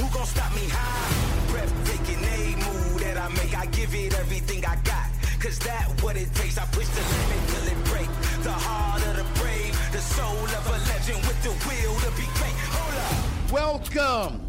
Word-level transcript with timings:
Who 0.00 0.08
gon' 0.14 0.24
stop 0.24 0.54
me 0.54 0.66
high? 0.66 1.52
Breathtaking 1.52 2.24
a 2.24 2.56
move 2.56 3.00
that 3.04 3.18
I 3.18 3.28
make. 3.36 3.54
I 3.54 3.66
give 3.66 3.94
it 3.94 4.14
everything 4.18 4.64
I 4.64 4.76
got. 4.76 5.10
Cause 5.38 5.58
that 5.58 5.90
what 6.02 6.16
it 6.16 6.34
takes. 6.34 6.56
I 6.56 6.64
push 6.72 6.88
the 6.88 7.02
limit 7.02 7.48
till 7.52 7.66
it 7.68 7.84
break. 7.84 8.08
The 8.42 8.50
heart 8.50 9.02
of 9.08 9.16
the 9.20 9.24
brave, 9.38 9.76
the 9.92 10.00
soul 10.00 10.48
of 10.56 10.66
a 10.68 10.78
legend 10.88 11.20
with 11.28 11.42
the 11.42 11.50
will 11.68 12.00
to 12.00 12.10
be 12.16 12.24
great. 12.40 12.56
Hold 12.72 12.96
up. 12.96 13.12
Welcome. 13.52 14.40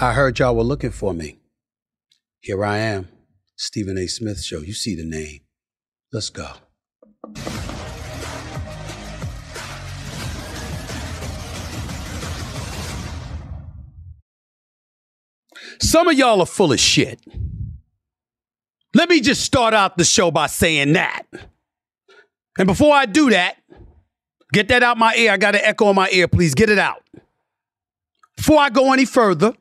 I 0.00 0.14
heard 0.14 0.38
y'all 0.38 0.56
were 0.56 0.62
looking 0.62 0.92
for 0.92 1.12
me. 1.12 1.40
Here 2.40 2.64
I 2.64 2.78
am, 2.78 3.08
Stephen 3.56 3.98
A. 3.98 4.06
Smith 4.06 4.42
Show. 4.42 4.60
You 4.60 4.72
see 4.72 4.94
the 4.94 5.04
name. 5.04 5.40
Let's 6.12 6.30
go. 6.30 6.48
Some 15.80 16.08
of 16.08 16.18
y'all 16.18 16.40
are 16.40 16.46
full 16.46 16.72
of 16.72 16.80
shit. 16.80 17.20
Let 18.94 19.08
me 19.08 19.20
just 19.20 19.42
start 19.42 19.72
out 19.72 19.96
the 19.96 20.04
show 20.04 20.30
by 20.30 20.48
saying 20.48 20.94
that. 20.94 21.22
And 22.58 22.66
before 22.66 22.94
I 22.94 23.06
do 23.06 23.30
that, 23.30 23.56
get 24.52 24.68
that 24.68 24.82
out 24.82 24.98
my 24.98 25.14
ear. 25.14 25.32
I 25.32 25.36
got 25.36 25.54
an 25.54 25.62
echo 25.64 25.90
in 25.90 25.96
my 25.96 26.08
ear. 26.10 26.26
Please 26.26 26.54
get 26.54 26.70
it 26.70 26.78
out. 26.78 27.02
Before 28.36 28.58
I 28.58 28.68
go 28.68 28.92
any 28.92 29.04
further, 29.04 29.54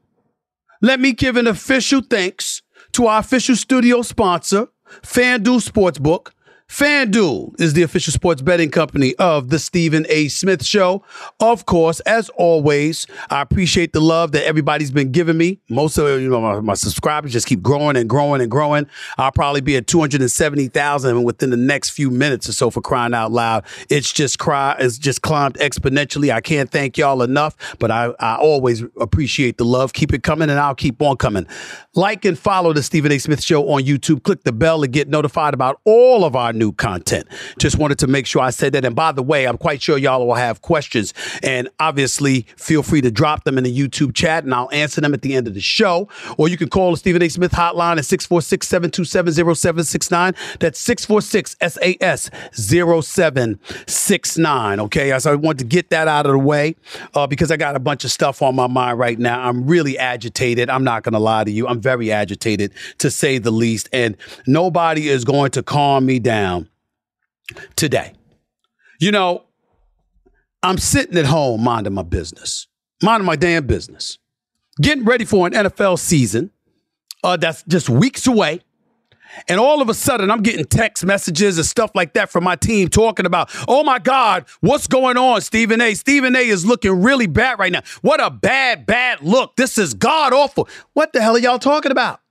let 0.82 1.00
me 1.00 1.14
give 1.14 1.38
an 1.38 1.46
official 1.46 2.02
thanks 2.02 2.64
to 2.94 3.06
our 3.06 3.20
official 3.20 3.56
studio 3.56 4.02
sponsor, 4.02 4.68
FanDuel 5.04 5.62
Sportsbook. 5.62 6.32
FanDuel 6.70 7.60
is 7.60 7.74
the 7.74 7.82
official 7.82 8.14
sports 8.14 8.44
betting 8.44 8.70
company 8.70 9.16
of 9.16 9.50
the 9.50 9.58
Stephen 9.58 10.06
A. 10.08 10.28
Smith 10.28 10.64
Show. 10.64 11.04
Of 11.40 11.66
course, 11.66 12.00
as 12.02 12.30
always, 12.30 13.08
I 13.32 13.42
appreciate 13.42 13.92
the 13.92 14.00
love 14.00 14.34
that 14.34 14.46
everybody's 14.46 14.92
been 14.92 15.12
giving 15.12 15.36
me. 15.36 15.60
Most 15.68 15.98
of 15.98 16.22
you 16.22 16.30
know 16.30 16.40
my, 16.40 16.60
my 16.60 16.76
subscribers 16.76 17.34
just 17.34 17.48
keep 17.48 17.64
growing 17.64 17.98
and 17.98 18.08
growing 18.08 18.40
and 18.40 18.52
growing. 18.52 18.86
I'll 19.18 19.32
probably 19.32 19.62
be 19.62 19.78
at 19.78 19.88
270,000 19.88 21.24
within 21.24 21.50
the 21.50 21.58
next 21.58 21.90
few 21.90 22.12
minutes 22.12 22.48
or 22.48 22.54
so 22.54 22.70
for 22.70 22.82
crying 22.82 23.16
out 23.16 23.32
loud. 23.32 23.66
It's 23.90 24.14
just 24.14 24.38
cry, 24.38 24.76
it's 24.78 25.00
just 25.00 25.24
climbed 25.24 25.56
exponentially. 25.56 26.32
I 26.32 26.40
can't 26.40 26.70
thank 26.70 27.00
y'all 27.00 27.24
enough, 27.24 27.56
but 27.80 27.90
I, 27.90 28.14
I 28.20 28.36
always 28.36 28.84
appreciate 29.02 29.58
the 29.58 29.66
love. 29.66 29.94
Keep 29.94 30.14
it 30.14 30.22
coming 30.22 30.52
and 30.52 30.60
I'll 30.60 30.76
keep 30.76 31.02
on 31.02 31.18
coming. 31.18 31.48
Like 31.96 32.26
and 32.26 32.38
follow 32.38 32.74
the 32.74 32.84
Stephen 32.84 33.12
A. 33.12 33.18
Smith 33.18 33.42
Show 33.42 33.68
on 33.70 33.82
YouTube. 33.82 34.22
Click 34.22 34.44
the 34.44 34.54
bell 34.54 34.82
to 34.82 34.88
get 34.88 35.10
notified 35.10 35.56
about 35.56 35.82
all 35.84 36.24
of 36.24 36.36
our 36.36 36.54
new 36.60 36.72
content. 36.74 37.28
Just 37.58 37.78
wanted 37.78 37.98
to 38.00 38.08
make 38.08 38.28
sure 38.28 38.42
I 38.42 38.52
said 38.52 38.74
that. 38.74 38.86
And 38.86 38.96
by 38.96 39.12
the 39.12 39.24
way, 39.24 39.46
I'm 39.46 39.58
quite 39.58 39.82
sure 39.82 39.98
y'all 39.98 40.28
will 40.28 40.36
have 40.36 40.62
questions. 40.62 41.14
And 41.42 41.70
obviously, 41.80 42.46
feel 42.58 42.84
free 42.84 43.02
to 43.02 43.10
drop 43.10 43.46
them 43.46 43.58
in 43.58 43.64
the 43.64 43.76
YouTube 43.76 44.14
chat 44.14 44.44
and 44.44 44.54
I'll 44.54 44.70
answer 44.72 45.02
them 45.02 45.14
at 45.14 45.24
the 45.24 45.34
end 45.34 45.48
of 45.48 45.56
the 45.56 45.62
show. 45.62 46.08
Or 46.38 46.48
you 46.48 46.58
can 46.58 46.70
call 46.70 46.92
the 46.92 46.98
Stephen 46.98 47.24
A. 47.24 47.30
Smith 47.30 47.52
hotline 47.52 47.98
at 47.98 48.06
646 48.06 48.68
727 48.68 49.56
0769. 49.56 50.36
That's 50.60 50.80
646 50.80 51.56
SAS 51.62 52.30
0769. 52.54 54.80
Okay. 54.82 55.18
So 55.20 55.32
I 55.32 55.36
want 55.36 55.60
to 55.60 55.66
get 55.66 55.90
that 55.90 56.08
out 56.08 56.26
of 56.26 56.34
the 56.34 56.40
way 56.40 56.76
uh, 57.14 57.28
because 57.28 57.52
I 57.52 57.58
got 57.58 57.76
a 57.76 57.80
bunch 57.80 58.04
of 58.04 58.12
stuff 58.12 58.42
on 58.42 58.56
my 58.56 58.68
mind 58.68 59.00
right 59.00 59.18
now. 59.18 59.42
I'm 59.42 59.66
really 59.66 59.98
agitated. 59.98 60.70
I'm 60.70 60.84
not 60.84 61.04
going 61.04 61.14
to 61.14 61.20
lie 61.20 61.46
to 61.46 61.52
you. 61.52 61.68
I'm 61.68 61.82
very 61.82 62.12
agitated 62.12 62.74
to 63.00 63.10
say 63.10 63.38
the 63.38 63.52
least. 63.52 63.90
And 63.94 64.18
nobody 64.46 65.10
is 65.10 65.24
going 65.24 65.52
to 65.52 65.64
calm 65.64 66.06
me 66.06 66.20
down 66.20 66.49
today. 67.76 68.14
You 69.00 69.12
know, 69.12 69.46
I'm 70.62 70.78
sitting 70.78 71.18
at 71.18 71.26
home 71.26 71.64
minding 71.64 71.94
my 71.94 72.04
business, 72.04 72.68
minding 73.02 73.26
my 73.26 73.36
damn 73.36 73.66
business, 73.66 74.18
getting 74.82 75.06
ready 75.06 75.26
for 75.26 75.48
an 75.48 75.54
NFL 75.54 76.00
season 76.00 76.52
uh, 77.24 77.38
that's 77.38 77.64
just 77.64 77.90
weeks 77.90 78.28
away. 78.28 78.62
And 79.48 79.60
all 79.60 79.82
of 79.82 79.90
a 79.90 79.94
sudden, 79.94 80.32
I'm 80.32 80.42
getting 80.42 80.66
text 80.66 81.06
messages 81.06 81.58
and 81.58 81.66
stuff 81.66 81.92
like 81.94 82.14
that 82.14 82.32
from 82.32 82.44
my 82.44 82.56
team 82.56 82.88
talking 82.88 83.28
about, 83.28 83.52
oh 83.68 83.84
my 83.84 84.00
God, 84.00 84.46
what's 84.62 84.88
going 84.88 85.18
on, 85.18 85.42
Stephen 85.42 85.80
A? 85.82 85.94
Stephen 85.94 86.36
A 86.36 86.40
is 86.40 86.66
looking 86.66 87.02
really 87.02 87.28
bad 87.28 87.60
right 87.60 87.72
now. 87.72 87.84
What 88.02 88.22
a 88.22 88.32
bad, 88.32 88.88
bad 88.88 89.22
look. 89.22 89.56
This 89.56 89.78
is 89.78 89.94
God 89.94 90.34
awful. 90.34 90.68
What 90.94 91.14
the 91.14 91.22
hell 91.22 91.36
are 91.36 91.40
y'all 91.40 91.60
talking 91.60 91.92
about? 91.92 92.22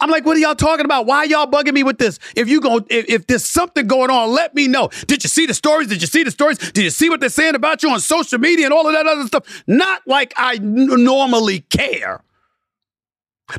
I'm 0.00 0.10
like, 0.10 0.26
what 0.26 0.36
are 0.36 0.40
y'all 0.40 0.54
talking 0.54 0.84
about? 0.84 1.06
Why 1.06 1.24
y'all 1.24 1.46
bugging 1.46 1.72
me 1.72 1.82
with 1.82 1.98
this? 1.98 2.18
If 2.36 2.48
you 2.48 2.60
go, 2.60 2.78
if, 2.90 3.08
if 3.08 3.26
there's 3.26 3.44
something 3.44 3.86
going 3.86 4.10
on, 4.10 4.30
let 4.32 4.54
me 4.54 4.66
know. 4.66 4.90
Did 5.06 5.22
you 5.22 5.28
see 5.28 5.46
the 5.46 5.54
stories? 5.54 5.88
Did 5.88 6.00
you 6.00 6.08
see 6.08 6.24
the 6.24 6.30
stories? 6.30 6.58
Did 6.58 6.84
you 6.84 6.90
see 6.90 7.08
what 7.08 7.20
they're 7.20 7.28
saying 7.28 7.54
about 7.54 7.82
you 7.82 7.90
on 7.90 8.00
social 8.00 8.38
media 8.38 8.66
and 8.66 8.74
all 8.74 8.86
of 8.86 8.92
that 8.92 9.06
other 9.06 9.26
stuff? 9.26 9.62
Not 9.66 10.02
like 10.06 10.34
I 10.36 10.54
n- 10.56 11.04
normally 11.04 11.60
care. 11.60 12.22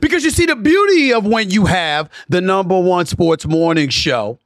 Because 0.02 0.24
you 0.24 0.32
see, 0.32 0.46
the 0.46 0.56
beauty 0.56 1.14
of 1.14 1.26
when 1.26 1.52
you 1.52 1.66
have 1.66 2.10
the 2.28 2.42
number 2.42 2.80
one 2.80 3.06
sports 3.06 3.46
morning 3.46 3.90
show 3.90 4.40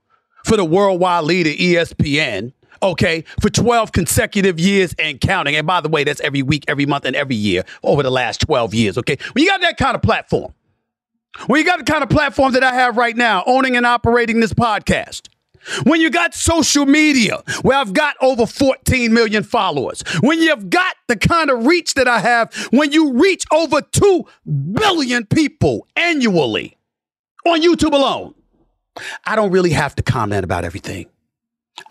for 0.45 0.57
the 0.57 0.65
worldwide 0.65 1.23
leader, 1.23 1.49
ESPN, 1.49 2.53
okay, 2.83 3.23
for 3.41 3.49
12 3.49 3.91
consecutive 3.91 4.59
years 4.59 4.93
and 4.99 5.19
counting. 5.19 5.55
And 5.55 5.65
by 5.65 5.81
the 5.81 5.89
way, 5.89 6.03
that's 6.03 6.21
every 6.21 6.43
week, 6.43 6.65
every 6.67 6.85
month, 6.85 7.05
and 7.05 7.15
every 7.15 7.35
year 7.35 7.63
over 7.83 8.03
the 8.03 8.11
last 8.11 8.41
12 8.41 8.73
years, 8.73 8.97
okay? 8.97 9.17
When 9.33 9.43
you 9.43 9.49
got 9.49 9.61
that 9.61 9.77
kind 9.77 9.95
of 9.95 10.01
platform, 10.01 10.53
When 11.47 11.59
you 11.59 11.65
got 11.65 11.79
the 11.79 11.91
kind 11.91 12.03
of 12.03 12.09
platform 12.09 12.53
that 12.53 12.63
I 12.63 12.73
have 12.73 12.97
right 12.97 13.15
now, 13.15 13.43
owning 13.45 13.77
and 13.77 13.85
operating 13.85 14.39
this 14.39 14.53
podcast, 14.53 15.29
when 15.83 16.01
you 16.01 16.09
got 16.09 16.33
social 16.33 16.85
media 16.85 17.43
where 17.61 17.77
I've 17.77 17.93
got 17.93 18.15
over 18.21 18.45
14 18.45 19.13
million 19.13 19.43
followers, 19.43 20.01
when 20.21 20.39
you've 20.41 20.69
got 20.69 20.95
the 21.07 21.15
kind 21.15 21.49
of 21.49 21.65
reach 21.65 21.93
that 21.95 22.07
I 22.07 22.19
have, 22.19 22.53
when 22.71 22.91
you 22.91 23.13
reach 23.13 23.45
over 23.51 23.81
2 23.81 24.25
billion 24.73 25.25
people 25.25 25.87
annually 25.95 26.77
on 27.45 27.61
YouTube 27.61 27.93
alone, 27.93 28.33
I 29.25 29.35
don't 29.35 29.51
really 29.51 29.71
have 29.71 29.95
to 29.95 30.03
comment 30.03 30.43
about 30.43 30.65
everything. 30.65 31.07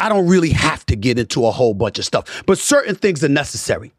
I 0.00 0.08
don't 0.08 0.26
really 0.26 0.50
have 0.50 0.84
to 0.86 0.96
get 0.96 1.18
into 1.18 1.46
a 1.46 1.50
whole 1.50 1.74
bunch 1.74 1.98
of 1.98 2.04
stuff, 2.04 2.42
but 2.46 2.58
certain 2.58 2.94
things 2.94 3.24
are 3.24 3.28
necessary. 3.28 3.92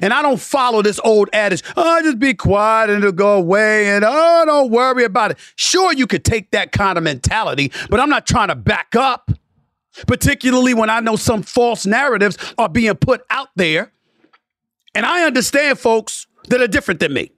And 0.00 0.12
I 0.12 0.22
don't 0.22 0.40
follow 0.40 0.82
this 0.82 0.98
old 1.04 1.28
adage, 1.32 1.62
oh, 1.76 2.02
just 2.02 2.18
be 2.18 2.34
quiet 2.34 2.90
and 2.90 2.98
it'll 2.98 3.12
go 3.12 3.36
away 3.36 3.90
and 3.90 4.04
oh, 4.06 4.44
don't 4.46 4.70
worry 4.70 5.04
about 5.04 5.32
it. 5.32 5.38
Sure, 5.56 5.92
you 5.92 6.06
could 6.06 6.24
take 6.24 6.50
that 6.52 6.72
kind 6.72 6.96
of 6.96 7.04
mentality, 7.04 7.70
but 7.90 8.00
I'm 8.00 8.08
not 8.08 8.26
trying 8.26 8.48
to 8.48 8.54
back 8.54 8.96
up, 8.96 9.30
particularly 10.06 10.74
when 10.74 10.88
I 10.88 11.00
know 11.00 11.16
some 11.16 11.42
false 11.42 11.84
narratives 11.84 12.38
are 12.56 12.68
being 12.68 12.94
put 12.94 13.22
out 13.30 13.48
there. 13.56 13.92
And 14.94 15.04
I 15.04 15.24
understand 15.24 15.78
folks 15.78 16.26
that 16.48 16.60
are 16.60 16.68
different 16.68 17.00
than 17.00 17.12
me. 17.12 17.32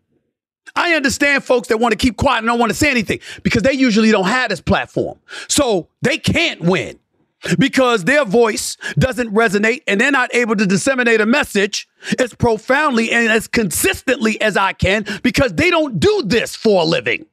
I 0.74 0.94
understand 0.94 1.42
folks 1.42 1.68
that 1.68 1.80
want 1.80 1.92
to 1.92 1.96
keep 1.96 2.16
quiet 2.16 2.38
and 2.38 2.46
don't 2.46 2.58
want 2.58 2.70
to 2.70 2.76
say 2.76 2.90
anything 2.90 3.20
because 3.42 3.62
they 3.62 3.72
usually 3.72 4.10
don't 4.10 4.26
have 4.26 4.50
this 4.50 4.60
platform. 4.60 5.18
So 5.48 5.88
they 6.02 6.18
can't 6.18 6.60
win 6.60 6.98
because 7.58 8.04
their 8.04 8.24
voice 8.24 8.76
doesn't 8.98 9.32
resonate 9.32 9.82
and 9.86 10.00
they're 10.00 10.10
not 10.10 10.34
able 10.34 10.56
to 10.56 10.66
disseminate 10.66 11.20
a 11.20 11.26
message 11.26 11.88
as 12.18 12.34
profoundly 12.34 13.10
and 13.10 13.28
as 13.28 13.46
consistently 13.46 14.40
as 14.40 14.56
I 14.56 14.72
can 14.72 15.04
because 15.22 15.52
they 15.54 15.70
don't 15.70 16.00
do 16.00 16.22
this 16.24 16.56
for 16.56 16.82
a 16.82 16.84
living. 16.84 17.26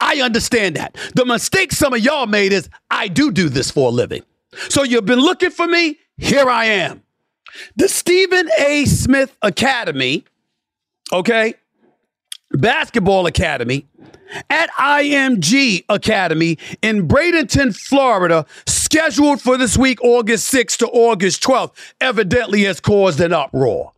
I 0.00 0.20
understand 0.20 0.76
that. 0.76 0.96
The 1.14 1.24
mistake 1.24 1.72
some 1.72 1.94
of 1.94 2.00
y'all 2.00 2.26
made 2.26 2.52
is 2.52 2.68
I 2.90 3.08
do 3.08 3.30
do 3.30 3.48
this 3.48 3.70
for 3.70 3.88
a 3.88 3.92
living. 3.92 4.22
So 4.68 4.82
you've 4.82 5.06
been 5.06 5.20
looking 5.20 5.50
for 5.50 5.66
me. 5.66 5.98
Here 6.18 6.48
I 6.48 6.66
am. 6.66 7.02
The 7.76 7.88
Stephen 7.88 8.48
A. 8.58 8.84
Smith 8.84 9.36
Academy, 9.42 10.24
okay, 11.12 11.54
basketball 12.50 13.26
academy 13.26 13.86
at 14.48 14.70
IMG 14.72 15.84
Academy 15.88 16.58
in 16.80 17.08
Bradenton, 17.08 17.76
Florida, 17.76 18.46
scheduled 18.92 19.40
for 19.40 19.56
this 19.56 19.78
week, 19.78 19.98
August 20.04 20.52
6th 20.52 20.76
to 20.76 20.86
August 20.88 21.42
12th, 21.42 21.72
evidently 21.98 22.64
has 22.64 22.78
caused 22.78 23.20
an 23.22 23.32
uproar. 23.32 23.92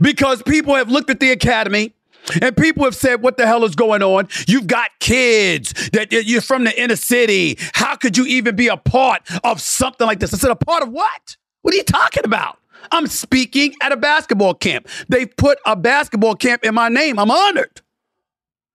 Because 0.00 0.40
people 0.44 0.76
have 0.76 0.88
looked 0.88 1.10
at 1.10 1.18
the 1.18 1.32
academy 1.32 1.92
and 2.40 2.56
people 2.56 2.84
have 2.84 2.94
said, 2.94 3.22
What 3.22 3.36
the 3.36 3.44
hell 3.44 3.64
is 3.64 3.74
going 3.74 4.00
on? 4.00 4.28
You've 4.46 4.68
got 4.68 4.90
kids 5.00 5.72
that 5.90 6.12
you're 6.12 6.40
from 6.40 6.62
the 6.62 6.80
inner 6.80 6.94
city. 6.94 7.58
How 7.72 7.96
could 7.96 8.16
you 8.16 8.24
even 8.26 8.54
be 8.54 8.68
a 8.68 8.76
part 8.76 9.22
of 9.42 9.60
something 9.60 10.06
like 10.06 10.20
this? 10.20 10.32
I 10.32 10.36
said, 10.36 10.52
A 10.52 10.56
part 10.56 10.84
of 10.84 10.90
what? 10.90 11.36
What 11.62 11.74
are 11.74 11.76
you 11.76 11.82
talking 11.82 12.24
about? 12.24 12.58
I'm 12.92 13.08
speaking 13.08 13.74
at 13.82 13.90
a 13.90 13.96
basketball 13.96 14.54
camp. 14.54 14.88
They've 15.08 15.36
put 15.36 15.58
a 15.66 15.74
basketball 15.74 16.36
camp 16.36 16.64
in 16.64 16.74
my 16.74 16.88
name. 16.88 17.18
I'm 17.18 17.32
honored. 17.32 17.81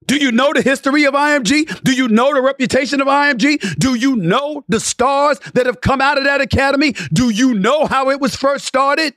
Do 0.08 0.16
you 0.16 0.32
know 0.32 0.52
the 0.54 0.62
history 0.62 1.04
of 1.04 1.12
IMG? 1.12 1.82
Do 1.82 1.92
you 1.92 2.08
know 2.08 2.32
the 2.32 2.40
reputation 2.40 3.02
of 3.02 3.06
IMG? 3.06 3.78
Do 3.78 3.94
you 3.94 4.16
know 4.16 4.64
the 4.66 4.80
stars 4.80 5.38
that 5.52 5.66
have 5.66 5.82
come 5.82 6.00
out 6.00 6.16
of 6.16 6.24
that 6.24 6.40
academy? 6.40 6.94
Do 7.12 7.28
you 7.28 7.52
know 7.52 7.84
how 7.84 8.08
it 8.08 8.18
was 8.18 8.34
first 8.34 8.64
started? 8.64 9.14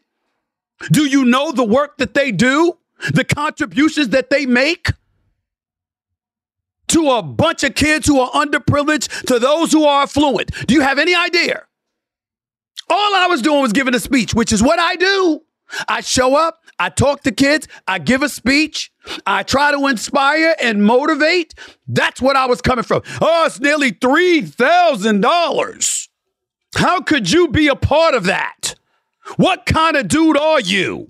Do 0.91 1.05
you 1.05 1.23
know 1.23 1.53
the 1.53 1.63
work 1.63 1.97
that 1.97 2.13
they 2.13 2.33
do? 2.33 2.77
The 3.13 3.23
contributions 3.23 4.09
that 4.09 4.29
they 4.29 4.45
make? 4.45 4.89
To 6.89 7.09
a 7.11 7.23
bunch 7.23 7.63
of 7.63 7.73
kids 7.73 8.05
who 8.05 8.19
are 8.19 8.31
underprivileged, 8.31 9.27
to 9.27 9.39
those 9.39 9.71
who 9.71 9.85
are 9.85 10.03
affluent. 10.03 10.51
Do 10.67 10.73
you 10.73 10.81
have 10.81 10.99
any 10.99 11.15
idea? 11.15 11.63
All 12.89 13.15
I 13.15 13.27
was 13.29 13.41
doing 13.41 13.61
was 13.61 13.71
giving 13.71 13.95
a 13.95 13.99
speech, 13.99 14.33
which 14.33 14.51
is 14.51 14.61
what 14.61 14.77
I 14.77 14.97
do. 14.97 15.41
I 15.87 16.01
show 16.01 16.35
up, 16.35 16.59
I 16.79 16.89
talk 16.89 17.21
to 17.23 17.31
kids, 17.31 17.67
I 17.87 17.99
give 17.99 18.23
a 18.23 18.29
speech, 18.29 18.91
I 19.25 19.43
try 19.43 19.71
to 19.71 19.87
inspire 19.87 20.55
and 20.61 20.83
motivate. 20.83 21.53
That's 21.87 22.21
what 22.21 22.35
I 22.35 22.47
was 22.47 22.61
coming 22.61 22.83
from. 22.83 23.03
Oh, 23.21 23.45
it's 23.45 23.59
nearly 23.59 23.91
$3,000. 23.91 26.07
How 26.75 27.01
could 27.01 27.31
you 27.31 27.47
be 27.49 27.67
a 27.67 27.75
part 27.75 28.15
of 28.15 28.23
that? 28.25 28.75
What 29.37 29.65
kind 29.65 29.97
of 29.97 30.07
dude 30.07 30.37
are 30.37 30.59
you? 30.59 31.09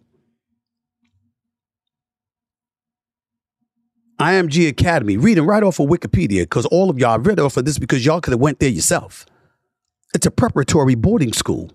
IMG 4.19 4.67
Academy, 4.67 5.15
reading 5.17 5.45
right 5.45 5.63
off 5.63 5.79
of 5.79 5.89
Wikipedia, 5.89 6.43
because 6.43 6.67
all 6.67 6.91
of 6.91 6.99
y'all 6.99 7.17
read 7.17 7.39
off 7.39 7.57
of 7.57 7.65
this 7.65 7.79
because 7.79 8.05
y'all 8.05 8.21
could 8.21 8.33
have 8.33 8.39
went 8.39 8.59
there 8.59 8.69
yourself. 8.69 9.25
It's 10.13 10.27
a 10.27 10.31
preparatory 10.31 10.93
boarding 10.93 11.33
school, 11.33 11.71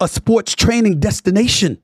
a 0.00 0.08
sports 0.08 0.54
training 0.54 1.00
destination 1.00 1.80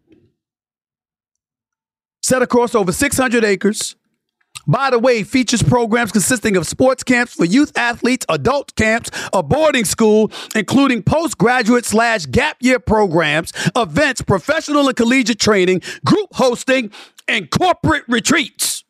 set 2.23 2.43
across 2.43 2.75
over 2.75 2.93
600 2.93 3.45
acres. 3.45 3.97
By 4.67 4.91
the 4.91 4.99
way, 4.99 5.23
features 5.23 5.63
programs 5.63 6.13
consisting 6.13 6.57
of 6.57 6.67
sports 6.67 7.03
camps 7.03 7.35
for 7.35 7.45
youth 7.45 7.77
athletes, 7.77 8.27
adult 8.29 8.75
camps, 8.77 9.11
a 9.33 9.43
boarding 9.43 9.85
school, 9.85 10.31
including 10.55 11.03
postgraduate 11.03 11.85
slash 11.87 12.27
gap 12.27 12.59
year 12.61 12.79
programs, 12.79 13.53
events, 13.75 14.23
professional 14.23 14.87
and 14.87 14.97
collegiate 14.97 15.41
training, 15.41 15.83
group 16.05 16.29
hosting, 16.35 16.93
and 17.27 17.51
corporate 17.51 18.05
retreats. 18.07 18.85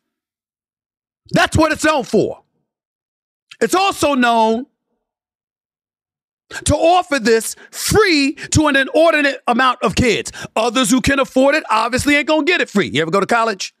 That's 1.31 1.55
what 1.55 1.71
it's 1.71 1.85
known 1.85 2.03
for. 2.03 2.43
It's 3.61 3.75
also 3.75 4.13
known 4.15 4.65
to 6.65 6.75
offer 6.75 7.19
this 7.19 7.55
free 7.71 8.33
to 8.51 8.67
an 8.67 8.75
inordinate 8.75 9.41
amount 9.47 9.79
of 9.81 9.95
kids. 9.95 10.31
Others 10.55 10.89
who 10.89 11.01
can 11.01 11.19
afford 11.19 11.55
it 11.55 11.63
obviously 11.69 12.15
ain't 12.15 12.27
gonna 12.27 12.43
get 12.43 12.61
it 12.61 12.69
free. 12.69 12.87
You 12.87 13.01
ever 13.01 13.11
go 13.11 13.19
to 13.19 13.25
college? 13.25 13.73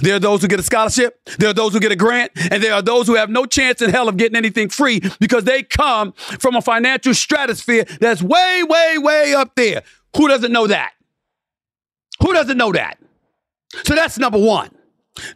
There 0.00 0.14
are 0.14 0.20
those 0.20 0.42
who 0.42 0.48
get 0.48 0.60
a 0.60 0.62
scholarship, 0.62 1.20
there 1.38 1.50
are 1.50 1.54
those 1.54 1.72
who 1.72 1.80
get 1.80 1.90
a 1.90 1.96
grant, 1.96 2.30
and 2.50 2.62
there 2.62 2.72
are 2.72 2.82
those 2.82 3.06
who 3.06 3.14
have 3.14 3.30
no 3.30 3.46
chance 3.46 3.82
in 3.82 3.90
hell 3.90 4.08
of 4.08 4.16
getting 4.16 4.36
anything 4.36 4.68
free 4.68 5.00
because 5.18 5.44
they 5.44 5.64
come 5.64 6.12
from 6.12 6.54
a 6.54 6.62
financial 6.62 7.14
stratosphere 7.14 7.84
that's 8.00 8.22
way, 8.22 8.62
way, 8.62 8.98
way 8.98 9.34
up 9.34 9.56
there. 9.56 9.82
Who 10.16 10.28
doesn't 10.28 10.52
know 10.52 10.68
that? 10.68 10.92
Who 12.22 12.32
doesn't 12.32 12.56
know 12.56 12.70
that? 12.72 12.98
So 13.84 13.94
that's 13.94 14.18
number 14.18 14.38
one. 14.38 14.70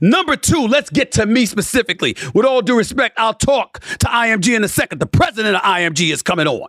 Number 0.01 0.37
two, 0.37 0.67
let's 0.67 0.91
get 0.91 1.13
to 1.13 1.27
me 1.27 1.45
specifically. 1.45 2.17
With 2.35 2.47
all 2.47 2.63
due 2.63 2.77
respect, 2.77 3.19
I'll 3.19 3.35
talk 3.35 3.81
to 3.81 4.07
IMG 4.07 4.55
in 4.55 4.65
a 4.65 4.69
second. 4.69 5.01
The 5.01 5.07
president 5.07 5.57
of 5.57 5.63
IMG 5.63 6.13
is 6.13 6.23
coming 6.23 6.47
on 6.47 6.69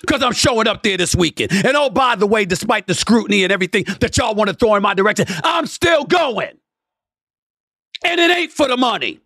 because 0.00 0.22
I'm 0.22 0.32
showing 0.32 0.66
up 0.66 0.82
there 0.82 0.96
this 0.96 1.14
weekend. 1.14 1.52
And 1.52 1.76
oh, 1.76 1.90
by 1.90 2.16
the 2.16 2.26
way, 2.26 2.44
despite 2.44 2.86
the 2.86 2.94
scrutiny 2.94 3.44
and 3.44 3.52
everything 3.52 3.84
that 4.00 4.16
y'all 4.16 4.34
want 4.34 4.48
to 4.48 4.54
throw 4.54 4.74
in 4.74 4.82
my 4.82 4.94
direction, 4.94 5.26
I'm 5.44 5.66
still 5.66 6.04
going. 6.04 6.58
And 8.04 8.20
it 8.20 8.30
ain't 8.30 8.52
for 8.52 8.66
the 8.66 8.76
money 8.76 9.20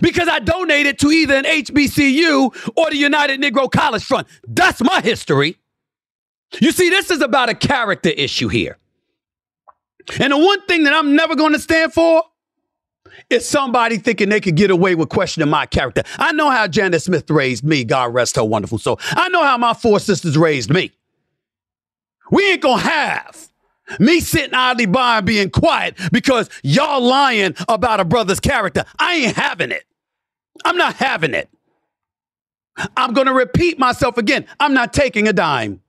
because 0.00 0.28
I 0.28 0.38
donated 0.38 0.98
to 1.00 1.10
either 1.10 1.34
an 1.34 1.44
HBCU 1.44 2.72
or 2.76 2.90
the 2.90 2.96
United 2.96 3.40
Negro 3.40 3.70
College 3.70 4.04
Fund. 4.04 4.26
That's 4.46 4.80
my 4.82 5.00
history. 5.00 5.56
You 6.60 6.70
see, 6.70 6.88
this 6.88 7.10
is 7.10 7.20
about 7.20 7.48
a 7.48 7.54
character 7.54 8.10
issue 8.10 8.48
here. 8.48 8.78
And 10.20 10.32
the 10.32 10.38
one 10.38 10.64
thing 10.66 10.84
that 10.84 10.94
I'm 10.94 11.16
never 11.16 11.34
going 11.34 11.52
to 11.52 11.58
stand 11.58 11.92
for 11.92 12.22
is 13.30 13.48
somebody 13.48 13.98
thinking 13.98 14.28
they 14.28 14.40
could 14.40 14.56
get 14.56 14.70
away 14.70 14.94
with 14.94 15.08
questioning 15.08 15.48
my 15.48 15.66
character. 15.66 16.02
I 16.18 16.32
know 16.32 16.50
how 16.50 16.66
Janet 16.66 17.02
Smith 17.02 17.28
raised 17.30 17.64
me, 17.64 17.84
God 17.84 18.14
rest 18.14 18.36
her 18.36 18.44
wonderful 18.44 18.78
soul. 18.78 18.98
I 19.10 19.28
know 19.28 19.42
how 19.42 19.56
my 19.58 19.74
four 19.74 20.00
sisters 20.00 20.36
raised 20.36 20.70
me. 20.70 20.92
We 22.30 22.52
ain't 22.52 22.62
gonna 22.62 22.82
have 22.82 23.48
me 23.98 24.20
sitting 24.20 24.54
idly 24.54 24.86
by 24.86 25.18
and 25.18 25.26
being 25.26 25.50
quiet 25.50 25.96
because 26.10 26.48
y'all 26.62 27.02
lying 27.02 27.54
about 27.68 28.00
a 28.00 28.04
brother's 28.04 28.40
character. 28.40 28.84
I 28.98 29.16
ain't 29.16 29.36
having 29.36 29.70
it. 29.70 29.84
I'm 30.64 30.76
not 30.76 30.94
having 30.94 31.34
it. 31.34 31.48
I'm 32.96 33.12
gonna 33.12 33.32
repeat 33.32 33.78
myself 33.78 34.18
again. 34.18 34.46
I'm 34.58 34.74
not 34.74 34.92
taking 34.92 35.28
a 35.28 35.32
dime. 35.32 35.80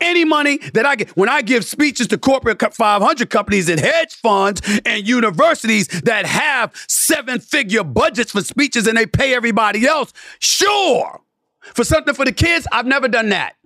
Any 0.00 0.24
money 0.24 0.58
that 0.74 0.84
I 0.84 0.96
get, 0.96 1.10
when 1.10 1.28
I 1.28 1.42
give 1.42 1.64
speeches 1.64 2.06
to 2.08 2.18
corporate 2.18 2.60
500 2.74 3.30
companies 3.30 3.68
and 3.68 3.80
hedge 3.80 4.14
funds 4.14 4.60
and 4.84 5.06
universities 5.06 5.88
that 6.02 6.26
have 6.26 6.72
seven 6.88 7.40
figure 7.40 7.84
budgets 7.84 8.32
for 8.32 8.42
speeches 8.42 8.86
and 8.86 8.96
they 8.96 9.06
pay 9.06 9.34
everybody 9.34 9.86
else, 9.86 10.12
sure. 10.38 11.20
For 11.60 11.84
something 11.84 12.14
for 12.14 12.24
the 12.24 12.32
kids, 12.32 12.66
I've 12.70 12.86
never 12.86 13.08
done 13.08 13.30
that. 13.30 13.56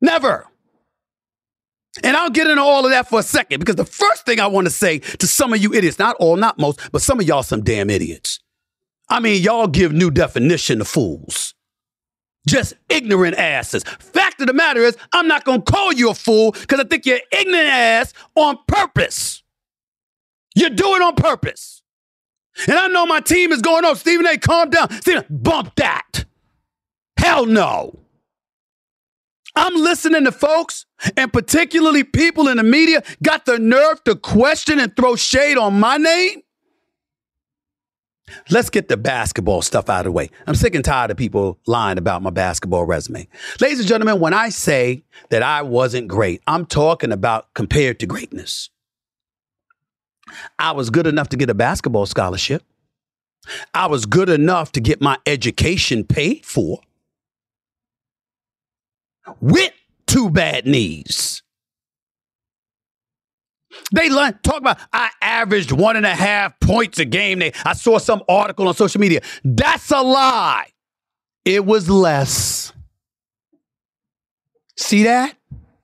Never. 0.00 0.46
And 2.02 2.16
I'll 2.16 2.30
get 2.30 2.46
into 2.46 2.62
all 2.62 2.84
of 2.84 2.90
that 2.92 3.08
for 3.08 3.20
a 3.20 3.24
second 3.24 3.60
because 3.60 3.76
the 3.76 3.84
first 3.84 4.24
thing 4.24 4.40
I 4.40 4.46
want 4.46 4.66
to 4.66 4.70
say 4.70 4.98
to 4.98 5.26
some 5.26 5.52
of 5.52 5.60
you 5.60 5.74
idiots, 5.74 5.98
not 5.98 6.16
all, 6.16 6.36
not 6.36 6.58
most, 6.58 6.80
but 6.92 7.02
some 7.02 7.18
of 7.18 7.26
y'all 7.26 7.42
some 7.42 7.62
damn 7.62 7.90
idiots. 7.90 8.40
I 9.08 9.20
mean, 9.20 9.42
y'all 9.42 9.66
give 9.66 9.92
new 9.92 10.10
definition 10.10 10.78
to 10.78 10.84
fools. 10.84 11.54
Just 12.48 12.72
ignorant 12.88 13.36
asses. 13.36 13.84
Fact 13.84 14.40
of 14.40 14.46
the 14.46 14.54
matter 14.54 14.80
is, 14.80 14.96
I'm 15.12 15.28
not 15.28 15.44
going 15.44 15.62
to 15.62 15.70
call 15.70 15.92
you 15.92 16.08
a 16.08 16.14
fool 16.14 16.52
because 16.52 16.80
I 16.80 16.84
think 16.84 17.04
you're 17.04 17.20
ignorant 17.30 17.68
ass 17.68 18.14
on 18.34 18.58
purpose. 18.66 19.42
You 20.54 20.70
do 20.70 20.94
it 20.94 21.02
on 21.02 21.14
purpose. 21.14 21.82
And 22.66 22.78
I 22.78 22.88
know 22.88 23.04
my 23.04 23.20
team 23.20 23.52
is 23.52 23.60
going, 23.60 23.84
oh, 23.84 23.92
Stephen 23.92 24.26
A., 24.26 24.38
calm 24.38 24.70
down. 24.70 24.90
Stephen, 24.90 25.24
bump 25.28 25.74
that. 25.76 26.24
Hell 27.18 27.44
no. 27.44 28.00
I'm 29.54 29.74
listening 29.74 30.24
to 30.24 30.32
folks, 30.32 30.86
and 31.18 31.30
particularly 31.30 32.02
people 32.02 32.48
in 32.48 32.56
the 32.56 32.62
media, 32.62 33.02
got 33.22 33.44
the 33.44 33.58
nerve 33.58 34.02
to 34.04 34.16
question 34.16 34.78
and 34.78 34.96
throw 34.96 35.16
shade 35.16 35.58
on 35.58 35.78
my 35.78 35.98
name. 35.98 36.40
Let's 38.50 38.70
get 38.70 38.88
the 38.88 38.96
basketball 38.96 39.62
stuff 39.62 39.88
out 39.88 40.00
of 40.00 40.04
the 40.04 40.12
way. 40.12 40.30
I'm 40.46 40.54
sick 40.54 40.74
and 40.74 40.84
tired 40.84 41.10
of 41.10 41.16
people 41.16 41.58
lying 41.66 41.98
about 41.98 42.22
my 42.22 42.30
basketball 42.30 42.84
resume. 42.84 43.28
Ladies 43.60 43.80
and 43.80 43.88
gentlemen, 43.88 44.20
when 44.20 44.34
I 44.34 44.48
say 44.48 45.02
that 45.30 45.42
I 45.42 45.62
wasn't 45.62 46.08
great, 46.08 46.42
I'm 46.46 46.66
talking 46.66 47.12
about 47.12 47.52
compared 47.54 48.00
to 48.00 48.06
greatness. 48.06 48.70
I 50.58 50.72
was 50.72 50.90
good 50.90 51.06
enough 51.06 51.28
to 51.30 51.36
get 51.36 51.50
a 51.50 51.54
basketball 51.54 52.06
scholarship. 52.06 52.62
I 53.72 53.86
was 53.86 54.04
good 54.04 54.28
enough 54.28 54.72
to 54.72 54.80
get 54.80 55.00
my 55.00 55.16
education 55.26 56.04
paid 56.04 56.44
for 56.44 56.80
with 59.40 59.72
two 60.06 60.30
bad 60.30 60.66
knees. 60.66 61.42
They 63.92 64.08
learn, 64.08 64.38
talk 64.42 64.58
about 64.58 64.78
I 64.92 65.10
averaged 65.20 65.72
one 65.72 65.96
and 65.96 66.06
a 66.06 66.14
half 66.14 66.58
points 66.60 66.98
a 66.98 67.04
game. 67.04 67.38
They, 67.38 67.52
I 67.64 67.74
saw 67.74 67.98
some 67.98 68.22
article 68.28 68.66
on 68.68 68.74
social 68.74 69.00
media. 69.00 69.20
That's 69.44 69.90
a 69.90 70.00
lie. 70.00 70.68
It 71.44 71.64
was 71.64 71.88
less. 71.88 72.72
See 74.76 75.04
that? 75.04 75.34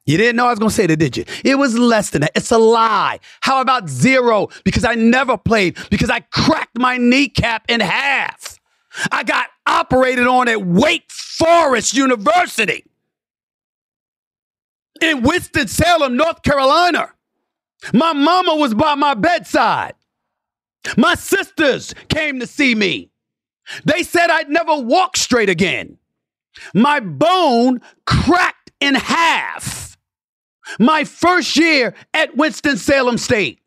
You 0.07 0.19
didn't 0.19 0.37
know 0.37 0.47
I 0.47 0.51
was 0.51 0.59
going 0.59 0.69
to 0.69 0.75
say 0.75 0.87
that, 0.87 0.97
did 0.97 1.17
you? 1.17 1.25
It 1.45 1.57
was 1.57 1.79
less 1.79 2.11
than 2.11 2.21
that. 2.23 2.33
It's 2.35 2.51
a 2.51 2.59
lie. 2.59 3.21
How 3.41 3.61
about 3.61 3.89
zero? 3.89 4.49
Because 4.63 4.85
I 4.85 4.95
never 4.95 5.39
played, 5.39 5.79
because 5.91 6.11
I 6.11 6.21
cracked 6.21 6.79
my 6.79 6.99
kneecap 6.99 7.65
in 7.69 7.81
half. 7.81 8.61
I 9.11 9.25
got 9.25 9.49
operated 9.67 10.27
on 10.27 10.49
at 10.49 10.65
Wake 10.65 11.11
Forest 11.11 11.95
University 11.95 12.85
in 15.01 15.23
Winston-Salem, 15.23 16.17
North 16.17 16.43
Carolina. 16.43 17.11
My 17.93 18.13
mama 18.13 18.57
was 18.57 18.75
by 18.75 18.95
my 18.95 19.15
bedside. 19.15 19.95
My 20.97 21.15
sisters 21.15 21.95
came 22.09 22.41
to 22.41 22.47
see 22.47 22.75
me. 22.75 23.11
They 23.85 24.03
said 24.03 24.31
I'd 24.31 24.51
never 24.51 24.77
walk 24.77 25.17
straight 25.17 25.49
again. 25.49 25.99
My 26.75 27.01
bone 27.01 27.81
cracked 28.07 28.71
in 28.81 28.95
half. 28.95 29.97
My 30.79 31.05
first 31.05 31.57
year 31.57 31.95
at 32.13 32.37
Winston-Salem 32.37 33.19
State. 33.19 33.61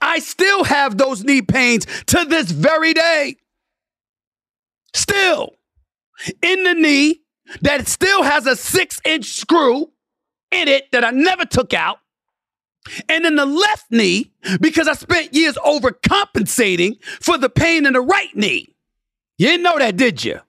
I 0.00 0.18
still 0.20 0.64
have 0.64 0.96
those 0.96 1.22
knee 1.22 1.42
pains 1.42 1.86
to 2.06 2.24
this 2.24 2.50
very 2.50 2.94
day. 2.94 3.36
Still 4.94 5.54
in 6.42 6.64
the 6.64 6.74
knee 6.74 7.20
that 7.60 7.86
still 7.86 8.22
has 8.22 8.46
a 8.46 8.56
six 8.56 9.00
inch 9.04 9.26
screw 9.26 9.90
in 10.50 10.68
it 10.68 10.90
that 10.92 11.04
I 11.04 11.10
never 11.10 11.44
took 11.44 11.74
out. 11.74 11.98
And 13.08 13.24
in 13.24 13.36
the 13.36 13.46
left 13.46 13.86
knee, 13.90 14.32
because 14.60 14.88
I 14.88 14.94
spent 14.94 15.34
years 15.34 15.56
overcompensating 15.56 17.02
for 17.02 17.38
the 17.38 17.48
pain 17.48 17.86
in 17.86 17.94
the 17.94 18.00
right 18.00 18.34
knee. 18.34 18.74
You 19.38 19.48
didn't 19.48 19.64
know 19.64 19.78
that, 19.78 19.96
did 19.96 20.24
you? 20.24 20.40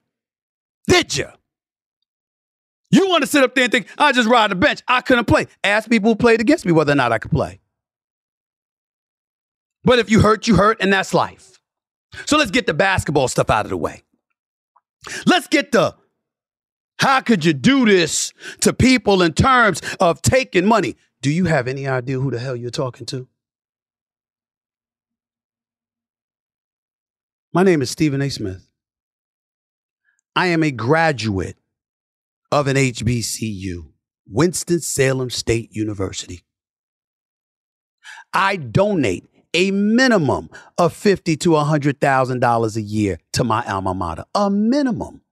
Did 0.86 1.16
you? 1.16 1.28
You 2.90 3.08
want 3.08 3.22
to 3.22 3.26
sit 3.26 3.44
up 3.44 3.54
there 3.54 3.64
and 3.64 3.72
think, 3.72 3.86
I 3.98 4.12
just 4.12 4.28
ride 4.28 4.50
the 4.50 4.54
bench. 4.54 4.80
I 4.88 5.02
couldn't 5.02 5.26
play. 5.26 5.46
Ask 5.62 5.90
people 5.90 6.10
who 6.10 6.16
played 6.16 6.40
against 6.40 6.64
me 6.64 6.72
whether 6.72 6.92
or 6.92 6.96
not 6.96 7.12
I 7.12 7.18
could 7.18 7.30
play. 7.30 7.60
But 9.84 9.98
if 9.98 10.10
you 10.10 10.20
hurt, 10.20 10.48
you 10.48 10.56
hurt, 10.56 10.78
and 10.80 10.92
that's 10.92 11.12
life. 11.12 11.60
So 12.24 12.38
let's 12.38 12.50
get 12.50 12.66
the 12.66 12.74
basketball 12.74 13.28
stuff 13.28 13.50
out 13.50 13.66
of 13.66 13.70
the 13.70 13.76
way. 13.76 14.02
Let's 15.26 15.46
get 15.46 15.72
the 15.72 15.94
how 16.98 17.20
could 17.20 17.44
you 17.44 17.52
do 17.52 17.84
this 17.84 18.32
to 18.60 18.72
people 18.72 19.22
in 19.22 19.32
terms 19.32 19.80
of 20.00 20.20
taking 20.20 20.66
money? 20.66 20.96
Do 21.20 21.30
you 21.30 21.46
have 21.46 21.66
any 21.66 21.86
idea 21.86 22.20
who 22.20 22.30
the 22.30 22.38
hell 22.38 22.54
you're 22.54 22.70
talking 22.70 23.06
to? 23.06 23.26
My 27.52 27.64
name 27.64 27.82
is 27.82 27.90
Stephen 27.90 28.22
A. 28.22 28.28
Smith. 28.30 28.68
I 30.36 30.46
am 30.46 30.62
a 30.62 30.70
graduate 30.70 31.56
of 32.52 32.68
an 32.68 32.76
HBCU, 32.76 33.90
Winston-Salem 34.28 35.30
State 35.30 35.74
University. 35.74 36.44
I 38.32 38.56
donate 38.56 39.24
a 39.54 39.72
minimum 39.72 40.50
of 40.76 40.92
fifty 40.92 41.36
to 41.38 41.56
hundred 41.56 42.00
thousand 42.00 42.40
dollars 42.40 42.76
a 42.76 42.82
year 42.82 43.18
to 43.32 43.42
my 43.42 43.64
alma 43.64 43.94
mater. 43.94 44.24
A 44.34 44.50
minimum 44.50 45.22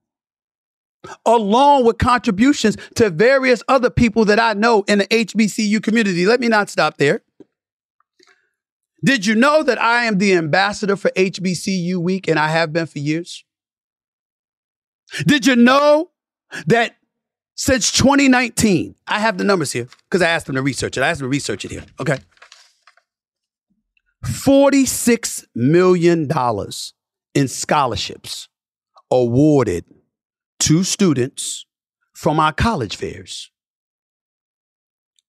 along 1.25 1.85
with 1.85 1.97
contributions 1.97 2.77
to 2.95 3.09
various 3.09 3.63
other 3.67 3.89
people 3.89 4.25
that 4.25 4.39
I 4.39 4.53
know 4.53 4.83
in 4.87 4.99
the 4.99 5.07
HBCU 5.07 5.81
community. 5.81 6.25
Let 6.25 6.39
me 6.39 6.47
not 6.47 6.69
stop 6.69 6.97
there. 6.97 7.21
Did 9.05 9.25
you 9.25 9.35
know 9.35 9.63
that 9.63 9.81
I 9.81 10.05
am 10.05 10.17
the 10.17 10.33
ambassador 10.33 10.95
for 10.95 11.11
HBCU 11.11 11.97
Week 11.97 12.27
and 12.27 12.39
I 12.39 12.49
have 12.49 12.73
been 12.73 12.87
for 12.87 12.99
years? 12.99 13.43
Did 15.25 15.45
you 15.45 15.55
know 15.55 16.11
that 16.65 16.97
since 17.55 17.91
2019, 17.91 18.95
I 19.07 19.19
have 19.19 19.37
the 19.37 19.43
numbers 19.43 19.71
here 19.71 19.87
because 20.09 20.21
I 20.21 20.29
asked 20.29 20.47
them 20.47 20.55
to 20.55 20.61
research 20.61 20.97
it. 20.97 21.01
I 21.01 21.09
asked 21.09 21.19
them 21.19 21.27
to 21.27 21.31
research 21.31 21.65
it 21.65 21.71
here. 21.71 21.85
Okay. 21.99 22.17
$46 24.25 25.45
million 25.55 26.27
in 27.33 27.47
scholarships 27.47 28.49
awarded 29.09 29.85
two 30.59 30.83
students 30.83 31.65
from 32.13 32.39
our 32.39 32.51
college 32.51 32.95
fairs 32.95 33.51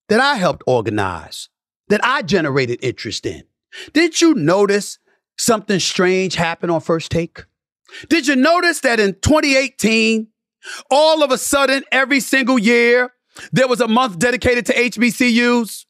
that 0.07 0.19
I 0.19 0.35
helped 0.35 0.63
organize, 0.65 1.49
that 1.87 2.03
I 2.03 2.23
generated 2.23 2.79
interest 2.81 3.25
in. 3.25 3.43
Did 3.93 4.19
you 4.19 4.33
notice 4.33 4.97
something 5.37 5.79
strange 5.79 6.35
happen 6.35 6.69
on 6.69 6.81
first 6.81 7.11
take? 7.11 7.45
Did 8.09 8.27
you 8.27 8.35
notice 8.35 8.81
that 8.81 8.99
in 8.99 9.13
2018, 9.13 10.27
all 10.91 11.23
of 11.23 11.31
a 11.31 11.37
sudden, 11.37 11.83
every 11.91 12.19
single 12.19 12.59
year, 12.59 13.13
there 13.51 13.67
was 13.67 13.81
a 13.81 13.87
month 13.87 14.19
dedicated 14.19 14.65
to 14.67 14.73
HBCUs? 14.73 15.85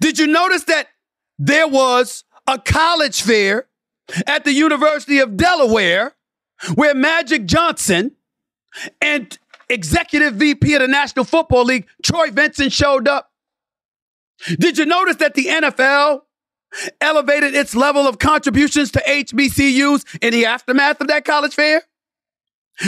Did 0.00 0.18
you 0.18 0.26
notice 0.26 0.64
that 0.64 0.88
there 1.38 1.68
was 1.68 2.24
a 2.46 2.58
college 2.58 3.22
fair 3.22 3.66
at 4.26 4.44
the 4.44 4.52
University 4.52 5.18
of 5.18 5.36
Delaware 5.36 6.14
where 6.74 6.94
Magic 6.94 7.44
Johnson 7.46 8.12
and 9.00 9.38
executive 9.68 10.34
VP 10.34 10.74
of 10.74 10.80
the 10.80 10.88
National 10.88 11.24
Football 11.24 11.64
League, 11.64 11.86
Troy 12.02 12.30
Vincent, 12.30 12.72
showed 12.72 13.08
up. 13.08 13.30
Did 14.58 14.78
you 14.78 14.84
notice 14.84 15.16
that 15.16 15.34
the 15.34 15.46
NFL 15.46 16.22
elevated 17.00 17.54
its 17.54 17.74
level 17.74 18.06
of 18.06 18.18
contributions 18.18 18.92
to 18.92 19.02
HBCUs 19.06 20.22
in 20.22 20.32
the 20.32 20.46
aftermath 20.46 21.00
of 21.00 21.08
that 21.08 21.24
college 21.24 21.54
fair? 21.54 21.82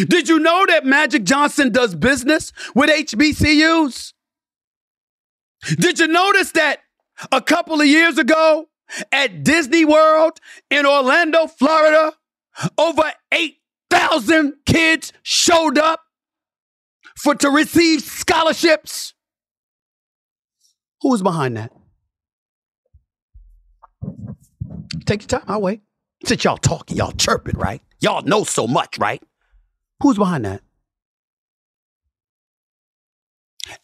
Did 0.07 0.29
you 0.29 0.39
know 0.39 0.67
that 0.67 0.85
Magic 0.85 1.25
Johnson 1.25 1.73
does 1.73 1.95
business 1.95 2.53
with 2.75 2.91
HBCUs? 2.91 4.13
Did 5.79 5.99
you 5.99 6.07
notice 6.07 6.53
that 6.53 6.81
a 7.33 7.41
couple 7.41 7.81
of 7.81 7.87
years 7.87 8.19
ago 8.19 8.69
at 9.11 9.43
Disney 9.43 9.85
World 9.85 10.41
in 10.71 10.87
Orlando, 10.87 11.47
Florida, 11.47 12.13
over 12.77 13.13
8 13.33 13.58
thousand 13.91 14.55
kids 14.67 15.13
showed 15.23 15.79
up 15.79 16.01
for 17.17 17.35
to 17.35 17.51
receive 17.51 18.03
scholarships. 18.03 19.15
Who 21.03 21.11
was 21.11 21.23
behind 21.23 21.57
that? 21.57 21.73
Take 25.07 25.23
your 25.23 25.29
time, 25.29 25.45
I'll 25.49 25.63
wait. 25.63 25.83
Since 26.25 26.45
y'all 26.45 26.57
talking, 26.57 26.97
y'all 26.97 27.13
chirping, 27.13 27.57
right? 27.57 27.81
Y'all 28.01 28.23
know 28.23 28.45
so 28.45 28.67
much, 28.67 28.99
right? 28.99 29.23
Who's 30.03 30.17
behind 30.19 30.45
that? 30.45 30.63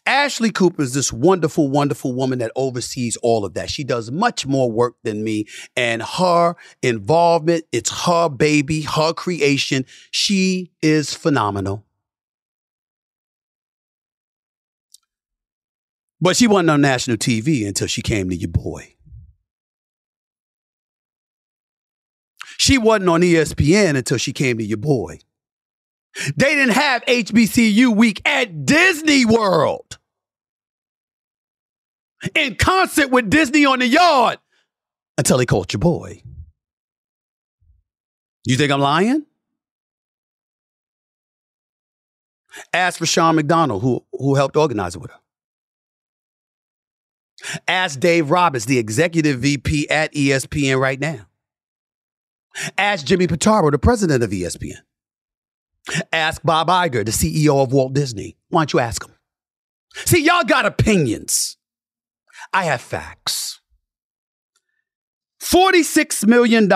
Ashley 0.05 0.51
Cooper 0.51 0.81
is 0.81 0.93
this 0.93 1.11
wonderful, 1.11 1.69
wonderful 1.69 2.13
woman 2.13 2.39
that 2.39 2.51
oversees 2.55 3.17
all 3.17 3.45
of 3.45 3.53
that. 3.53 3.69
She 3.69 3.83
does 3.83 4.11
much 4.11 4.45
more 4.45 4.71
work 4.71 4.95
than 5.03 5.23
me, 5.23 5.45
and 5.75 6.01
her 6.01 6.55
involvement, 6.81 7.65
it's 7.71 8.05
her 8.05 8.29
baby, 8.29 8.81
her 8.81 9.13
creation. 9.13 9.85
She 10.11 10.71
is 10.81 11.13
phenomenal. 11.13 11.85
But 16.21 16.37
she 16.37 16.47
wasn't 16.47 16.71
on 16.71 16.81
national 16.81 17.17
TV 17.17 17.67
until 17.67 17.87
she 17.87 18.01
came 18.01 18.29
to 18.29 18.35
your 18.35 18.49
boy. 18.49 18.95
She 22.57 22.77
wasn't 22.77 23.09
on 23.09 23.21
ESPN 23.21 23.95
until 23.95 24.17
she 24.17 24.33
came 24.33 24.57
to 24.57 24.63
your 24.63 24.77
boy. 24.77 25.19
They 26.35 26.55
didn't 26.55 26.73
have 26.73 27.03
HBCU 27.05 27.95
week 27.95 28.21
at 28.25 28.65
Disney 28.65 29.25
World. 29.25 29.97
In 32.33 32.55
concert 32.55 33.11
with 33.11 33.29
Disney 33.29 33.65
on 33.65 33.79
the 33.79 33.87
yard 33.87 34.39
until 35.17 35.37
they 35.37 35.45
caught 35.45 35.73
your 35.73 35.79
boy. 35.79 36.21
You 38.45 38.55
think 38.57 38.71
I'm 38.71 38.79
lying? 38.79 39.25
Ask 42.73 42.99
for 42.99 43.05
Sean 43.05 43.35
McDonald, 43.35 43.81
who, 43.81 44.03
who 44.13 44.35
helped 44.35 44.55
organize 44.55 44.95
it 44.95 45.01
with 45.01 45.11
her. 45.11 45.19
Ask 47.67 47.99
Dave 47.99 48.31
Roberts, 48.31 48.65
the 48.65 48.77
executive 48.77 49.39
VP 49.39 49.89
at 49.89 50.13
ESPN 50.13 50.79
right 50.79 50.99
now. 50.99 51.27
Ask 52.77 53.05
Jimmy 53.05 53.27
Pitaro, 53.27 53.69
the 53.71 53.77
president 53.77 54.23
of 54.23 54.29
ESPN. 54.29 54.84
Ask 56.11 56.41
Bob 56.43 56.67
Iger, 56.67 57.05
the 57.05 57.11
CEO 57.11 57.61
of 57.61 57.71
Walt 57.71 57.93
Disney. 57.93 58.37
Why 58.49 58.61
don't 58.61 58.73
you 58.73 58.79
ask 58.79 59.05
him? 59.05 59.13
See, 60.05 60.23
y'all 60.23 60.43
got 60.43 60.65
opinions. 60.65 61.57
I 62.53 62.63
have 62.65 62.81
facts. 62.81 63.61
$46 65.41 66.25
million 66.27 66.67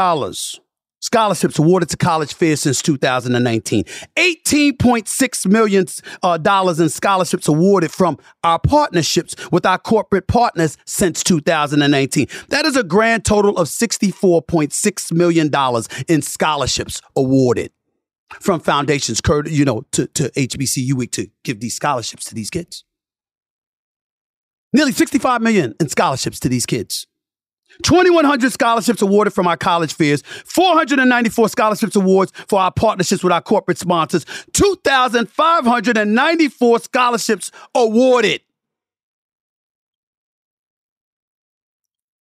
scholarships 1.02 1.58
awarded 1.58 1.90
to 1.90 1.98
college 1.98 2.34
fairs 2.34 2.62
since 2.62 2.82
2019. 2.82 3.84
$18.6 4.16 5.46
million 5.48 5.86
uh, 6.22 6.76
in 6.80 6.90
scholarships 6.90 7.48
awarded 7.48 7.92
from 7.92 8.18
our 8.44 8.60
partnerships 8.60 9.36
with 9.52 9.66
our 9.66 9.80
corporate 9.80 10.28
partners 10.28 10.78
since 10.86 11.24
2019. 11.24 12.28
That 12.50 12.66
is 12.66 12.76
a 12.76 12.84
grand 12.84 13.26
total 13.26 13.58
of 13.58 13.68
$64.6 13.68 15.12
million 15.12 15.52
in 16.08 16.22
scholarships 16.22 17.02
awarded 17.16 17.72
from 18.40 18.60
foundations, 18.60 19.22
you 19.46 19.66
know, 19.66 19.84
to, 19.92 20.08
to 20.08 20.30
HBCU 20.32 20.94
Week 20.94 21.12
to 21.12 21.28
give 21.44 21.60
these 21.60 21.76
scholarships 21.76 22.26
to 22.26 22.36
these 22.36 22.50
kids. 22.50 22.84
Nearly 24.72 24.92
65 24.92 25.42
million 25.42 25.74
in 25.80 25.90
scholarships 25.90 26.40
to 26.42 26.50
these 26.50 26.66
kids. 26.66 27.08
2,100 27.84 28.52
scholarships 28.52 29.02
awarded 29.02 29.34
from 29.34 29.48
our 29.48 29.56
college 29.56 29.94
fairs, 29.94 30.22
494 30.46 31.48
scholarships 31.50 31.96
awards 31.96 32.34
for 32.48 32.60
our 32.60 32.72
partnerships 32.72 33.24
with 33.24 33.32
our 33.32 33.42
corporate 33.42 33.78
sponsors, 33.78 34.26
2,594 34.54 36.80
scholarships 36.80 37.52
awarded. 37.76 38.42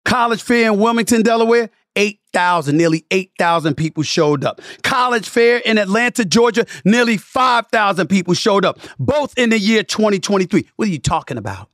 College 0.05 0.43
fair 0.43 0.73
in 0.73 0.79
Wilmington, 0.79 1.23
Delaware, 1.23 1.71
8,000, 1.97 2.77
nearly 2.77 3.05
8,000 3.11 3.75
people 3.75 4.03
showed 4.03 4.45
up. 4.45 4.61
College 4.83 5.29
fair 5.29 5.59
in 5.59 5.79
Atlanta, 5.79 6.25
Georgia, 6.25 6.67
nearly 6.85 7.17
5,000 7.17 8.07
people 8.09 8.35
showed 8.35 8.65
up, 8.65 8.79
both 8.99 9.37
in 9.37 9.51
the 9.51 9.59
year 9.59 9.83
2023. 9.83 10.69
What 10.77 10.89
are 10.89 10.91
you 10.91 10.99
talking 10.99 11.39
about? 11.39 11.71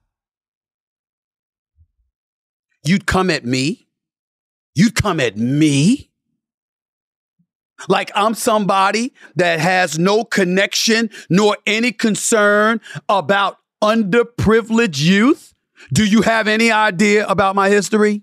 You'd 2.85 3.07
come 3.07 3.31
at 3.31 3.45
me? 3.45 3.87
You'd 4.75 4.95
come 4.95 5.21
at 5.21 5.37
me? 5.37 6.11
Like 7.89 8.11
I'm 8.15 8.35
somebody 8.35 9.13
that 9.37 9.59
has 9.59 9.99
no 9.99 10.25
connection 10.25 11.11
nor 11.29 11.57
any 11.67 11.93
concern 11.93 12.81
about 13.09 13.59
underprivileged 13.83 15.03
youth? 15.03 15.55
Do 15.93 16.07
you 16.07 16.23
have 16.23 16.47
any 16.47 16.71
idea 16.71 17.27
about 17.27 17.57
my 17.57 17.69
history? 17.69 18.23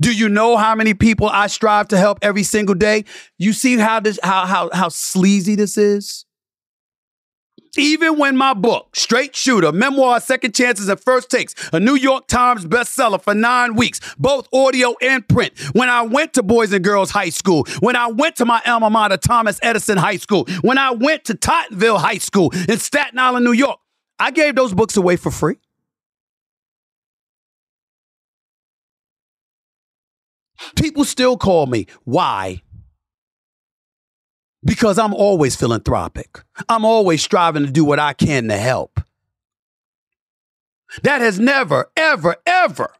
Do 0.00 0.12
you 0.12 0.28
know 0.28 0.56
how 0.56 0.74
many 0.74 0.94
people 0.94 1.28
I 1.28 1.46
strive 1.46 1.88
to 1.88 1.98
help 1.98 2.18
every 2.22 2.42
single 2.42 2.74
day? 2.74 3.04
You 3.38 3.52
see 3.52 3.76
how 3.76 4.00
this 4.00 4.18
how 4.22 4.46
how 4.46 4.70
how 4.72 4.88
sleazy 4.88 5.54
this 5.54 5.76
is? 5.76 6.24
Even 7.78 8.18
when 8.18 8.36
my 8.36 8.52
book, 8.52 8.94
Straight 8.94 9.34
Shooter, 9.34 9.72
Memoir, 9.72 10.20
Second 10.20 10.54
Chances, 10.54 10.90
and 10.90 11.00
First 11.00 11.30
Takes, 11.30 11.54
a 11.72 11.80
New 11.80 11.94
York 11.94 12.26
Times 12.26 12.66
bestseller 12.66 13.22
for 13.22 13.34
nine 13.34 13.76
weeks, 13.76 13.98
both 14.18 14.46
audio 14.52 14.94
and 15.00 15.26
print, 15.26 15.58
when 15.72 15.88
I 15.88 16.02
went 16.02 16.34
to 16.34 16.42
Boys 16.42 16.72
and 16.72 16.84
Girls 16.84 17.10
High 17.10 17.30
School, 17.30 17.64
when 17.80 17.96
I 17.96 18.08
went 18.08 18.36
to 18.36 18.44
my 18.44 18.60
alma 18.66 18.90
mater, 18.90 19.16
Thomas 19.16 19.58
Edison 19.62 19.96
High 19.96 20.18
School, 20.18 20.44
when 20.60 20.76
I 20.76 20.90
went 20.90 21.24
to 21.26 21.34
Tottenville 21.34 21.98
High 21.98 22.18
School 22.18 22.52
in 22.68 22.78
Staten 22.78 23.18
Island, 23.18 23.46
New 23.46 23.52
York, 23.52 23.78
I 24.18 24.32
gave 24.32 24.54
those 24.54 24.74
books 24.74 24.98
away 24.98 25.16
for 25.16 25.30
free. 25.30 25.56
People 30.76 31.04
still 31.04 31.36
call 31.36 31.66
me. 31.66 31.86
Why? 32.04 32.62
because 34.64 34.98
I'm 34.98 35.14
always 35.14 35.56
philanthropic. 35.56 36.42
I'm 36.68 36.84
always 36.84 37.22
striving 37.22 37.66
to 37.66 37.70
do 37.72 37.84
what 37.84 37.98
I 37.98 38.12
can 38.12 38.48
to 38.48 38.56
help. 38.56 39.00
That 41.02 41.20
has 41.20 41.40
never, 41.40 41.90
ever, 41.96 42.36
ever 42.46 42.92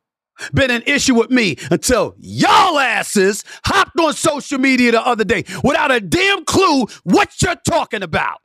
been 0.53 0.71
an 0.71 0.83
issue 0.87 1.15
with 1.15 1.31
me 1.31 1.57
until 1.71 2.15
y'all 2.19 2.79
asses 2.79 3.45
hopped 3.65 3.99
on 4.01 4.15
social 4.15 4.59
media 4.59 4.93
the 4.93 5.07
other 5.07 5.25
day 5.25 5.45
without 5.63 5.93
a 5.93 6.01
damn 6.01 6.45
clue 6.45 6.87
what 7.05 7.31
you're 7.43 7.55
talking 7.69 8.03
about. 8.03 8.39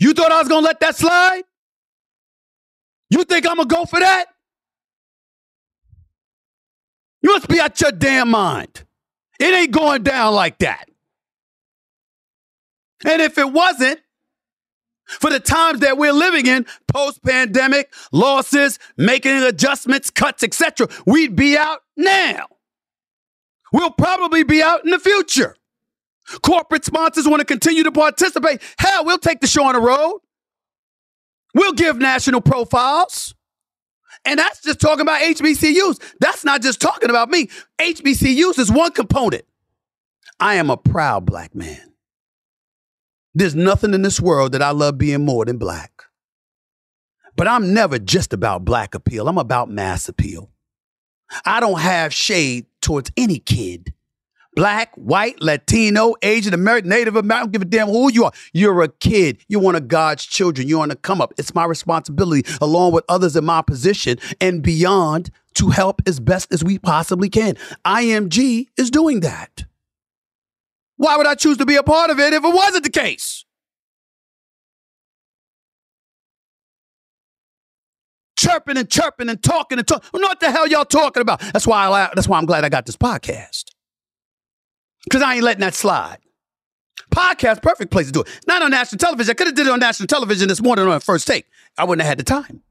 You 0.00 0.12
thought 0.14 0.32
I 0.32 0.40
was 0.40 0.48
going 0.48 0.62
to 0.62 0.66
let 0.66 0.80
that 0.80 0.96
slide? 0.96 1.42
You 3.10 3.22
think 3.24 3.46
I'm 3.46 3.56
going 3.56 3.68
to 3.68 3.74
go 3.74 3.84
for 3.84 4.00
that? 4.00 4.26
You 7.24 7.32
must 7.32 7.48
be 7.48 7.58
out 7.58 7.80
your 7.80 7.90
damn 7.90 8.28
mind. 8.28 8.84
It 9.40 9.54
ain't 9.54 9.70
going 9.70 10.02
down 10.02 10.34
like 10.34 10.58
that. 10.58 10.90
And 13.06 13.22
if 13.22 13.38
it 13.38 13.50
wasn't 13.50 13.98
for 15.06 15.30
the 15.30 15.40
times 15.40 15.80
that 15.80 15.96
we're 15.96 16.12
living 16.12 16.46
in, 16.46 16.66
post 16.86 17.24
pandemic, 17.24 17.90
losses, 18.12 18.78
making 18.98 19.32
adjustments, 19.38 20.10
cuts, 20.10 20.42
etc., 20.42 20.86
we'd 21.06 21.34
be 21.34 21.56
out 21.56 21.80
now. 21.96 22.46
We'll 23.72 23.90
probably 23.90 24.44
be 24.44 24.62
out 24.62 24.84
in 24.84 24.90
the 24.90 24.98
future. 24.98 25.56
Corporate 26.42 26.84
sponsors 26.84 27.26
want 27.26 27.40
to 27.40 27.46
continue 27.46 27.84
to 27.84 27.92
participate. 27.92 28.60
Hell, 28.78 29.06
we'll 29.06 29.18
take 29.18 29.40
the 29.40 29.46
show 29.46 29.64
on 29.64 29.72
the 29.72 29.80
road. 29.80 30.20
We'll 31.54 31.72
give 31.72 31.96
national 31.96 32.42
profiles. 32.42 33.34
And 34.24 34.38
that's 34.38 34.62
just 34.62 34.80
talking 34.80 35.02
about 35.02 35.20
HBCUs. 35.20 36.00
That's 36.20 36.44
not 36.44 36.62
just 36.62 36.80
talking 36.80 37.10
about 37.10 37.28
me. 37.28 37.48
HBCUs 37.78 38.58
is 38.58 38.70
one 38.70 38.92
component. 38.92 39.44
I 40.40 40.54
am 40.54 40.70
a 40.70 40.76
proud 40.76 41.26
black 41.26 41.54
man. 41.54 41.92
There's 43.34 43.54
nothing 43.54 43.94
in 43.94 44.02
this 44.02 44.20
world 44.20 44.52
that 44.52 44.62
I 44.62 44.70
love 44.70 44.98
being 44.98 45.24
more 45.24 45.44
than 45.44 45.58
black. 45.58 46.04
But 47.36 47.48
I'm 47.48 47.74
never 47.74 47.98
just 47.98 48.32
about 48.32 48.64
black 48.64 48.94
appeal. 48.94 49.28
I'm 49.28 49.38
about 49.38 49.70
mass 49.70 50.08
appeal. 50.08 50.50
I 51.44 51.60
don't 51.60 51.80
have 51.80 52.12
shade 52.12 52.66
towards 52.80 53.10
any 53.16 53.38
kid. 53.38 53.93
Black, 54.54 54.94
white, 54.94 55.40
Latino, 55.40 56.14
Asian, 56.22 56.54
American, 56.54 56.90
Native 56.90 57.16
American, 57.16 57.32
I 57.32 57.40
don't 57.40 57.52
give 57.52 57.62
a 57.62 57.64
damn 57.64 57.88
who 57.88 58.12
you 58.12 58.24
are. 58.24 58.32
You're 58.52 58.82
a 58.82 58.88
kid. 58.88 59.38
You're 59.48 59.60
one 59.60 59.74
of 59.74 59.88
God's 59.88 60.24
children. 60.24 60.68
You're 60.68 60.82
on 60.82 60.90
the 60.90 60.96
come 60.96 61.20
up. 61.20 61.34
It's 61.38 61.54
my 61.54 61.64
responsibility, 61.64 62.48
along 62.60 62.92
with 62.92 63.04
others 63.08 63.34
in 63.36 63.44
my 63.44 63.62
position 63.62 64.18
and 64.40 64.62
beyond, 64.62 65.30
to 65.54 65.70
help 65.70 66.02
as 66.06 66.20
best 66.20 66.52
as 66.52 66.62
we 66.64 66.78
possibly 66.78 67.28
can. 67.28 67.56
IMG 67.84 68.66
is 68.76 68.90
doing 68.90 69.20
that. 69.20 69.64
Why 70.96 71.16
would 71.16 71.26
I 71.26 71.34
choose 71.34 71.56
to 71.58 71.66
be 71.66 71.76
a 71.76 71.82
part 71.82 72.10
of 72.10 72.20
it 72.20 72.32
if 72.32 72.44
it 72.44 72.54
wasn't 72.54 72.84
the 72.84 72.90
case? 72.90 73.44
Chirping 78.38 78.76
and 78.76 78.90
chirping 78.90 79.28
and 79.28 79.42
talking 79.42 79.78
and 79.78 79.86
talking. 79.86 80.08
What 80.12 80.40
the 80.40 80.50
hell 80.50 80.66
y'all 80.68 80.84
talking 80.84 81.20
about? 81.20 81.40
That's 81.40 81.66
why 81.66 81.86
I, 81.86 82.10
that's 82.14 82.28
why 82.28 82.38
I'm 82.38 82.46
glad 82.46 82.64
I 82.64 82.68
got 82.68 82.86
this 82.86 82.96
podcast. 82.96 83.73
Because 85.04 85.22
I 85.22 85.34
ain't 85.34 85.44
letting 85.44 85.60
that 85.60 85.74
slide. 85.74 86.18
Podcast, 87.10 87.62
perfect 87.62 87.90
place 87.90 88.06
to 88.06 88.12
do 88.12 88.20
it. 88.22 88.40
Not 88.46 88.62
on 88.62 88.70
national 88.70 88.98
television. 88.98 89.30
I 89.30 89.34
could 89.34 89.46
have 89.46 89.56
did 89.56 89.66
it 89.66 89.70
on 89.70 89.78
national 89.78 90.06
television 90.06 90.48
this 90.48 90.62
morning 90.62 90.86
on 90.86 90.92
the 90.92 91.00
first 91.00 91.26
take. 91.26 91.46
I 91.76 91.84
wouldn't 91.84 92.02
have 92.02 92.08
had 92.08 92.18
the 92.18 92.24
time. 92.24 92.62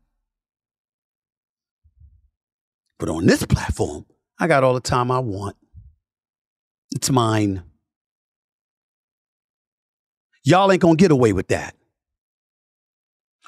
But 3.00 3.10
on 3.10 3.26
this 3.26 3.46
platform, 3.46 4.06
I 4.40 4.48
got 4.48 4.64
all 4.64 4.74
the 4.74 4.80
time 4.80 5.12
I 5.12 5.20
want. 5.20 5.56
It's 6.92 7.10
mine. 7.10 7.64
Y'all 10.44 10.72
ain't 10.72 10.82
gonna 10.82 10.96
get 10.96 11.12
away 11.12 11.34
with 11.34 11.48
that. 11.50 11.76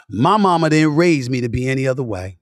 My 0.10 0.38
mama 0.38 0.70
didn't 0.70 0.96
raise 0.96 1.30
me 1.30 1.42
to 1.42 1.50
be 1.50 1.68
any 1.68 1.88
other 1.88 2.04
way. 2.04 2.38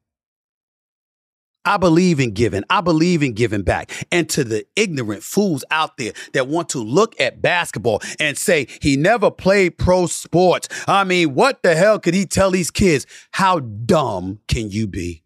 I 1.66 1.78
believe 1.78 2.20
in 2.20 2.32
giving. 2.32 2.64
I 2.70 2.82
believe 2.82 3.24
in 3.24 3.34
giving 3.34 3.64
back. 3.64 3.92
And 4.12 4.30
to 4.30 4.44
the 4.44 4.66
ignorant 4.76 5.24
fools 5.24 5.64
out 5.72 5.98
there 5.98 6.14
that 6.34 6.48
want 6.48 6.70
to 6.70 6.80
look 6.80 7.20
at 7.20 7.42
basketball 7.42 8.02
and 8.20 8.38
say 8.38 8.68
he 8.82 8.98
never 8.98 9.32
played 9.32 9.78
pro 9.78 10.08
sports. 10.08 10.68
I 10.88 11.04
mean, 11.04 11.34
what 11.34 11.64
the 11.64 11.76
hell 11.76 12.00
could 12.00 12.14
he 12.14 12.26
tell 12.26 12.52
these 12.52 12.72
kids? 12.72 13.06
How 13.32 13.60
dumb 13.60 14.40
can 14.48 14.70
you 14.70 14.88
be? 14.88 15.24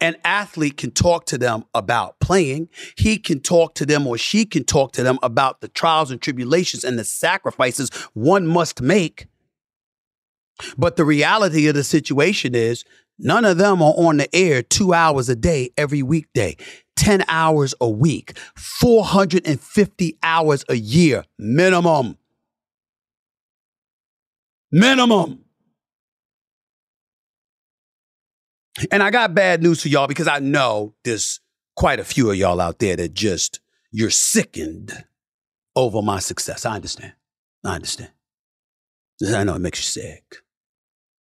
An 0.00 0.16
athlete 0.24 0.76
can 0.76 0.92
talk 0.92 1.26
to 1.26 1.38
them 1.38 1.64
about 1.74 2.20
playing. 2.20 2.68
He 2.96 3.18
can 3.18 3.40
talk 3.40 3.74
to 3.76 3.86
them 3.86 4.06
or 4.06 4.16
she 4.16 4.44
can 4.44 4.64
talk 4.64 4.92
to 4.92 5.02
them 5.02 5.18
about 5.22 5.60
the 5.60 5.68
trials 5.68 6.10
and 6.10 6.20
tribulations 6.20 6.84
and 6.84 6.98
the 6.98 7.04
sacrifices 7.04 7.90
one 8.12 8.46
must 8.46 8.80
make. 8.80 9.26
But 10.76 10.96
the 10.96 11.04
reality 11.04 11.66
of 11.66 11.74
the 11.74 11.82
situation 11.82 12.54
is 12.54 12.84
None 13.18 13.44
of 13.44 13.58
them 13.58 13.82
are 13.82 13.94
on 13.96 14.16
the 14.16 14.34
air 14.34 14.62
two 14.62 14.92
hours 14.92 15.28
a 15.28 15.36
day 15.36 15.70
every 15.76 16.02
weekday, 16.02 16.56
10 16.96 17.24
hours 17.28 17.74
a 17.80 17.88
week, 17.88 18.36
450 18.56 20.18
hours 20.22 20.64
a 20.68 20.74
year 20.74 21.24
minimum. 21.38 22.18
Minimum. 24.70 25.44
And 28.90 29.02
I 29.02 29.10
got 29.10 29.34
bad 29.34 29.62
news 29.62 29.82
for 29.82 29.88
y'all 29.88 30.06
because 30.06 30.28
I 30.28 30.38
know 30.38 30.94
there's 31.04 31.40
quite 31.76 32.00
a 32.00 32.04
few 32.04 32.30
of 32.30 32.36
y'all 32.36 32.60
out 32.60 32.78
there 32.78 32.96
that 32.96 33.12
just, 33.14 33.60
you're 33.90 34.10
sickened 34.10 35.04
over 35.76 36.02
my 36.02 36.18
success. 36.18 36.64
I 36.64 36.76
understand. 36.76 37.12
I 37.64 37.74
understand. 37.74 38.10
I 39.26 39.44
know 39.44 39.54
it 39.54 39.60
makes 39.60 39.78
you 39.78 40.02
sick. 40.02 40.36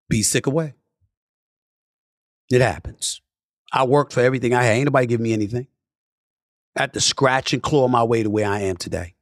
Be 0.09 0.21
sick 0.21 0.45
away. 0.45 0.73
It 2.49 2.61
happens. 2.61 3.21
I 3.71 3.83
worked 3.83 4.13
for 4.13 4.21
everything 4.21 4.53
I 4.53 4.63
had. 4.63 4.73
Ain't 4.73 4.85
nobody 4.85 5.07
give 5.07 5.21
me 5.21 5.33
anything. 5.33 5.67
I 6.75 6.83
had 6.83 6.93
to 6.93 7.01
scratch 7.01 7.53
and 7.53 7.61
claw 7.61 7.87
my 7.87 8.03
way 8.03 8.23
to 8.23 8.29
where 8.29 8.49
I 8.49 8.61
am 8.61 8.77
today. 8.77 9.15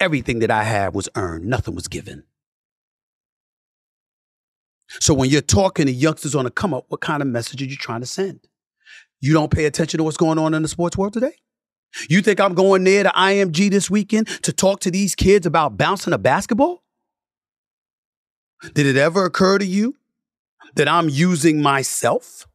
Everything 0.00 0.40
that 0.40 0.50
I 0.50 0.62
have 0.62 0.94
was 0.94 1.08
earned, 1.14 1.46
nothing 1.46 1.74
was 1.74 1.88
given. 1.88 2.24
So 5.00 5.14
when 5.14 5.30
you're 5.30 5.40
talking 5.42 5.86
to 5.86 5.92
youngsters 5.92 6.34
on 6.34 6.44
the 6.44 6.50
come 6.50 6.72
up, 6.72 6.84
what 6.88 7.00
kind 7.00 7.22
of 7.22 7.28
message 7.28 7.60
are 7.62 7.66
you 7.66 7.76
trying 7.76 8.00
to 8.00 8.06
send? 8.06 8.40
You 9.20 9.32
don't 9.32 9.50
pay 9.50 9.64
attention 9.64 9.98
to 9.98 10.04
what's 10.04 10.16
going 10.16 10.38
on 10.38 10.54
in 10.54 10.62
the 10.62 10.68
sports 10.68 10.96
world 10.96 11.12
today? 11.12 11.32
You 12.08 12.20
think 12.20 12.40
I'm 12.40 12.54
going 12.54 12.84
there 12.84 13.04
to 13.04 13.08
IMG 13.10 13.70
this 13.70 13.90
weekend 13.90 14.28
to 14.42 14.52
talk 14.52 14.80
to 14.80 14.90
these 14.90 15.14
kids 15.14 15.46
about 15.46 15.76
bouncing 15.76 16.12
a 16.12 16.18
basketball? 16.18 16.82
Did 18.74 18.86
it 18.86 18.96
ever 18.96 19.24
occur 19.24 19.58
to 19.58 19.66
you 19.66 19.96
that 20.76 20.88
I'm 20.88 21.08
using 21.08 21.60
myself 21.60 22.46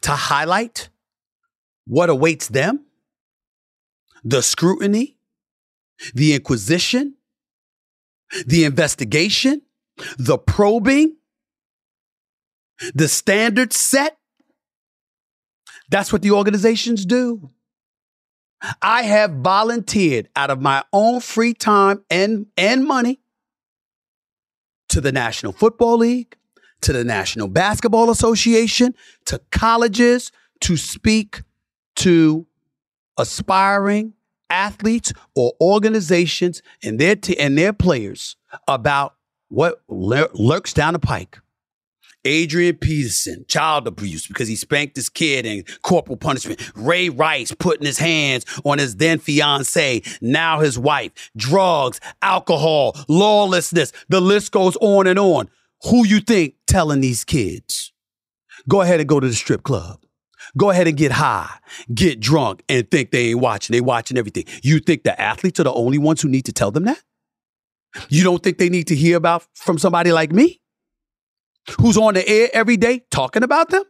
to 0.00 0.10
highlight 0.12 0.88
what 1.86 2.10
awaits 2.10 2.48
them? 2.48 2.86
The 4.24 4.42
scrutiny, 4.42 5.18
the 6.14 6.34
inquisition, 6.34 7.14
the 8.44 8.64
investigation, 8.64 9.62
the 10.18 10.38
probing, 10.38 11.16
the 12.94 13.08
standards 13.08 13.78
set. 13.78 14.18
That's 15.88 16.12
what 16.12 16.22
the 16.22 16.32
organizations 16.32 17.06
do. 17.06 17.50
I 18.82 19.02
have 19.02 19.30
volunteered 19.32 20.28
out 20.34 20.50
of 20.50 20.60
my 20.60 20.82
own 20.92 21.20
free 21.20 21.54
time 21.54 22.04
and, 22.10 22.46
and 22.56 22.84
money 22.84 23.20
to 24.88 25.00
the 25.00 25.12
National 25.12 25.52
Football 25.52 25.98
League, 25.98 26.36
to 26.82 26.92
the 26.92 27.04
National 27.04 27.48
Basketball 27.48 28.10
Association, 28.10 28.94
to 29.26 29.40
colleges 29.50 30.32
to 30.60 30.76
speak 30.76 31.42
to 31.96 32.46
aspiring 33.18 34.12
athletes 34.50 35.12
or 35.34 35.52
organizations 35.60 36.62
and 36.82 36.98
their, 36.98 37.16
t- 37.16 37.38
and 37.38 37.58
their 37.58 37.72
players 37.72 38.36
about 38.68 39.14
what 39.48 39.82
lurks 39.88 40.72
down 40.72 40.92
the 40.92 40.98
pike. 40.98 41.38
Adrian 42.26 42.76
Peterson, 42.76 43.44
child 43.46 43.86
abuse 43.86 44.26
because 44.26 44.48
he 44.48 44.56
spanked 44.56 44.96
his 44.96 45.08
kid 45.08 45.46
and 45.46 45.64
corporal 45.82 46.16
punishment. 46.16 46.60
Ray 46.74 47.08
Rice 47.08 47.52
putting 47.52 47.86
his 47.86 47.98
hands 47.98 48.44
on 48.64 48.78
his 48.78 48.96
then 48.96 49.20
fiance, 49.20 50.02
now 50.20 50.58
his 50.58 50.76
wife. 50.76 51.30
Drugs, 51.36 52.00
alcohol, 52.22 52.96
lawlessness. 53.08 53.92
The 54.08 54.20
list 54.20 54.50
goes 54.50 54.76
on 54.80 55.06
and 55.06 55.20
on. 55.20 55.48
Who 55.90 56.06
you 56.06 56.20
think 56.20 56.54
telling 56.66 57.00
these 57.00 57.24
kids? 57.24 57.92
Go 58.68 58.80
ahead 58.80 59.00
and 59.00 59.08
go 59.08 59.20
to 59.20 59.26
the 59.26 59.34
strip 59.34 59.62
club. 59.62 60.00
Go 60.56 60.70
ahead 60.70 60.86
and 60.86 60.96
get 60.96 61.12
high, 61.12 61.50
get 61.92 62.20
drunk, 62.20 62.62
and 62.68 62.88
think 62.90 63.10
they 63.10 63.30
ain't 63.30 63.40
watching. 63.40 63.74
They 63.74 63.80
watching 63.80 64.16
everything. 64.16 64.44
You 64.62 64.78
think 64.78 65.02
the 65.02 65.20
athletes 65.20 65.58
are 65.60 65.64
the 65.64 65.72
only 65.72 65.98
ones 65.98 66.22
who 66.22 66.28
need 66.28 66.44
to 66.44 66.52
tell 66.52 66.70
them 66.70 66.84
that? 66.84 67.02
You 68.08 68.22
don't 68.22 68.42
think 68.42 68.58
they 68.58 68.68
need 68.68 68.86
to 68.88 68.94
hear 68.94 69.16
about 69.16 69.46
from 69.54 69.78
somebody 69.78 70.12
like 70.12 70.32
me? 70.32 70.60
who's 71.80 71.96
on 71.96 72.14
the 72.14 72.28
air 72.28 72.48
every 72.52 72.76
day 72.76 73.04
talking 73.10 73.42
about 73.42 73.70
them? 73.70 73.82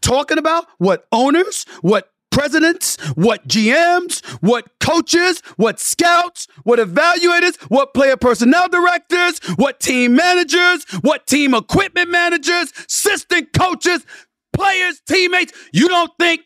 Talking 0.00 0.38
about 0.38 0.66
what 0.78 1.06
owners, 1.10 1.64
what 1.80 2.10
presidents, 2.30 2.96
what 3.14 3.46
GMs, 3.46 4.24
what 4.40 4.68
coaches, 4.80 5.42
what 5.56 5.80
scouts, 5.80 6.46
what 6.64 6.78
evaluators, 6.78 7.60
what 7.70 7.94
player 7.94 8.16
personnel 8.16 8.68
directors, 8.68 9.38
what 9.56 9.80
team 9.80 10.14
managers, 10.14 10.84
what 11.00 11.26
team 11.26 11.54
equipment 11.54 12.10
managers, 12.10 12.72
assistant 12.88 13.52
coaches, 13.52 14.04
players, 14.52 15.00
teammates. 15.08 15.52
You 15.72 15.88
don't 15.88 16.12
think 16.18 16.42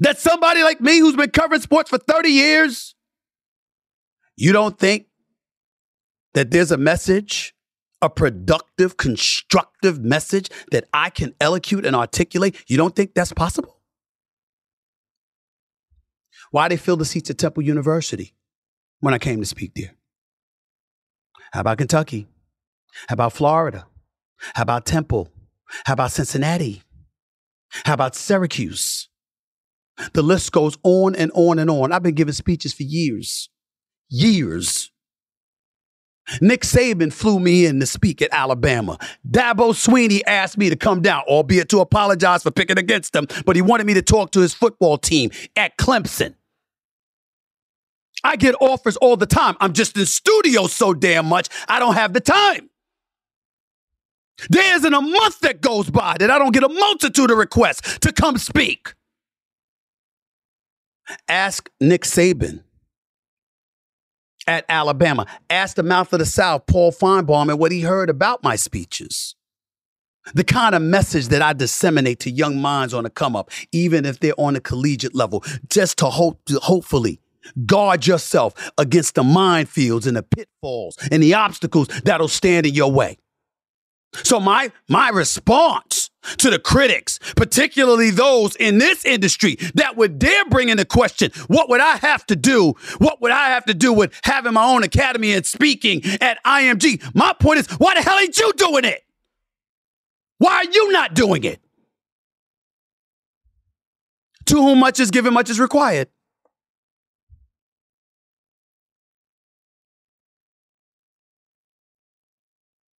that 0.00 0.18
somebody 0.18 0.62
like 0.62 0.80
me 0.80 0.98
who's 0.98 1.16
been 1.16 1.30
covering 1.30 1.60
sports 1.60 1.90
for 1.90 1.98
30 1.98 2.28
years, 2.28 2.94
you 4.36 4.52
don't 4.52 4.78
think 4.78 5.06
that 6.34 6.50
there's 6.50 6.70
a 6.70 6.78
message 6.78 7.54
a 8.02 8.08
productive, 8.08 8.96
constructive 8.96 10.02
message 10.02 10.48
that 10.70 10.88
I 10.92 11.10
can 11.10 11.32
elocute 11.40 11.86
and 11.86 11.94
articulate, 11.94 12.56
you 12.66 12.76
don't 12.76 12.96
think 12.96 13.14
that's 13.14 13.32
possible? 13.32 13.79
Why 16.50 16.68
they 16.68 16.76
fill 16.76 16.96
the 16.96 17.04
seats 17.04 17.30
at 17.30 17.38
Temple 17.38 17.62
University 17.62 18.34
when 19.00 19.14
I 19.14 19.18
came 19.18 19.40
to 19.40 19.46
speak 19.46 19.72
there? 19.74 19.94
How 21.52 21.60
about 21.60 21.78
Kentucky? 21.78 22.28
How 23.08 23.14
about 23.14 23.32
Florida? 23.32 23.86
How 24.54 24.62
about 24.62 24.86
Temple? 24.86 25.28
How 25.84 25.92
about 25.92 26.12
Cincinnati? 26.12 26.82
How 27.84 27.94
about 27.94 28.16
Syracuse? 28.16 29.08
The 30.12 30.22
list 30.22 30.50
goes 30.52 30.76
on 30.82 31.14
and 31.14 31.30
on 31.34 31.58
and 31.58 31.70
on. 31.70 31.92
I've 31.92 32.02
been 32.02 32.14
giving 32.14 32.32
speeches 32.32 32.72
for 32.72 32.82
years, 32.82 33.48
years. 34.08 34.90
Nick 36.40 36.62
Saban 36.62 37.12
flew 37.12 37.40
me 37.40 37.66
in 37.66 37.80
to 37.80 37.86
speak 37.86 38.22
at 38.22 38.28
Alabama. 38.32 38.98
Dabo 39.28 39.72
Swinney 39.72 40.20
asked 40.26 40.56
me 40.56 40.70
to 40.70 40.76
come 40.76 41.02
down, 41.02 41.22
albeit 41.28 41.68
to 41.70 41.80
apologize 41.80 42.42
for 42.42 42.50
picking 42.50 42.78
against 42.78 43.14
him, 43.14 43.26
but 43.44 43.56
he 43.56 43.62
wanted 43.62 43.86
me 43.86 43.94
to 43.94 44.02
talk 44.02 44.30
to 44.32 44.40
his 44.40 44.54
football 44.54 44.96
team 44.96 45.30
at 45.56 45.76
Clemson. 45.76 46.34
I 48.22 48.36
get 48.36 48.54
offers 48.60 48.96
all 48.98 49.16
the 49.16 49.26
time. 49.26 49.56
I'm 49.60 49.72
just 49.72 49.96
in 49.96 50.06
studio 50.06 50.66
so 50.66 50.94
damn 50.94 51.26
much, 51.26 51.48
I 51.68 51.78
don't 51.78 51.94
have 51.94 52.12
the 52.12 52.20
time. 52.20 52.70
There 54.48 54.76
isn't 54.76 54.94
a 54.94 55.00
month 55.00 55.40
that 55.40 55.60
goes 55.60 55.90
by 55.90 56.16
that 56.18 56.30
I 56.30 56.38
don't 56.38 56.52
get 56.52 56.64
a 56.64 56.68
multitude 56.68 57.30
of 57.30 57.36
requests 57.36 57.98
to 57.98 58.12
come 58.12 58.38
speak. 58.38 58.94
Ask 61.28 61.68
Nick 61.80 62.02
Saban 62.02 62.62
at 64.46 64.64
Alabama. 64.68 65.26
Ask 65.48 65.76
the 65.76 65.82
mouth 65.82 66.12
of 66.12 66.20
the 66.20 66.26
South, 66.26 66.66
Paul 66.66 66.92
Finebaum, 66.92 67.50
and 67.50 67.58
what 67.58 67.72
he 67.72 67.82
heard 67.82 68.08
about 68.08 68.42
my 68.42 68.56
speeches. 68.56 69.34
The 70.34 70.44
kind 70.44 70.74
of 70.74 70.82
message 70.82 71.28
that 71.28 71.42
I 71.42 71.52
disseminate 71.52 72.20
to 72.20 72.30
young 72.30 72.60
minds 72.60 72.94
on 72.94 73.04
the 73.04 73.10
come 73.10 73.34
up, 73.34 73.50
even 73.72 74.04
if 74.04 74.20
they're 74.20 74.38
on 74.38 74.54
a 74.54 74.60
collegiate 74.60 75.14
level, 75.14 75.42
just 75.68 75.98
to 75.98 76.06
hope 76.06 76.44
to 76.46 76.58
hopefully 76.60 77.20
guard 77.66 78.06
yourself 78.06 78.70
against 78.78 79.14
the 79.14 79.22
minefields 79.22 80.06
and 80.06 80.16
the 80.16 80.22
pitfalls 80.22 80.96
and 81.10 81.22
the 81.22 81.34
obstacles 81.34 81.88
that'll 82.04 82.28
stand 82.28 82.66
in 82.66 82.74
your 82.74 82.90
way. 82.90 83.18
So 84.12 84.40
my 84.40 84.72
my 84.88 85.08
response 85.08 86.10
to 86.38 86.50
the 86.50 86.58
critics, 86.58 87.18
particularly 87.36 88.10
those 88.10 88.56
in 88.56 88.78
this 88.78 89.04
industry 89.04 89.56
that 89.74 89.96
would 89.96 90.18
dare 90.18 90.44
bring 90.46 90.68
into 90.68 90.84
question 90.84 91.30
what 91.46 91.68
would 91.68 91.80
I 91.80 91.96
have 91.96 92.26
to 92.26 92.36
do? 92.36 92.74
What 92.98 93.20
would 93.22 93.30
I 93.30 93.50
have 93.50 93.64
to 93.66 93.74
do 93.74 93.92
with 93.92 94.18
having 94.24 94.54
my 94.54 94.64
own 94.64 94.82
academy 94.82 95.32
and 95.32 95.46
speaking 95.46 96.02
at 96.20 96.42
IMG? 96.44 97.14
My 97.14 97.32
point 97.32 97.60
is, 97.60 97.66
why 97.78 97.94
the 97.94 98.02
hell 98.02 98.18
ain't 98.18 98.38
you 98.38 98.52
doing 98.54 98.84
it? 98.84 99.04
Why 100.38 100.56
are 100.56 100.64
you 100.64 100.92
not 100.92 101.14
doing 101.14 101.44
it? 101.44 101.60
To 104.46 104.56
whom 104.56 104.80
much 104.80 104.98
is 104.98 105.10
given, 105.10 105.32
much 105.32 105.50
is 105.50 105.60
required. 105.60 106.08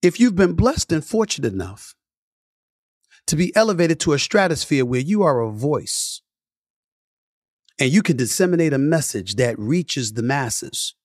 If 0.02 0.20
you've 0.20 0.36
been 0.36 0.54
blessed 0.54 0.92
and 0.92 1.06
fortunate 1.06 1.54
enough 1.54 1.96
to 3.28 3.36
be 3.36 3.56
elevated 3.56 4.00
to 4.02 4.14
a 4.14 4.20
stratosphere 4.20 4.84
where 4.84 5.00
you 5.00 5.22
are 5.24 5.42
a 5.42 5.52
voice 5.52 6.22
and 7.80 7.92
you 7.92 8.02
can 8.02 8.18
disseminate 8.18 8.74
a 8.74 8.80
message 8.80 9.36
that 9.36 9.60
reaches 9.60 10.14
the 10.14 10.24
masses 10.24 10.96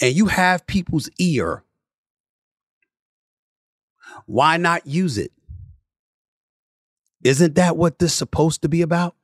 and 0.00 0.14
you 0.14 0.26
have 0.26 0.66
people's 0.66 1.10
ear, 1.18 1.64
why 4.26 4.56
not 4.56 4.86
use 4.86 5.18
it? 5.18 5.32
Isn't 7.22 7.54
that 7.56 7.76
what 7.76 7.98
this 7.98 8.12
is 8.12 8.18
supposed 8.18 8.62
to 8.62 8.68
be 8.68 8.82
about? 8.82 9.14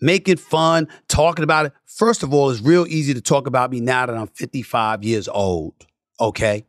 Making 0.00 0.36
fun, 0.36 0.88
talking 1.08 1.42
about 1.42 1.66
it. 1.66 1.72
First 1.86 2.22
of 2.22 2.32
all, 2.32 2.50
it's 2.50 2.60
real 2.60 2.86
easy 2.86 3.14
to 3.14 3.20
talk 3.20 3.46
about 3.46 3.70
me 3.70 3.80
now 3.80 4.06
that 4.06 4.16
I'm 4.16 4.28
55 4.28 5.04
years 5.04 5.28
old, 5.28 5.74
okay? 6.20 6.64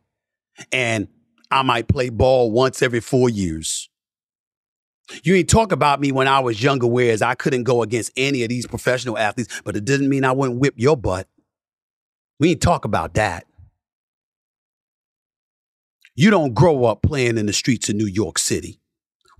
And 0.72 1.08
I 1.50 1.62
might 1.62 1.88
play 1.88 2.10
ball 2.10 2.50
once 2.50 2.82
every 2.82 3.00
four 3.00 3.28
years. 3.28 3.88
You 5.24 5.34
ain't 5.34 5.50
talk 5.50 5.72
about 5.72 6.00
me 6.00 6.12
when 6.12 6.28
I 6.28 6.38
was 6.40 6.62
younger, 6.62 6.86
whereas 6.86 7.20
I 7.20 7.34
couldn't 7.34 7.64
go 7.64 7.82
against 7.82 8.12
any 8.16 8.42
of 8.44 8.48
these 8.48 8.66
professional 8.66 9.18
athletes, 9.18 9.60
but 9.64 9.76
it 9.76 9.84
didn't 9.84 10.08
mean 10.08 10.24
I 10.24 10.32
wouldn't 10.32 10.60
whip 10.60 10.74
your 10.76 10.96
butt. 10.96 11.26
We 12.38 12.50
ain't 12.50 12.62
talk 12.62 12.84
about 12.84 13.14
that. 13.14 13.44
You 16.14 16.30
don't 16.30 16.54
grow 16.54 16.84
up 16.84 17.02
playing 17.02 17.38
in 17.38 17.46
the 17.46 17.52
streets 17.52 17.88
of 17.88 17.96
New 17.96 18.06
York 18.06 18.38
City. 18.38 18.80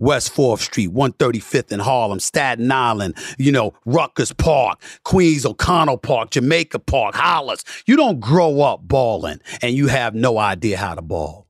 West 0.01 0.33
4th 0.33 0.59
Street, 0.59 0.89
135th 0.89 1.71
in 1.71 1.79
Harlem, 1.79 2.19
Staten 2.19 2.71
Island, 2.71 3.15
you 3.37 3.51
know, 3.51 3.73
Rucker 3.85 4.25
Park, 4.37 4.81
Queens 5.03 5.45
O'Connell 5.45 5.99
Park, 5.99 6.31
Jamaica 6.31 6.79
Park, 6.79 7.13
Hollis. 7.15 7.63
You 7.85 7.95
don't 7.95 8.19
grow 8.19 8.61
up 8.61 8.81
balling 8.81 9.39
and 9.61 9.75
you 9.75 9.87
have 9.87 10.15
no 10.15 10.39
idea 10.39 10.77
how 10.77 10.95
to 10.95 11.01
ball. 11.03 11.47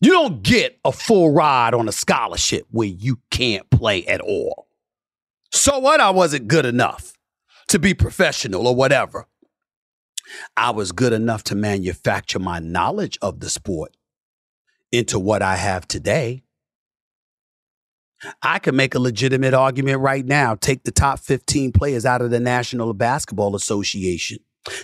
You 0.00 0.12
don't 0.12 0.44
get 0.44 0.78
a 0.84 0.92
full 0.92 1.32
ride 1.32 1.74
on 1.74 1.88
a 1.88 1.92
scholarship 1.92 2.66
where 2.70 2.86
you 2.86 3.18
can't 3.32 3.68
play 3.70 4.06
at 4.06 4.20
all. 4.20 4.68
So 5.50 5.80
what? 5.80 6.00
I 6.00 6.10
wasn't 6.10 6.46
good 6.46 6.66
enough 6.66 7.14
to 7.66 7.80
be 7.80 7.94
professional 7.94 8.68
or 8.68 8.76
whatever. 8.76 9.26
I 10.56 10.70
was 10.70 10.92
good 10.92 11.12
enough 11.12 11.42
to 11.44 11.56
manufacture 11.56 12.38
my 12.38 12.60
knowledge 12.60 13.18
of 13.22 13.40
the 13.40 13.50
sport 13.50 13.96
into 14.92 15.18
what 15.18 15.42
I 15.42 15.56
have 15.56 15.86
today. 15.86 16.42
I 18.42 18.58
can 18.58 18.74
make 18.74 18.94
a 18.94 18.98
legitimate 18.98 19.54
argument 19.54 20.00
right 20.00 20.24
now. 20.24 20.56
Take 20.56 20.84
the 20.84 20.90
top 20.90 21.20
15 21.20 21.72
players 21.72 22.04
out 22.04 22.20
of 22.20 22.30
the 22.30 22.40
National 22.40 22.92
Basketball 22.92 23.54
Association. 23.54 24.38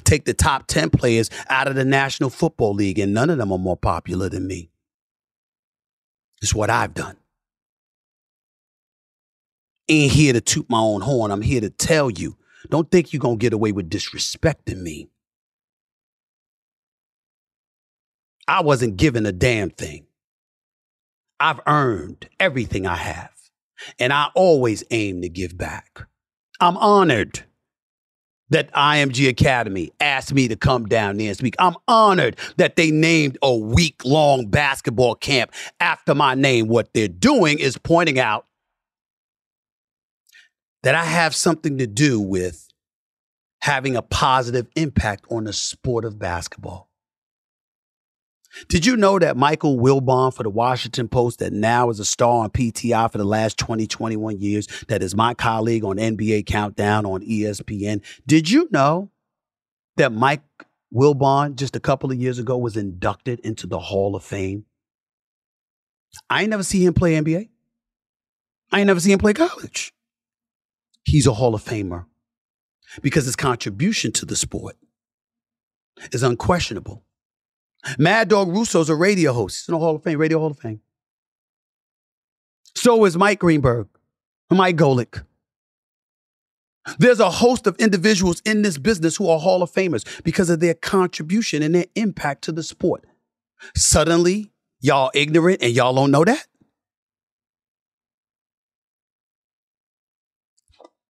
Take 0.05 0.25
the 0.25 0.35
top 0.35 0.67
10 0.69 0.91
players 0.91 1.31
out 1.49 1.67
of 1.67 1.75
the 1.75 1.85
National 1.85 2.31
Football 2.31 2.75
League, 2.75 2.99
and 2.99 3.13
none 3.13 3.31
of 3.31 3.39
them 3.39 3.53
are 3.53 3.59
more 3.59 3.77
popular 3.77 4.29
than 4.29 4.47
me. 4.47 4.71
It's 6.43 6.55
what 6.55 6.71
I've 6.71 6.95
done. 6.95 7.17
Ain't 9.89 10.13
here 10.13 10.33
to 10.33 10.41
toot 10.41 10.71
my 10.71 10.79
own 10.79 11.03
horn. 11.03 11.31
I'm 11.31 11.43
here 11.43 11.61
to 11.61 11.71
tell 11.71 12.11
you. 12.11 12.37
Don't 12.71 12.91
think 12.91 13.13
you're 13.13 13.21
going 13.21 13.39
to 13.39 13.43
get 13.43 13.53
away 13.53 13.73
with 13.73 13.91
disrespecting 13.91 14.81
me. 14.81 15.11
I 18.47 18.63
wasn't 18.63 18.97
given 18.97 19.27
a 19.27 19.33
damn 19.33 19.71
thing. 19.71 20.07
I've 21.41 21.61
earned 21.67 22.29
everything 22.39 22.87
I 22.87 22.97
have, 22.97 23.33
and 23.99 24.13
I 24.13 24.29
always 24.35 24.85
aim 24.91 25.23
to 25.23 25.29
give 25.29 25.57
back. 25.57 26.07
I'm 26.61 26.77
honored 26.77 27.45
that 28.51 28.73
IMG 28.73 29.29
Academy 29.29 29.91
asked 30.01 30.33
me 30.33 30.49
to 30.49 30.57
come 30.57 30.87
down 30.87 31.17
there 31.17 31.29
and 31.29 31.37
speak. 31.37 31.57
I'm 31.59 31.77
honored 31.89 32.39
that 32.57 32.77
they 32.77 32.91
named 32.91 33.39
a 33.43 33.55
week 33.55 34.05
long 34.05 34.47
basketball 34.47 35.15
camp 35.17 35.53
after 35.81 36.15
my 36.15 36.35
name. 36.35 36.69
What 36.69 36.93
they're 36.95 37.09
doing 37.09 37.59
is 37.59 37.79
pointing 37.79 38.19
out 38.19 38.47
that 40.83 40.95
I 40.95 41.05
have 41.05 41.35
something 41.35 41.79
to 41.79 41.87
do 41.87 42.21
with 42.21 42.69
having 43.63 43.97
a 43.97 44.03
positive 44.03 44.69
impact 44.77 45.25
on 45.31 45.45
the 45.45 45.53
sport 45.53 46.05
of 46.05 46.19
basketball. 46.19 46.91
Did 48.69 48.87
you 48.87 48.97
know 48.97 49.19
that 49.19 49.37
Michael 49.37 49.79
Wilbon 49.79 50.35
for 50.35 50.43
the 50.43 50.51
Washington 50.51 51.09
Post, 51.09 51.41
that 51.41 51.53
now 51.53 51.91
is 51.91 52.01
a 52.01 52.05
star 52.05 52.45
on 52.45 52.51
PTI 52.51 53.11
for 53.11 53.19
the 53.19 53.25
last 53.25 53.59
20, 53.59 53.87
21 53.87 54.41
years, 54.41 54.67
that 54.89 55.03
is 55.03 55.15
my 55.15 55.35
colleague 55.35 55.85
on 55.85 55.97
NBA 55.97 56.47
Countdown 56.47 57.05
on 57.07 57.23
ESPN? 57.23 58.03
Did 58.27 58.51
you 58.51 58.69
know 58.71 59.11
that 59.97 60.13
Mike 60.13 60.43
Wilbon 60.95 61.57
just 61.57 61.77
a 61.77 61.81
couple 61.81 62.11
of 62.11 62.19
years 62.19 62.39
ago 62.39 62.57
was 62.57 62.77
inducted 62.77 63.41
into 63.41 63.67
the 63.67 63.79
Hall 63.79 64.15
of 64.15 64.23
Fame? 64.23 64.65
I 66.31 66.43
ain't 66.43 66.51
never 66.51 66.63
see 66.63 66.85
him 66.85 66.95
play 66.95 67.21
NBA. 67.21 67.49
I 68.71 68.79
ain't 68.79 68.87
never 68.87 69.01
see 69.01 69.13
him 69.13 69.19
play 69.19 69.35
college. 69.35 69.93
He's 71.05 71.27
a 71.27 71.35
Hall 71.35 71.55
of 71.55 71.63
Famer 71.63 72.07
because 73.03 73.25
his 73.25 73.37
contribution 73.37 74.13
to 74.13 74.25
the 74.25 74.37
sport 74.37 74.77
is 76.13 76.23
unquestionable. 76.23 77.04
Mad 77.99 78.29
Dog 78.29 78.49
Russo's 78.49 78.89
a 78.89 78.95
radio 78.95 79.33
host. 79.33 79.61
He's 79.61 79.69
in 79.69 79.73
the 79.73 79.79
Hall 79.79 79.97
of 79.97 80.03
Fame, 80.03 80.19
Radio 80.19 80.39
Hall 80.39 80.51
of 80.51 80.59
Fame. 80.59 80.81
So 82.75 83.05
is 83.05 83.17
Mike 83.17 83.39
Greenberg, 83.39 83.89
Mike 84.51 84.77
Golic. 84.77 85.25
There's 86.99 87.21
a 87.21 87.31
host 87.31 87.67
of 87.67 87.77
individuals 87.77 88.43
in 88.45 88.63
this 88.63 88.77
business 88.77 89.17
who 89.17 89.29
are 89.29 89.39
Hall 89.39 89.63
of 89.63 89.73
Famers 89.73 90.23
because 90.23 90.51
of 90.51 90.61
their 90.61 90.75
contribution 90.75 91.63
and 91.63 91.75
their 91.75 91.87
impact 91.95 92.45
to 92.45 92.53
the 92.53 92.63
sport. 92.63 93.05
Suddenly, 93.75 94.53
y'all 94.81 95.11
ignorant 95.15 95.63
and 95.63 95.73
y'all 95.73 95.95
don't 95.95 96.11
know 96.11 96.25
that? 96.25 96.47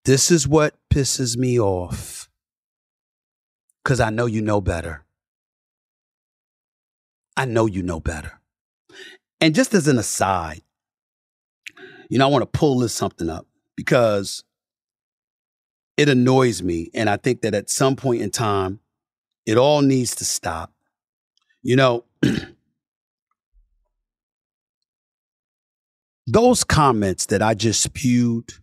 This 0.04 0.30
is 0.30 0.46
what 0.46 0.74
pisses 0.92 1.36
me 1.36 1.58
off 1.58 2.28
because 3.82 4.00
I 4.00 4.10
know 4.10 4.26
you 4.26 4.42
know 4.42 4.60
better. 4.60 5.03
I 7.36 7.44
know 7.44 7.66
you 7.66 7.82
know 7.82 8.00
better. 8.00 8.40
And 9.40 9.54
just 9.54 9.74
as 9.74 9.88
an 9.88 9.98
aside, 9.98 10.62
you 12.08 12.18
know, 12.18 12.26
I 12.26 12.30
want 12.30 12.42
to 12.42 12.58
pull 12.58 12.78
this 12.78 12.92
something 12.92 13.28
up 13.28 13.46
because 13.76 14.44
it 15.96 16.08
annoys 16.08 16.62
me. 16.62 16.90
And 16.94 17.08
I 17.08 17.16
think 17.16 17.42
that 17.42 17.54
at 17.54 17.70
some 17.70 17.96
point 17.96 18.22
in 18.22 18.30
time, 18.30 18.80
it 19.46 19.56
all 19.56 19.82
needs 19.82 20.14
to 20.16 20.24
stop. 20.24 20.72
You 21.62 21.76
know, 21.76 22.04
those 26.26 26.64
comments 26.64 27.26
that 27.26 27.42
I 27.42 27.54
just 27.54 27.82
spewed 27.82 28.54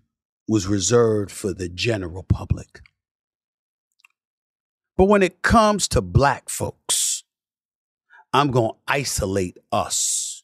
was 0.48 0.68
reserved 0.68 1.32
for 1.32 1.54
the 1.54 1.70
general 1.70 2.24
public. 2.24 2.82
But 4.98 5.06
when 5.06 5.24
it 5.24 5.42
comes 5.42 5.88
to 5.90 6.02
black 6.02 6.50
folks, 6.50 7.01
I'm 8.34 8.52
going 8.52 8.72
to 8.72 8.78
isolate 8.88 9.58
us, 9.72 10.44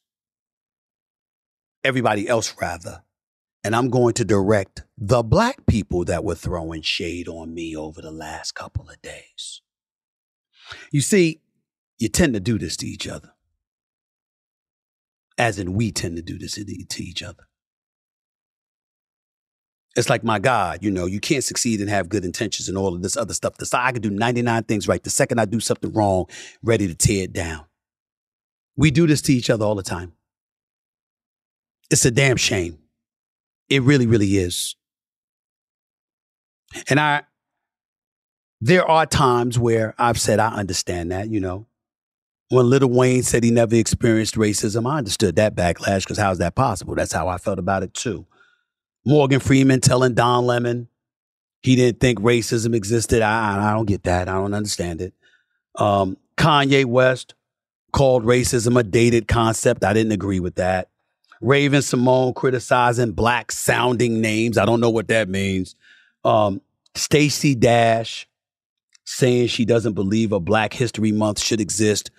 everybody 1.82 2.28
else 2.28 2.54
rather, 2.60 3.02
and 3.64 3.74
I'm 3.74 3.88
going 3.88 4.14
to 4.14 4.24
direct 4.24 4.84
the 4.96 5.22
black 5.22 5.66
people 5.66 6.04
that 6.04 6.22
were 6.22 6.34
throwing 6.34 6.82
shade 6.82 7.28
on 7.28 7.54
me 7.54 7.76
over 7.76 8.02
the 8.02 8.10
last 8.10 8.52
couple 8.52 8.88
of 8.88 9.00
days. 9.00 9.62
You 10.92 11.00
see, 11.00 11.40
you 11.98 12.08
tend 12.08 12.34
to 12.34 12.40
do 12.40 12.58
this 12.58 12.76
to 12.78 12.86
each 12.86 13.08
other, 13.08 13.32
as 15.38 15.58
in 15.58 15.72
we 15.72 15.90
tend 15.90 16.16
to 16.16 16.22
do 16.22 16.38
this 16.38 16.54
to 16.54 17.02
each 17.02 17.22
other. 17.22 17.44
It's 19.96 20.10
like 20.10 20.22
my 20.22 20.38
God, 20.38 20.80
you 20.82 20.90
know, 20.90 21.06
you 21.06 21.18
can't 21.18 21.42
succeed 21.42 21.80
and 21.80 21.88
have 21.88 22.08
good 22.08 22.24
intentions 22.24 22.68
and 22.68 22.78
all 22.78 22.94
of 22.94 23.02
this 23.02 23.16
other 23.16 23.34
stuff. 23.34 23.54
I 23.72 23.92
can 23.92 24.02
do 24.02 24.10
99 24.10 24.64
things 24.64 24.86
right. 24.86 25.02
The 25.02 25.10
second 25.10 25.40
I 25.40 25.46
do 25.46 25.58
something 25.58 25.92
wrong, 25.92 26.26
ready 26.62 26.86
to 26.86 26.94
tear 26.94 27.24
it 27.24 27.32
down. 27.32 27.64
We 28.78 28.92
do 28.92 29.08
this 29.08 29.20
to 29.22 29.32
each 29.34 29.50
other 29.50 29.64
all 29.64 29.74
the 29.74 29.82
time. 29.82 30.12
It's 31.90 32.04
a 32.04 32.12
damn 32.12 32.36
shame. 32.36 32.78
It 33.68 33.82
really, 33.82 34.06
really 34.06 34.36
is. 34.38 34.76
And 36.88 37.00
I, 37.00 37.24
there 38.60 38.88
are 38.88 39.04
times 39.04 39.58
where 39.58 39.94
I've 39.98 40.20
said, 40.20 40.38
I 40.38 40.54
understand 40.54 41.10
that, 41.10 41.28
you 41.28 41.40
know. 41.40 41.66
When 42.50 42.70
Lil 42.70 42.88
Wayne 42.88 43.24
said 43.24 43.42
he 43.42 43.50
never 43.50 43.74
experienced 43.74 44.36
racism, 44.36 44.90
I 44.90 44.98
understood 44.98 45.36
that 45.36 45.56
backlash 45.56 46.04
because 46.04 46.16
how's 46.16 46.38
that 46.38 46.54
possible? 46.54 46.94
That's 46.94 47.12
how 47.12 47.28
I 47.28 47.36
felt 47.36 47.58
about 47.58 47.82
it 47.82 47.92
too. 47.92 48.26
Morgan 49.04 49.40
Freeman 49.40 49.80
telling 49.80 50.14
Don 50.14 50.46
Lemon 50.46 50.88
he 51.62 51.74
didn't 51.74 52.00
think 52.00 52.20
racism 52.20 52.74
existed. 52.74 53.22
I, 53.22 53.70
I 53.70 53.74
don't 53.74 53.86
get 53.86 54.04
that. 54.04 54.28
I 54.28 54.34
don't 54.34 54.54
understand 54.54 55.00
it. 55.00 55.14
Um, 55.74 56.16
Kanye 56.36 56.84
West 56.86 57.34
called 57.92 58.24
racism 58.24 58.78
a 58.78 58.82
dated 58.82 59.28
concept. 59.28 59.84
I 59.84 59.92
didn't 59.92 60.12
agree 60.12 60.40
with 60.40 60.56
that. 60.56 60.88
Raven-Symoné 61.40 62.34
criticizing 62.34 63.12
black 63.12 63.52
sounding 63.52 64.20
names. 64.20 64.58
I 64.58 64.64
don't 64.64 64.80
know 64.80 64.90
what 64.90 65.08
that 65.08 65.28
means. 65.28 65.76
Um, 66.24 66.60
Stacey 66.94 67.54
Dash 67.54 68.26
saying 69.04 69.48
she 69.48 69.64
doesn't 69.64 69.94
believe 69.94 70.32
a 70.32 70.40
Black 70.40 70.72
History 70.72 71.12
Month 71.12 71.40
should 71.40 71.60
exist. 71.60 72.10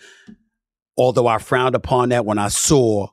Although 0.98 1.28
I 1.28 1.38
frowned 1.38 1.76
upon 1.76 2.10
that 2.10 2.26
when 2.26 2.40
I 2.40 2.48
saw 2.48 3.10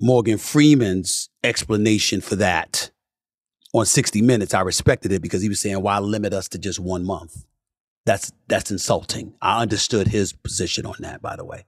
Morgan 0.00 0.38
Freeman's 0.38 1.28
explanation 1.44 2.20
for 2.20 2.36
that 2.36 2.90
on 3.74 3.84
60 3.84 4.22
Minutes, 4.22 4.54
I 4.54 4.60
respected 4.62 5.12
it 5.12 5.22
because 5.22 5.42
he 5.42 5.48
was 5.48 5.60
saying, 5.60 5.82
why 5.82 5.98
limit 5.98 6.32
us 6.32 6.48
to 6.48 6.58
just 6.58 6.80
one 6.80 7.04
month? 7.04 7.44
That's 8.06 8.32
that's 8.46 8.70
insulting. 8.70 9.34
I 9.42 9.60
understood 9.60 10.08
his 10.08 10.32
position 10.32 10.86
on 10.86 10.94
that, 11.00 11.20
by 11.20 11.36
the 11.36 11.44
way. 11.44 11.66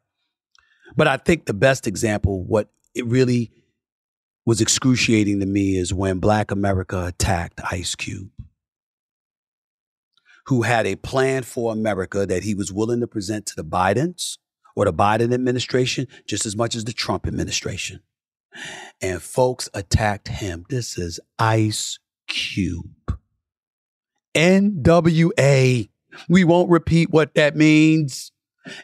But 0.97 1.09
I 1.09 1.17
think 1.17 1.47
the 1.47 1.55
best 1.55 1.87
example, 1.87 2.45
what 2.45 2.71
it 2.95 3.07
really 3.07 3.51
was 4.47 4.61
excruciating 4.61 5.41
to 5.41 5.47
me 5.47 5.77
is 5.77 5.95
when 5.95 6.19
Black 6.19 6.51
America 6.51 7.07
attacked 7.07 7.61
Ice 7.71 7.95
Cube, 7.95 8.31
who 10.47 10.63
had 10.63 10.87
a 10.87 10.97
plan 10.97 11.43
for 11.43 11.73
America 11.73 12.27
that 12.27 12.43
he 12.43 12.55
was 12.55 12.73
willing 12.73 13.01
to 13.01 13.07
present 13.07 13.47
to 13.47 13.57
the 13.57 13.65
Bidens 13.65 14.39
or 14.75 14.85
the 14.87 14.93
Biden 14.93 15.33
administration 15.33 16.07
just 16.27 16.47
as 16.47 16.57
much 16.57 16.75
as 16.75 16.85
the 16.85 16.93
Trump 16.93 17.27
administration. 17.27 18.01
And 19.01 19.23
folks 19.23 19.69
attacked 19.75 20.29
him. 20.29 20.65
This 20.69 20.99
is 20.99 21.21
Ice 21.39 21.99
Cube. 22.27 23.19
NWA. 24.35 25.89
We 26.29 26.45
won't 26.45 26.71
repeat 26.71 27.11
what 27.11 27.35
that 27.35 27.57
means. 27.57 28.33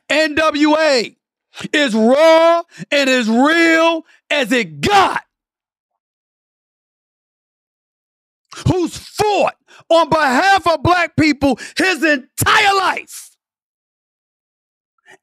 NWA 0.08 1.16
is 1.72 1.94
raw 1.94 2.62
and 2.90 3.10
as 3.10 3.28
real 3.28 4.04
as 4.30 4.52
it 4.52 4.80
got. 4.80 5.22
Who's 8.68 8.96
fought 8.96 9.56
on 9.88 10.08
behalf 10.08 10.66
of 10.66 10.82
black 10.82 11.16
people 11.16 11.58
his 11.76 12.02
entire 12.02 12.74
life. 12.74 13.36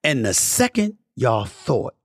And 0.03 0.25
the 0.25 0.33
second 0.33 0.97
y'all 1.15 1.45
thought 1.45 1.95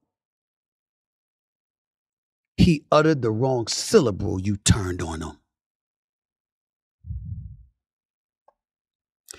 he 2.56 2.84
uttered 2.90 3.22
the 3.22 3.30
wrong 3.30 3.66
syllable, 3.68 4.40
you 4.40 4.56
turned 4.56 5.00
on 5.00 5.22
him. 5.22 5.38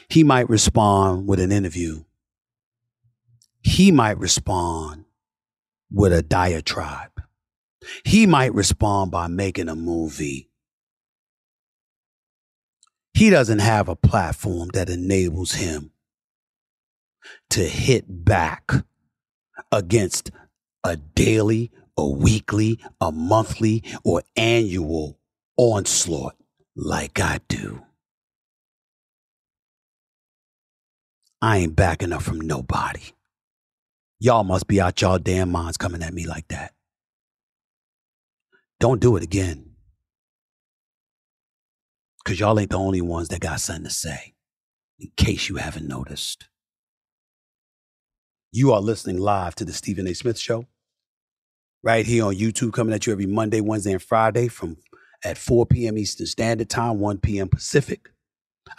He 0.08 0.24
might 0.24 0.50
respond 0.50 1.28
with 1.28 1.40
an 1.40 1.52
interview. 1.52 2.04
He 3.62 3.92
might 3.92 4.18
respond 4.18 5.06
with 5.92 6.14
a 6.14 6.22
diatribe. 6.22 7.22
He 8.06 8.26
might 8.26 8.54
respond 8.54 9.12
by 9.12 9.28
making 9.28 9.70
a 9.70 9.76
movie. 9.76 10.50
He 13.14 13.30
doesn't 13.30 13.60
have 13.60 13.90
a 13.90 13.96
platform 13.96 14.70
that 14.74 14.90
enables 14.90 15.54
him 15.54 15.92
to 17.50 17.62
hit 17.62 18.06
back 18.08 18.72
against 19.72 20.32
a 20.84 20.96
daily, 20.96 21.72
a 21.98 22.08
weekly, 22.08 22.80
a 23.02 23.12
monthly, 23.12 23.84
or 24.06 24.24
annual 24.36 25.20
onslaught 25.58 26.36
like 26.76 27.20
I 27.20 27.40
do. 27.50 27.84
I 31.42 31.58
ain't 31.58 31.76
backing 31.76 32.14
up 32.14 32.22
from 32.22 32.40
nobody. 32.40 33.02
Y'all 34.20 34.44
must 34.44 34.68
be 34.68 34.82
out 34.82 35.02
y'all 35.02 35.18
damn 35.18 35.50
minds 35.50 35.78
coming 35.78 36.04
at 36.04 36.14
me 36.14 36.28
like 36.28 36.48
that. 36.50 36.74
Don't 38.80 39.00
do 39.00 39.16
it 39.16 39.24
again. 39.24 39.72
Because 42.24 42.40
y'all 42.40 42.60
ain't 42.60 42.72
the 42.72 42.78
only 42.78 43.02
ones 43.02 43.30
that 43.30 43.40
got 43.40 43.62
something 43.62 43.86
to 43.86 43.90
say, 43.90 44.34
in 45.00 45.10
case 45.16 45.48
you 45.48 45.56
haven't 45.56 45.88
noticed. 45.88 46.50
You 48.52 48.74
are 48.74 48.82
listening 48.82 49.20
live 49.20 49.56
to 49.56 49.66
the 49.66 49.74
Stephen 49.74 50.08
A. 50.08 50.14
Smith 50.14 50.38
Show, 50.38 50.66
right 51.82 52.06
here 52.06 52.26
on 52.26 52.36
YouTube, 52.36 52.74
coming 52.74 52.94
at 52.94 53.08
you 53.08 53.14
every 53.14 53.26
Monday, 53.26 53.62
Wednesday, 53.62 53.94
and 53.94 54.04
Friday 54.04 54.50
from 54.50 54.78
at 55.24 55.38
4 55.38 55.66
p.m. 55.66 55.98
Eastern 55.98 56.28
Standard 56.28 56.70
Time, 56.70 57.00
1 57.00 57.20
p.m. 57.20 57.48
Pacific. 57.48 58.10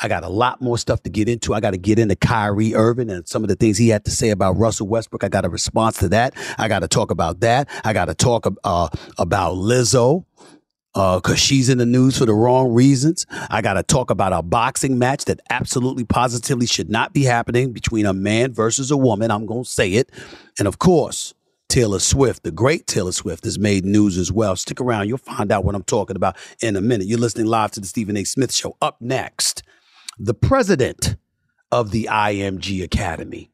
I 0.00 0.08
got 0.08 0.24
a 0.24 0.28
lot 0.28 0.60
more 0.60 0.78
stuff 0.78 1.02
to 1.04 1.10
get 1.10 1.28
into. 1.28 1.54
I 1.54 1.60
got 1.60 1.72
to 1.72 1.78
get 1.78 1.98
into 1.98 2.16
Kyrie 2.16 2.74
Irving 2.74 3.10
and 3.10 3.26
some 3.26 3.42
of 3.42 3.48
the 3.48 3.56
things 3.56 3.78
he 3.78 3.88
had 3.88 4.04
to 4.04 4.10
say 4.10 4.30
about 4.30 4.56
Russell 4.56 4.88
Westbrook. 4.88 5.24
I 5.24 5.28
got 5.28 5.44
a 5.44 5.48
response 5.48 5.98
to 5.98 6.08
that. 6.10 6.34
I 6.58 6.68
got 6.68 6.80
to 6.80 6.88
talk 6.88 7.10
about 7.10 7.40
that. 7.40 7.68
I 7.84 7.92
got 7.92 8.06
to 8.06 8.14
talk 8.14 8.46
uh, 8.64 8.88
about 9.18 9.54
Lizzo 9.54 10.24
because 10.92 11.32
uh, 11.32 11.36
she's 11.36 11.68
in 11.68 11.78
the 11.78 11.86
news 11.86 12.18
for 12.18 12.26
the 12.26 12.34
wrong 12.34 12.72
reasons. 12.72 13.24
I 13.48 13.62
got 13.62 13.74
to 13.74 13.82
talk 13.82 14.10
about 14.10 14.32
a 14.32 14.42
boxing 14.42 14.98
match 14.98 15.26
that 15.26 15.40
absolutely 15.48 16.04
positively 16.04 16.66
should 16.66 16.90
not 16.90 17.12
be 17.12 17.22
happening 17.22 17.72
between 17.72 18.06
a 18.06 18.12
man 18.12 18.52
versus 18.52 18.90
a 18.90 18.96
woman. 18.96 19.30
I'm 19.30 19.46
going 19.46 19.64
to 19.64 19.70
say 19.70 19.92
it. 19.92 20.10
And 20.58 20.66
of 20.66 20.78
course, 20.78 21.32
Taylor 21.68 22.00
Swift, 22.00 22.42
the 22.42 22.50
great 22.50 22.88
Taylor 22.88 23.12
Swift, 23.12 23.44
has 23.44 23.56
made 23.56 23.84
news 23.84 24.18
as 24.18 24.32
well. 24.32 24.56
Stick 24.56 24.80
around. 24.80 25.06
You'll 25.06 25.18
find 25.18 25.52
out 25.52 25.64
what 25.64 25.76
I'm 25.76 25.84
talking 25.84 26.16
about 26.16 26.36
in 26.60 26.74
a 26.74 26.80
minute. 26.80 27.06
You're 27.06 27.20
listening 27.20 27.46
live 27.46 27.70
to 27.72 27.80
the 27.80 27.86
Stephen 27.86 28.16
A. 28.16 28.24
Smith 28.24 28.52
Show. 28.52 28.76
Up 28.82 28.96
next, 29.00 29.62
the 30.20 30.34
president 30.34 31.16
of 31.72 31.92
the 31.92 32.08
IMG 32.10 32.84
Academy. 32.84 33.50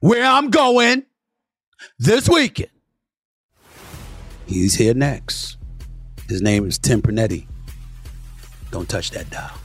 Where 0.00 0.24
I'm 0.24 0.50
going 0.50 1.04
this 1.98 2.28
weekend. 2.28 2.70
He's 4.46 4.74
here 4.74 4.94
next. 4.94 5.56
His 6.28 6.42
name 6.42 6.66
is 6.66 6.78
Tim 6.78 7.00
Pernetti. 7.00 7.46
Don't 8.72 8.88
touch 8.88 9.12
that 9.12 9.30
dial. 9.30 9.56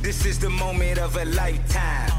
This 0.00 0.24
is 0.24 0.38
the 0.38 0.50
moment 0.50 0.98
of 0.98 1.16
a 1.16 1.24
lifetime. 1.24 2.17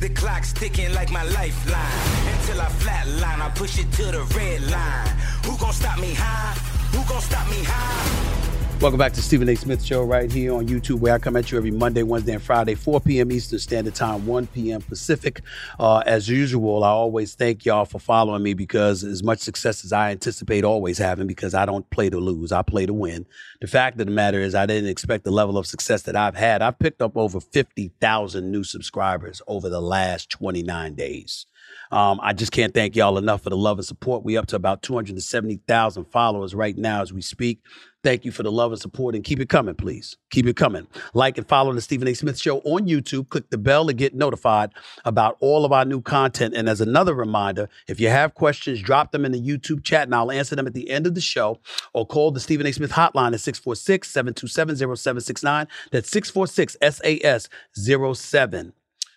The 0.00 0.10
clock's 0.10 0.52
ticking 0.52 0.92
like 0.92 1.10
my 1.10 1.22
lifeline. 1.22 2.36
Until 2.38 2.60
I 2.60 2.68
flatline, 2.82 3.40
I 3.40 3.50
push 3.54 3.78
it 3.78 3.90
to 3.92 4.04
the 4.04 4.22
red 4.36 4.62
line. 4.70 5.08
Who 5.44 5.56
gon' 5.56 5.72
stop 5.72 5.98
me 5.98 6.12
high? 6.14 6.54
Who 6.94 7.02
gon' 7.08 7.22
stop 7.22 7.48
me 7.48 7.64
high? 7.64 8.55
Welcome 8.78 8.98
back 8.98 9.14
to 9.14 9.22
Stephen 9.22 9.48
A. 9.48 9.56
Smith 9.56 9.82
Show 9.82 10.04
right 10.04 10.30
here 10.30 10.52
on 10.54 10.68
YouTube, 10.68 11.00
where 11.00 11.14
I 11.14 11.18
come 11.18 11.34
at 11.36 11.50
you 11.50 11.56
every 11.56 11.70
Monday, 11.70 12.02
Wednesday, 12.02 12.34
and 12.34 12.42
Friday, 12.42 12.74
4 12.74 13.00
p.m. 13.00 13.32
Eastern 13.32 13.58
Standard 13.58 13.94
Time, 13.94 14.26
1 14.26 14.48
p.m. 14.48 14.82
Pacific. 14.82 15.40
Uh, 15.80 16.02
as 16.04 16.28
usual, 16.28 16.84
I 16.84 16.90
always 16.90 17.34
thank 17.34 17.64
y'all 17.64 17.86
for 17.86 17.98
following 17.98 18.42
me 18.42 18.52
because 18.52 19.02
as 19.02 19.22
much 19.22 19.38
success 19.38 19.82
as 19.82 19.94
I 19.94 20.10
anticipate 20.10 20.62
always 20.62 20.98
having, 20.98 21.26
because 21.26 21.54
I 21.54 21.64
don't 21.64 21.88
play 21.88 22.10
to 22.10 22.18
lose, 22.18 22.52
I 22.52 22.60
play 22.60 22.84
to 22.84 22.92
win. 22.92 23.24
The 23.62 23.66
fact 23.66 23.98
of 23.98 24.06
the 24.06 24.12
matter 24.12 24.40
is, 24.40 24.54
I 24.54 24.66
didn't 24.66 24.90
expect 24.90 25.24
the 25.24 25.30
level 25.30 25.56
of 25.56 25.66
success 25.66 26.02
that 26.02 26.14
I've 26.14 26.36
had. 26.36 26.60
I've 26.60 26.78
picked 26.78 27.00
up 27.00 27.16
over 27.16 27.40
50,000 27.40 28.50
new 28.52 28.62
subscribers 28.62 29.40
over 29.48 29.70
the 29.70 29.80
last 29.80 30.28
29 30.28 30.94
days. 30.94 31.46
Um, 31.90 32.20
I 32.22 32.32
just 32.32 32.52
can't 32.52 32.74
thank 32.74 32.96
y'all 32.96 33.18
enough 33.18 33.42
for 33.42 33.50
the 33.50 33.56
love 33.56 33.78
and 33.78 33.86
support. 33.86 34.24
We 34.24 34.36
up 34.36 34.46
to 34.48 34.56
about 34.56 34.82
270,000 34.82 36.04
followers 36.06 36.54
right 36.54 36.76
now 36.76 37.02
as 37.02 37.12
we 37.12 37.22
speak. 37.22 37.60
Thank 38.06 38.24
you 38.24 38.30
for 38.30 38.44
the 38.44 38.52
love 38.52 38.70
and 38.70 38.80
support 38.80 39.16
and 39.16 39.24
keep 39.24 39.40
it 39.40 39.48
coming, 39.48 39.74
please. 39.74 40.16
Keep 40.30 40.46
it 40.46 40.54
coming. 40.54 40.86
Like 41.12 41.38
and 41.38 41.48
follow 41.48 41.72
the 41.72 41.80
Stephen 41.80 42.06
A. 42.06 42.14
Smith 42.14 42.38
Show 42.38 42.58
on 42.58 42.86
YouTube. 42.86 43.28
Click 43.30 43.50
the 43.50 43.58
bell 43.58 43.84
to 43.86 43.92
get 43.92 44.14
notified 44.14 44.70
about 45.04 45.36
all 45.40 45.64
of 45.64 45.72
our 45.72 45.84
new 45.84 46.00
content. 46.00 46.54
And 46.54 46.68
as 46.68 46.80
another 46.80 47.14
reminder, 47.14 47.68
if 47.88 47.98
you 47.98 48.08
have 48.08 48.34
questions, 48.34 48.80
drop 48.80 49.10
them 49.10 49.24
in 49.24 49.32
the 49.32 49.40
YouTube 49.40 49.82
chat 49.82 50.04
and 50.04 50.14
I'll 50.14 50.30
answer 50.30 50.54
them 50.54 50.68
at 50.68 50.74
the 50.74 50.88
end 50.88 51.08
of 51.08 51.16
the 51.16 51.20
show 51.20 51.58
or 51.94 52.06
call 52.06 52.30
the 52.30 52.38
Stephen 52.38 52.66
A. 52.66 52.72
Smith 52.72 52.92
hotline 52.92 53.34
at 53.34 53.40
646 53.40 54.08
727 54.08 54.76
0769. 54.76 55.66
That's 55.90 56.08
646 56.08 56.76
SAS 56.80 57.48
07 57.74 58.72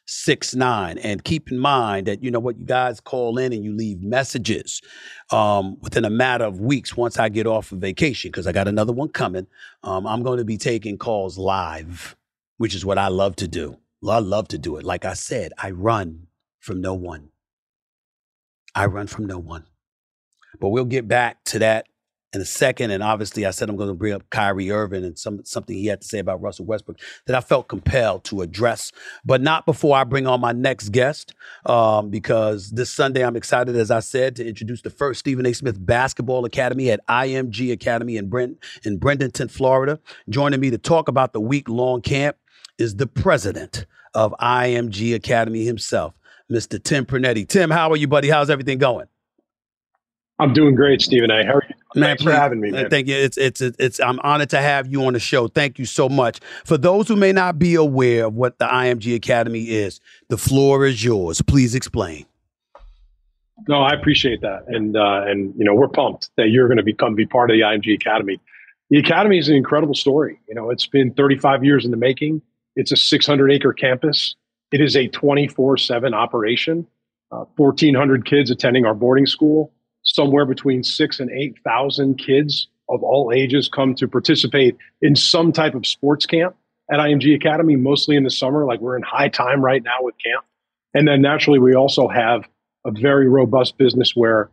six 0.10 0.56
nine. 0.56 0.98
And 0.98 1.24
keep 1.24 1.52
in 1.52 1.60
mind 1.60 2.08
that 2.08 2.24
you 2.24 2.32
know 2.32 2.40
what 2.40 2.58
you 2.58 2.66
guys 2.66 3.00
call 3.00 3.38
in 3.38 3.54
and 3.54 3.64
you 3.64 3.74
leave 3.76 4.02
messages 4.02 4.82
um, 5.32 5.78
within 5.82 6.06
a 6.06 6.10
matter 6.10 6.46
of 6.46 6.60
weeks 6.60 6.98
once 6.98 7.20
I 7.20 7.30
get 7.30 7.46
off 7.46 7.72
of 7.72 7.80
vacation 7.80 8.30
because 8.30 8.48
I 8.48 8.52
got 8.52 8.68
another 8.68 8.92
one 8.92 9.10
coming. 9.10 9.48
Um, 9.84 10.08
I'm 10.08 10.24
going 10.24 10.40
to 10.40 10.46
be 10.46 10.58
taking 10.58 10.98
calls 10.98 11.38
live, 11.38 12.16
which 12.58 12.74
is 12.74 12.86
what 12.86 12.98
I 12.98 13.08
love 13.08 13.36
to 13.38 13.48
do. 13.48 13.78
I 14.08 14.20
love 14.20 14.48
to 14.50 14.58
do 14.58 14.78
it. 14.78 14.86
Like 14.86 15.06
I 15.06 15.14
said, 15.14 15.52
I 15.58 15.72
run 15.72 16.28
from 16.60 16.82
no 16.82 16.94
one. 16.94 17.30
I 18.74 18.86
run 18.86 19.08
from 19.08 19.26
no 19.26 19.38
one. 19.38 19.66
But 20.60 20.70
we'll 20.70 20.86
get 20.86 21.08
back 21.08 21.44
to 21.46 21.60
that 21.60 21.88
in 22.34 22.42
a 22.42 22.46
second. 22.46 22.92
And 22.92 23.02
obviously, 23.02 23.46
I 23.46 23.52
said 23.52 23.70
I'm 23.70 23.76
going 23.76 23.90
to 23.90 23.96
bring 23.96 24.14
up 24.14 24.30
Kyrie 24.30 24.72
Irving 24.72 25.04
and 25.04 25.18
some 25.18 25.44
something 25.46 25.76
he 25.76 25.88
had 25.88 26.02
to 26.02 26.08
say 26.08 26.20
about 26.20 26.42
Russell 26.42 26.66
Westbrook 26.66 27.00
that 27.26 27.36
I 27.36 27.42
felt 27.42 27.68
compelled 27.68 28.24
to 28.26 28.42
address, 28.42 28.92
but 29.26 29.42
not 29.42 29.66
before 29.66 29.98
I 29.98 30.04
bring 30.04 30.28
on 30.28 30.40
my 30.40 30.52
next 30.52 30.90
guest. 30.90 31.34
Um, 31.66 32.10
because 32.10 32.72
this 32.72 32.94
Sunday, 32.94 33.24
I'm 33.24 33.36
excited, 33.36 33.76
as 33.76 33.92
I 33.92 34.00
said, 34.00 34.36
to 34.38 34.48
introduce 34.48 34.82
the 34.82 34.90
first 34.90 35.20
Stephen 35.20 35.46
A. 35.46 35.54
Smith 35.54 35.84
Basketball 35.84 36.46
Academy 36.46 36.92
at 36.92 37.06
IMG 37.08 37.72
Academy 37.72 38.18
in 38.18 38.30
Brent 38.30 38.58
in 38.84 39.00
Bradenton, 39.00 39.50
Florida. 39.50 40.00
Joining 40.30 40.60
me 40.60 40.70
to 40.70 40.78
talk 40.78 41.08
about 41.08 41.34
the 41.34 41.42
week 41.42 41.68
long 41.68 42.02
camp 42.02 42.38
is 42.78 42.96
the 42.96 43.08
president 43.08 43.86
of 44.14 44.34
IMG 44.40 45.16
Academy 45.16 45.66
himself, 45.66 46.14
Mr. 46.52 46.82
Tim 46.82 47.06
Pernetti. 47.06 47.48
Tim, 47.48 47.70
how 47.70 47.92
are 47.92 47.98
you, 47.98 48.08
buddy? 48.08 48.30
How's 48.30 48.50
everything 48.50 48.78
going? 48.78 49.08
I'm 50.40 50.54
doing 50.54 50.74
great, 50.74 51.02
Stephen 51.02 51.30
A. 51.30 51.46
How 51.46 51.56
are 51.56 51.64
you? 51.68 51.76
Man, 51.96 52.04
Thanks 52.04 52.24
please, 52.24 52.32
for 52.32 52.36
having 52.36 52.62
me. 52.62 52.72
Man. 52.72 52.90
Thank 52.90 53.08
you. 53.08 53.16
It's, 53.16 53.38
it's 53.38 53.62
it's 53.62 53.78
it's 53.80 54.00
I'm 54.00 54.20
honored 54.22 54.50
to 54.52 54.62
have 54.62 54.88
you 54.88 55.04
on 55.06 55.14
the 55.14 55.20
show. 55.20 55.48
Thank 55.48 55.80
you 55.80 55.86
so 55.86 56.08
much. 56.08 56.40
For 56.66 56.78
those 56.78 57.08
who 57.08 57.16
may 57.16 57.34
not 57.34 57.60
be 57.60 57.76
aware 57.76 58.26
of 58.26 58.36
what 58.36 58.58
the 58.58 58.66
IMG 58.66 59.16
Academy 59.16 59.64
is, 59.64 60.00
the 60.30 60.38
floor 60.38 60.86
is 60.86 61.04
yours. 61.04 61.42
Please 61.42 61.76
explain. 61.76 62.26
No, 63.68 63.82
I 63.82 63.94
appreciate 63.94 64.40
that, 64.42 64.64
and 64.68 64.96
uh, 64.96 65.24
and 65.26 65.54
you 65.58 65.66
know 65.66 65.76
we're 65.76 65.90
pumped 65.90 66.30
that 66.38 66.50
you're 66.50 66.68
going 66.68 66.78
to 66.78 66.84
become 66.84 67.16
be 67.16 67.26
part 67.26 67.52
of 67.52 67.56
the 67.56 67.62
IMG 67.62 67.94
Academy. 67.94 68.40
The 68.90 69.00
Academy 69.00 69.38
is 69.38 69.50
an 69.50 69.56
incredible 69.56 69.94
story. 69.94 70.40
You 70.48 70.56
know, 70.56 70.70
it's 70.70 70.88
been 70.88 71.14
35 71.14 71.64
years 71.64 71.86
in 71.86 71.92
the 71.92 71.98
making. 71.98 72.42
It's 72.76 72.92
a 72.92 72.96
600 72.96 73.52
acre 73.52 73.74
campus. 73.74 74.36
It 74.72 74.82
is 74.82 74.96
a 74.96 75.08
24 75.08 75.78
7 75.78 76.14
operation. 76.14 76.88
Uh, 77.32 77.46
1,400 77.58 78.26
kids 78.26 78.50
attending 78.50 78.86
our 78.86 78.96
boarding 78.96 79.28
school. 79.28 79.72
Somewhere 80.14 80.46
between 80.46 80.84
six 80.84 81.20
and 81.20 81.30
8,000 81.30 82.16
kids 82.16 82.68
of 82.90 83.04
all 83.04 83.32
ages 83.32 83.70
come 83.70 83.94
to 83.96 84.08
participate 84.08 84.76
in 85.04 85.16
some 85.16 85.52
type 85.52 85.76
of 85.76 85.86
sports 85.86 86.26
camp 86.26 86.56
at 86.92 87.00
IMG 87.00 87.36
Academy, 87.36 87.76
mostly 87.76 88.16
in 88.16 88.24
the 88.24 88.32
summer. 88.32 88.66
Like 88.66 88.80
we're 88.80 88.98
in 88.98 89.04
high 89.04 89.30
time 89.30 89.64
right 89.64 89.84
now 89.84 89.98
with 90.02 90.16
camp. 90.24 90.44
And 90.96 91.08
then 91.08 91.22
naturally, 91.22 91.60
we 91.60 91.76
also 91.76 92.08
have 92.08 92.44
a 92.86 92.92
very 92.92 93.30
robust 93.30 93.78
business 93.78 94.16
where 94.16 94.50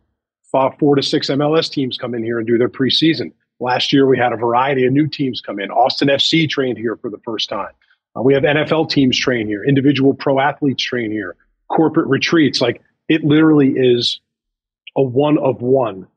four 0.51 0.95
to 0.95 1.01
six 1.01 1.27
MLS 1.29 1.71
teams 1.71 1.97
come 1.97 2.13
in 2.13 2.23
here 2.23 2.37
and 2.37 2.47
do 2.47 2.59
their 2.59 2.69
preseason. 2.69 3.31
Last 3.59 3.91
year, 3.91 4.05
we 4.05 4.17
had 4.17 4.33
a 4.33 4.37
variety 4.37 4.85
of 4.85 4.93
new 4.93 5.07
teams 5.07 5.41
come 5.41 5.59
in. 5.59 5.71
Austin 5.71 6.09
FC 6.09 6.47
trained 6.47 6.77
here 6.77 6.97
for 6.97 7.09
the 7.09 7.17
first 7.25 7.49
time. 7.49 7.71
Uh, 8.15 8.21
we 8.21 8.35
have 8.35 8.43
NFL 8.43 8.91
teams 8.91 9.17
train 9.17 9.47
here, 9.47 9.63
individual 9.63 10.13
pro 10.13 10.39
athletes 10.39 10.83
train 10.83 11.11
here, 11.11 11.35
corporate 11.69 12.07
retreats. 12.07 12.61
Like 12.61 12.81
it 13.09 13.23
literally 13.23 13.73
is 13.75 14.19
a 14.97 15.01
one 15.01 15.37
of 15.37 15.61
one 15.61 16.07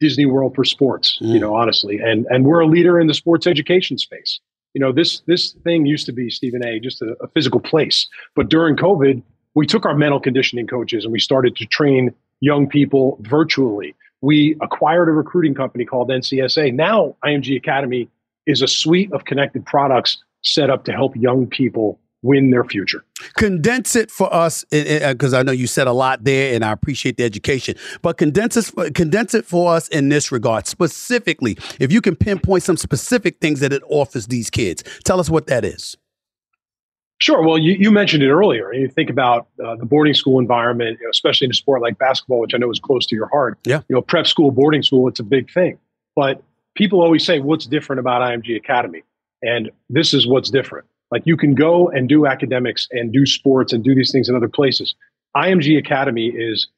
Disney 0.00 0.26
World 0.26 0.54
for 0.54 0.64
sports, 0.64 1.18
mm. 1.22 1.34
you 1.34 1.40
know, 1.40 1.54
honestly. 1.54 1.98
And 1.98 2.26
and 2.30 2.44
we're 2.44 2.60
a 2.60 2.66
leader 2.66 3.00
in 3.00 3.06
the 3.06 3.14
sports 3.14 3.46
education 3.46 3.98
space. 3.98 4.40
You 4.74 4.80
know, 4.80 4.92
this 4.92 5.20
this 5.20 5.52
thing 5.64 5.86
used 5.86 6.06
to 6.06 6.12
be 6.12 6.30
Stephen 6.30 6.66
A. 6.66 6.80
just 6.80 7.00
a, 7.02 7.16
a 7.20 7.28
physical 7.28 7.60
place, 7.60 8.06
but 8.34 8.48
during 8.48 8.76
COVID, 8.76 9.22
we 9.54 9.66
took 9.66 9.86
our 9.86 9.94
mental 9.94 10.20
conditioning 10.20 10.66
coaches 10.66 11.04
and 11.04 11.12
we 11.12 11.18
started 11.18 11.56
to 11.56 11.66
train 11.66 12.12
young 12.40 12.68
people 12.68 13.18
virtually. 13.22 13.94
We 14.20 14.56
acquired 14.60 15.08
a 15.08 15.12
recruiting 15.12 15.54
company 15.54 15.84
called 15.84 16.08
NCSA. 16.10 16.74
Now, 16.74 17.16
IMG 17.24 17.56
Academy 17.56 18.08
is 18.46 18.60
a 18.60 18.68
suite 18.68 19.12
of 19.12 19.24
connected 19.24 19.64
products 19.64 20.18
set 20.42 20.70
up 20.70 20.84
to 20.84 20.92
help 20.92 21.16
young 21.16 21.46
people 21.46 21.98
win 22.26 22.50
their 22.50 22.64
future. 22.64 23.04
Condense 23.34 23.96
it 23.96 24.10
for 24.10 24.32
us, 24.32 24.64
eh, 24.72 24.84
eh, 24.86 24.98
eh, 25.02 25.12
because 25.12 25.32
I 25.32 25.42
know 25.42 25.52
you 25.52 25.66
said 25.66 25.86
a 25.86 25.92
lot 25.92 26.24
there, 26.24 26.54
and 26.54 26.64
I 26.64 26.72
appreciate 26.72 27.16
the 27.16 27.24
education. 27.24 27.76
But 28.02 28.18
condense 28.18 28.56
it, 28.56 28.94
condense 28.94 29.34
it 29.34 29.44
for 29.44 29.74
us 29.74 29.88
in 29.88 30.08
this 30.08 30.30
regard, 30.32 30.66
specifically. 30.66 31.56
If 31.80 31.92
you 31.92 32.00
can 32.00 32.16
pinpoint 32.16 32.62
some 32.62 32.76
specific 32.76 33.40
things 33.40 33.60
that 33.60 33.72
it 33.72 33.82
offers 33.88 34.26
these 34.26 34.50
kids, 34.50 34.82
tell 35.04 35.20
us 35.20 35.30
what 35.30 35.46
that 35.46 35.64
is. 35.64 35.96
Sure. 37.18 37.42
Well, 37.42 37.56
you, 37.56 37.72
you 37.78 37.90
mentioned 37.90 38.22
it 38.22 38.28
earlier. 38.28 38.72
You 38.74 38.88
think 38.88 39.08
about 39.08 39.48
uh, 39.64 39.76
the 39.76 39.86
boarding 39.86 40.12
school 40.12 40.38
environment, 40.38 40.98
you 41.00 41.06
know, 41.06 41.10
especially 41.10 41.46
in 41.46 41.50
a 41.50 41.54
sport 41.54 41.80
like 41.80 41.98
basketball, 41.98 42.40
which 42.40 42.54
I 42.54 42.58
know 42.58 42.70
is 42.70 42.78
close 42.78 43.06
to 43.06 43.14
your 43.16 43.28
heart. 43.28 43.58
Yeah. 43.64 43.80
You 43.88 43.96
know, 43.96 44.02
prep 44.02 44.26
school, 44.26 44.50
boarding 44.50 44.82
school, 44.82 45.08
it's 45.08 45.20
a 45.20 45.24
big 45.24 45.50
thing. 45.50 45.78
But 46.14 46.42
people 46.74 47.00
always 47.00 47.24
say, 47.24 47.40
what's 47.40 47.66
different 47.66 48.00
about 48.00 48.20
IMG 48.20 48.56
Academy? 48.56 49.02
And 49.42 49.70
this 49.88 50.12
is 50.12 50.26
what's 50.26 50.50
different. 50.50 50.86
Like 51.10 51.22
you 51.24 51.36
can 51.36 51.54
go 51.54 51.88
and 51.88 52.08
do 52.08 52.26
academics 52.26 52.88
and 52.90 53.12
do 53.12 53.26
sports 53.26 53.72
and 53.72 53.84
do 53.84 53.94
these 53.94 54.10
things 54.10 54.28
in 54.28 54.34
other 54.34 54.48
places. 54.48 54.94
IMG 55.36 55.78
Academy 55.78 56.28
is 56.28 56.68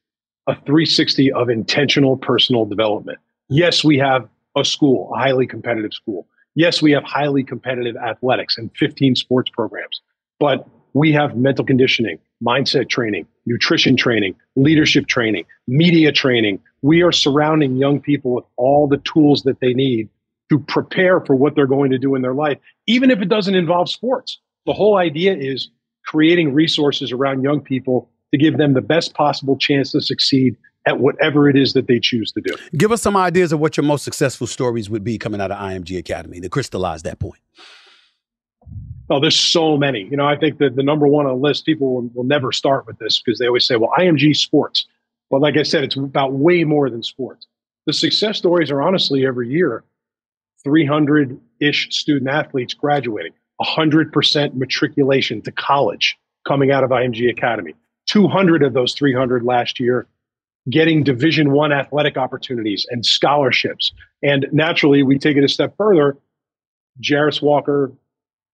a 0.48 0.54
360 0.54 1.32
of 1.32 1.48
intentional 1.48 2.16
personal 2.16 2.64
development. 2.64 3.18
Yes, 3.48 3.84
we 3.84 3.98
have 3.98 4.28
a 4.56 4.64
school, 4.64 5.12
a 5.14 5.18
highly 5.18 5.46
competitive 5.46 5.92
school. 5.92 6.26
Yes, 6.54 6.82
we 6.82 6.90
have 6.92 7.04
highly 7.04 7.44
competitive 7.44 7.96
athletics 7.96 8.58
and 8.58 8.70
15 8.76 9.14
sports 9.14 9.50
programs, 9.50 10.00
but 10.40 10.66
we 10.94 11.12
have 11.12 11.36
mental 11.36 11.64
conditioning, 11.64 12.18
mindset 12.42 12.88
training, 12.88 13.26
nutrition 13.46 13.96
training, 13.96 14.34
leadership 14.56 15.06
training, 15.06 15.44
media 15.66 16.10
training. 16.10 16.58
We 16.82 17.02
are 17.02 17.12
surrounding 17.12 17.76
young 17.76 18.00
people 18.00 18.34
with 18.34 18.44
all 18.56 18.88
the 18.88 18.96
tools 18.98 19.42
that 19.42 19.60
they 19.60 19.74
need 19.74 20.08
to 20.50 20.58
prepare 20.58 21.20
for 21.20 21.34
what 21.34 21.54
they're 21.54 21.66
going 21.66 21.90
to 21.90 21.98
do 21.98 22.14
in 22.14 22.22
their 22.22 22.34
life, 22.34 22.58
even 22.86 23.10
if 23.10 23.20
it 23.20 23.28
doesn't 23.28 23.54
involve 23.54 23.88
sports. 23.88 24.38
The 24.66 24.72
whole 24.72 24.96
idea 24.96 25.36
is 25.36 25.70
creating 26.04 26.54
resources 26.54 27.12
around 27.12 27.42
young 27.42 27.60
people 27.60 28.10
to 28.32 28.38
give 28.38 28.58
them 28.58 28.74
the 28.74 28.80
best 28.80 29.14
possible 29.14 29.56
chance 29.56 29.92
to 29.92 30.00
succeed 30.00 30.56
at 30.86 31.00
whatever 31.00 31.48
it 31.48 31.56
is 31.56 31.74
that 31.74 31.86
they 31.86 32.00
choose 32.00 32.32
to 32.32 32.40
do. 32.40 32.54
Give 32.76 32.92
us 32.92 33.02
some 33.02 33.16
ideas 33.16 33.52
of 33.52 33.60
what 33.60 33.76
your 33.76 33.84
most 33.84 34.04
successful 34.04 34.46
stories 34.46 34.88
would 34.88 35.04
be 35.04 35.18
coming 35.18 35.40
out 35.40 35.50
of 35.50 35.58
IMG 35.58 35.98
Academy 35.98 36.40
to 36.40 36.48
crystallize 36.48 37.02
that 37.02 37.18
point. 37.18 37.40
Oh, 39.10 39.20
there's 39.20 39.38
so 39.38 39.76
many. 39.76 40.06
You 40.10 40.16
know, 40.16 40.26
I 40.26 40.36
think 40.36 40.58
that 40.58 40.76
the 40.76 40.82
number 40.82 41.06
one 41.06 41.26
on 41.26 41.32
the 41.32 41.38
list, 41.38 41.64
people 41.64 41.94
will, 41.94 42.10
will 42.14 42.24
never 42.24 42.52
start 42.52 42.86
with 42.86 42.98
this 42.98 43.20
because 43.20 43.38
they 43.38 43.46
always 43.46 43.66
say, 43.66 43.76
well, 43.76 43.90
IMG 43.98 44.36
sports. 44.36 44.86
But 45.30 45.40
like 45.40 45.56
I 45.56 45.62
said, 45.62 45.84
it's 45.84 45.96
about 45.96 46.32
way 46.32 46.64
more 46.64 46.88
than 46.90 47.02
sports. 47.02 47.46
The 47.86 47.92
success 47.92 48.36
stories 48.36 48.70
are 48.70 48.82
honestly 48.82 49.26
every 49.26 49.48
year 49.48 49.84
300 50.68 51.40
ish 51.62 51.88
student 51.90 52.30
athletes 52.30 52.74
graduating, 52.74 53.32
100% 53.58 54.54
matriculation 54.54 55.40
to 55.40 55.50
college 55.50 56.14
coming 56.46 56.70
out 56.70 56.84
of 56.84 56.90
IMG 56.90 57.30
Academy. 57.30 57.74
200 58.10 58.62
of 58.62 58.74
those 58.74 58.92
300 58.92 59.42
last 59.44 59.80
year 59.80 60.06
getting 60.70 61.02
division 61.02 61.52
one 61.52 61.72
athletic 61.72 62.18
opportunities 62.18 62.84
and 62.90 63.06
scholarships 63.06 63.92
and 64.22 64.46
naturally 64.52 65.02
we 65.02 65.18
take 65.18 65.36
it 65.36 65.44
a 65.44 65.48
step 65.48 65.74
further 65.78 66.16
Jarace 67.02 67.40
Walker 67.40 67.92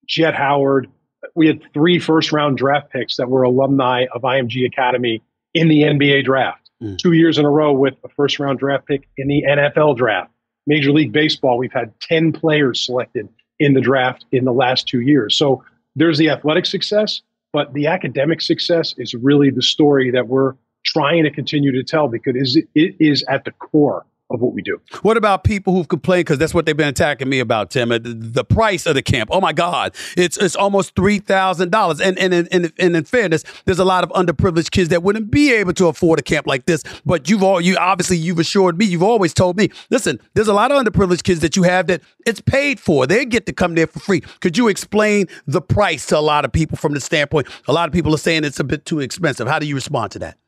Jett 0.07 0.35
Howard 0.35 0.89
we 1.35 1.49
had 1.49 1.61
three 1.73 1.99
first 1.99 2.31
round 2.31 2.57
draft 2.57 2.91
picks 2.91 3.17
that 3.17 3.29
were 3.29 3.43
alumni 3.43 4.07
of 4.15 4.23
img 4.23 4.65
academy 4.65 5.23
in 5.55 5.69
the 5.69 5.83
nba 5.83 6.25
draft 6.25 6.71
mm. 6.83 6.97
two 6.99 7.13
years 7.13 7.39
in 7.39 7.45
a 7.45 7.51
row 7.51 7.73
with 7.73 7.95
a 8.05 8.09
first 8.11 8.39
round 8.39 8.59
draft 8.59 8.87
pick 8.87 9.09
in 9.17 9.27
the 9.27 9.43
nfl 9.49 9.97
draft 9.97 10.31
Major 10.67 10.93
League 10.93 11.13
Baseball, 11.13 11.59
we've 11.59 11.73
had 11.73 11.93
10 12.01 12.33
players 12.33 12.85
selected 12.85 13.29
in 13.61 13.75
the 13.75 13.81
draft 13.81 14.25
in 14.33 14.45
the 14.45 14.53
last 14.53 14.89
two 14.89 15.01
years. 15.01 15.37
So 15.37 15.63
there's 15.95 16.19
the 16.19 16.31
athletic 16.31 16.67
success, 16.67 17.23
but 17.53 17.73
the 17.73 17.87
academic 17.87 18.41
success 18.41 18.95
is 18.99 19.15
really 19.15 19.51
the 19.51 19.63
story 19.63 20.11
that 20.11 20.29
we're 20.29 20.55
trying 20.85 21.25
to 21.25 21.31
continue 21.31 21.73
to 21.73 21.83
tell 21.83 22.09
because 22.09 22.57
it 22.57 22.97
is 22.99 23.25
at 23.29 23.45
the 23.45 23.53
core 23.53 24.05
of 24.35 24.41
what 24.41 24.53
we 24.53 24.63
do. 24.63 24.81
What 25.03 25.17
about 25.17 25.45
people 25.45 25.73
who've 25.73 25.89
complained 25.89 26.27
because 26.27 26.39
that's 26.39 26.53
what 26.53 26.67
they've 26.67 26.77
been 26.77 26.89
attacking 26.89 27.29
me 27.29 27.41
about, 27.41 27.71
Tim? 27.71 27.91
Uh, 27.91 27.99
the, 27.99 28.15
the 28.15 28.45
price 28.45 28.87
of 28.87 28.95
the 28.95 29.03
camp. 29.03 29.31
Oh 29.33 29.41
my 29.41 29.53
God, 29.53 29.95
it's 30.17 30.37
it's 30.37 30.57
almost 30.57 30.95
three 30.95 31.19
thousand 31.19 31.71
dollars. 31.71 32.01
And 32.01 32.19
and, 32.19 32.35
and 32.35 32.73
and 32.79 32.97
in 32.97 33.05
fairness, 33.05 33.45
there's 33.65 33.79
a 33.79 33.85
lot 33.85 34.05
of 34.05 34.11
underprivileged 34.11 34.71
kids 34.71 34.91
that 34.91 35.03
wouldn't 35.03 35.31
be 35.31 35.53
able 35.53 35.73
to 35.75 35.87
afford 35.87 36.19
a 36.19 36.23
camp 36.23 36.47
like 36.47 36.67
this. 36.67 36.83
But 37.07 37.31
you've 37.31 37.43
all 37.43 37.61
you 37.61 37.77
obviously 37.77 38.17
you've 38.17 38.39
assured 38.39 38.79
me. 38.79 38.85
You've 38.85 39.03
always 39.03 39.33
told 39.33 39.57
me, 39.57 39.71
listen, 39.91 40.21
there's 40.35 40.49
a 40.49 40.55
lot 40.55 40.73
of 40.73 40.85
underprivileged 40.85 41.23
kids 41.23 41.41
that 41.41 41.57
you 41.57 41.63
have 41.63 41.87
that 41.87 42.03
it's 42.27 42.41
paid 42.41 42.81
for. 42.81 43.07
They 43.07 43.25
get 43.25 43.47
to 43.47 43.53
come 43.53 43.75
there 43.75 43.87
for 43.87 44.01
free. 44.01 44.21
Could 44.41 44.57
you 44.57 44.69
explain 44.69 45.27
the 45.47 45.61
price 45.61 46.07
to 46.07 46.19
a 46.19 46.21
lot 46.21 46.45
of 46.45 46.53
people 46.53 46.77
from 46.77 46.95
the 46.95 47.01
standpoint? 47.01 47.49
A 47.69 47.73
lot 47.73 47.89
of 47.89 47.93
people 47.93 48.15
are 48.15 48.19
saying 48.19 48.45
it's 48.45 48.61
a 48.61 48.65
bit 48.65 48.85
too 48.85 49.01
expensive. 49.01 49.49
How 49.49 49.59
do 49.59 49.67
you 49.67 49.75
respond 49.75 50.13
to 50.13 50.19
that? 50.21 50.39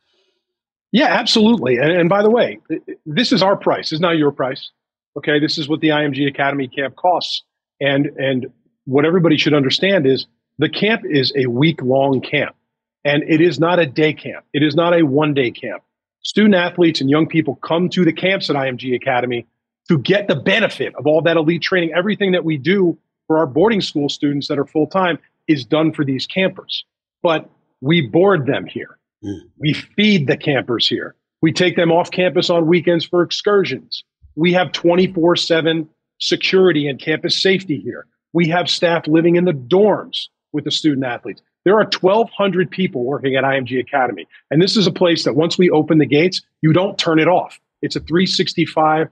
Yeah, 0.93 1.07
absolutely. 1.07 1.77
And, 1.77 1.91
and, 1.91 2.09
by 2.09 2.23
the 2.23 2.31
way, 2.31 2.59
this 3.05 3.33
is 3.33 3.43
our 3.43 3.57
price. 3.57 3.93
It's 3.93 4.01
not 4.01 4.17
your 4.17 4.31
price. 4.31 4.71
Okay, 5.17 5.41
this 5.41 5.59
is 5.59 5.69
what 5.69 5.81
the 5.81 5.89
IMG 5.89 6.29
Academy 6.29 6.69
camp 6.69 6.97
costs. 6.97 7.43
And 7.81 8.07
and 8.17 8.47
what 8.85 9.05
everybody 9.05 9.37
should 9.37 9.55
understand 9.55 10.07
is 10.07 10.27
the 10.59 10.69
camp 10.69 11.03
is 11.05 11.33
a 11.37 11.47
week 11.47 11.83
long 11.83 12.21
camp, 12.21 12.57
and 13.05 13.23
it 13.29 13.41
is 13.41 13.59
not 13.59 13.79
a 13.79 13.87
day 13.87 14.15
camp. 14.15 14.45
It 14.55 14.63
is 14.63 14.75
not 14.75 14.99
a 14.99 15.05
one 15.05 15.35
day 15.35 15.51
camp. 15.51 15.83
Student 16.23 16.55
athletes 16.55 17.01
and 17.01 17.11
young 17.11 17.27
people 17.27 17.57
come 17.57 17.89
to 17.91 18.05
the 18.05 18.13
camps 18.13 18.49
at 18.49 18.57
IMG 18.57 18.95
Academy 18.95 19.47
to 19.89 19.99
get 19.99 20.29
the 20.29 20.35
benefit 20.35 20.95
of 20.97 21.07
all 21.07 21.23
that 21.23 21.37
elite 21.37 21.63
training. 21.63 21.93
Everything 21.95 22.33
that 22.33 22.45
we 22.45 22.57
do 22.57 22.99
for 23.27 23.39
our 23.39 23.47
boarding 23.47 23.81
school 23.81 24.09
students 24.09 24.49
that 24.49 24.59
are 24.59 24.67
full 24.67 24.87
time 24.87 25.19
is 25.47 25.65
done 25.65 25.93
for 25.93 26.05
these 26.05 26.27
campers. 26.27 26.85
But 27.23 27.49
we 27.81 28.07
board 28.07 28.47
them 28.47 28.67
here. 28.67 28.99
Mm. 29.27 29.41
We 29.59 29.73
feed 29.73 30.27
the 30.27 30.37
campers 30.37 30.87
here. 30.87 31.15
We 31.43 31.53
take 31.53 31.77
them 31.77 31.93
off 31.93 32.11
campus 32.11 32.51
on 32.51 32.67
weekends 32.67 33.05
for 33.05 33.23
excursions. 33.23 34.05
We 34.35 34.53
have 34.53 34.73
24 34.73 35.37
7 35.37 35.89
security 36.19 36.89
and 36.89 37.01
campus 37.01 37.41
safety 37.41 37.79
here. 37.79 38.07
We 38.33 38.49
have 38.49 38.69
staff 38.69 39.07
living 39.07 39.37
in 39.37 39.45
the 39.45 39.53
dorms 39.53 40.29
with 40.53 40.65
the 40.65 40.71
student 40.71 41.05
athletes. 41.05 41.43
There 41.65 41.75
are 41.75 41.89
1,200 42.01 42.71
people 42.71 43.05
working 43.05 43.35
at 43.35 43.45
IMG 43.45 43.81
Academy. 43.81 44.27
And 44.51 44.63
this 44.63 44.77
is 44.77 44.87
a 44.87 44.93
place 44.93 45.25
that 45.25 45.35
once 45.35 45.59
we 45.59 45.69
open 45.71 45.99
the 45.99 46.07
gates, 46.07 46.41
you 46.63 46.73
don't 46.73 46.97
turn 46.97 47.19
it 47.19 47.29
off. 47.29 47.59
It's 47.83 47.97
a 47.97 48.01
365, 48.01 49.09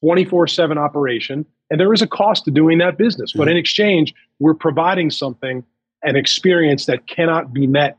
24 0.00 0.46
7 0.46 0.78
operation. 0.78 1.46
And 1.70 1.80
there 1.80 1.92
is 1.92 2.02
a 2.02 2.06
cost 2.06 2.44
to 2.44 2.50
doing 2.50 2.78
that 2.78 2.98
business. 2.98 3.32
But 3.32 3.48
mm. 3.48 3.52
in 3.52 3.56
exchange, 3.56 4.14
we're 4.38 4.54
providing 4.54 5.10
something, 5.10 5.64
an 6.02 6.14
experience 6.14 6.86
that 6.86 7.06
cannot 7.06 7.52
be 7.52 7.66
met 7.66 7.96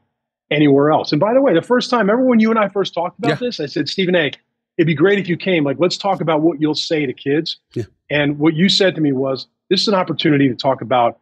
anywhere 0.51 0.91
else. 0.91 1.11
And 1.11 1.19
by 1.19 1.33
the 1.33 1.41
way, 1.41 1.53
the 1.53 1.61
first 1.61 1.89
time, 1.89 2.01
remember 2.01 2.25
when 2.25 2.39
you 2.39 2.49
and 2.49 2.59
I 2.59 2.67
first 2.69 2.93
talked 2.93 3.17
about 3.19 3.29
yeah. 3.29 3.35
this? 3.35 3.59
I 3.59 3.65
said, 3.65 3.89
Stephen 3.89 4.15
A., 4.15 4.31
it'd 4.77 4.87
be 4.87 4.93
great 4.93 5.19
if 5.19 5.27
you 5.27 5.37
came. 5.37 5.63
Like, 5.63 5.77
let's 5.79 5.97
talk 5.97 6.21
about 6.21 6.41
what 6.41 6.61
you'll 6.61 6.75
say 6.75 7.05
to 7.05 7.13
kids. 7.13 7.57
Yeah. 7.73 7.83
And 8.09 8.37
what 8.37 8.53
you 8.53 8.69
said 8.69 8.95
to 8.95 9.01
me 9.01 9.11
was, 9.11 9.47
this 9.69 9.81
is 9.81 9.87
an 9.87 9.95
opportunity 9.95 10.47
to 10.47 10.55
talk 10.55 10.81
about 10.81 11.19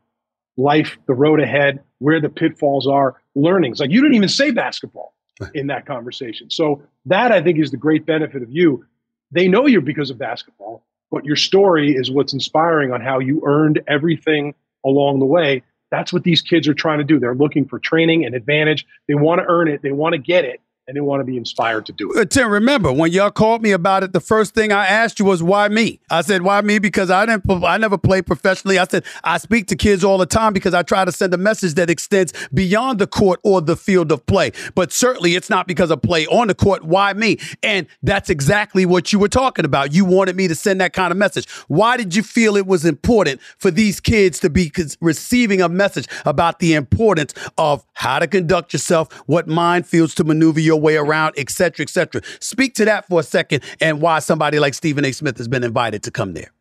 life, 0.57 0.97
the 1.07 1.13
road 1.13 1.39
ahead, 1.39 1.82
where 1.99 2.19
the 2.19 2.30
pitfalls 2.30 2.88
are, 2.88 3.21
learnings. 3.36 3.80
Like, 3.80 3.91
you 3.91 4.01
didn't 4.01 4.15
even 4.15 4.30
say 4.30 4.51
basketball 4.51 5.15
in 5.53 5.67
that 5.67 5.86
conversation. 5.86 6.49
So, 6.49 6.82
that 7.05 7.32
I 7.32 7.41
think 7.41 7.59
is 7.59 7.71
the 7.71 7.78
great 7.78 8.05
benefit 8.05 8.43
of 8.43 8.51
you. 8.51 8.86
They 9.32 9.47
know 9.47 9.65
you 9.65 9.82
because 9.82 10.09
of 10.09 10.17
basketball, 10.17 10.86
but 11.09 11.26
your 11.26 11.36
story 11.36 11.95
is 11.95 12.11
what's 12.11 12.34
inspiring 12.34 12.91
on 12.91 13.01
how 13.01 13.19
you 13.19 13.41
earned 13.45 13.82
everything 13.88 14.53
along 14.86 15.19
the 15.19 15.26
way 15.26 15.63
That's 15.93 16.11
what 16.11 16.23
these 16.23 16.41
kids 16.41 16.67
are 16.67 16.73
trying 16.73 16.97
to 16.97 17.03
do. 17.03 17.19
They're 17.19 17.35
looking 17.35 17.65
for 17.65 17.77
training 17.77 18.25
and 18.25 18.33
advantage. 18.33 18.87
They 19.07 19.13
want 19.13 19.41
to 19.41 19.45
earn 19.47 19.67
it. 19.67 19.83
They 19.83 19.91
want 19.91 20.13
to 20.13 20.17
get 20.17 20.43
it 20.43 20.59
and 20.88 20.97
they 20.97 21.01
want 21.01 21.19
to 21.19 21.23
be 21.23 21.38
inspired 21.38 21.86
to 21.86 21.91
do 21.91 22.11
it. 22.11 22.17
Uh, 22.17 22.25
Tim, 22.25 22.49
remember 22.49 22.91
when 22.91 23.11
y'all 23.11 23.31
called 23.31 23.61
me 23.61 23.71
about 23.71 24.03
it, 24.03 24.13
the 24.13 24.19
first 24.19 24.53
thing 24.53 24.71
I 24.71 24.86
asked 24.86 25.19
you 25.19 25.25
was 25.25 25.43
why 25.43 25.67
me? 25.67 25.99
I 26.09 26.21
said 26.21 26.41
why 26.41 26.61
me 26.61 26.79
because 26.79 27.09
I 27.09 27.25
didn't 27.25 27.49
I 27.63 27.77
never 27.77 27.97
played 27.97 28.25
professionally. 28.25 28.79
I 28.79 28.86
said 28.86 29.03
I 29.23 29.38
speak 29.38 29.67
to 29.67 29.75
kids 29.75 30.03
all 30.03 30.17
the 30.17 30.25
time 30.25 30.53
because 30.53 30.73
I 30.73 30.84
try 30.84 31.05
to 31.05 31.11
send 31.11 31.34
a 31.34 31.38
message 31.38 31.75
that 31.75 31.89
extends 31.89 32.34
beyond 32.53 32.99
the 32.99 33.07
court 33.07 33.39
or 33.43 33.61
the 33.61 33.75
field 33.75 34.11
of 34.11 34.25
play. 34.25 34.51
But 34.75 34.91
certainly 34.91 35.36
it's 35.36 35.49
not 35.49 35.67
because 35.67 35.91
of 35.91 36.01
play 36.01 36.25
on 36.27 36.47
the 36.47 36.55
court. 36.55 36.84
Why 36.84 37.13
me? 37.13 37.38
And 37.61 37.88
that's 38.01 38.29
exactly 38.29 38.86
what 38.86 39.13
you 39.13 39.19
were 39.19 39.29
talking 39.29 39.65
about. 39.65 39.93
You 39.93 40.05
wanted 40.05 40.36
me 40.36 40.47
to 40.47 40.55
send 40.55 40.81
that 40.81 40.93
kind 40.93 41.11
of 41.11 41.17
message. 41.17 41.49
Why 41.67 41.97
did 41.97 42.15
you 42.15 42.23
feel 42.23 42.57
it 42.57 42.67
was 42.67 42.86
important 42.86 43.41
for 43.57 43.71
these 43.71 43.99
kids 43.99 44.39
to 44.39 44.49
be 44.49 44.71
receiving 45.01 45.61
a 45.61 45.69
message 45.69 46.07
about 46.25 46.59
the 46.59 46.73
importance 46.73 47.34
of 47.57 47.86
how 47.93 48.19
to 48.19 48.27
conduct 48.27 48.73
yourself, 48.73 49.11
what 49.27 49.47
mind 49.47 49.84
minefields 49.84 50.13
to 50.15 50.23
maneuver 50.23 50.59
your 50.59 50.72
way 50.78 50.97
around, 50.97 51.34
et 51.38 51.49
cetera, 51.49 51.84
et 51.84 51.89
cetera. 51.89 52.21
Speak 52.39 52.76
to 52.76 52.86
that 52.86 53.07
for 53.07 53.19
a 53.19 53.24
second 53.24 53.63
and 53.82 54.01
why 54.01 54.19
somebody 54.19 54.59
like 54.59 54.74
Stephen 54.74 55.05
A. 55.05 55.11
Smith 55.11 55.38
has 55.38 55.47
been 55.47 55.63
invited 55.63 56.03
to 56.03 56.11
come 56.11 56.34
there. 56.34 56.51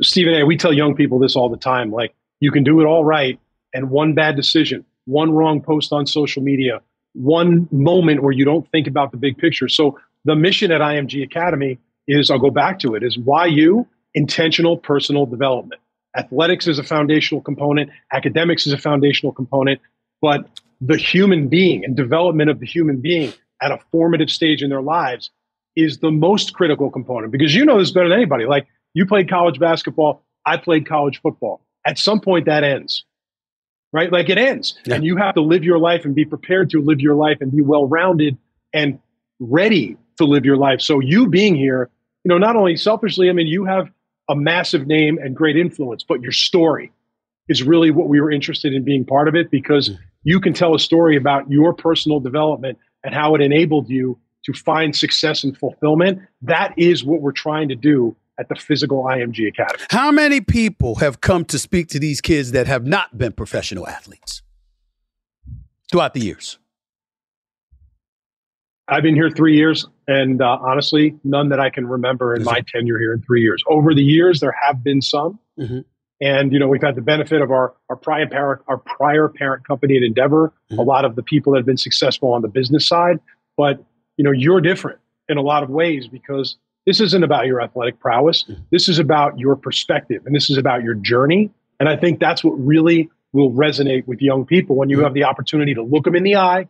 Stephen 0.00 0.34
A., 0.34 0.44
we 0.44 0.56
tell 0.56 0.72
young 0.72 0.94
people 0.94 1.18
this 1.18 1.36
all 1.36 1.48
the 1.48 1.56
time. 1.56 1.90
Like, 1.90 2.14
you 2.40 2.50
can 2.50 2.64
do 2.64 2.80
it 2.80 2.84
all 2.84 3.04
right, 3.04 3.38
and 3.74 3.90
one 3.90 4.14
bad 4.14 4.36
decision, 4.36 4.84
one 5.04 5.32
wrong 5.32 5.60
post 5.60 5.92
on 5.92 6.06
social 6.06 6.42
media, 6.42 6.80
one 7.14 7.68
moment 7.70 8.22
where 8.22 8.32
you 8.32 8.44
don't 8.44 8.68
think 8.70 8.86
about 8.86 9.10
the 9.10 9.16
big 9.16 9.36
picture. 9.38 9.68
So, 9.68 9.98
the 10.24 10.36
mission 10.36 10.70
at 10.70 10.80
IMG 10.80 11.22
Academy 11.22 11.78
is 12.06 12.30
I'll 12.30 12.38
go 12.38 12.50
back 12.50 12.78
to 12.80 12.94
it 12.94 13.02
is 13.02 13.18
why 13.18 13.46
you 13.46 13.86
intentional 14.14 14.76
personal 14.76 15.26
development. 15.26 15.80
Athletics 16.16 16.66
is 16.66 16.78
a 16.78 16.82
foundational 16.82 17.40
component, 17.40 17.90
academics 18.12 18.66
is 18.66 18.72
a 18.72 18.78
foundational 18.78 19.32
component, 19.32 19.80
but 20.20 20.46
the 20.84 20.96
human 20.96 21.48
being 21.48 21.84
and 21.84 21.96
development 21.96 22.50
of 22.50 22.58
the 22.58 22.66
human 22.66 23.00
being 23.00 23.32
at 23.62 23.70
a 23.70 23.78
formative 23.92 24.28
stage 24.28 24.62
in 24.62 24.68
their 24.68 24.82
lives 24.82 25.30
is 25.76 25.98
the 25.98 26.10
most 26.10 26.54
critical 26.54 26.90
component 26.90 27.30
because 27.30 27.54
you 27.54 27.64
know 27.64 27.78
this 27.78 27.92
better 27.92 28.08
than 28.08 28.18
anybody. 28.18 28.44
Like 28.44 28.66
you 28.92 29.06
played 29.06 29.30
college 29.30 29.58
basketball, 29.60 30.24
I 30.44 30.56
played 30.56 30.86
college 30.86 31.20
football. 31.22 31.64
At 31.86 31.98
some 31.98 32.20
point, 32.20 32.46
that 32.46 32.64
ends, 32.64 33.04
right? 33.92 34.10
Like 34.12 34.28
it 34.28 34.38
ends, 34.38 34.78
yeah. 34.84 34.96
and 34.96 35.04
you 35.04 35.16
have 35.16 35.34
to 35.36 35.40
live 35.40 35.64
your 35.64 35.78
life 35.78 36.04
and 36.04 36.14
be 36.14 36.24
prepared 36.24 36.70
to 36.70 36.80
live 36.80 37.00
your 37.00 37.14
life 37.14 37.38
and 37.40 37.52
be 37.52 37.62
well 37.62 37.86
rounded 37.86 38.36
and 38.72 38.98
ready 39.38 39.96
to 40.18 40.24
live 40.24 40.44
your 40.44 40.56
life. 40.56 40.80
So 40.80 41.00
you 41.00 41.28
being 41.28 41.54
here, 41.54 41.90
you 42.24 42.28
know, 42.28 42.38
not 42.38 42.56
only 42.56 42.76
selfishly, 42.76 43.30
I 43.30 43.32
mean, 43.32 43.46
you 43.46 43.64
have 43.64 43.88
a 44.28 44.34
massive 44.34 44.86
name 44.86 45.18
and 45.18 45.34
great 45.34 45.56
influence, 45.56 46.04
but 46.04 46.22
your 46.22 46.32
story 46.32 46.92
is 47.48 47.62
really 47.62 47.90
what 47.90 48.08
we 48.08 48.20
were 48.20 48.30
interested 48.30 48.72
in 48.72 48.84
being 48.84 49.04
part 49.04 49.28
of 49.28 49.34
it 49.34 49.50
because 49.50 49.90
mm 49.90 49.98
you 50.24 50.40
can 50.40 50.52
tell 50.52 50.74
a 50.74 50.78
story 50.78 51.16
about 51.16 51.50
your 51.50 51.72
personal 51.72 52.20
development 52.20 52.78
and 53.04 53.14
how 53.14 53.34
it 53.34 53.40
enabled 53.40 53.88
you 53.88 54.18
to 54.44 54.52
find 54.52 54.94
success 54.94 55.44
and 55.44 55.56
fulfillment. 55.56 56.20
That 56.42 56.74
is 56.76 57.04
what 57.04 57.20
we're 57.20 57.32
trying 57.32 57.68
to 57.68 57.76
do 57.76 58.16
at 58.38 58.48
the 58.48 58.54
Physical 58.54 59.04
IMG 59.04 59.48
Academy. 59.48 59.84
How 59.90 60.10
many 60.10 60.40
people 60.40 60.96
have 60.96 61.20
come 61.20 61.44
to 61.46 61.58
speak 61.58 61.88
to 61.88 61.98
these 61.98 62.20
kids 62.20 62.52
that 62.52 62.66
have 62.66 62.86
not 62.86 63.16
been 63.18 63.32
professional 63.32 63.86
athletes 63.86 64.42
throughout 65.90 66.14
the 66.14 66.20
years? 66.20 66.58
I've 68.88 69.02
been 69.02 69.14
here 69.14 69.30
three 69.30 69.56
years, 69.56 69.86
and 70.08 70.42
uh, 70.42 70.58
honestly, 70.60 71.16
none 71.24 71.50
that 71.50 71.60
I 71.60 71.70
can 71.70 71.86
remember 71.86 72.34
in 72.34 72.42
my 72.42 72.62
tenure 72.66 72.98
here 72.98 73.12
in 73.12 73.22
three 73.22 73.42
years. 73.42 73.62
Over 73.68 73.94
the 73.94 74.02
years, 74.02 74.40
there 74.40 74.54
have 74.60 74.82
been 74.82 75.00
some. 75.00 75.38
Mm-hmm. 75.58 75.80
And 76.22 76.52
you 76.52 76.58
know, 76.60 76.68
we've 76.68 76.80
had 76.80 76.94
the 76.94 77.02
benefit 77.02 77.42
of 77.42 77.50
our 77.50 77.74
our 77.90 77.96
prior 77.96 78.28
parent 78.28 78.62
our 78.68 78.78
prior 78.78 79.28
parent 79.28 79.66
company 79.66 79.96
at 79.96 80.04
Endeavor, 80.04 80.52
mm-hmm. 80.70 80.78
a 80.78 80.82
lot 80.82 81.04
of 81.04 81.16
the 81.16 81.22
people 81.22 81.52
that 81.52 81.58
have 81.58 81.66
been 81.66 81.76
successful 81.76 82.32
on 82.32 82.42
the 82.42 82.48
business 82.48 82.86
side. 82.86 83.18
But 83.56 83.84
you 84.16 84.24
know, 84.24 84.30
you're 84.30 84.60
different 84.60 85.00
in 85.28 85.36
a 85.36 85.42
lot 85.42 85.64
of 85.64 85.68
ways 85.68 86.06
because 86.06 86.56
this 86.86 87.00
isn't 87.00 87.24
about 87.24 87.46
your 87.46 87.60
athletic 87.60 87.98
prowess. 87.98 88.44
Mm-hmm. 88.44 88.62
This 88.70 88.88
is 88.88 89.00
about 89.00 89.38
your 89.38 89.56
perspective 89.56 90.22
and 90.24 90.34
this 90.34 90.48
is 90.48 90.56
about 90.56 90.84
your 90.84 90.94
journey. 90.94 91.50
And 91.80 91.88
I 91.88 91.96
think 91.96 92.20
that's 92.20 92.44
what 92.44 92.52
really 92.52 93.10
will 93.32 93.50
resonate 93.50 94.06
with 94.06 94.20
young 94.20 94.46
people 94.46 94.76
when 94.76 94.90
you 94.90 94.98
mm-hmm. 94.98 95.04
have 95.04 95.14
the 95.14 95.24
opportunity 95.24 95.74
to 95.74 95.82
look 95.82 96.04
them 96.04 96.14
in 96.14 96.22
the 96.22 96.36
eye 96.36 96.68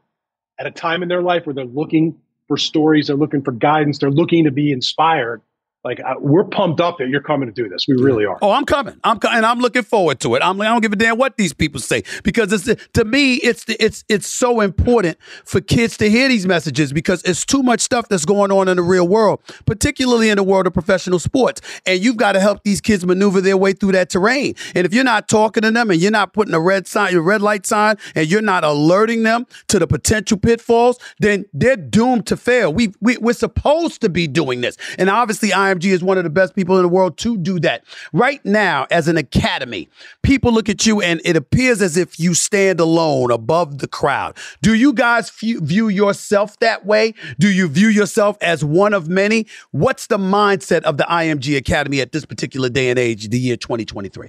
at 0.59 0.67
a 0.67 0.71
time 0.71 1.03
in 1.03 1.11
their 1.11 1.23
life 1.23 1.45
where 1.45 1.55
they're 1.55 1.65
looking 1.67 2.17
for 2.49 2.57
stories, 2.57 3.09
they're 3.09 3.17
looking 3.17 3.43
for 3.43 3.53
guidance, 3.53 3.99
they're 3.99 4.11
looking 4.11 4.45
to 4.45 4.51
be 4.51 4.73
inspired 4.73 5.43
like 5.85 5.99
uh, 6.01 6.14
we're 6.20 6.45
pumped 6.45 6.80
up 6.80 6.99
that 6.99 7.09
you're 7.09 7.22
coming 7.22 7.49
to 7.49 7.53
do 7.53 7.68
this. 7.68 7.87
We 7.89 7.97
really 7.97 8.24
are. 8.24 8.39
Oh, 8.41 8.53
I'm 8.53 8.64
coming. 8.64 8.99
I'm 9.03 9.18
co- 9.18 9.28
and 9.28 9.45
I'm 9.45 9.59
looking 9.59 9.83
forward 9.83 10.20
to 10.20 10.37
it. 10.37 10.43
I'm 10.43 10.57
like, 10.57 10.68
I 10.68 10.72
don't 10.72 10.80
give 10.80 10.93
a 10.93 10.97
damn 10.97 11.18
what 11.18 11.37
these 11.37 11.53
people 11.53 11.80
say 11.80 12.05
because 12.22 12.53
it's 12.53 12.87
to 12.93 13.05
me 13.05 13.35
it's 13.37 13.64
it's 13.68 14.05
it's 14.09 14.28
so 14.28 14.61
important 14.61 15.18
for 15.45 15.61
kids 15.61 15.97
to 15.97 16.09
hear 16.09 16.28
these 16.28 16.47
messages 16.47 16.93
because 16.93 17.22
it's 17.24 17.45
too 17.45 17.64
much 17.64 17.80
stuff 17.80 18.09
that's 18.09 18.24
going 18.24 18.53
on 18.53 18.68
in 18.68 18.76
the 18.76 18.83
real 18.83 19.09
world, 19.09 19.41
particularly 19.66 20.30
in 20.30 20.37
the 20.37 20.45
world 20.45 20.68
of 20.68 20.72
professional 20.72 21.18
sports. 21.18 21.61
And 21.85 22.01
you've 22.01 22.16
got 22.16 22.33
to 22.33 22.41
help 22.41 22.62
these 22.62 22.80
kids 22.80 23.05
maneuver 23.05 23.41
their 23.41 23.57
way 23.57 23.72
through 23.72 23.93
that 23.93 24.09
terrain. 24.11 24.55
And 24.76 24.87
if 24.87 24.95
you're 24.95 25.03
not 25.03 25.28
talking 25.28 25.62
to 25.62 25.72
them 25.72 25.91
and 25.91 26.01
you're 26.01 26.12
not 26.12 26.33
putting 26.33 26.55
a 26.55 26.61
red 26.61 26.87
sign, 26.87 27.12
your 27.12 27.22
red 27.22 27.43
light 27.43 27.66
sign, 27.66 27.97
and 28.14 28.30
you're 28.30 28.41
not 28.41 28.62
alerting 28.62 29.24
them 29.24 29.47
to 29.66 29.80
the 29.80 29.89
potential 29.89 30.39
pitfalls, 30.39 30.99
then 31.18 31.45
they're 31.53 31.76
doomed 31.76 32.26
to 32.28 32.37
fail. 32.37 32.72
We, 32.72 32.95
we 33.01 33.16
we're 33.16 33.33
supposed 33.33 34.01
to 34.03 34.09
be 34.09 34.28
doing 34.28 34.61
this, 34.61 34.76
and 34.97 35.11
obviously 35.11 35.53
I 35.53 35.72
IMG 35.73 35.93
is 35.93 36.03
one 36.03 36.18
of 36.18 36.25
the 36.25 36.31
best 36.31 36.55
people 36.55 36.77
in 36.77 36.83
the 36.83 36.89
world 36.89 37.16
to 37.18 37.37
do 37.37 37.59
that. 37.61 37.85
Right 38.12 38.45
now, 38.45 38.87
as 38.91 39.09
an 39.09 39.16
academy, 39.16 39.89
people 40.23 40.53
look 40.53 40.68
at 40.68 40.87
you 40.87 41.01
and 41.01 41.20
it 41.25 41.37
appears 41.37 41.83
as 41.83 41.97
if 41.97 42.18
you 42.18 42.35
stand 42.35 42.81
alone 42.81 43.31
above 43.31 43.79
the 43.79 43.89
crowd. 43.89 44.37
Do 44.61 44.75
you 44.75 44.93
guys 44.93 45.31
view 45.31 45.89
yourself 45.89 46.59
that 46.61 46.85
way? 46.85 47.14
Do 47.39 47.51
you 47.51 47.68
view 47.68 47.89
yourself 47.89 48.37
as 48.41 48.64
one 48.64 48.95
of 48.95 49.09
many? 49.09 49.47
What's 49.70 50.07
the 50.07 50.18
mindset 50.18 50.83
of 50.83 50.97
the 50.97 51.05
IMG 51.05 51.57
Academy 51.57 52.01
at 52.01 52.12
this 52.12 52.25
particular 52.25 52.68
day 52.68 52.91
and 52.91 52.99
age, 52.99 53.29
the 53.29 53.39
year 53.39 53.57
2023? 53.57 54.29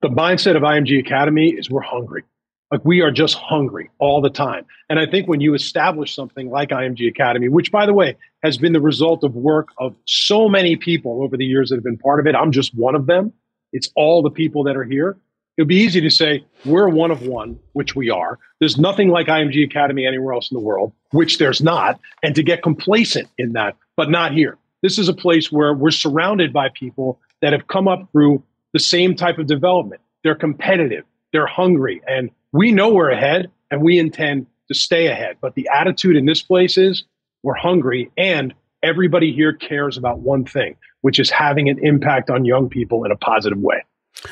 The 0.00 0.08
mindset 0.08 0.56
of 0.56 0.62
IMG 0.62 1.00
Academy 1.00 1.48
is 1.48 1.68
we're 1.68 1.80
hungry. 1.80 2.22
Like 2.70 2.84
we 2.84 3.00
are 3.00 3.10
just 3.10 3.34
hungry 3.34 3.90
all 3.98 4.20
the 4.20 4.30
time. 4.30 4.66
And 4.90 4.98
I 4.98 5.06
think 5.06 5.26
when 5.26 5.40
you 5.40 5.54
establish 5.54 6.14
something 6.14 6.50
like 6.50 6.68
IMG 6.68 7.08
Academy, 7.08 7.48
which 7.48 7.72
by 7.72 7.86
the 7.86 7.94
way 7.94 8.16
has 8.42 8.58
been 8.58 8.72
the 8.72 8.80
result 8.80 9.24
of 9.24 9.34
work 9.34 9.68
of 9.78 9.94
so 10.04 10.48
many 10.48 10.76
people 10.76 11.22
over 11.22 11.36
the 11.36 11.46
years 11.46 11.70
that 11.70 11.76
have 11.76 11.84
been 11.84 11.98
part 11.98 12.20
of 12.20 12.26
it, 12.26 12.34
I'm 12.34 12.52
just 12.52 12.74
one 12.74 12.94
of 12.94 13.06
them. 13.06 13.32
It's 13.72 13.90
all 13.96 14.22
the 14.22 14.30
people 14.30 14.64
that 14.64 14.76
are 14.76 14.84
here. 14.84 15.16
It 15.56 15.62
would 15.62 15.68
be 15.68 15.76
easy 15.76 16.00
to 16.00 16.10
say 16.10 16.44
we're 16.64 16.88
one 16.88 17.10
of 17.10 17.22
one, 17.22 17.58
which 17.72 17.96
we 17.96 18.10
are. 18.10 18.38
There's 18.60 18.78
nothing 18.78 19.08
like 19.08 19.26
IMG 19.26 19.64
Academy 19.64 20.06
anywhere 20.06 20.32
else 20.32 20.50
in 20.50 20.54
the 20.54 20.62
world, 20.62 20.92
which 21.10 21.38
there's 21.38 21.60
not, 21.60 21.98
and 22.22 22.34
to 22.36 22.44
get 22.44 22.62
complacent 22.62 23.28
in 23.38 23.54
that, 23.54 23.76
but 23.96 24.08
not 24.08 24.32
here. 24.32 24.56
This 24.82 24.98
is 24.98 25.08
a 25.08 25.14
place 25.14 25.50
where 25.50 25.74
we're 25.74 25.90
surrounded 25.90 26.52
by 26.52 26.68
people 26.68 27.20
that 27.42 27.52
have 27.52 27.66
come 27.66 27.88
up 27.88 28.08
through 28.12 28.42
the 28.72 28.78
same 28.78 29.16
type 29.16 29.38
of 29.38 29.48
development. 29.48 30.00
They're 30.22 30.36
competitive, 30.36 31.04
they're 31.32 31.46
hungry, 31.46 32.02
and 32.06 32.30
we 32.52 32.72
know 32.72 32.92
we're 32.92 33.10
ahead 33.10 33.50
and 33.70 33.82
we 33.82 33.98
intend 33.98 34.46
to 34.68 34.74
stay 34.74 35.06
ahead. 35.06 35.36
But 35.40 35.54
the 35.54 35.68
attitude 35.72 36.16
in 36.16 36.26
this 36.26 36.42
place 36.42 36.76
is 36.76 37.04
we're 37.42 37.54
hungry 37.54 38.10
and 38.16 38.54
everybody 38.82 39.32
here 39.32 39.52
cares 39.52 39.96
about 39.96 40.20
one 40.20 40.44
thing, 40.44 40.76
which 41.00 41.18
is 41.18 41.30
having 41.30 41.68
an 41.68 41.78
impact 41.82 42.30
on 42.30 42.44
young 42.44 42.68
people 42.68 43.04
in 43.04 43.10
a 43.10 43.16
positive 43.16 43.58
way. 43.58 43.82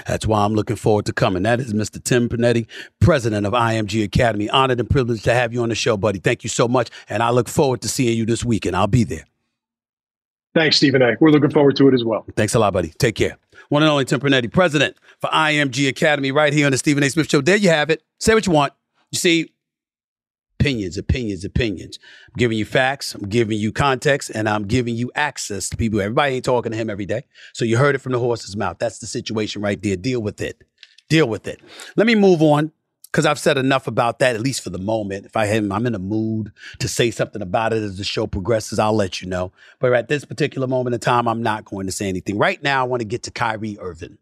That's 0.07 0.27
why 0.27 0.45
I'm 0.45 0.55
looking 0.55 0.77
forward 0.77 1.07
to 1.07 1.13
coming. 1.13 1.45
That 1.45 1.61
is 1.61 1.73
Mr. 1.73 2.03
Tim 2.03 2.29
Pernetti, 2.29 2.67
president 2.99 3.47
of 3.47 3.53
IMG 3.53 4.03
Academy. 4.03 4.49
Honored 4.51 4.81
and 4.81 4.91
privileged 4.91 5.25
to 5.25 5.35
have 5.35 5.53
you 5.53 5.63
on 5.63 5.69
the 5.69 5.77
show, 5.77 5.97
buddy. 5.97 6.19
Thank 6.19 6.43
you 6.43 6.51
so 6.51 6.67
much. 6.67 6.91
And 7.09 7.23
I 7.23 7.31
look 7.31 7.49
forward 7.49 7.83
to 7.83 7.89
seeing 7.89 8.19
you 8.19 8.27
this 8.27 8.45
weekend. 8.45 8.75
I'll 8.75 8.89
be 8.89 9.05
there. 9.05 9.25
Thanks, 10.55 10.79
Stephen 10.79 11.03
A. 11.03 11.13
We're 11.21 11.31
looking 11.31 11.51
forward 11.51 11.77
to 11.77 11.89
it 11.89 11.95
as 11.95 12.03
well. 12.03 12.25
Thanks 12.35 12.55
a 12.55 12.59
lot, 12.59 12.73
buddy. 12.73 12.89
Take 12.99 13.15
care. 13.15 13.37
One 13.69 13.83
and 13.83 13.91
only 13.91 14.05
Tim 14.05 14.21
Pernetti, 14.21 14.53
president 14.53 14.97
for 15.21 15.29
IMG 15.31 15.89
Academy, 15.89 16.33
right 16.33 16.53
here 16.53 16.67
on 16.67 16.73
the 16.73 16.79
Stephen 16.79 17.03
A. 17.03 17.11
Smith 17.11 17.31
Show. 17.31 17.41
There 17.41 17.57
you 17.57 17.69
have 17.69 17.91
it. 17.91 18.03
Say 18.19 18.35
what 18.35 18.47
you 18.47 18.53
want. 18.53 18.73
You 19.11 19.19
see, 19.19 19.53
opinions, 20.59 20.97
opinions, 20.99 21.45
opinions. 21.45 21.99
I'm 22.29 22.35
giving 22.39 22.59
you 22.59 22.65
facts, 22.65 23.15
I'm 23.15 23.29
giving 23.29 23.59
you 23.59 23.73
context, 23.73 24.31
and 24.31 24.49
I'm 24.49 24.65
giving 24.67 24.97
you 24.97 25.11
access 25.15 25.69
to 25.71 25.77
people. 25.77 26.01
Everybody 26.01 26.37
ain't 26.37 26.45
talking 26.45 26.73
to 26.73 26.79
him 26.79 26.91
every 26.91 27.07
day. 27.07 27.25
So 27.53 27.65
you 27.65 27.77
heard 27.77 27.95
it 27.95 27.99
from 27.99 28.13
the 28.13 28.19
horse's 28.19 28.57
mouth. 28.57 28.79
That's 28.79 28.99
the 28.99 29.07
situation 29.07 29.63
right 29.63 29.81
there. 29.83 29.97
Deal 29.97 30.21
with 30.21 30.41
it. 30.41 30.63
Deal 31.09 31.29
with 31.29 31.47
it. 31.47 31.61
Let 31.97 32.07
me 32.07 32.15
move 32.15 32.43
on 32.43 32.73
because 33.11 33.27
I've 33.27 33.39
said 33.39 33.59
enough 33.59 33.87
about 33.87 34.19
that, 34.19 34.35
at 34.35 34.43
least 34.43 34.63
for 34.63 34.71
the 34.71 34.79
moment. 34.79 35.27
If 35.27 35.37
I 35.37 35.47
am, 35.47 35.73
I'm 35.73 35.87
in 35.87 35.95
a 35.95 35.99
mood 35.99 36.53
to 36.79 36.89
say 36.89 37.11
something 37.11 37.43
about 37.43 37.73
it 37.73 37.83
as 37.83 37.99
the 37.99 38.05
show 38.05 38.27
progresses, 38.27 38.79
I'll 38.79 38.95
let 38.95 39.23
you 39.23 39.29
know. 39.29 39.53
But 39.79 39.93
at 39.93 40.09
this 40.09 40.25
particular 40.25 40.67
moment 40.67 40.95
in 40.95 41.01
time, 41.01 41.27
I'm 41.27 41.43
not 41.43 41.65
going 41.65 41.87
to 41.87 41.93
say 41.93 42.09
anything. 42.09 42.39
Right 42.39 42.63
now, 42.63 42.83
I 42.83 42.87
want 42.87 43.01
to 43.01 43.07
get 43.07 43.23
to 43.25 43.31
Kyrie 43.31 43.79
Irving. 43.81 44.19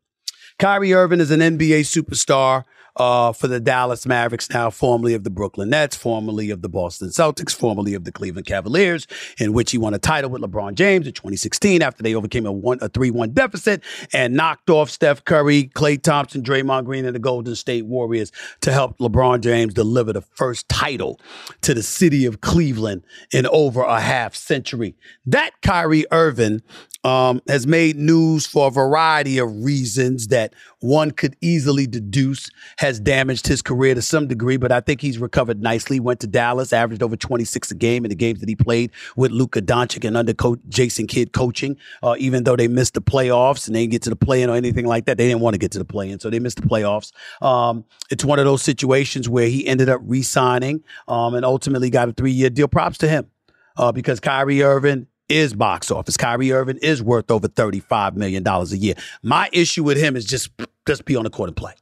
Kyrie 0.58 0.94
Irving 0.94 1.20
is 1.20 1.32
an 1.32 1.40
NBA 1.40 1.80
superstar 1.80 2.64
uh, 2.96 3.32
for 3.32 3.48
the 3.48 3.58
Dallas 3.58 4.06
Mavericks, 4.06 4.48
now 4.50 4.70
formerly 4.70 5.14
of 5.14 5.24
the 5.24 5.30
Brooklyn 5.30 5.70
Nets, 5.70 5.96
formerly 5.96 6.50
of 6.50 6.62
the 6.62 6.68
Boston 6.68 7.08
Celtics, 7.08 7.52
formerly 7.52 7.94
of 7.94 8.04
the 8.04 8.12
Cleveland 8.12 8.46
Cavaliers, 8.46 9.08
in 9.38 9.52
which 9.52 9.72
he 9.72 9.78
won 9.78 9.94
a 9.94 9.98
title 9.98 10.30
with 10.30 10.42
LeBron 10.42 10.74
James 10.74 11.06
in 11.06 11.12
2016 11.12 11.82
after 11.82 12.04
they 12.04 12.14
overcame 12.14 12.46
a 12.46 12.52
one 12.52 12.78
a 12.80 12.88
3-1 12.88 13.32
deficit 13.32 13.82
and 14.12 14.34
knocked 14.34 14.70
off 14.70 14.90
Steph 14.90 15.24
Curry, 15.24 15.70
Klay 15.74 16.00
Thompson, 16.00 16.42
Draymond 16.42 16.84
Green, 16.84 17.04
and 17.04 17.14
the 17.14 17.20
Golden 17.20 17.56
State 17.56 17.86
Warriors 17.86 18.30
to 18.60 18.72
help 18.72 18.98
LeBron 18.98 19.40
James 19.40 19.74
deliver 19.74 20.12
the 20.12 20.22
first 20.22 20.68
title 20.68 21.20
to 21.62 21.74
the 21.74 21.82
city 21.82 22.26
of 22.26 22.40
Cleveland 22.40 23.04
in 23.32 23.46
over 23.48 23.82
a 23.82 24.00
half 24.00 24.36
century. 24.36 24.94
That 25.26 25.50
Kyrie 25.62 26.06
Irving 26.12 26.62
um, 27.04 27.42
has 27.48 27.66
made 27.66 27.96
news 27.96 28.46
for 28.46 28.68
a 28.68 28.70
variety 28.70 29.38
of 29.38 29.62
reasons 29.62 30.28
that 30.28 30.54
one 30.80 31.10
could 31.10 31.36
easily 31.42 31.86
deduce 31.86 32.50
has 32.78 32.98
damaged 32.98 33.46
his 33.46 33.60
career 33.60 33.94
to 33.94 34.02
some 34.02 34.26
degree, 34.26 34.56
but 34.56 34.72
I 34.72 34.80
think 34.80 35.00
he's 35.00 35.18
recovered 35.18 35.62
nicely. 35.62 36.00
Went 36.00 36.20
to 36.20 36.26
Dallas, 36.26 36.72
averaged 36.72 37.02
over 37.02 37.16
26 37.16 37.70
a 37.70 37.74
game 37.74 38.04
in 38.04 38.08
the 38.08 38.14
games 38.14 38.40
that 38.40 38.48
he 38.48 38.56
played 38.56 38.90
with 39.16 39.32
Luka 39.32 39.60
Doncic 39.60 40.04
and 40.04 40.16
under 40.16 40.32
coach 40.32 40.60
Jason 40.68 41.06
Kidd 41.06 41.32
coaching. 41.32 41.76
Uh, 42.02 42.16
even 42.18 42.44
though 42.44 42.56
they 42.56 42.68
missed 42.68 42.94
the 42.94 43.02
playoffs 43.02 43.66
and 43.66 43.76
they 43.76 43.82
didn't 43.82 43.92
get 43.92 44.02
to 44.02 44.10
the 44.10 44.16
play-in 44.16 44.48
or 44.48 44.56
anything 44.56 44.86
like 44.86 45.04
that, 45.04 45.18
they 45.18 45.28
didn't 45.28 45.42
want 45.42 45.54
to 45.54 45.58
get 45.58 45.72
to 45.72 45.78
the 45.78 45.84
play-in, 45.84 46.18
so 46.18 46.30
they 46.30 46.38
missed 46.38 46.60
the 46.60 46.68
playoffs. 46.68 47.12
Um, 47.42 47.84
it's 48.10 48.24
one 48.24 48.38
of 48.38 48.46
those 48.46 48.62
situations 48.62 49.28
where 49.28 49.48
he 49.48 49.66
ended 49.66 49.90
up 49.90 50.00
re-signing 50.04 50.82
um, 51.06 51.34
and 51.34 51.44
ultimately 51.44 51.90
got 51.90 52.08
a 52.08 52.12
three-year 52.12 52.50
deal. 52.50 52.68
Props 52.68 52.98
to 52.98 53.08
him. 53.08 53.30
Uh, 53.76 53.90
because 53.90 54.20
Kyrie 54.20 54.62
Irving 54.62 55.08
is 55.28 55.54
box 55.54 55.90
office. 55.90 56.16
Kyrie 56.16 56.52
Irving 56.52 56.78
is 56.82 57.02
worth 57.02 57.30
over 57.30 57.48
$35 57.48 58.14
million 58.14 58.46
a 58.46 58.64
year. 58.74 58.94
My 59.22 59.48
issue 59.52 59.82
with 59.82 59.96
him 59.96 60.16
is 60.16 60.24
just, 60.24 60.50
just 60.86 61.04
be 61.04 61.16
on 61.16 61.24
the 61.24 61.30
court 61.30 61.48
and 61.48 61.56
play. 61.56 61.74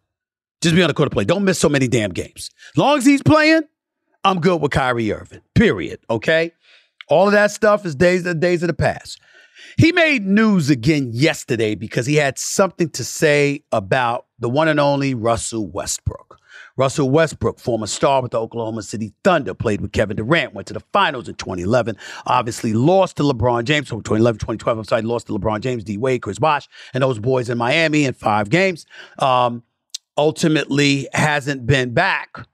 Just 0.60 0.74
be 0.74 0.82
on 0.82 0.88
the 0.88 0.94
court 0.94 1.08
and 1.08 1.12
play. 1.12 1.24
Don't 1.24 1.44
miss 1.44 1.58
so 1.58 1.68
many 1.68 1.88
damn 1.88 2.10
games. 2.10 2.50
As 2.74 2.78
long 2.78 2.98
as 2.98 3.04
he's 3.04 3.22
playing, 3.22 3.62
I'm 4.24 4.40
good 4.40 4.60
with 4.60 4.70
Kyrie 4.70 5.12
Irving. 5.12 5.40
Period. 5.54 5.98
Okay? 6.08 6.52
All 7.08 7.26
of 7.26 7.32
that 7.32 7.50
stuff 7.50 7.84
is 7.84 7.94
days 7.94 8.24
of 8.26 8.38
days 8.40 8.62
of 8.62 8.68
the 8.68 8.74
past. 8.74 9.20
He 9.76 9.92
made 9.92 10.26
news 10.26 10.70
again 10.70 11.10
yesterday 11.12 11.74
because 11.74 12.06
he 12.06 12.16
had 12.16 12.38
something 12.38 12.90
to 12.90 13.04
say 13.04 13.64
about 13.72 14.26
the 14.38 14.48
one 14.48 14.68
and 14.68 14.78
only 14.78 15.14
Russell 15.14 15.66
Westbrook. 15.66 16.31
Russell 16.76 17.10
Westbrook, 17.10 17.58
former 17.58 17.86
star 17.86 18.22
with 18.22 18.30
the 18.30 18.40
Oklahoma 18.40 18.82
City 18.82 19.12
Thunder, 19.24 19.54
played 19.54 19.80
with 19.80 19.92
Kevin 19.92 20.16
Durant, 20.16 20.54
went 20.54 20.68
to 20.68 20.74
the 20.74 20.80
finals 20.92 21.28
in 21.28 21.34
2011, 21.34 21.96
obviously 22.26 22.72
lost 22.72 23.16
to 23.16 23.22
LeBron 23.22 23.64
James. 23.64 23.88
So 23.88 23.96
2011, 23.96 24.38
2012, 24.38 24.78
I'm 24.78 24.84
sorry, 24.84 25.02
lost 25.02 25.26
to 25.26 25.32
LeBron 25.32 25.60
James, 25.60 25.84
D 25.84 25.98
Wade, 25.98 26.22
Chris 26.22 26.38
Bosh, 26.38 26.68
and 26.94 27.02
those 27.02 27.18
boys 27.18 27.50
in 27.50 27.58
Miami 27.58 28.04
in 28.04 28.14
five 28.14 28.50
games. 28.50 28.86
Um, 29.18 29.62
ultimately 30.16 31.08
hasn't 31.12 31.66
been 31.66 31.94
back 31.94 32.46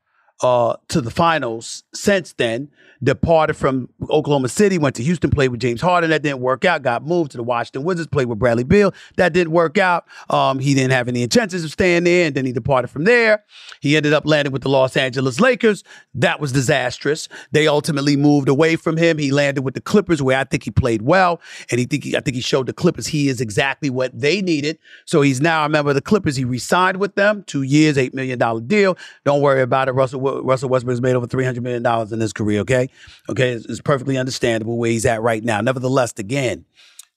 uh, 0.43 0.77
to 0.89 1.01
the 1.01 1.11
finals 1.11 1.85
since 1.95 2.33
then 2.35 2.71
departed 3.03 3.55
from 3.55 3.89
Oklahoma 4.11 4.49
City, 4.49 4.79
went 4.79 4.97
to 4.97 5.03
Houston, 5.03 5.31
played 5.31 5.49
with 5.49 5.61
James 5.61 5.81
Harden. 5.81 6.11
That 6.11 6.23
didn't 6.23 6.41
work 6.41 6.65
out. 6.65 6.83
Got 6.83 7.05
moved 7.05 7.31
to 7.33 7.37
the 7.37 7.43
Washington 7.43 7.85
Wizards, 7.85 8.09
played 8.09 8.27
with 8.27 8.39
Bradley 8.39 8.65
Beal. 8.65 8.93
That 9.17 9.33
didn't 9.33 9.53
work 9.53 9.79
out. 9.79 10.07
Um, 10.31 10.59
he 10.59 10.75
didn't 10.75 10.93
have 10.93 11.09
any 11.09 11.23
intentions 11.23 11.65
of 11.65 11.71
staying 11.71 12.05
there, 12.05 12.27
and 12.27 12.35
then 12.35 12.45
he 12.45 12.53
departed 12.53 12.89
from 12.89 13.05
there. 13.05 13.45
He 13.81 13.97
ended 13.97 14.13
up 14.13 14.27
landing 14.27 14.53
with 14.53 14.63
the 14.63 14.69
Los 14.69 14.97
Angeles 14.97 15.41
Lakers. 15.41 15.85
That 16.15 16.41
was 16.41 16.53
disastrous. 16.53 17.29
They 17.53 17.67
ultimately 17.69 18.17
moved 18.17 18.49
away 18.49 18.77
from 18.77 18.97
him. 18.97 19.19
He 19.19 19.31
landed 19.31 19.63
with 19.63 19.75
the 19.75 19.81
Clippers, 19.81 20.23
where 20.23 20.39
I 20.39 20.45
think 20.45 20.65
he 20.65 20.71
played 20.71 21.03
well, 21.03 21.41
and 21.71 21.79
he 21.79 21.87
think 21.87 22.05
he, 22.05 22.17
I 22.17 22.21
think 22.21 22.35
he 22.35 22.41
showed 22.41 22.67
the 22.67 22.73
Clippers 22.73 23.07
he 23.07 23.29
is 23.29 23.41
exactly 23.41 23.91
what 23.91 24.19
they 24.19 24.43
needed. 24.43 24.79
So 25.05 25.23
he's 25.23 25.41
now 25.41 25.65
a 25.65 25.69
member 25.69 25.91
of 25.91 25.95
the 25.95 26.03
Clippers. 26.03 26.37
He 26.37 26.45
re-signed 26.45 26.99
with 26.99 27.15
them, 27.15 27.45
two 27.47 27.63
years, 27.63 27.97
eight 27.99 28.15
million 28.15 28.39
dollar 28.39 28.61
deal. 28.61 28.97
Don't 29.25 29.41
worry 29.41 29.63
about 29.63 29.89
it. 29.89 29.93
Russell 29.93 30.21
Russell 30.43 30.69
Westbrook 30.69 30.93
has 30.93 31.01
made 31.01 31.15
over 31.15 31.27
three 31.27 31.45
hundred 31.45 31.63
million 31.63 31.83
dollars 31.83 32.13
in 32.13 32.21
his 32.21 32.33
career. 32.33 32.61
Okay, 32.61 32.88
okay, 33.29 33.53
it's, 33.53 33.67
it's 33.67 33.81
perfectly 33.81 34.17
understandable 34.17 34.79
where 34.79 34.91
he's 34.91 35.07
at 35.07 35.23
right 35.23 35.43
now. 35.43 35.61
Nevertheless, 35.61 36.15
again, 36.17 36.65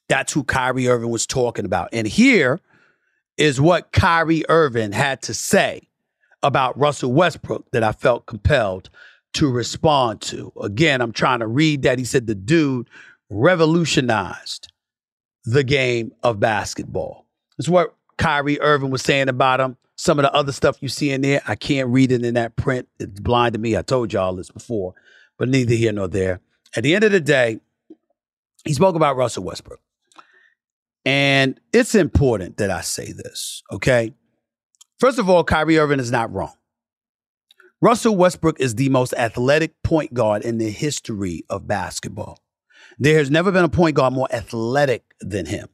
that's 0.07 0.33
who 0.33 0.43
Kyrie 0.43 0.87
Irving 0.87 1.09
was 1.09 1.25
talking 1.25 1.65
about. 1.65 1.89
And 1.93 2.07
here 2.07 2.59
is 3.37 3.61
what 3.61 3.91
Kyrie 3.91 4.43
Irving 4.49 4.91
had 4.91 5.21
to 5.23 5.33
say 5.33 5.87
about 6.43 6.77
Russell 6.77 7.13
Westbrook 7.13 7.71
that 7.71 7.83
I 7.83 7.91
felt 7.91 8.25
compelled 8.25 8.89
to 9.33 9.49
respond 9.49 10.21
to. 10.21 10.51
Again, 10.61 11.01
I'm 11.01 11.13
trying 11.13 11.39
to 11.39 11.47
read 11.47 11.83
that. 11.83 11.97
He 11.97 12.05
said 12.05 12.27
the 12.27 12.35
dude 12.35 12.89
revolutionized 13.29 14.71
the 15.45 15.63
game 15.63 16.11
of 16.23 16.39
basketball. 16.39 17.25
That's 17.57 17.69
what 17.69 17.95
Kyrie 18.17 18.59
Irving 18.59 18.91
was 18.91 19.01
saying 19.01 19.29
about 19.29 19.59
him. 19.59 19.77
Some 19.95 20.19
of 20.19 20.23
the 20.23 20.33
other 20.33 20.51
stuff 20.51 20.81
you 20.81 20.89
see 20.89 21.11
in 21.11 21.21
there, 21.21 21.41
I 21.47 21.55
can't 21.55 21.89
read 21.89 22.11
it 22.11 22.25
in 22.25 22.33
that 22.33 22.55
print. 22.55 22.87
It's 22.99 23.19
blind 23.19 23.53
to 23.53 23.59
me. 23.59 23.77
I 23.77 23.81
told 23.83 24.11
y'all 24.11 24.35
this 24.35 24.49
before 24.49 24.95
but 25.41 25.49
neither 25.49 25.73
here 25.73 25.91
nor 25.91 26.07
there. 26.07 26.39
At 26.75 26.83
the 26.83 26.93
end 26.93 27.03
of 27.03 27.11
the 27.11 27.19
day, 27.19 27.59
he 28.63 28.75
spoke 28.75 28.95
about 28.95 29.17
Russell 29.17 29.43
Westbrook. 29.43 29.79
And 31.03 31.59
it's 31.73 31.95
important 31.95 32.57
that 32.57 32.69
I 32.69 32.81
say 32.81 33.11
this, 33.11 33.63
okay? 33.71 34.13
First 34.99 35.17
of 35.17 35.31
all, 35.31 35.43
Kyrie 35.43 35.79
Irving 35.79 35.99
is 35.99 36.11
not 36.11 36.31
wrong. 36.31 36.53
Russell 37.81 38.15
Westbrook 38.15 38.59
is 38.59 38.75
the 38.75 38.89
most 38.89 39.15
athletic 39.15 39.81
point 39.81 40.13
guard 40.13 40.43
in 40.43 40.59
the 40.59 40.69
history 40.69 41.43
of 41.49 41.65
basketball. 41.65 42.37
There 42.99 43.17
has 43.17 43.31
never 43.31 43.51
been 43.51 43.65
a 43.65 43.69
point 43.69 43.95
guard 43.95 44.13
more 44.13 44.27
athletic 44.31 45.15
than 45.21 45.47
him. 45.47 45.69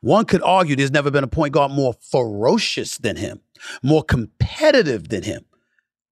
One 0.00 0.24
could 0.24 0.40
argue 0.42 0.76
there's 0.76 0.90
never 0.90 1.10
been 1.10 1.24
a 1.24 1.28
point 1.28 1.52
guard 1.52 1.72
more 1.72 1.92
ferocious 2.10 2.96
than 2.96 3.16
him, 3.16 3.42
more 3.82 4.02
competitive 4.02 5.10
than 5.10 5.24
him. 5.24 5.44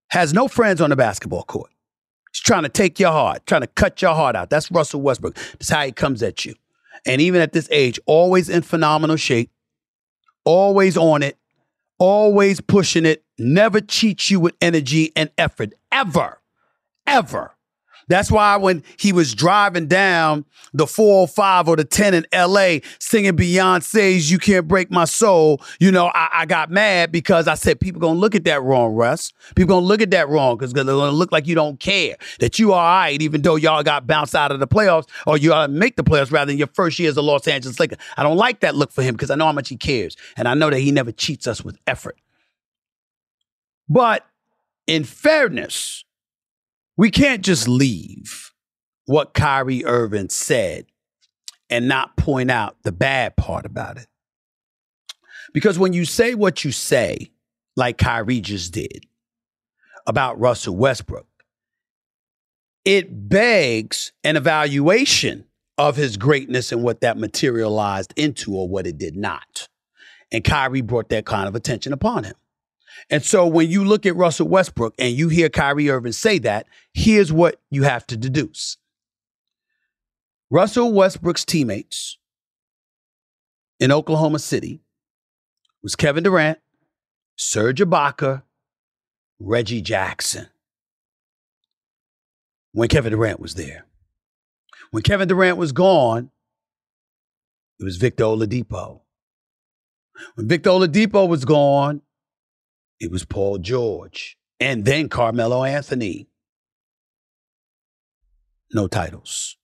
Has 0.09 0.35
no 0.35 0.47
friends 0.47 0.83
on 0.83 0.91
the 0.91 0.97
basketball 0.97 1.45
court. 1.45 1.71
He's 2.39 2.45
trying 2.45 2.63
to 2.63 2.69
take 2.69 3.01
your 3.01 3.11
heart, 3.11 3.45
trying 3.47 3.63
to 3.63 3.67
cut 3.67 4.01
your 4.01 4.15
heart 4.15 4.37
out. 4.37 4.49
That's 4.49 4.71
Russell 4.71 5.01
Westbrook. 5.01 5.35
That's 5.35 5.71
how 5.71 5.85
he 5.85 5.91
comes 5.91 6.23
at 6.23 6.45
you. 6.45 6.55
And 7.05 7.21
even 7.21 7.41
at 7.41 7.53
this 7.53 7.69
age, 7.73 7.99
always 8.07 8.49
in 8.49 8.63
phenomenal 8.63 9.17
shape, 9.17 9.51
always 10.45 10.97
on 10.97 11.25
it, 11.25 11.37
always 11.99 12.61
pushing 12.61 13.05
it, 13.07 13.25
never 13.41 13.81
cheats 13.81 14.31
you 14.31 14.39
with 14.39 14.55
energy 14.61 15.11
and 15.17 15.33
effort, 15.37 15.73
ever, 15.91 16.41
ever. 17.09 17.57
That's 18.09 18.31
why 18.31 18.57
when 18.57 18.83
he 18.99 19.13
was 19.13 19.35
driving 19.35 19.87
down 19.87 20.45
the 20.73 20.87
405 20.87 21.69
or 21.69 21.77
the 21.77 21.85
10 21.85 22.15
in 22.15 22.27
LA 22.33 22.79
singing 22.99 23.37
Beyonce's 23.37 24.31
You 24.31 24.39
Can't 24.39 24.67
Break 24.67 24.91
My 24.91 25.05
Soul, 25.05 25.63
you 25.79 25.93
know, 25.93 26.11
I, 26.15 26.29
I 26.33 26.47
got 26.47 26.71
mad 26.71 27.13
because 27.13 27.49
I 27.49 27.55
said, 27.55 27.81
people 27.81 28.01
gonna 28.01 28.19
look 28.19 28.35
at 28.35 28.45
that 28.45 28.63
wrong, 28.63 28.95
Russ. 28.95 29.33
People 29.55 29.77
gonna 29.77 29.87
look 29.87 30.01
at 30.03 30.11
that 30.11 30.29
wrong 30.29 30.57
because 30.57 30.73
they're 30.73 30.85
gonna 30.85 31.11
look 31.11 31.33
like 31.33 31.47
you 31.47 31.55
don't 31.55 31.79
care, 31.81 32.17
that 32.41 32.59
you 32.59 32.73
are 32.73 32.85
all 32.85 32.99
right, 33.01 33.21
even 33.21 33.43
though 33.43 33.57
y'all 33.57 33.83
got 33.83 34.07
bounced 34.07 34.35
out 34.35 34.53
of 34.53 34.61
the 34.61 34.67
playoffs 34.67 35.09
or 35.27 35.37
you 35.37 35.51
to 35.51 35.69
make 35.69 35.97
the 35.97 36.05
playoffs 36.05 36.33
rather 36.33 36.51
than 36.51 36.59
your 36.59 36.69
first 36.69 36.99
year 36.99 37.09
as 37.09 37.17
a 37.17 37.23
Los 37.23 37.47
Angeles 37.47 37.79
Laker. 37.79 37.97
I 38.17 38.23
don't 38.23 38.37
like 38.37 38.61
that 38.61 38.75
look 38.75 38.93
for 38.93 39.03
him 39.03 39.15
because 39.15 39.31
I 39.31 39.35
know 39.35 39.47
how 39.47 39.53
much 39.53 39.69
he 39.69 39.77
cares. 39.77 40.17
And 40.37 40.49
I 40.49 40.55
know 40.55 40.71
that 40.71 40.79
he 40.79 40.93
never 40.93 41.13
cheats 41.13 41.47
us 41.47 41.65
with 41.65 41.79
effort. 41.87 42.17
But 43.89 44.27
in 44.87 45.05
fairness, 45.05 46.05
we 46.99 47.11
can't 47.13 47.43
just 47.43 47.69
leave 47.69 48.53
what 49.07 49.33
Kyrie 49.33 49.85
Irving 49.87 50.29
said 50.29 50.87
and 51.71 51.89
not 51.89 52.17
point 52.17 52.51
out 52.51 52.77
the 52.83 52.93
bad 52.93 53.37
part 53.37 53.65
about 53.65 53.97
it. 53.97 54.09
Because 55.55 55.79
when 55.79 55.93
you 55.95 56.05
say 56.05 56.35
what 56.35 56.65
you 56.65 56.73
say, 56.73 57.31
like 57.77 57.97
Kyrie 57.97 58.41
just 58.41 58.75
did 58.75 59.07
about 60.07 60.39
Russell 60.41 60.77
Westbrook, 60.77 61.27
it 62.85 63.29
begs 63.29 64.13
an 64.25 64.37
evaluation 64.37 65.45
of 65.79 65.95
his 65.95 66.17
greatness 66.17 66.73
and 66.73 66.83
what 66.83 67.01
that 67.03 67.17
materialized 67.17 68.13
into 68.17 68.57
or 68.57 68.69
what 68.69 68.87
it 68.87 68.99
did 68.99 69.17
not. 69.17 69.69
And 70.33 70.43
Kyrie 70.43 70.81
brought 70.81 71.11
that 71.11 71.25
kind 71.25 71.47
of 71.47 71.55
attention 71.55 71.93
upon 71.93 72.25
him. 72.25 72.35
And 73.11 73.25
so 73.25 73.47
when 73.47 73.71
you 73.71 73.85
look 73.85 74.07
at 74.07 74.17
Russell 74.17 74.49
Westbrook 74.49 74.95
and 74.99 75.15
you 75.15 75.29
hear 75.29 75.49
Kyrie 75.49 75.91
Irving 75.91 76.13
say 76.13 76.39
that, 76.41 76.67
here's 76.93 77.33
what 77.33 77.61
you 77.71 77.83
have 77.85 78.07
to 78.09 78.17
deduce. 78.17 78.77
Russell 80.51 80.93
Westbrook's 80.93 81.45
teammates 81.45 82.19
in 83.79 83.93
Oklahoma 83.93 84.39
City 84.39 84.81
was 85.83 85.95
Kevin 85.95 86.25
Durant, 86.25 86.59
Serge 87.37 87.81
Ibaka, 87.81 88.43
Reggie 89.39 89.83
Jackson. 89.83 90.49
When 92.73 92.89
Kevin 92.89 93.13
Durant 93.13 93.41
was 93.41 93.55
there. 93.55 93.87
When 94.91 95.03
Kevin 95.03 95.29
Durant 95.29 95.59
was 95.59 95.73
gone, 95.73 96.31
it 97.79 97.85
was 97.85 97.97
Victor 97.97 98.25
Oladipo. 98.25 99.01
When 100.35 100.49
Victor 100.49 100.71
Oladipo 100.71 101.29
was 101.29 101.45
gone, 101.45 102.03
it 103.01 103.11
was 103.11 103.25
Paul 103.25 103.59
George. 103.59 104.37
And 104.61 104.85
then 104.85 105.09
Carmelo 105.09 105.65
Anthony. 105.65 106.29
No 108.75 108.89
titles. 108.89 109.57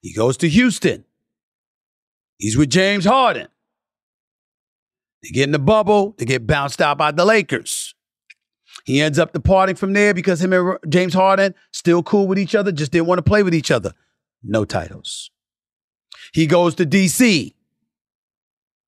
He 0.00 0.14
goes 0.14 0.36
to 0.38 0.48
Houston. 0.48 1.04
He's 2.38 2.56
with 2.56 2.70
James 2.70 3.04
Harden. 3.04 3.48
They 5.22 5.28
get 5.28 5.44
in 5.44 5.52
the 5.52 5.58
bubble, 5.58 6.14
they 6.16 6.24
get 6.24 6.46
bounced 6.46 6.80
out 6.80 6.96
by 6.96 7.10
the 7.10 7.26
Lakers. 7.26 7.94
He 8.84 9.02
ends 9.02 9.18
up 9.18 9.34
departing 9.34 9.76
from 9.76 9.92
there 9.92 10.14
because 10.14 10.42
him 10.42 10.54
and 10.54 10.78
James 10.88 11.12
Harden 11.12 11.54
still 11.70 12.02
cool 12.02 12.26
with 12.26 12.38
each 12.38 12.54
other, 12.54 12.72
just 12.72 12.92
didn't 12.92 13.06
want 13.06 13.18
to 13.18 13.22
play 13.22 13.42
with 13.42 13.54
each 13.54 13.70
other. 13.70 13.92
No 14.42 14.64
titles. 14.64 15.30
He 16.32 16.46
goes 16.46 16.74
to 16.76 16.86
DC 16.86 17.52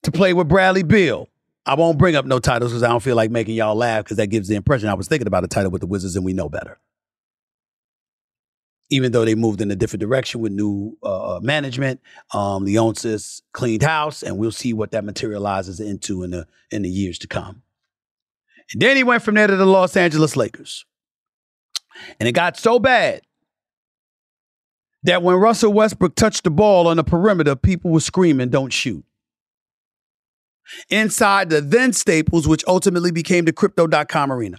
to 0.03 0.11
play 0.11 0.33
with 0.33 0.49
Bradley 0.49 0.83
Beal. 0.83 1.29
I 1.65 1.75
won't 1.75 1.99
bring 1.99 2.17
up 2.17 2.27
no 2.27 2.39
titles 2.39 2.73
because 2.73 2.83
I 2.83 2.89
don't 2.89 3.03
feel 3.03 3.17
like 3.17 3.31
making 3.31 3.55
y'all 3.55 3.77
laugh 3.77 4.05
because 4.05 4.17
that 4.17 4.29
gives 4.29 4.49
the 4.49 4.57
impression 4.57 4.89
I 4.89 4.95
was 4.95 5.07
thinking 5.07 5.29
about 5.29 5.45
a 5.45 5.49
title 5.49 5.71
with 5.71 5.81
the 5.81 5.87
Wizards 5.87 6.17
and 6.17 6.25
we 6.25 6.33
know 6.33 6.49
better. 6.49 6.79
Even 8.91 9.13
though 9.13 9.25
they 9.25 9.35
moved 9.35 9.61
in 9.61 9.71
a 9.71 9.77
different 9.77 10.01
direction 10.01 10.41
with 10.41 10.53
new 10.53 10.99
uh, 11.03 11.39
management, 11.41 12.01
um, 12.35 12.67
Leonsis 12.67 13.41
cleaned 13.53 13.83
house, 13.83 14.23
and 14.23 14.37
we'll 14.37 14.53
see 14.53 14.73
what 14.73 14.91
that 14.91 15.05
materializes 15.05 15.81
into 15.81 16.23
in 16.23 16.31
the 16.31 16.47
in 16.71 16.83
the 16.83 16.91
years 16.91 17.19
to 17.21 17.27
come. 17.27 17.63
And 18.73 18.83
then 18.83 18.97
he 18.97 19.05
went 19.05 19.23
from 19.23 19.37
there 19.37 19.47
to 19.47 19.57
the 19.57 19.65
Los 19.65 19.97
Angeles 19.97 20.37
Lakers, 20.37 20.85
and 22.21 22.29
it 22.29 22.33
got 22.33 22.59
so 22.59 22.79
bad 22.79 23.23
that 25.05 25.23
when 25.23 25.37
Russell 25.37 25.73
Westbrook 25.73 26.15
touched 26.15 26.45
the 26.45 26.51
ball 26.51 26.87
on 26.87 26.99
the 26.99 27.05
perimeter, 27.05 27.57
people 27.57 27.93
were 27.93 28.01
screaming, 28.01 28.51
"Don't 28.51 28.73
shoot." 28.75 29.07
Inside 30.89 31.51
the 31.51 31.61
then 31.61 31.93
Staples, 31.93 32.49
which 32.49 32.65
ultimately 32.67 33.11
became 33.11 33.45
the 33.45 33.53
Crypto.com 33.53 34.33
arena. 34.33 34.59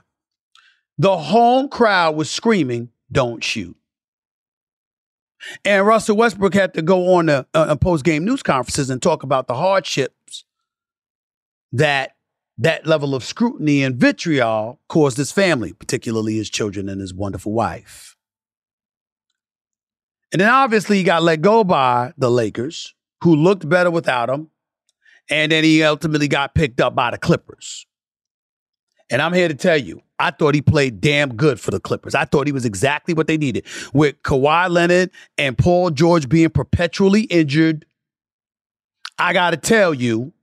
The 0.98 1.18
home 1.18 1.70
crowd 1.70 2.16
was 2.16 2.30
screaming, 2.30 2.90
Don't 3.12 3.44
shoot. 3.44 3.76
And 5.66 5.86
Russell 5.86 6.16
Westbrook 6.16 6.54
had 6.54 6.74
to 6.76 6.82
go 6.82 7.16
on 7.16 7.26
the 7.26 7.46
uh, 7.54 7.76
post 7.76 8.06
game 8.06 8.24
news 8.24 8.44
conferences 8.44 8.90
and 8.90 9.02
talk 9.02 9.24
about 9.24 9.48
the 9.48 9.56
hardships 9.56 10.46
that 11.72 12.16
that 12.58 12.86
level 12.86 13.16
of 13.16 13.24
scrutiny 13.24 13.84
and 13.84 13.96
vitriol 13.96 14.80
caused 14.88 15.18
his 15.18 15.32
family, 15.32 15.74
particularly 15.74 16.36
his 16.36 16.50
children 16.50 16.88
and 16.88 17.02
his 17.02 17.14
wonderful 17.14 17.52
wife. 17.52 18.16
And 20.32 20.40
then 20.40 20.50
obviously 20.50 20.98
he 20.98 21.04
got 21.04 21.24
let 21.24 21.42
go 21.42 21.64
by 21.64 22.14
the 22.18 22.30
Lakers, 22.30 22.94
who 23.22 23.36
looked 23.36 23.68
better 23.68 23.92
without 23.92 24.30
him 24.30 24.50
and 25.30 25.52
then 25.52 25.64
he 25.64 25.84
ultimately 25.84 26.28
got 26.28 26.56
picked 26.56 26.82
up 26.82 26.96
by 26.96 27.12
the 27.12 27.18
Clippers. 27.18 27.86
And 29.10 29.22
I'm 29.22 29.34
here 29.34 29.48
to 29.48 29.54
tell 29.54 29.78
you, 29.78 30.02
I 30.18 30.32
thought 30.32 30.56
he 30.56 30.62
played 30.62 31.02
damn 31.02 31.36
good 31.36 31.60
for 31.60 31.72
the 31.72 31.80
Clippers. 31.80 32.16
I 32.16 32.26
thought 32.26 32.48
he 32.48 32.54
was 32.54 32.66
exactly 32.66 33.14
what 33.14 33.28
they 33.28 33.38
needed. 33.38 33.66
With 33.94 34.22
Kawhi 34.24 34.70
Leonard 34.70 35.12
and 35.38 35.58
Paul 35.58 35.92
George 35.92 36.30
being 36.30 36.50
perpetually 36.50 37.22
injured, 37.24 37.86
I 39.20 39.34
got 39.34 39.52
to 39.52 39.58
tell 39.58 39.94
you 39.94 40.34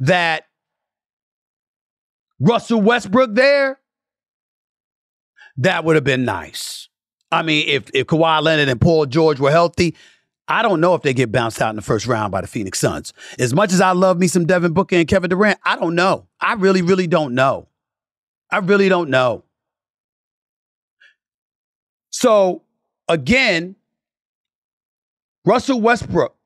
that 0.00 0.44
Russell 2.38 2.80
Westbrook 2.80 3.34
there, 3.34 3.80
that 5.56 5.84
would 5.84 5.96
have 5.96 6.04
been 6.04 6.24
nice. 6.24 6.88
I 7.30 7.42
mean, 7.42 7.66
if, 7.68 7.90
if 7.94 8.06
Kawhi 8.06 8.42
Leonard 8.42 8.68
and 8.68 8.80
Paul 8.80 9.06
George 9.06 9.40
were 9.40 9.50
healthy, 9.50 9.96
I 10.48 10.62
don't 10.62 10.80
know 10.80 10.94
if 10.94 11.02
they 11.02 11.14
get 11.14 11.30
bounced 11.30 11.62
out 11.62 11.70
in 11.70 11.76
the 11.76 11.82
first 11.82 12.06
round 12.06 12.32
by 12.32 12.40
the 12.40 12.46
Phoenix 12.46 12.78
Suns. 12.78 13.12
As 13.38 13.54
much 13.54 13.72
as 13.72 13.80
I 13.80 13.92
love 13.92 14.18
me 14.18 14.26
some 14.26 14.44
Devin 14.44 14.72
Booker 14.72 14.96
and 14.96 15.08
Kevin 15.08 15.30
Durant, 15.30 15.58
I 15.64 15.76
don't 15.76 15.94
know. 15.94 16.26
I 16.40 16.54
really, 16.54 16.82
really 16.82 17.06
don't 17.06 17.34
know. 17.34 17.68
I 18.50 18.58
really 18.58 18.88
don't 18.88 19.08
know. 19.08 19.44
So 22.10 22.62
again, 23.08 23.76
Russell 25.44 25.80
Westbrook 25.80 26.36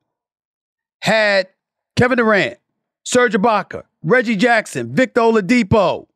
had 1.01 1.49
Kevin 1.95 2.17
Durant, 2.17 2.59
Serge 3.03 3.33
Ibaka, 3.33 3.83
Reggie 4.03 4.35
Jackson, 4.35 4.93
Victor 4.93 5.21
Oladipo, 5.21 6.07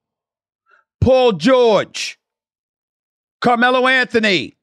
Paul 1.02 1.34
George, 1.34 2.20
Carmelo 3.42 3.88
Anthony, 3.88 4.56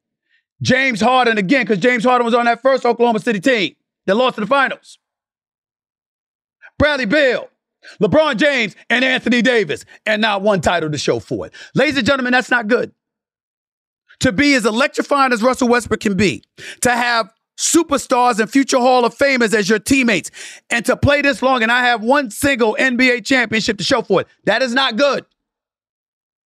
James 0.63 1.01
Harden 1.01 1.39
again, 1.39 1.63
because 1.63 1.79
James 1.79 2.05
Harden 2.05 2.25
was 2.25 2.35
on 2.35 2.47
that 2.47 2.63
first 2.63 2.85
Oklahoma 2.85 3.21
City 3.21 3.41
team 3.41 3.77
that 4.07 4.15
lost 4.15 4.35
to 4.37 4.41
the 4.41 4.47
finals. 4.47 4.99
Bradley 6.79 7.07
Beal, 7.07 7.49
LeBron 8.01 8.37
James, 8.37 8.75
and 8.91 9.05
Anthony 9.05 9.43
Davis, 9.43 9.85
and 10.07 10.23
not 10.23 10.43
one 10.43 10.61
title 10.61 10.91
to 10.91 10.99
show 10.99 11.19
for 11.21 11.47
it. 11.47 11.53
Ladies 11.75 11.97
and 11.97 12.07
gentlemen, 12.07 12.33
that's 12.33 12.51
not 12.51 12.69
good. 12.69 12.93
To 14.21 14.33
be 14.33 14.55
as 14.55 14.67
electrifying 14.67 15.33
as 15.33 15.43
Russell 15.43 15.69
Westbrook 15.69 16.01
can 16.01 16.17
be, 16.17 16.43
to 16.81 16.91
have 16.91 17.33
superstars 17.57 18.39
and 18.39 18.51
future 18.51 18.79
Hall 18.79 19.05
of 19.05 19.17
Famers 19.17 19.55
as 19.55 19.69
your 19.69 19.79
teammates, 19.79 20.31
and 20.71 20.85
to 20.87 20.97
play 20.97 21.23
this 21.23 21.41
long 21.43 21.63
and 21.63 21.71
I 21.71 21.85
have 21.85 22.03
one 22.03 22.31
single 22.31 22.77
NBA 22.79 23.25
championship 23.25 23.79
to 23.79 23.85
show 23.85 24.03
for 24.03 24.23
it, 24.23 24.29
that 24.45 24.63
is 24.63 24.75
not 24.75 24.97
good. 24.97 25.25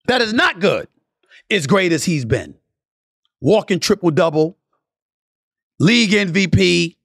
That 0.08 0.22
is 0.22 0.34
not 0.34 0.60
good. 0.60 0.88
As 1.50 1.68
great 1.68 1.92
as 1.92 2.06
he's 2.06 2.24
been 2.24 2.56
walking 3.42 3.80
triple 3.80 4.12
double, 4.12 4.58
league 5.80 6.12
MVP, 6.12 6.96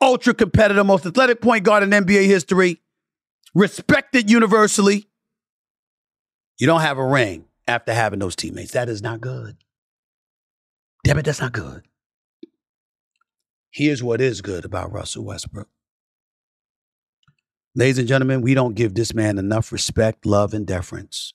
ultra 0.00 0.34
competitive, 0.34 0.84
most 0.86 1.06
athletic 1.06 1.40
point 1.40 1.64
guard 1.64 1.82
in 1.82 1.90
NBA 1.90 2.26
history, 2.26 2.80
respected 3.54 4.30
universally. 4.30 5.06
You 6.58 6.66
don't 6.66 6.80
have 6.80 6.98
a 6.98 7.06
ring 7.06 7.44
after 7.68 7.92
having 7.92 8.18
those 8.18 8.36
teammates. 8.36 8.72
That 8.72 8.88
is 8.88 9.02
not 9.02 9.20
good. 9.20 9.56
Damn 11.04 11.18
it, 11.18 11.24
that's 11.24 11.40
not 11.40 11.52
good. 11.52 11.82
Here's 13.70 14.02
what 14.02 14.20
is 14.20 14.40
good 14.40 14.64
about 14.64 14.92
Russell 14.92 15.24
Westbrook. 15.24 15.68
Ladies 17.74 17.98
and 17.98 18.06
gentlemen, 18.06 18.40
we 18.40 18.54
don't 18.54 18.76
give 18.76 18.94
this 18.94 19.12
man 19.12 19.36
enough 19.36 19.72
respect, 19.72 20.24
love, 20.24 20.54
and 20.54 20.64
deference 20.64 21.34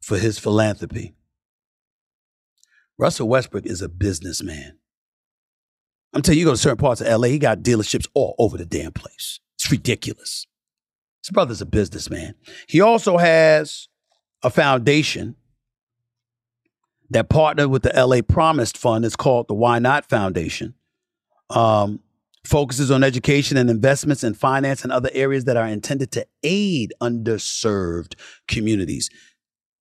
for 0.00 0.16
his 0.16 0.38
philanthropy. 0.38 1.14
Russell 2.98 3.28
Westbrook 3.28 3.66
is 3.66 3.82
a 3.82 3.88
businessman. 3.88 4.78
I'm 6.12 6.22
telling 6.22 6.38
you, 6.38 6.44
you 6.44 6.50
go 6.50 6.54
to 6.54 6.58
certain 6.58 6.78
parts 6.78 7.00
of 7.00 7.08
LA, 7.08 7.28
he 7.28 7.38
got 7.38 7.58
dealerships 7.58 8.06
all 8.14 8.36
over 8.38 8.56
the 8.56 8.64
damn 8.66 8.92
place. 8.92 9.40
It's 9.56 9.70
ridiculous. 9.70 10.46
His 11.24 11.30
brother's 11.32 11.60
a 11.60 11.66
businessman. 11.66 12.34
He 12.68 12.80
also 12.80 13.16
has 13.16 13.88
a 14.42 14.50
foundation 14.50 15.36
that 17.10 17.28
partnered 17.28 17.70
with 17.70 17.82
the 17.82 17.92
LA 17.94 18.20
Promised 18.22 18.76
Fund. 18.76 19.04
It's 19.04 19.16
called 19.16 19.48
the 19.48 19.54
Why 19.54 19.78
Not 19.78 20.08
Foundation. 20.08 20.74
Um, 21.50 22.00
focuses 22.44 22.90
on 22.90 23.02
education 23.02 23.56
and 23.56 23.70
investments 23.70 24.22
in 24.22 24.34
finance 24.34 24.82
and 24.84 24.92
other 24.92 25.10
areas 25.12 25.44
that 25.44 25.56
are 25.56 25.66
intended 25.66 26.12
to 26.12 26.26
aid 26.42 26.92
underserved 27.00 28.14
communities. 28.46 29.08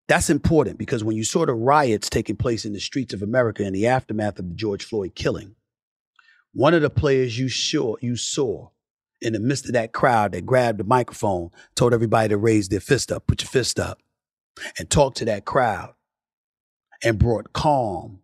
That's 0.07 0.29
important 0.29 0.77
because 0.77 1.03
when 1.03 1.15
you 1.15 1.23
saw 1.23 1.45
the 1.45 1.53
riots 1.53 2.09
taking 2.09 2.35
place 2.35 2.65
in 2.65 2.73
the 2.73 2.79
streets 2.79 3.13
of 3.13 3.21
America 3.21 3.63
in 3.63 3.73
the 3.73 3.87
aftermath 3.87 4.39
of 4.39 4.49
the 4.49 4.55
George 4.55 4.83
Floyd 4.83 5.15
killing, 5.15 5.55
one 6.53 6.73
of 6.73 6.81
the 6.81 6.89
players 6.89 7.39
you 7.39 7.49
saw, 7.49 7.95
you 8.01 8.15
saw 8.15 8.69
in 9.21 9.33
the 9.33 9.39
midst 9.39 9.65
of 9.65 9.73
that 9.73 9.93
crowd 9.93 10.33
that 10.33 10.45
grabbed 10.45 10.79
the 10.79 10.83
microphone, 10.83 11.49
told 11.75 11.93
everybody 11.93 12.29
to 12.29 12.37
raise 12.37 12.69
their 12.69 12.81
fist 12.81 13.11
up, 13.11 13.25
put 13.25 13.41
your 13.41 13.49
fist 13.49 13.79
up, 13.79 14.01
and 14.77 14.89
talk 14.89 15.15
to 15.15 15.25
that 15.25 15.45
crowd, 15.45 15.93
and 17.03 17.17
brought 17.17 17.53
calm 17.53 18.19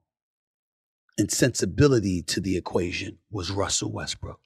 and 1.18 1.32
sensibility 1.32 2.22
to 2.22 2.40
the 2.40 2.56
equation 2.58 3.18
was 3.32 3.52
Russell 3.52 3.92
Westbrook. 3.92 4.40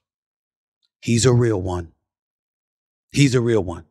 He's 1.00 1.26
a 1.26 1.32
real 1.32 1.60
one. 1.60 1.92
He's 3.12 3.34
a 3.34 3.40
real 3.40 3.62
one. 3.62 3.84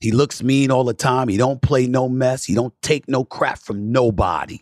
He 0.00 0.12
looks 0.12 0.42
mean 0.42 0.70
all 0.70 0.84
the 0.84 0.94
time. 0.94 1.28
He 1.28 1.36
don't 1.36 1.62
play 1.62 1.86
no 1.86 2.08
mess. 2.08 2.44
He 2.44 2.54
don't 2.54 2.74
take 2.82 3.08
no 3.08 3.24
crap 3.24 3.58
from 3.58 3.92
nobody. 3.92 4.60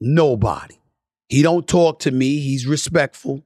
Nobody. 0.00 0.76
He 1.28 1.42
don't 1.42 1.66
talk 1.68 2.00
to 2.00 2.10
me. 2.10 2.40
He's 2.40 2.66
respectful. 2.66 3.44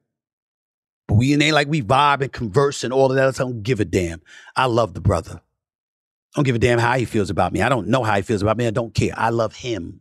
But 1.08 1.14
we 1.14 1.34
ain't 1.34 1.54
like 1.54 1.68
we 1.68 1.82
vibe 1.82 2.22
and 2.22 2.32
converse 2.32 2.84
and 2.84 2.92
all 2.92 3.10
of 3.10 3.16
that. 3.16 3.28
I 3.28 3.44
don't 3.44 3.62
give 3.62 3.80
a 3.80 3.84
damn. 3.84 4.22
I 4.56 4.66
love 4.66 4.94
the 4.94 5.00
brother. 5.00 5.42
I 5.42 6.38
don't 6.38 6.44
give 6.44 6.56
a 6.56 6.60
damn 6.60 6.78
how 6.78 6.96
he 6.96 7.04
feels 7.04 7.30
about 7.30 7.52
me. 7.52 7.60
I 7.60 7.68
don't 7.68 7.88
know 7.88 8.02
how 8.02 8.16
he 8.16 8.22
feels 8.22 8.42
about 8.42 8.56
me. 8.56 8.66
I 8.66 8.70
don't 8.70 8.94
care. 8.94 9.12
I 9.14 9.30
love 9.30 9.54
him. 9.54 10.00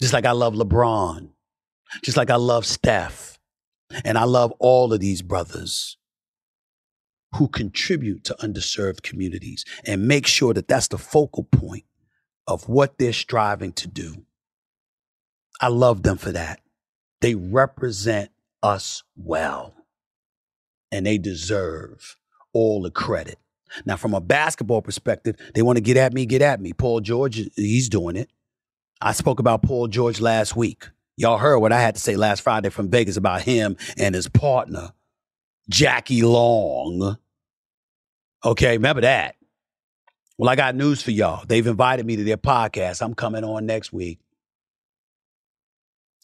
Just 0.00 0.12
like 0.12 0.26
I 0.26 0.32
love 0.32 0.54
LeBron. 0.54 1.30
Just 2.02 2.16
like 2.16 2.30
I 2.30 2.36
love 2.36 2.66
Steph. 2.66 3.38
And 4.04 4.18
I 4.18 4.24
love 4.24 4.52
all 4.58 4.92
of 4.92 5.00
these 5.00 5.22
brothers 5.22 5.96
who 7.34 7.48
contribute 7.48 8.24
to 8.24 8.34
underserved 8.40 9.02
communities 9.02 9.64
and 9.86 10.06
make 10.06 10.26
sure 10.26 10.54
that 10.54 10.68
that's 10.68 10.88
the 10.88 10.98
focal 10.98 11.44
point 11.44 11.84
of 12.46 12.68
what 12.68 12.98
they're 12.98 13.12
striving 13.12 13.72
to 13.72 13.88
do. 13.88 14.24
I 15.60 15.68
love 15.68 16.02
them 16.02 16.16
for 16.16 16.32
that. 16.32 16.60
They 17.20 17.34
represent 17.34 18.30
us 18.62 19.02
well, 19.16 19.74
and 20.92 21.06
they 21.06 21.18
deserve 21.18 22.16
all 22.52 22.82
the 22.82 22.90
credit. 22.90 23.38
Now, 23.84 23.96
from 23.96 24.14
a 24.14 24.20
basketball 24.20 24.82
perspective, 24.82 25.36
they 25.54 25.62
want 25.62 25.76
to 25.76 25.82
get 25.82 25.96
at 25.96 26.12
me, 26.12 26.26
get 26.26 26.42
at 26.42 26.60
me. 26.60 26.72
Paul 26.72 27.00
George, 27.00 27.40
he's 27.56 27.88
doing 27.88 28.16
it. 28.16 28.30
I 29.00 29.12
spoke 29.12 29.40
about 29.40 29.62
Paul 29.62 29.88
George 29.88 30.20
last 30.20 30.54
week. 30.54 30.88
Y'all 31.16 31.38
heard 31.38 31.58
what 31.58 31.72
I 31.72 31.80
had 31.80 31.94
to 31.94 32.00
say 32.00 32.16
last 32.16 32.42
Friday 32.42 32.70
from 32.70 32.90
Vegas 32.90 33.16
about 33.16 33.42
him 33.42 33.76
and 33.96 34.14
his 34.14 34.28
partner 34.28 34.92
Jackie 35.68 36.22
Long. 36.22 37.18
Okay, 38.44 38.72
remember 38.72 39.02
that. 39.02 39.36
Well, 40.36 40.50
I 40.50 40.56
got 40.56 40.74
news 40.74 41.02
for 41.02 41.12
y'all. 41.12 41.44
They've 41.46 41.66
invited 41.66 42.04
me 42.04 42.16
to 42.16 42.24
their 42.24 42.36
podcast. 42.36 43.00
I'm 43.00 43.14
coming 43.14 43.44
on 43.44 43.66
next 43.66 43.92
week. 43.92 44.18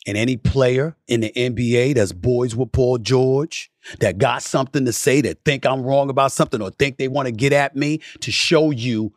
And 0.07 0.17
any 0.17 0.37
player 0.37 0.97
in 1.09 1.21
the 1.21 1.33
NBA 1.35 1.95
that's 1.95 2.13
boys 2.13 2.57
with 2.57 2.73
Paul 2.73 2.99
George, 2.99 3.71
that 4.01 4.19
got 4.19 4.43
something 4.43 4.85
to 4.87 4.93
say, 4.93 5.21
that 5.21 5.45
think 5.45 5.65
I'm 5.65 5.83
wrong 5.83 6.11
about 6.11 6.33
something 6.33 6.61
or 6.61 6.71
think 6.71 6.97
they 6.97 7.09
want 7.09 7.27
to 7.27 7.33
get 7.33 7.53
at 7.53 7.77
me 7.77 8.01
to 8.21 8.31
show 8.31 8.71
you 8.71 9.13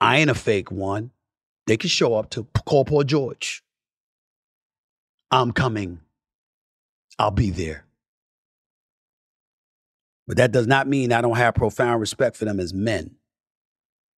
I 0.00 0.18
ain't 0.18 0.30
a 0.30 0.34
fake 0.34 0.70
one, 0.70 1.10
they 1.66 1.76
can 1.76 1.90
show 1.90 2.14
up 2.14 2.30
to 2.30 2.44
call 2.64 2.84
Paul 2.84 3.04
George. 3.04 3.64
I'm 5.30 5.52
coming. 5.52 6.00
I'll 7.18 7.32
be 7.32 7.50
there. 7.50 7.84
But 10.28 10.36
that 10.36 10.52
does 10.52 10.66
not 10.66 10.86
mean 10.86 11.10
I 11.10 11.22
don't 11.22 11.38
have 11.38 11.54
profound 11.54 12.00
respect 12.00 12.36
for 12.36 12.44
them 12.44 12.60
as 12.60 12.74
men, 12.74 13.16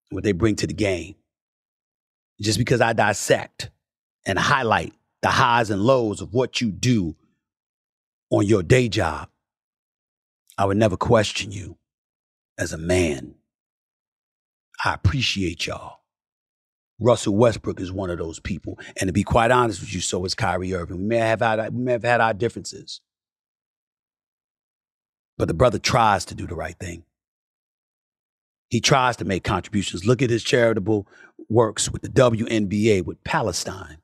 what 0.09 0.25
they 0.25 0.33
bring 0.33 0.57
to 0.57 0.67
the 0.67 0.73
game. 0.73 1.15
Just 2.41 2.59
because 2.59 2.81
I 2.81 2.91
dissect 2.91 3.71
and 4.25 4.37
highlight 4.37 4.93
the 5.21 5.29
highs 5.29 5.69
and 5.69 5.81
lows 5.81 6.19
of 6.19 6.33
what 6.33 6.59
you 6.59 6.69
do 6.69 7.15
on 8.29 8.45
your 8.45 8.61
day 8.61 8.89
job, 8.89 9.29
I 10.57 10.65
would 10.65 10.77
never 10.77 10.97
question 10.97 11.53
you 11.53 11.77
as 12.57 12.73
a 12.73 12.77
man. 12.77 13.35
I 14.83 14.93
appreciate 14.93 15.65
y'all. 15.65 15.99
Russell 16.99 17.37
Westbrook 17.37 17.79
is 17.79 17.91
one 17.91 18.09
of 18.09 18.17
those 18.17 18.39
people. 18.41 18.77
And 18.99 19.07
to 19.07 19.13
be 19.13 19.23
quite 19.23 19.49
honest 19.49 19.79
with 19.79 19.93
you, 19.93 20.01
so 20.01 20.25
is 20.25 20.35
Kyrie 20.35 20.73
Irving. 20.73 20.97
We 20.97 21.03
may 21.03 21.17
have 21.17 21.39
had, 21.39 21.73
we 21.73 21.83
may 21.83 21.93
have 21.93 22.03
had 22.03 22.19
our 22.19 22.33
differences. 22.33 22.99
But 25.37 25.47
the 25.47 25.53
brother 25.53 25.79
tries 25.79 26.25
to 26.25 26.35
do 26.35 26.45
the 26.45 26.55
right 26.55 26.77
thing. 26.77 27.03
He 28.69 28.79
tries 28.79 29.17
to 29.17 29.25
make 29.25 29.43
contributions. 29.43 30.05
Look 30.05 30.21
at 30.21 30.29
his 30.29 30.43
charitable 30.43 31.07
works 31.49 31.91
with 31.91 32.01
the 32.03 32.09
WNBA, 32.09 33.03
with 33.03 33.23
Palestine, 33.23 33.97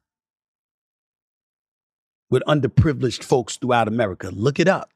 with 2.30 2.44
underprivileged 2.48 3.24
folks 3.24 3.56
throughout 3.56 3.88
America. 3.88 4.30
Look 4.30 4.60
it 4.60 4.68
up. 4.68 4.92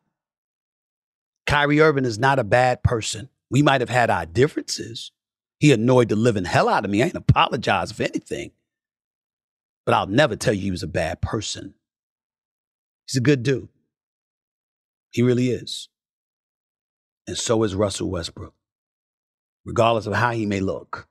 Kyrie 1.47 1.79
Irving 1.79 2.05
is 2.05 2.19
not 2.19 2.39
a 2.39 2.43
bad 2.43 2.83
person. 2.83 3.29
We 3.49 3.61
might 3.61 3.81
have 3.81 3.89
had 3.89 4.09
our 4.09 4.25
differences. 4.25 5.11
He 5.59 5.71
annoyed 5.71 6.09
the 6.09 6.15
living 6.15 6.45
hell 6.45 6.67
out 6.67 6.85
of 6.85 6.91
me. 6.91 7.01
I 7.01 7.05
ain't 7.05 7.15
apologize 7.15 7.91
for 7.91 8.03
anything. 8.03 8.51
But 9.85 9.95
I'll 9.95 10.07
never 10.07 10.35
tell 10.35 10.53
you 10.53 10.61
he 10.61 10.71
was 10.71 10.83
a 10.83 10.87
bad 10.87 11.21
person. 11.21 11.75
He's 13.07 13.17
a 13.17 13.23
good 13.23 13.43
dude. 13.43 13.69
He 15.11 15.21
really 15.21 15.49
is. 15.49 15.89
And 17.31 17.37
so 17.37 17.63
is 17.63 17.75
Russell 17.75 18.09
Westbrook. 18.09 18.53
Regardless 19.63 20.05
of 20.05 20.13
how 20.13 20.31
he 20.31 20.45
may 20.45 20.59
look, 20.59 21.07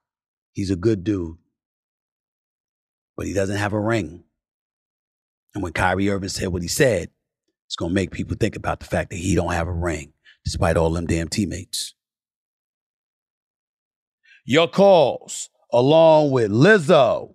he's 0.53 0.71
a 0.71 0.77
good 0.77 1.03
dude. 1.03 1.39
But 3.17 3.25
he 3.25 3.33
doesn't 3.33 3.57
have 3.57 3.73
a 3.73 3.81
ring. 3.81 4.25
And 5.55 5.63
when 5.63 5.73
Kyrie 5.73 6.11
Irving 6.11 6.29
said 6.29 6.49
what 6.49 6.61
he 6.61 6.69
said, 6.69 7.09
it's 7.65 7.77
going 7.77 7.93
to 7.93 7.95
make 7.95 8.11
people 8.11 8.37
think 8.39 8.55
about 8.55 8.81
the 8.81 8.85
fact 8.85 9.09
that 9.09 9.17
he 9.17 9.35
don't 9.35 9.55
have 9.55 9.67
a 9.67 9.73
ring, 9.73 10.13
despite 10.45 10.77
all 10.77 10.91
them 10.91 11.07
damn 11.07 11.29
teammates. 11.29 11.95
Your 14.45 14.69
calls, 14.69 15.49
along 15.73 16.33
with 16.33 16.51
Lizzo, 16.51 17.35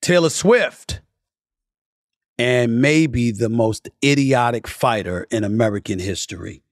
Taylor 0.00 0.30
Swift, 0.30 1.00
and 2.38 2.80
maybe 2.80 3.32
the 3.32 3.48
most 3.48 3.88
idiotic 4.04 4.68
fighter 4.68 5.26
in 5.32 5.42
American 5.42 5.98
history. 5.98 6.63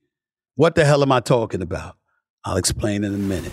What 0.55 0.75
the 0.75 0.85
hell 0.85 1.03
am 1.03 1.11
I 1.11 1.21
talking 1.21 1.63
about? 1.63 1.97
I'll 2.45 2.59
explain 2.59 3.05
in 3.05 3.15
a 3.15 3.17
minute. 3.17 3.53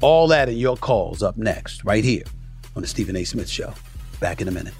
All 0.00 0.26
that 0.28 0.48
and 0.48 0.58
your 0.58 0.74
calls 0.74 1.22
up 1.22 1.36
next, 1.36 1.84
right 1.84 2.02
here 2.02 2.24
on 2.74 2.80
the 2.80 2.88
Stephen 2.88 3.14
A. 3.14 3.24
Smith 3.24 3.48
Show. 3.48 3.74
Back 4.20 4.40
in 4.40 4.48
a 4.48 4.50
minute. 4.50 4.72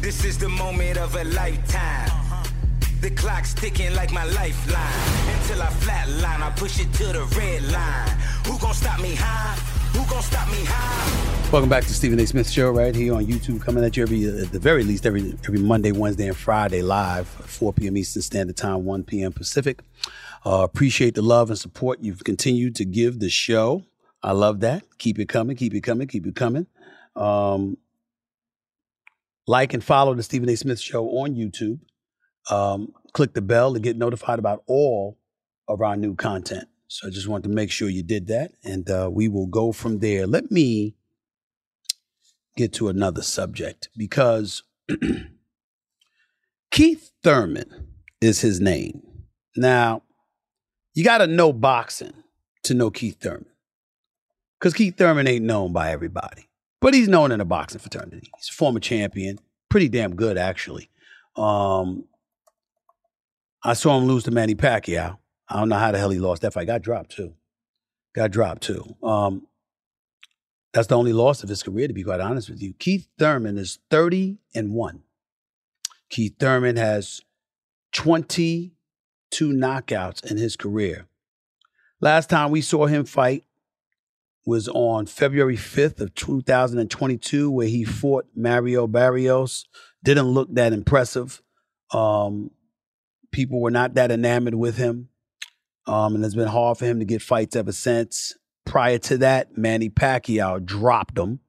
This 0.00 0.24
is 0.24 0.38
the 0.38 0.48
moment 0.48 0.96
of 0.96 1.16
a 1.16 1.24
lifetime. 1.24 2.23
The 3.04 3.10
clock's 3.10 3.52
ticking 3.52 3.94
like 3.94 4.12
my 4.12 4.24
lifeline. 4.24 5.36
Until 5.36 5.60
I 5.60 5.66
flatline, 5.66 6.40
I 6.40 6.50
push 6.56 6.80
it 6.80 6.90
to 6.94 7.04
the 7.08 7.24
red 7.36 7.62
line. 7.70 8.08
Who 8.46 8.58
gon' 8.58 8.72
stop 8.72 8.98
me 8.98 9.14
high? 9.14 9.56
Who 9.92 10.10
gon' 10.10 10.22
stop 10.22 10.48
me 10.48 10.64
high? 10.64 11.50
Welcome 11.52 11.68
back 11.68 11.82
to 11.84 11.92
Stephen 11.92 12.18
A. 12.18 12.26
Smith 12.26 12.48
Show 12.48 12.70
right 12.70 12.94
here 12.94 13.12
on 13.12 13.26
YouTube, 13.26 13.60
coming 13.60 13.84
at 13.84 13.98
you 13.98 14.04
every, 14.04 14.24
at 14.24 14.52
the 14.52 14.58
very 14.58 14.84
least, 14.84 15.04
every 15.04 15.34
every 15.44 15.58
Monday, 15.58 15.92
Wednesday, 15.92 16.28
and 16.28 16.36
Friday 16.36 16.80
live, 16.80 17.28
4 17.28 17.74
p.m. 17.74 17.98
Eastern 17.98 18.22
Standard 18.22 18.56
Time, 18.56 18.86
1 18.86 19.04
p.m. 19.04 19.34
Pacific. 19.34 19.82
Uh, 20.46 20.62
appreciate 20.62 21.14
the 21.14 21.20
love 21.20 21.50
and 21.50 21.58
support 21.58 22.00
you've 22.00 22.24
continued 22.24 22.74
to 22.76 22.86
give 22.86 23.18
the 23.18 23.28
show. 23.28 23.84
I 24.22 24.32
love 24.32 24.60
that. 24.60 24.82
Keep 24.96 25.18
it 25.18 25.28
coming, 25.28 25.56
keep 25.56 25.74
it 25.74 25.82
coming, 25.82 26.08
keep 26.08 26.26
it 26.26 26.36
coming. 26.36 26.68
Um, 27.14 27.76
like 29.46 29.74
and 29.74 29.84
follow 29.84 30.14
the 30.14 30.22
Stephen 30.22 30.48
A. 30.48 30.56
Smith 30.56 30.80
Show 30.80 31.04
on 31.18 31.34
YouTube. 31.34 31.80
Um, 32.50 32.92
click 33.12 33.34
the 33.34 33.42
bell 33.42 33.72
to 33.72 33.80
get 33.80 33.96
notified 33.96 34.38
about 34.38 34.62
all 34.66 35.18
of 35.68 35.80
our 35.80 35.96
new 35.96 36.14
content. 36.14 36.68
So 36.88 37.08
I 37.08 37.10
just 37.10 37.28
want 37.28 37.44
to 37.44 37.50
make 37.50 37.70
sure 37.70 37.88
you 37.88 38.02
did 38.02 38.26
that, 38.28 38.52
and 38.62 38.88
uh, 38.88 39.10
we 39.12 39.28
will 39.28 39.46
go 39.46 39.72
from 39.72 39.98
there. 39.98 40.26
Let 40.26 40.50
me 40.50 40.94
get 42.56 42.72
to 42.74 42.88
another 42.88 43.22
subject 43.22 43.88
because 43.96 44.62
Keith 46.70 47.10
Thurman 47.22 47.88
is 48.20 48.40
his 48.40 48.60
name. 48.60 49.02
Now, 49.56 50.02
you 50.94 51.04
got 51.04 51.18
to 51.18 51.26
know 51.26 51.52
boxing 51.52 52.12
to 52.64 52.74
know 52.74 52.90
Keith 52.90 53.20
Thurman 53.20 53.46
because 54.58 54.74
Keith 54.74 54.96
Thurman 54.96 55.26
ain't 55.26 55.44
known 55.44 55.72
by 55.72 55.90
everybody, 55.90 56.48
but 56.80 56.94
he's 56.94 57.08
known 57.08 57.32
in 57.32 57.38
the 57.38 57.44
boxing 57.44 57.80
fraternity. 57.80 58.30
He's 58.36 58.50
a 58.50 58.52
former 58.52 58.80
champion, 58.80 59.38
pretty 59.68 59.88
damn 59.88 60.14
good, 60.14 60.38
actually. 60.38 60.90
Um, 61.36 62.04
I 63.64 63.72
saw 63.72 63.96
him 63.98 64.04
lose 64.04 64.24
to 64.24 64.30
Manny 64.30 64.54
Pacquiao. 64.54 65.16
I 65.48 65.58
don't 65.58 65.70
know 65.70 65.76
how 65.76 65.90
the 65.90 65.98
hell 65.98 66.10
he 66.10 66.18
lost 66.18 66.42
that 66.42 66.52
fight. 66.52 66.66
Got 66.66 66.82
dropped 66.82 67.12
too. 67.12 67.34
Got 68.14 68.30
dropped 68.30 68.62
too. 68.62 68.96
Um, 69.02 69.46
that's 70.72 70.88
the 70.88 70.96
only 70.96 71.12
loss 71.12 71.42
of 71.42 71.48
his 71.48 71.62
career, 71.62 71.88
to 71.88 71.94
be 71.94 72.02
quite 72.02 72.20
honest 72.20 72.50
with 72.50 72.60
you. 72.60 72.74
Keith 72.74 73.08
Thurman 73.18 73.56
is 73.56 73.78
30 73.90 74.38
and 74.54 74.72
1. 74.72 75.02
Keith 76.10 76.34
Thurman 76.38 76.76
has 76.76 77.20
22 77.92 78.72
knockouts 79.52 80.24
in 80.30 80.36
his 80.36 80.56
career. 80.56 81.06
Last 82.00 82.28
time 82.28 82.50
we 82.50 82.60
saw 82.60 82.86
him 82.86 83.04
fight 83.04 83.44
was 84.44 84.68
on 84.68 85.06
February 85.06 85.56
5th 85.56 86.00
of 86.00 86.14
2022, 86.14 87.50
where 87.50 87.66
he 87.66 87.84
fought 87.84 88.26
Mario 88.34 88.86
Barrios. 88.86 89.64
Didn't 90.02 90.26
look 90.26 90.52
that 90.54 90.72
impressive. 90.72 91.40
Um, 91.92 92.50
people 93.34 93.60
were 93.60 93.70
not 93.70 93.94
that 93.94 94.12
enamored 94.12 94.54
with 94.54 94.76
him. 94.76 95.08
Um, 95.86 96.14
and 96.14 96.24
it's 96.24 96.36
been 96.36 96.48
hard 96.48 96.78
for 96.78 96.86
him 96.86 97.00
to 97.00 97.04
get 97.04 97.20
fights 97.20 97.56
ever 97.56 97.72
since. 97.72 98.34
Prior 98.64 98.96
to 98.98 99.18
that, 99.18 99.58
Manny 99.58 99.90
Pacquiao 99.90 100.64
dropped 100.64 101.18
him 101.18 101.40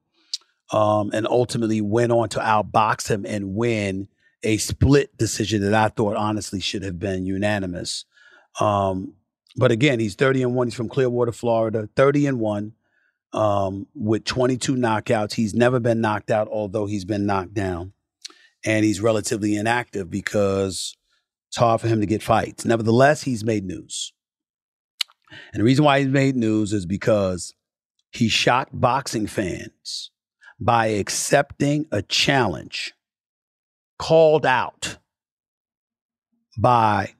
um, 0.72 1.10
and 1.14 1.26
ultimately 1.26 1.80
went 1.80 2.12
on 2.12 2.28
to 2.30 2.40
outbox 2.40 3.08
him 3.08 3.24
and 3.24 3.54
win 3.54 4.08
a 4.42 4.58
split 4.58 5.16
decision 5.16 5.62
that 5.62 5.72
I 5.72 5.88
thought 5.88 6.16
honestly 6.16 6.60
should 6.60 6.82
have 6.82 6.98
been 6.98 7.24
unanimous. 7.24 8.04
Um, 8.60 9.14
but 9.56 9.70
again, 9.70 10.00
he's 10.00 10.16
30 10.16 10.42
and 10.42 10.54
1. 10.54 10.66
He's 10.66 10.74
from 10.74 10.88
Clearwater, 10.90 11.32
Florida, 11.32 11.88
30 11.96 12.26
and 12.26 12.40
1 12.40 12.72
um, 13.32 13.86
with 13.94 14.24
22 14.24 14.74
knockouts. 14.74 15.34
He's 15.34 15.54
never 15.54 15.80
been 15.80 16.00
knocked 16.00 16.30
out, 16.30 16.48
although 16.48 16.86
he's 16.86 17.04
been 17.04 17.26
knocked 17.26 17.54
down. 17.54 17.92
And 18.64 18.84
he's 18.84 19.00
relatively 19.00 19.56
inactive 19.56 20.10
because 20.10 20.96
it's 21.56 21.62
hard 21.62 21.80
for 21.80 21.88
him 21.88 22.00
to 22.00 22.06
get 22.06 22.22
fights. 22.22 22.66
Nevertheless, 22.66 23.22
he's 23.22 23.42
made 23.42 23.64
news. 23.64 24.12
And 25.54 25.60
the 25.60 25.64
reason 25.64 25.86
why 25.86 26.00
he's 26.00 26.08
made 26.08 26.36
news 26.36 26.74
is 26.74 26.84
because 26.84 27.54
he 28.10 28.28
shocked 28.28 28.78
boxing 28.78 29.26
fans 29.26 30.10
by 30.60 30.88
accepting 30.88 31.86
a 31.90 32.02
challenge 32.02 32.92
called 33.98 34.44
out 34.44 34.98
by 36.58 37.14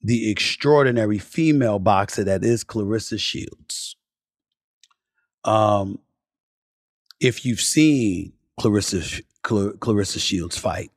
the 0.00 0.30
extraordinary 0.30 1.18
female 1.18 1.80
boxer 1.80 2.22
that 2.22 2.44
is 2.44 2.62
Claressa 2.62 3.18
Shields. 3.18 3.96
Um, 5.44 5.98
if 7.18 7.44
you've 7.44 7.60
seen 7.60 8.34
Claressa 8.60 9.20
Clar- 9.42 9.72
Claressa 9.72 10.20
Shields 10.20 10.56
fight, 10.56 10.92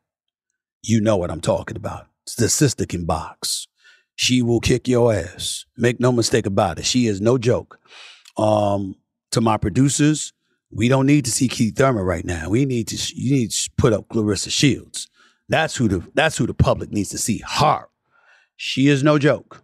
you 0.84 1.01
know 1.01 1.17
what 1.17 1.32
I'm 1.32 1.41
talking 1.41 1.75
about. 1.75 2.05
The 2.36 2.49
sister 2.49 2.86
can 2.86 3.05
box. 3.05 3.67
She 4.15 4.41
will 4.41 4.59
kick 4.59 4.88
your 4.88 5.13
ass. 5.13 5.65
Make 5.78 5.99
no 5.99 6.11
mistake 6.11 6.45
about 6.45 6.80
it. 6.80 6.86
She 6.86 7.07
is 7.07 7.21
no 7.21 7.38
joke. 7.38 7.80
Um, 8.38 8.95
to 9.32 9.41
my 9.41 9.57
producers, 9.57 10.34
We 10.69 10.89
don't 10.89 11.05
need 11.05 11.23
to 11.25 11.32
see 11.32 11.47
Keith 11.47 11.78
Thurman 11.78 12.03
right 12.03 12.25
now. 12.25 12.49
We 12.49 12.65
need 12.65 12.88
to 12.89 12.97
you 13.15 13.32
need 13.32 13.51
to 13.51 13.69
put 13.78 13.93
up 13.93 14.09
Claressa 14.09 14.51
Shields. 14.51 15.07
That's 15.47 15.75
who 15.78 15.88
the 15.88 16.03
that's 16.13 16.38
who 16.38 16.45
the 16.45 16.53
public 16.53 16.91
needs 16.91 17.09
to 17.09 17.17
see. 17.17 17.41
Her. 17.47 17.88
She 18.57 18.88
is 18.89 19.01
no 19.03 19.17
joke. 19.17 19.63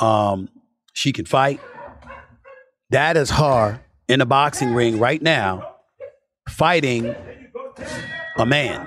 Um, 0.00 0.48
she 0.92 1.12
can 1.12 1.24
fight. 1.24 1.60
That 2.90 3.16
is 3.16 3.30
her 3.30 3.80
in 4.08 4.18
the 4.18 4.26
boxing 4.26 4.74
ring 4.74 4.98
right 4.98 5.22
now, 5.22 5.76
fighting 6.48 7.14
a 8.38 8.44
man. 8.44 8.86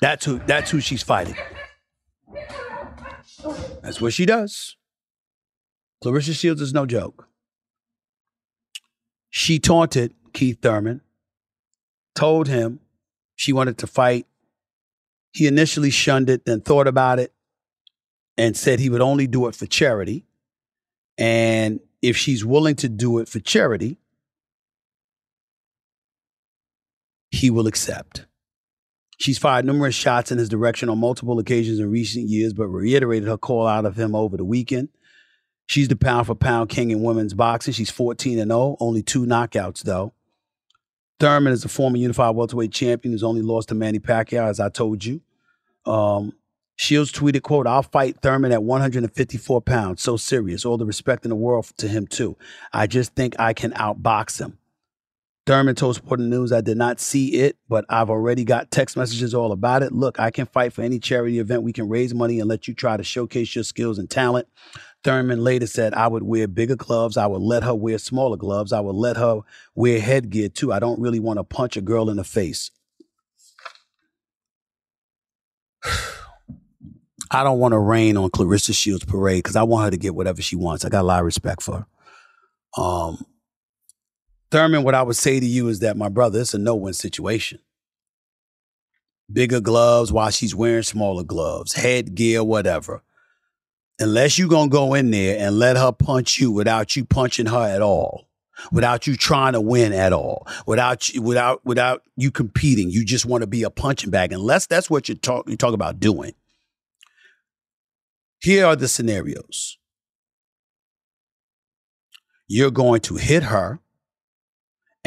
That's 0.00 0.24
who 0.24 0.38
that's 0.46 0.70
who 0.70 0.80
she's 0.80 1.02
fighting. 1.02 1.36
That's 3.82 4.00
what 4.00 4.12
she 4.12 4.26
does. 4.26 4.76
Claressa 6.02 6.38
Shields 6.38 6.60
is 6.60 6.72
no 6.72 6.86
joke. 6.86 7.28
She 9.30 9.58
taunted 9.58 10.14
Keith 10.32 10.60
Thurman, 10.60 11.00
told 12.14 12.48
him 12.48 12.80
she 13.36 13.52
wanted 13.52 13.78
to 13.78 13.86
fight. 13.86 14.26
He 15.32 15.46
initially 15.46 15.90
shunned 15.90 16.30
it, 16.30 16.44
then 16.44 16.60
thought 16.60 16.86
about 16.86 17.18
it, 17.18 17.32
and 18.36 18.56
said 18.56 18.80
he 18.80 18.90
would 18.90 19.00
only 19.00 19.26
do 19.26 19.46
it 19.46 19.54
for 19.54 19.66
charity. 19.66 20.24
And 21.16 21.80
if 22.00 22.16
she's 22.16 22.44
willing 22.44 22.76
to 22.76 22.88
do 22.88 23.18
it 23.18 23.28
for 23.28 23.40
charity, 23.40 23.98
he 27.30 27.50
will 27.50 27.66
accept. 27.66 28.24
She's 29.18 29.38
fired 29.38 29.64
numerous 29.64 29.94
shots 29.94 30.30
in 30.30 30.38
his 30.38 30.48
direction 30.48 30.88
on 30.88 30.98
multiple 30.98 31.38
occasions 31.38 31.80
in 31.80 31.90
recent 31.90 32.28
years, 32.28 32.52
but 32.52 32.68
reiterated 32.68 33.28
her 33.28 33.36
call 33.36 33.66
out 33.66 33.84
of 33.84 33.98
him 33.98 34.14
over 34.14 34.36
the 34.36 34.44
weekend. 34.44 34.88
She's 35.66 35.88
the 35.88 35.96
pound 35.96 36.26
for 36.26 36.34
pound 36.34 36.70
king 36.70 36.90
in 36.90 37.02
women's 37.02 37.34
boxing. 37.34 37.74
She's 37.74 37.90
14 37.90 38.38
and 38.38 38.50
0, 38.50 38.76
only 38.80 39.02
two 39.02 39.26
knockouts 39.26 39.82
though. 39.82 40.14
Thurman 41.20 41.52
is 41.52 41.64
a 41.64 41.68
former 41.68 41.96
unified 41.96 42.36
welterweight 42.36 42.72
champion 42.72 43.12
who's 43.12 43.24
only 43.24 43.42
lost 43.42 43.68
to 43.68 43.74
Manny 43.74 43.98
Pacquiao, 43.98 44.48
as 44.48 44.60
I 44.60 44.68
told 44.68 45.04
you. 45.04 45.20
Um, 45.84 46.32
Shields 46.76 47.10
tweeted, 47.10 47.42
quote, 47.42 47.66
I'll 47.66 47.82
fight 47.82 48.20
Thurman 48.22 48.52
at 48.52 48.62
154 48.62 49.60
pounds. 49.62 50.00
So 50.00 50.16
serious. 50.16 50.64
All 50.64 50.78
the 50.78 50.86
respect 50.86 51.24
in 51.24 51.30
the 51.30 51.34
world 51.34 51.66
to 51.78 51.88
him, 51.88 52.06
too. 52.06 52.36
I 52.72 52.86
just 52.86 53.16
think 53.16 53.34
I 53.40 53.52
can 53.52 53.72
outbox 53.72 54.40
him. 54.40 54.57
Thurman 55.48 55.74
told 55.74 55.96
Sporting 55.96 56.28
News, 56.28 56.52
I 56.52 56.60
did 56.60 56.76
not 56.76 57.00
see 57.00 57.28
it, 57.36 57.56
but 57.70 57.86
I've 57.88 58.10
already 58.10 58.44
got 58.44 58.70
text 58.70 58.98
messages 58.98 59.32
all 59.32 59.50
about 59.50 59.82
it. 59.82 59.92
Look, 59.92 60.20
I 60.20 60.30
can 60.30 60.44
fight 60.44 60.74
for 60.74 60.82
any 60.82 60.98
charity 60.98 61.38
event. 61.38 61.62
We 61.62 61.72
can 61.72 61.88
raise 61.88 62.12
money 62.12 62.38
and 62.38 62.50
let 62.50 62.68
you 62.68 62.74
try 62.74 62.98
to 62.98 63.02
showcase 63.02 63.54
your 63.54 63.64
skills 63.64 63.98
and 63.98 64.10
talent. 64.10 64.46
Thurman 65.04 65.42
later 65.42 65.66
said, 65.66 65.94
I 65.94 66.06
would 66.06 66.22
wear 66.22 66.46
bigger 66.48 66.76
gloves. 66.76 67.16
I 67.16 67.26
would 67.26 67.40
let 67.40 67.62
her 67.62 67.74
wear 67.74 67.96
smaller 67.96 68.36
gloves. 68.36 68.74
I 68.74 68.80
would 68.80 68.94
let 68.94 69.16
her 69.16 69.40
wear 69.74 69.98
headgear 69.98 70.50
too. 70.50 70.70
I 70.70 70.80
don't 70.80 71.00
really 71.00 71.18
want 71.18 71.38
to 71.38 71.44
punch 71.44 71.78
a 71.78 71.80
girl 71.80 72.10
in 72.10 72.18
the 72.18 72.24
face. 72.24 72.70
I 77.30 77.42
don't 77.42 77.58
want 77.58 77.72
to 77.72 77.78
rain 77.78 78.18
on 78.18 78.28
Claressa 78.28 78.74
Shields' 78.74 79.06
parade 79.06 79.44
because 79.44 79.56
I 79.56 79.62
want 79.62 79.86
her 79.86 79.90
to 79.92 79.96
get 79.96 80.14
whatever 80.14 80.42
she 80.42 80.56
wants. 80.56 80.84
I 80.84 80.90
got 80.90 81.00
a 81.00 81.06
lot 81.06 81.20
of 81.20 81.24
respect 81.24 81.62
for 81.62 81.86
her. 82.76 82.82
Um, 82.82 83.24
Thurman, 84.50 84.82
what 84.82 84.94
I 84.94 85.02
would 85.02 85.16
say 85.16 85.40
to 85.40 85.46
you 85.46 85.68
is 85.68 85.80
that, 85.80 85.96
my 85.96 86.08
brother, 86.08 86.40
it's 86.40 86.54
a 86.54 86.58
no 86.58 86.74
win 86.74 86.94
situation. 86.94 87.58
Bigger 89.30 89.60
gloves 89.60 90.10
while 90.10 90.30
she's 90.30 90.54
wearing 90.54 90.82
smaller 90.82 91.22
gloves, 91.22 91.74
headgear, 91.74 92.42
whatever. 92.42 93.02
Unless 93.98 94.38
you're 94.38 94.48
going 94.48 94.70
to 94.70 94.72
go 94.72 94.94
in 94.94 95.10
there 95.10 95.38
and 95.38 95.58
let 95.58 95.76
her 95.76 95.92
punch 95.92 96.38
you 96.38 96.50
without 96.50 96.96
you 96.96 97.04
punching 97.04 97.46
her 97.46 97.68
at 97.68 97.82
all, 97.82 98.28
without 98.72 99.06
you 99.06 99.16
trying 99.16 99.52
to 99.52 99.60
win 99.60 99.92
at 99.92 100.14
all, 100.14 100.46
without 100.66 101.10
you, 101.10 101.20
without, 101.20 101.64
without 101.66 102.02
you 102.16 102.30
competing. 102.30 102.90
You 102.90 103.04
just 103.04 103.26
want 103.26 103.42
to 103.42 103.46
be 103.46 103.64
a 103.64 103.70
punching 103.70 104.10
bag. 104.10 104.32
Unless 104.32 104.66
that's 104.66 104.88
what 104.88 105.10
you 105.10 105.14
talk, 105.14 105.48
you 105.48 105.56
talk 105.56 105.74
about 105.74 106.00
doing. 106.00 106.32
Here 108.40 108.64
are 108.64 108.76
the 108.76 108.88
scenarios. 108.88 109.76
You're 112.46 112.70
going 112.70 113.00
to 113.02 113.16
hit 113.16 113.42
her 113.42 113.80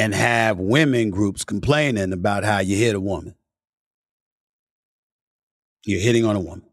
and 0.01 0.15
have 0.15 0.57
women 0.57 1.11
groups 1.11 1.43
complaining 1.43 2.11
about 2.11 2.43
how 2.43 2.57
you 2.57 2.75
hit 2.75 2.95
a 2.95 2.99
woman. 2.99 3.35
You're 5.85 6.01
hitting 6.01 6.25
on 6.25 6.35
a 6.35 6.39
woman. 6.39 6.65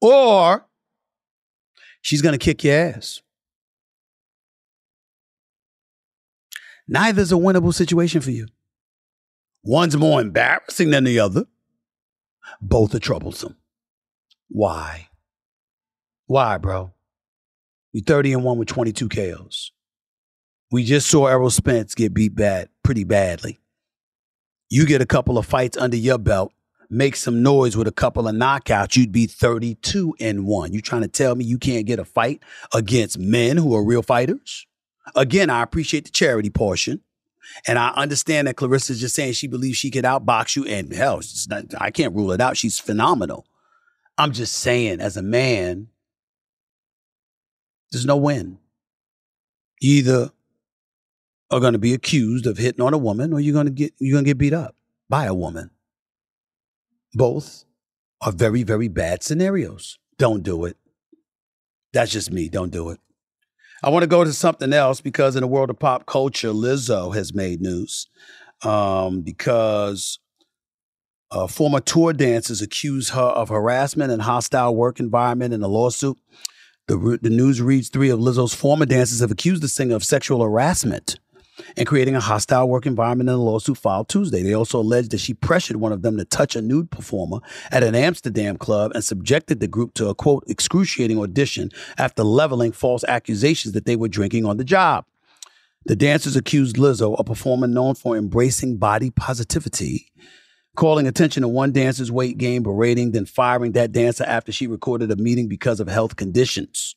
Or 0.00 0.66
she's 2.00 2.20
going 2.20 2.36
to 2.36 2.44
kick 2.44 2.64
your 2.64 2.74
ass. 2.74 3.22
Neither's 6.88 7.30
a 7.30 7.36
winnable 7.36 7.72
situation 7.72 8.20
for 8.20 8.32
you. 8.32 8.48
One's 9.62 9.96
more 9.96 10.20
embarrassing 10.20 10.90
than 10.90 11.04
the 11.04 11.20
other. 11.20 11.44
Both 12.60 12.96
are 12.96 12.98
troublesome. 12.98 13.56
Why? 14.48 15.06
Why, 16.26 16.58
bro? 16.58 16.94
You 17.92 18.02
30 18.02 18.32
and 18.32 18.44
1 18.44 18.58
with 18.58 18.66
22 18.66 19.08
KOs. 19.08 19.70
We 20.70 20.84
just 20.84 21.08
saw 21.08 21.26
Errol 21.26 21.50
Spence 21.50 21.94
get 21.94 22.12
beat 22.12 22.34
bad, 22.34 22.68
pretty 22.82 23.04
badly. 23.04 23.58
You 24.68 24.84
get 24.84 25.00
a 25.00 25.06
couple 25.06 25.38
of 25.38 25.46
fights 25.46 25.78
under 25.78 25.96
your 25.96 26.18
belt, 26.18 26.52
make 26.90 27.16
some 27.16 27.42
noise 27.42 27.76
with 27.76 27.88
a 27.88 27.92
couple 27.92 28.28
of 28.28 28.34
knockouts, 28.34 28.96
you'd 28.96 29.12
be 29.12 29.26
32 29.26 30.14
and 30.20 30.46
1. 30.46 30.72
You 30.74 30.82
trying 30.82 31.02
to 31.02 31.08
tell 31.08 31.34
me 31.34 31.44
you 31.44 31.58
can't 31.58 31.86
get 31.86 31.98
a 31.98 32.04
fight 32.04 32.42
against 32.74 33.18
men 33.18 33.56
who 33.56 33.74
are 33.74 33.84
real 33.84 34.02
fighters? 34.02 34.66
Again, 35.14 35.48
I 35.48 35.62
appreciate 35.62 36.04
the 36.04 36.10
charity 36.10 36.50
portion. 36.50 37.00
And 37.66 37.78
I 37.78 37.88
understand 37.90 38.46
that 38.46 38.56
Claressa's 38.56 39.00
just 39.00 39.14
saying 39.14 39.32
she 39.32 39.46
believes 39.46 39.78
she 39.78 39.90
could 39.90 40.04
outbox 40.04 40.54
you. 40.54 40.66
And 40.66 40.92
hell, 40.92 41.22
not, 41.48 41.64
I 41.80 41.90
can't 41.90 42.14
rule 42.14 42.32
it 42.32 42.42
out. 42.42 42.58
She's 42.58 42.78
phenomenal. 42.78 43.46
I'm 44.18 44.32
just 44.32 44.52
saying, 44.54 45.00
as 45.00 45.16
a 45.16 45.22
man, 45.22 45.88
there's 47.90 48.04
no 48.04 48.16
win. 48.18 48.58
Either 49.80 50.30
are 51.50 51.60
going 51.60 51.72
to 51.72 51.78
be 51.78 51.94
accused 51.94 52.46
of 52.46 52.58
hitting 52.58 52.84
on 52.84 52.94
a 52.94 52.98
woman 52.98 53.32
or 53.32 53.40
you're 53.40 53.54
going 53.54 53.66
to 53.66 53.72
get 53.72 53.94
you're 53.98 54.14
going 54.14 54.24
to 54.24 54.30
get 54.30 54.38
beat 54.38 54.52
up 54.52 54.74
by 55.08 55.24
a 55.24 55.34
woman. 55.34 55.70
Both 57.14 57.64
are 58.20 58.32
very 58.32 58.62
very 58.62 58.88
bad 58.88 59.22
scenarios. 59.22 59.98
Don't 60.18 60.42
do 60.42 60.64
it. 60.64 60.76
That's 61.92 62.12
just 62.12 62.30
me. 62.30 62.48
Don't 62.48 62.70
do 62.70 62.90
it. 62.90 63.00
I 63.82 63.90
want 63.90 64.02
to 64.02 64.08
go 64.08 64.24
to 64.24 64.32
something 64.32 64.72
else 64.72 65.00
because 65.00 65.36
in 65.36 65.42
the 65.42 65.46
world 65.46 65.70
of 65.70 65.78
pop 65.78 66.04
culture, 66.04 66.50
Lizzo 66.50 67.14
has 67.14 67.32
made 67.32 67.60
news 67.60 68.08
um, 68.62 69.20
because 69.20 70.18
former 71.48 71.80
tour 71.80 72.12
dancers 72.12 72.60
accuse 72.60 73.10
her 73.10 73.20
of 73.20 73.50
harassment 73.50 74.10
and 74.10 74.22
hostile 74.22 74.74
work 74.74 74.98
environment 74.98 75.54
in 75.54 75.62
a 75.62 75.68
lawsuit. 75.68 76.18
The, 76.88 77.18
the 77.20 77.30
news 77.30 77.60
reads 77.60 77.88
three 77.88 78.08
of 78.08 78.18
Lizzo's 78.18 78.54
former 78.54 78.86
dancers 78.86 79.20
have 79.20 79.30
accused 79.30 79.62
the 79.62 79.68
singer 79.68 79.94
of 79.94 80.02
sexual 80.02 80.42
harassment 80.42 81.20
and 81.76 81.86
creating 81.86 82.14
a 82.14 82.20
hostile 82.20 82.68
work 82.68 82.86
environment 82.86 83.28
in 83.28 83.34
a 83.34 83.38
lawsuit 83.38 83.78
filed 83.78 84.08
Tuesday. 84.08 84.42
They 84.42 84.54
also 84.54 84.80
alleged 84.80 85.10
that 85.10 85.18
she 85.18 85.34
pressured 85.34 85.76
one 85.76 85.92
of 85.92 86.02
them 86.02 86.16
to 86.16 86.24
touch 86.24 86.56
a 86.56 86.62
nude 86.62 86.90
performer 86.90 87.38
at 87.70 87.82
an 87.82 87.94
Amsterdam 87.94 88.56
club 88.56 88.92
and 88.94 89.04
subjected 89.04 89.60
the 89.60 89.68
group 89.68 89.94
to 89.94 90.08
a 90.08 90.14
quote 90.14 90.44
excruciating 90.46 91.18
audition 91.18 91.70
after 91.96 92.22
leveling 92.22 92.72
false 92.72 93.04
accusations 93.04 93.74
that 93.74 93.84
they 93.84 93.96
were 93.96 94.08
drinking 94.08 94.44
on 94.44 94.56
the 94.56 94.64
job. 94.64 95.04
The 95.86 95.96
dancers 95.96 96.36
accused 96.36 96.76
Lizzo, 96.76 97.18
a 97.18 97.24
performer 97.24 97.66
known 97.66 97.94
for 97.94 98.16
embracing 98.16 98.76
body 98.76 99.10
positivity, 99.10 100.12
calling 100.76 101.06
attention 101.06 101.40
to 101.42 101.48
one 101.48 101.72
dancer's 101.72 102.12
weight 102.12 102.36
gain, 102.36 102.62
berating, 102.62 103.12
then 103.12 103.24
firing 103.24 103.72
that 103.72 103.92
dancer 103.92 104.24
after 104.24 104.52
she 104.52 104.66
recorded 104.66 105.10
a 105.10 105.16
meeting 105.16 105.48
because 105.48 105.80
of 105.80 105.88
health 105.88 106.16
conditions. 106.16 106.94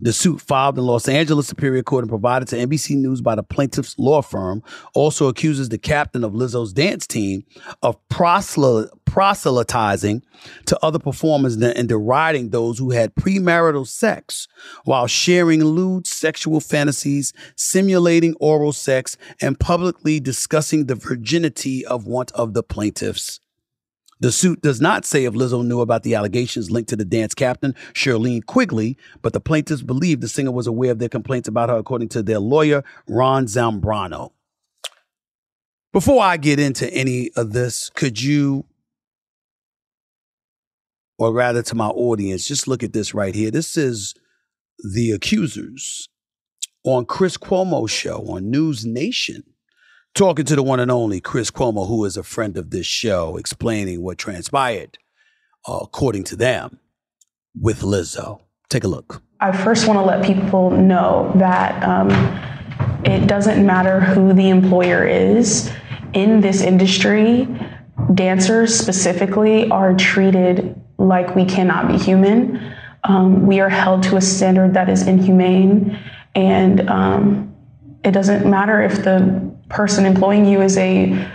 The 0.00 0.12
suit 0.12 0.40
filed 0.40 0.78
in 0.78 0.84
Los 0.84 1.08
Angeles 1.08 1.48
Superior 1.48 1.82
Court 1.82 2.04
and 2.04 2.10
provided 2.10 2.46
to 2.48 2.56
NBC 2.56 2.96
News 2.96 3.22
by 3.22 3.34
the 3.34 3.42
plaintiff's 3.42 3.98
law 3.98 4.22
firm 4.22 4.62
also 4.94 5.26
accuses 5.28 5.70
the 5.70 5.78
captain 5.78 6.22
of 6.22 6.32
Lizzo's 6.32 6.72
dance 6.72 7.04
team 7.06 7.44
of 7.82 7.96
proselytizing 8.08 10.22
to 10.66 10.78
other 10.84 10.98
performers 10.98 11.56
and 11.56 11.88
deriding 11.88 12.50
those 12.50 12.78
who 12.78 12.90
had 12.90 13.14
premarital 13.14 13.86
sex 13.86 14.46
while 14.84 15.06
sharing 15.06 15.64
lewd 15.64 16.06
sexual 16.06 16.60
fantasies, 16.60 17.32
simulating 17.56 18.34
oral 18.38 18.72
sex, 18.72 19.16
and 19.40 19.58
publicly 19.58 20.20
discussing 20.20 20.84
the 20.86 20.94
virginity 20.94 21.86
of 21.86 22.06
one 22.06 22.26
of 22.34 22.52
the 22.52 22.62
plaintiffs. 22.62 23.40
The 24.18 24.32
suit 24.32 24.62
does 24.62 24.80
not 24.80 25.04
say 25.04 25.24
if 25.24 25.34
Lizzo 25.34 25.64
knew 25.64 25.80
about 25.80 26.02
the 26.02 26.14
allegations 26.14 26.70
linked 26.70 26.88
to 26.88 26.96
the 26.96 27.04
dance 27.04 27.34
captain, 27.34 27.74
Shirlene 27.92 28.44
Quigley, 28.46 28.96
but 29.20 29.34
the 29.34 29.40
plaintiffs 29.40 29.82
believe 29.82 30.20
the 30.20 30.28
singer 30.28 30.52
was 30.52 30.66
aware 30.66 30.90
of 30.90 30.98
their 30.98 31.10
complaints 31.10 31.48
about 31.48 31.68
her, 31.68 31.76
according 31.76 32.08
to 32.10 32.22
their 32.22 32.38
lawyer, 32.38 32.82
Ron 33.06 33.46
Zambrano. 33.46 34.32
Before 35.92 36.22
I 36.22 36.36
get 36.38 36.58
into 36.58 36.92
any 36.92 37.30
of 37.36 37.52
this, 37.52 37.90
could 37.90 38.20
you, 38.20 38.64
or 41.18 41.32
rather 41.32 41.62
to 41.62 41.74
my 41.74 41.88
audience, 41.88 42.46
just 42.46 42.68
look 42.68 42.82
at 42.82 42.92
this 42.92 43.14
right 43.14 43.34
here? 43.34 43.50
This 43.50 43.76
is 43.76 44.14
the 44.94 45.10
accusers 45.10 46.08
on 46.84 47.04
Chris 47.04 47.36
Cuomo's 47.36 47.90
show 47.90 48.26
on 48.28 48.50
News 48.50 48.84
Nation, 48.86 49.42
talking 50.16 50.46
to 50.46 50.56
the 50.56 50.62
one 50.62 50.80
and 50.80 50.90
only 50.90 51.20
Chris 51.20 51.50
Cuomo, 51.50 51.86
who 51.86 52.04
is 52.06 52.16
a 52.16 52.22
friend 52.22 52.56
of 52.56 52.70
this 52.70 52.86
show, 52.86 53.36
explaining 53.36 54.02
what 54.02 54.16
transpired, 54.16 54.98
uh, 55.68 55.78
according 55.82 56.24
to 56.24 56.36
them, 56.36 56.80
with 57.54 57.82
Lizzo. 57.82 58.40
Take 58.68 58.84
a 58.84 58.88
look. 58.88 59.22
I 59.40 59.52
first 59.52 59.86
want 59.86 59.98
to 59.98 60.02
let 60.02 60.24
people 60.24 60.70
know 60.70 61.30
that 61.36 61.82
um, 61.84 62.10
it 63.04 63.26
doesn't 63.26 63.64
matter 63.64 64.00
who 64.00 64.32
the 64.32 64.48
employer 64.48 65.06
is 65.06 65.70
in 66.14 66.40
this 66.40 66.62
industry. 66.62 67.46
Dancers 68.14 68.74
specifically 68.74 69.70
are 69.70 69.94
treated 69.94 70.80
like 70.98 71.36
we 71.36 71.44
cannot 71.44 71.88
be 71.88 71.98
human. 71.98 72.74
Um, 73.04 73.46
we 73.46 73.60
are 73.60 73.68
held 73.68 74.02
to 74.04 74.16
a 74.16 74.22
standard 74.22 74.72
that 74.74 74.88
is 74.88 75.06
inhumane, 75.06 75.98
and 76.34 76.88
um, 76.88 77.54
it 78.02 78.12
doesn't 78.12 78.48
matter 78.48 78.82
if 78.82 79.04
the 79.04 79.55
person 79.68 80.04
employing 80.04 80.46
you 80.46 80.62
is 80.62 80.76
a 80.76 81.28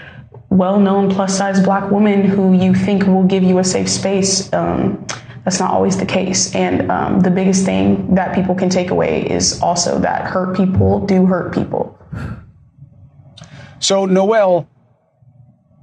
well-known 0.49 1.09
plus-size 1.09 1.63
black 1.63 1.89
woman 1.91 2.23
who 2.23 2.53
you 2.53 2.73
think 2.75 3.05
will 3.05 3.23
give 3.23 3.43
you 3.43 3.59
a 3.59 3.63
safe 3.63 3.89
space. 3.89 4.51
Um, 4.53 5.05
that's 5.43 5.59
not 5.59 5.71
always 5.71 5.97
the 5.97 6.05
case. 6.05 6.53
And 6.53 6.91
um, 6.91 7.19
the 7.21 7.31
biggest 7.31 7.65
thing 7.65 8.15
that 8.15 8.35
people 8.35 8.53
can 8.53 8.69
take 8.69 8.91
away 8.91 9.23
is 9.23 9.61
also 9.61 9.99
that 9.99 10.23
hurt 10.23 10.55
people 10.55 11.05
do 11.05 11.25
hurt 11.25 11.53
people. 11.53 11.97
So, 13.79 14.05
Noel, 14.05 14.67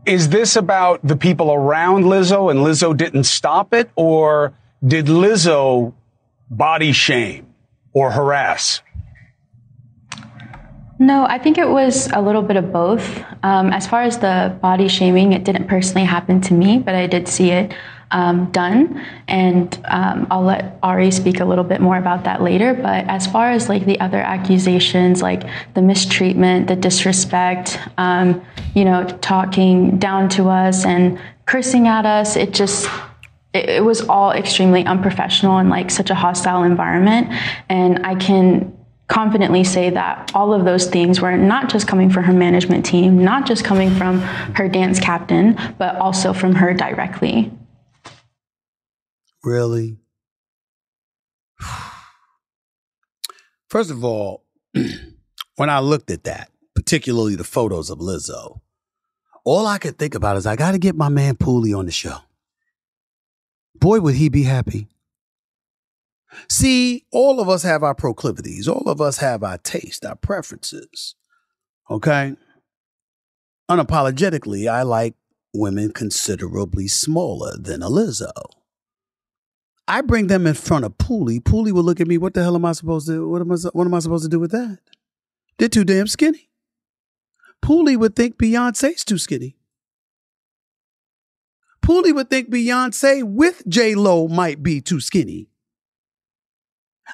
is 0.06 0.28
this 0.28 0.56
about 0.56 1.04
the 1.04 1.16
people 1.16 1.52
around 1.52 2.04
Lizzo 2.04 2.50
and 2.50 2.60
Lizzo 2.60 2.96
didn't 2.96 3.24
stop 3.24 3.74
it? 3.74 3.90
Or 3.96 4.54
did 4.86 5.06
Lizzo 5.06 5.92
body 6.48 6.92
shame 6.92 7.52
or 7.92 8.12
harass? 8.12 8.80
No, 10.98 11.24
I 11.26 11.38
think 11.38 11.58
it 11.58 11.68
was 11.68 12.10
a 12.12 12.20
little 12.20 12.42
bit 12.42 12.56
of 12.56 12.72
both. 12.72 13.22
Um, 13.44 13.72
as 13.72 13.86
far 13.86 14.02
as 14.02 14.18
the 14.18 14.56
body 14.60 14.88
shaming, 14.88 15.32
it 15.32 15.44
didn't 15.44 15.68
personally 15.68 16.04
happen 16.04 16.40
to 16.42 16.54
me, 16.54 16.78
but 16.78 16.94
I 16.94 17.06
did 17.06 17.28
see 17.28 17.50
it 17.50 17.72
um, 18.10 18.50
done. 18.50 19.00
And 19.28 19.78
um, 19.84 20.26
I'll 20.30 20.42
let 20.42 20.78
Ari 20.82 21.12
speak 21.12 21.38
a 21.38 21.44
little 21.44 21.62
bit 21.62 21.80
more 21.80 21.98
about 21.98 22.24
that 22.24 22.42
later. 22.42 22.74
But 22.74 23.06
as 23.06 23.28
far 23.28 23.50
as 23.50 23.68
like 23.68 23.84
the 23.84 24.00
other 24.00 24.18
accusations, 24.18 25.22
like 25.22 25.44
the 25.74 25.82
mistreatment, 25.82 26.66
the 26.66 26.76
disrespect, 26.76 27.78
um, 27.96 28.42
you 28.74 28.84
know, 28.84 29.04
talking 29.20 29.98
down 29.98 30.28
to 30.30 30.48
us 30.48 30.84
and 30.84 31.20
cursing 31.46 31.86
at 31.86 32.06
us, 32.06 32.34
it 32.34 32.52
just 32.52 32.88
it, 33.54 33.68
it 33.68 33.84
was 33.84 34.00
all 34.08 34.32
extremely 34.32 34.84
unprofessional 34.84 35.58
and 35.58 35.70
like 35.70 35.90
such 35.90 36.10
a 36.10 36.14
hostile 36.14 36.64
environment. 36.64 37.28
And 37.68 38.04
I 38.04 38.14
can 38.16 38.77
confidently 39.08 39.64
say 39.64 39.90
that 39.90 40.30
all 40.34 40.52
of 40.52 40.64
those 40.64 40.86
things 40.86 41.20
were 41.20 41.36
not 41.36 41.68
just 41.68 41.88
coming 41.88 42.10
from 42.10 42.24
her 42.24 42.32
management 42.32 42.86
team, 42.86 43.24
not 43.24 43.46
just 43.46 43.64
coming 43.64 43.90
from 43.94 44.20
her 44.20 44.68
dance 44.68 45.00
captain, 45.00 45.58
but 45.78 45.96
also 45.96 46.32
from 46.32 46.54
her 46.54 46.74
directly. 46.74 47.50
Really? 49.42 49.96
First 53.68 53.90
of 53.90 54.04
all, 54.04 54.44
when 55.56 55.70
I 55.70 55.80
looked 55.80 56.10
at 56.10 56.24
that, 56.24 56.50
particularly 56.74 57.34
the 57.34 57.44
photos 57.44 57.90
of 57.90 57.98
Lizzo, 57.98 58.60
all 59.44 59.66
I 59.66 59.78
could 59.78 59.98
think 59.98 60.14
about 60.14 60.36
is 60.36 60.46
I 60.46 60.56
got 60.56 60.72
to 60.72 60.78
get 60.78 60.94
my 60.94 61.08
man 61.08 61.36
Pooley 61.36 61.76
on 61.76 61.86
the 61.86 61.92
show. 61.92 62.18
Boy, 63.74 64.00
would 64.00 64.14
he 64.14 64.28
be 64.28 64.42
happy. 64.42 64.88
See, 66.48 67.04
all 67.12 67.40
of 67.40 67.48
us 67.48 67.62
have 67.62 67.82
our 67.82 67.94
proclivities. 67.94 68.68
All 68.68 68.84
of 68.86 69.00
us 69.00 69.18
have 69.18 69.42
our 69.42 69.58
taste, 69.58 70.04
our 70.04 70.16
preferences. 70.16 71.14
Okay? 71.90 72.34
Unapologetically, 73.70 74.70
I 74.70 74.82
like 74.82 75.14
women 75.52 75.92
considerably 75.92 76.88
smaller 76.88 77.56
than 77.56 77.82
a. 77.82 77.88
I 79.88 80.02
bring 80.02 80.26
them 80.26 80.46
in 80.46 80.54
front 80.54 80.84
of 80.84 80.98
Pooley. 80.98 81.40
Pooley 81.40 81.72
will 81.72 81.82
look 81.82 82.00
at 82.00 82.06
me. 82.06 82.18
What 82.18 82.34
the 82.34 82.42
hell 82.42 82.54
am 82.54 82.64
I 82.66 82.72
supposed 82.72 83.06
to? 83.08 83.26
What 83.28 83.40
am 83.40 83.50
I? 83.50 83.56
What 83.72 83.86
am 83.86 83.94
I 83.94 83.98
supposed 84.00 84.24
to 84.24 84.28
do 84.28 84.38
with 84.38 84.50
that? 84.50 84.78
They're 85.58 85.68
too 85.68 85.84
damn 85.84 86.06
skinny. 86.06 86.50
Pooley 87.62 87.96
would 87.96 88.14
think 88.14 88.36
Beyonce's 88.36 89.04
too 89.04 89.18
skinny. 89.18 89.56
Pooley 91.82 92.12
would 92.12 92.28
think 92.28 92.50
Beyonce 92.50 93.24
with 93.24 93.66
J 93.66 93.94
Lo 93.94 94.28
might 94.28 94.62
be 94.62 94.80
too 94.80 95.00
skinny. 95.00 95.48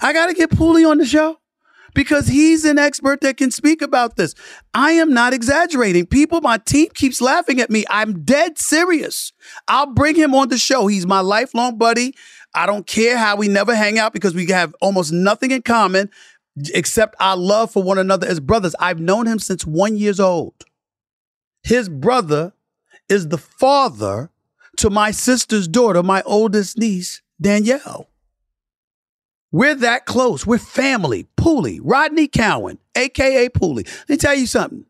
I 0.01 0.13
got 0.13 0.27
to 0.27 0.35
get 0.35 0.51
Pooley 0.51 0.89
on 0.89 0.99
the 0.99 1.07
show 1.07 1.39
because 1.95 2.27
he's 2.27 2.65
an 2.65 2.79
expert 2.79 3.21
that 3.21 3.37
can 3.37 3.51
speak 3.51 3.81
about 3.81 4.17
this. 4.17 4.35
I 4.75 4.93
am 4.93 5.15
not 5.15 5.33
exaggerating. 5.33 6.07
People, 6.07 6.41
my 6.41 6.59
team 6.59 6.89
keeps 6.95 7.21
laughing 7.21 7.61
at 7.61 7.71
me. 7.71 7.85
I'm 7.89 8.25
dead 8.25 8.59
serious. 8.59 9.33
I'll 9.69 9.93
bring 9.93 10.17
him 10.17 10.35
on 10.35 10.49
the 10.49 10.59
show. 10.59 10.89
He's 10.89 11.07
my 11.07 11.21
lifelong 11.21 11.79
buddy. 11.79 12.15
I 12.55 12.67
don't 12.67 12.87
care 12.87 13.17
how 13.17 13.37
we 13.37 13.49
never 13.49 13.75
hang 13.75 13.99
out 13.99 14.13
because 14.13 14.35
we 14.35 14.47
have 14.47 14.75
almost 14.81 15.13
nothing 15.13 15.51
in 15.51 15.63
common 15.63 16.11
except 16.73 17.17
our 17.19 17.37
love 17.37 17.73
for 17.73 17.83
one 17.83 17.99
another 17.99 18.27
as 18.27 18.41
brothers. 18.41 18.75
I've 18.79 19.01
known 19.01 19.27
him 19.27 19.39
since 19.39 19.67
one 19.67 19.97
years 19.97 20.21
old. 20.21 20.55
His 21.63 21.89
brother 21.89 22.53
is 23.09 23.29
the 23.29 23.39
father 23.39 24.31
to 24.77 24.91
my 24.91 25.11
sister's 25.11 25.67
daughter, 25.67 26.03
my 26.03 26.23
oldest 26.23 26.79
niece, 26.79 27.23
Danielle. 27.41 28.09
We're 29.55 29.77
that 29.77 30.05
close. 30.05 30.45
We're 30.45 30.59
family. 30.59 31.29
Pooley, 31.37 31.79
Rodney 31.81 32.27
Cowan, 32.27 32.81
aka 32.97 33.49
Pooley. 33.51 33.87
Let 33.87 34.09
me 34.09 34.17
tell 34.17 34.35
you 34.35 34.49
something. 34.49 34.85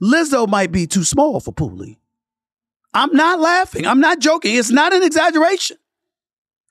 Lizzo 0.00 0.46
might 0.46 0.70
be 0.70 0.86
too 0.86 1.02
small 1.02 1.40
for 1.40 1.52
Pooley. 1.52 1.96
I'm 2.94 3.12
not 3.12 3.40
laughing. 3.40 3.84
I'm 3.84 3.98
not 3.98 4.20
joking. 4.20 4.54
It's 4.54 4.70
not 4.70 4.92
an 4.92 5.02
exaggeration. 5.02 5.76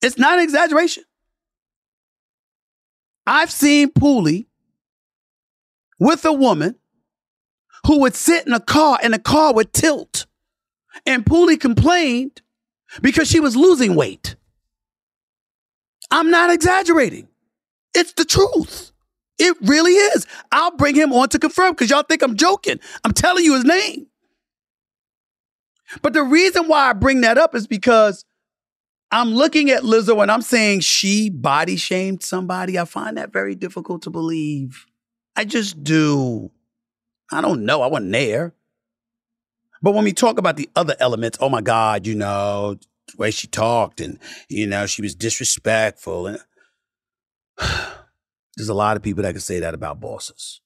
It's 0.02 0.18
not 0.18 0.38
an 0.38 0.46
exaggeration. 0.46 1.04
I've 3.28 3.52
seen 3.52 3.90
Pooley 3.92 4.46
with 6.00 6.24
a 6.24 6.32
woman 6.32 6.76
who 7.86 8.00
would 8.00 8.16
sit 8.16 8.48
in 8.48 8.54
a 8.54 8.62
car 8.62 8.98
and 9.04 9.14
the 9.14 9.20
car 9.20 9.54
would 9.54 9.74
tilt. 9.74 10.26
And 11.06 11.26
Pooley 11.26 11.60
complained 11.60 12.42
because 13.02 13.30
she 13.30 13.42
was 13.42 13.58
losing 13.58 13.94
weight. 13.94 14.38
I'm 16.12 16.30
not 16.30 16.52
exaggerating. 16.52 17.28
It's 17.94 18.14
the 18.14 18.26
truth. 18.26 18.92
It 19.40 19.58
really 19.62 19.94
is. 19.94 20.28
I'll 20.52 20.76
bring 20.76 20.96
him 20.96 21.14
on 21.14 21.30
to 21.30 21.40
confirm 21.40 21.72
because 21.72 21.90
y'all 21.90 22.04
think 22.04 22.22
I'm 22.22 22.36
joking. 22.36 22.80
I'm 23.04 23.14
telling 23.14 23.44
you 23.44 23.56
his 23.56 23.64
name. 23.64 24.08
But 26.02 26.14
the 26.14 26.24
reason 26.24 26.68
why 26.68 26.90
I 26.90 26.94
bring 26.94 27.22
that 27.22 27.38
up 27.38 27.56
is 27.56 27.68
because 27.68 28.24
I'm 29.12 29.30
looking 29.30 29.72
at 29.72 29.84
Lizzo 29.84 30.22
and 30.22 30.32
I'm 30.32 30.42
saying 30.42 30.82
she 30.82 31.30
body 31.30 31.76
shamed 31.76 32.24
somebody. 32.24 32.78
I 32.78 32.86
find 32.86 33.18
that 33.18 33.34
very 33.34 33.56
difficult 33.56 34.04
to 34.04 34.10
believe. 34.10 34.86
I 35.36 35.44
just 35.44 35.84
do. 35.84 36.52
I 37.32 37.42
don't 37.42 37.66
know. 37.66 37.82
I 37.82 37.88
wasn't 37.88 38.12
there. 38.12 38.54
But 39.82 39.94
when 39.94 40.04
we 40.04 40.14
talk 40.14 40.38
about 40.38 40.58
the 40.58 40.70
other 40.76 40.96
elements, 41.00 41.40
oh 41.42 41.50
my 41.50 41.62
God, 41.62 42.06
you 42.06 42.16
know, 42.16 42.78
way 43.18 43.32
she 43.32 43.48
talked 43.48 44.02
and, 44.02 44.20
you 44.50 44.68
know, 44.68 44.86
she 44.86 45.02
was 45.02 45.16
disrespectful. 45.16 46.28
And 46.28 46.40
there's 48.58 48.70
a 48.70 48.74
lot 48.74 48.98
of 48.98 49.04
people 49.04 49.24
that 49.24 49.32
can 49.32 49.42
say 49.42 49.60
that 49.60 49.74
about 49.74 50.00
bosses. 50.00 50.62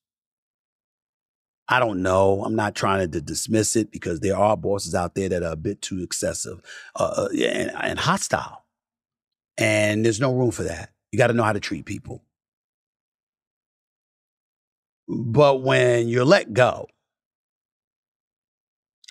I 1.68 1.80
don't 1.80 2.04
know. 2.04 2.44
I'm 2.44 2.56
not 2.56 2.76
trying 2.76 3.10
to 3.12 3.22
dismiss 3.22 3.76
it 3.76 3.92
because 3.92 4.20
there 4.20 4.38
are 4.38 4.56
bosses 4.56 4.94
out 4.94 5.16
there 5.16 5.30
that 5.30 5.42
are 5.44 5.54
a 5.54 5.58
bit 5.58 5.82
too 5.82 6.04
excessive 6.04 6.62
uh, 6.96 7.28
uh 7.28 7.30
and, 7.34 7.72
and 7.82 8.00
hostile. 8.00 8.66
And 9.58 10.06
there's 10.06 10.20
no 10.20 10.34
room 10.34 10.52
for 10.52 10.64
that. 10.64 10.92
You 11.12 11.18
got 11.18 11.28
to 11.28 11.34
know 11.34 11.44
how 11.44 11.54
to 11.54 11.60
treat 11.60 11.86
people. 11.86 12.24
But 15.08 15.62
when 15.62 16.08
you're 16.08 16.26
let 16.26 16.54
go, 16.54 16.88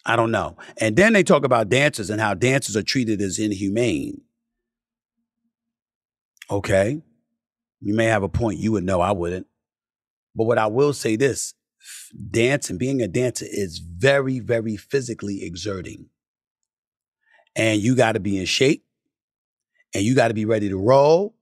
I 0.06 0.16
don't 0.16 0.30
know. 0.30 0.56
And 0.80 0.96
then 0.96 1.12
they 1.12 1.22
talk 1.22 1.44
about 1.44 1.68
dancers 1.68 2.10
and 2.10 2.20
how 2.20 2.34
dancers 2.34 2.76
are 2.76 2.82
treated 2.82 3.20
as 3.22 3.38
inhumane. 3.38 4.20
Okay. 6.50 7.00
You 7.80 7.94
may 7.94 8.06
have 8.06 8.22
a 8.22 8.28
point. 8.28 8.58
You 8.58 8.72
would 8.72 8.84
know. 8.84 9.00
I 9.00 9.12
wouldn't. 9.12 9.46
But 10.34 10.44
what 10.44 10.58
I 10.58 10.66
will 10.66 10.92
say 10.92 11.16
this 11.16 11.54
dancing, 12.30 12.78
being 12.78 13.00
a 13.00 13.08
dancer 13.08 13.46
is 13.48 13.78
very, 13.78 14.40
very 14.40 14.76
physically 14.76 15.44
exerting. 15.44 16.06
And 17.56 17.80
you 17.80 17.94
got 17.94 18.12
to 18.12 18.20
be 18.20 18.38
in 18.38 18.46
shape 18.46 18.84
and 19.94 20.02
you 20.02 20.14
got 20.14 20.28
to 20.28 20.34
be 20.34 20.44
ready 20.44 20.68
to 20.68 20.76
roll 20.76 21.34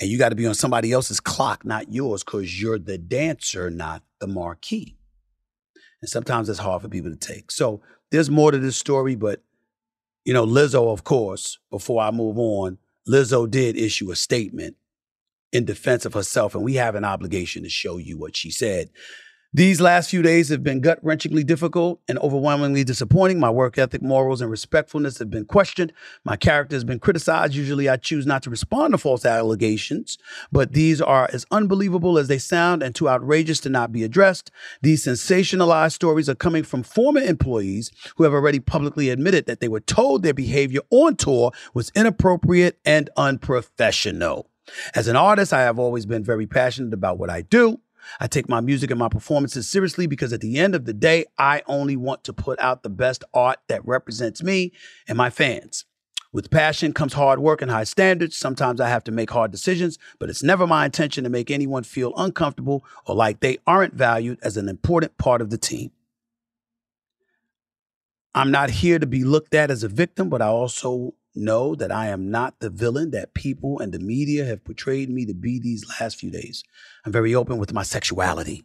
and 0.00 0.10
you 0.10 0.18
got 0.18 0.30
to 0.30 0.34
be 0.34 0.46
on 0.46 0.54
somebody 0.54 0.92
else's 0.92 1.20
clock, 1.20 1.64
not 1.64 1.92
yours, 1.92 2.24
because 2.24 2.60
you're 2.60 2.78
the 2.78 2.98
dancer, 2.98 3.70
not 3.70 4.02
the 4.20 4.26
marquee. 4.26 4.96
And 6.00 6.08
sometimes 6.08 6.48
it's 6.48 6.58
hard 6.58 6.82
for 6.82 6.88
people 6.88 7.10
to 7.10 7.16
take. 7.16 7.50
So 7.50 7.80
there's 8.12 8.30
more 8.30 8.50
to 8.52 8.58
this 8.58 8.76
story, 8.76 9.16
but 9.16 9.42
you 10.24 10.32
know, 10.32 10.46
Lizzo, 10.46 10.92
of 10.92 11.02
course, 11.02 11.58
before 11.70 12.00
I 12.02 12.12
move 12.12 12.38
on, 12.38 12.78
Lizzo 13.08 13.50
did 13.50 13.76
issue 13.76 14.12
a 14.12 14.16
statement 14.16 14.76
in 15.50 15.64
defense 15.64 16.04
of 16.04 16.14
herself, 16.14 16.54
and 16.54 16.62
we 16.62 16.74
have 16.74 16.94
an 16.94 17.04
obligation 17.04 17.64
to 17.64 17.68
show 17.68 17.96
you 17.96 18.16
what 18.16 18.36
she 18.36 18.50
said. 18.50 18.90
These 19.54 19.82
last 19.82 20.08
few 20.08 20.22
days 20.22 20.48
have 20.48 20.62
been 20.62 20.80
gut 20.80 21.04
wrenchingly 21.04 21.44
difficult 21.44 22.00
and 22.08 22.18
overwhelmingly 22.20 22.84
disappointing. 22.84 23.38
My 23.38 23.50
work 23.50 23.76
ethic, 23.76 24.00
morals, 24.00 24.40
and 24.40 24.50
respectfulness 24.50 25.18
have 25.18 25.28
been 25.28 25.44
questioned. 25.44 25.92
My 26.24 26.36
character 26.36 26.74
has 26.74 26.84
been 26.84 26.98
criticized. 26.98 27.54
Usually, 27.54 27.86
I 27.86 27.98
choose 27.98 28.24
not 28.24 28.42
to 28.44 28.50
respond 28.50 28.94
to 28.94 28.98
false 28.98 29.26
allegations, 29.26 30.16
but 30.50 30.72
these 30.72 31.02
are 31.02 31.28
as 31.34 31.44
unbelievable 31.50 32.16
as 32.16 32.28
they 32.28 32.38
sound 32.38 32.82
and 32.82 32.94
too 32.94 33.10
outrageous 33.10 33.60
to 33.60 33.68
not 33.68 33.92
be 33.92 34.04
addressed. 34.04 34.50
These 34.80 35.04
sensationalized 35.04 35.92
stories 35.92 36.30
are 36.30 36.34
coming 36.34 36.62
from 36.62 36.82
former 36.82 37.20
employees 37.20 37.92
who 38.16 38.24
have 38.24 38.32
already 38.32 38.58
publicly 38.58 39.10
admitted 39.10 39.44
that 39.44 39.60
they 39.60 39.68
were 39.68 39.80
told 39.80 40.22
their 40.22 40.32
behavior 40.32 40.80
on 40.88 41.14
tour 41.14 41.52
was 41.74 41.92
inappropriate 41.94 42.78
and 42.86 43.10
unprofessional. 43.18 44.48
As 44.94 45.08
an 45.08 45.16
artist, 45.16 45.52
I 45.52 45.60
have 45.60 45.78
always 45.78 46.06
been 46.06 46.24
very 46.24 46.46
passionate 46.46 46.94
about 46.94 47.18
what 47.18 47.28
I 47.28 47.42
do. 47.42 47.80
I 48.20 48.26
take 48.26 48.48
my 48.48 48.60
music 48.60 48.90
and 48.90 48.98
my 48.98 49.08
performances 49.08 49.68
seriously 49.68 50.06
because 50.06 50.32
at 50.32 50.40
the 50.40 50.58
end 50.58 50.74
of 50.74 50.84
the 50.84 50.92
day, 50.92 51.26
I 51.38 51.62
only 51.66 51.96
want 51.96 52.24
to 52.24 52.32
put 52.32 52.58
out 52.60 52.82
the 52.82 52.90
best 52.90 53.24
art 53.34 53.58
that 53.68 53.86
represents 53.86 54.42
me 54.42 54.72
and 55.08 55.16
my 55.16 55.30
fans. 55.30 55.84
With 56.32 56.50
passion 56.50 56.94
comes 56.94 57.12
hard 57.12 57.40
work 57.40 57.60
and 57.60 57.70
high 57.70 57.84
standards. 57.84 58.38
Sometimes 58.38 58.80
I 58.80 58.88
have 58.88 59.04
to 59.04 59.12
make 59.12 59.30
hard 59.30 59.50
decisions, 59.50 59.98
but 60.18 60.30
it's 60.30 60.42
never 60.42 60.66
my 60.66 60.86
intention 60.86 61.24
to 61.24 61.30
make 61.30 61.50
anyone 61.50 61.82
feel 61.82 62.14
uncomfortable 62.16 62.84
or 63.06 63.14
like 63.14 63.40
they 63.40 63.58
aren't 63.66 63.94
valued 63.94 64.38
as 64.42 64.56
an 64.56 64.68
important 64.68 65.18
part 65.18 65.42
of 65.42 65.50
the 65.50 65.58
team. 65.58 65.90
I'm 68.34 68.50
not 68.50 68.70
here 68.70 68.98
to 68.98 69.06
be 69.06 69.24
looked 69.24 69.54
at 69.54 69.70
as 69.70 69.82
a 69.82 69.88
victim, 69.88 70.30
but 70.30 70.40
I 70.40 70.46
also 70.46 71.12
know 71.34 71.74
that 71.74 71.92
I 71.92 72.08
am 72.08 72.30
not 72.30 72.60
the 72.60 72.70
villain 72.70 73.10
that 73.12 73.34
people 73.34 73.78
and 73.78 73.92
the 73.92 73.98
media 73.98 74.44
have 74.44 74.64
portrayed 74.64 75.10
me 75.10 75.26
to 75.26 75.34
be 75.34 75.58
these 75.58 75.84
last 76.00 76.18
few 76.18 76.30
days. 76.30 76.64
I'm 77.04 77.12
very 77.12 77.34
open 77.34 77.58
with 77.58 77.72
my 77.72 77.82
sexuality 77.82 78.64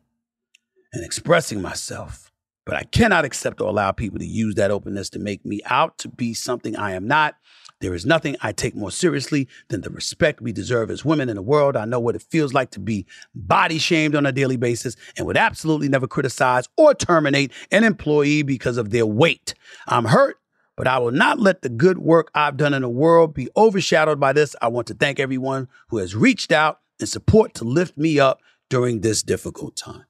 and 0.94 1.04
expressing 1.04 1.62
myself, 1.62 2.32
but 2.66 2.76
I 2.76 2.84
cannot 2.84 3.26
accept 3.26 3.62
or 3.62 3.70
allow 3.70 3.92
people 3.92 4.20
to 4.20 4.26
use 4.26 4.56
that 4.56 4.72
openness 4.72 5.10
to 5.12 5.20
make 5.20 5.46
me 5.46 5.62
out 5.66 5.98
to 6.00 6.10
be 6.10 6.34
something 6.34 6.76
I 6.76 6.92
am 6.92 7.08
not. 7.08 7.36
There 7.80 7.94
is 7.94 8.08
nothing 8.08 8.36
I 8.42 8.54
take 8.54 8.76
more 8.76 8.90
seriously 8.90 9.48
than 9.68 9.82
the 9.82 9.92
respect 9.92 10.42
we 10.42 10.52
deserve 10.52 10.90
as 10.90 11.06
women 11.06 11.30
in 11.30 11.36
the 11.36 11.44
world. 11.44 11.76
I 11.76 11.86
know 11.86 12.00
what 12.00 12.16
it 12.16 12.24
feels 12.24 12.52
like 12.52 12.72
to 12.72 12.80
be 12.80 13.06
body 13.36 13.78
shamed 13.78 14.16
on 14.16 14.26
a 14.26 14.32
daily 14.32 14.58
basis 14.58 14.96
and 15.16 15.28
would 15.28 15.38
absolutely 15.38 15.88
never 15.88 16.08
criticize 16.08 16.68
or 16.76 16.96
terminate 16.96 17.52
an 17.72 17.84
employee 17.84 18.42
because 18.42 18.78
of 18.78 18.90
their 18.90 19.06
weight. 19.06 19.54
I'm 19.88 20.06
hurt 20.06 20.40
but 20.78 20.88
I 20.88 21.00
will 21.00 21.12
not 21.12 21.40
let 21.40 21.64
the 21.64 21.70
good 21.70 21.98
work 21.98 22.30
I've 22.36 22.56
done 22.56 22.76
in 22.76 22.84
the 22.84 22.90
world 22.90 23.34
be 23.34 23.50
overshadowed 23.58 24.20
by 24.20 24.32
this. 24.32 24.56
I 24.62 24.68
want 24.68 24.86
to 24.88 24.94
thank 24.94 25.20
everyone 25.20 25.68
who 25.90 25.98
has 25.98 26.16
reached 26.16 26.52
out 26.52 26.80
and 27.00 27.10
support 27.10 27.56
to 27.56 27.64
lift 27.66 27.98
me 27.98 28.20
up 28.20 28.42
during 28.70 29.02
this 29.02 29.24
difficult 29.24 29.76
time. 29.76 30.06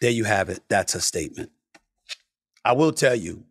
There 0.00 0.10
you 0.10 0.24
have 0.24 0.48
it. 0.48 0.64
That's 0.68 0.96
a 0.96 1.00
statement. 1.00 1.52
I 2.64 2.72
will 2.72 2.92
tell 2.92 3.14
you, 3.14 3.44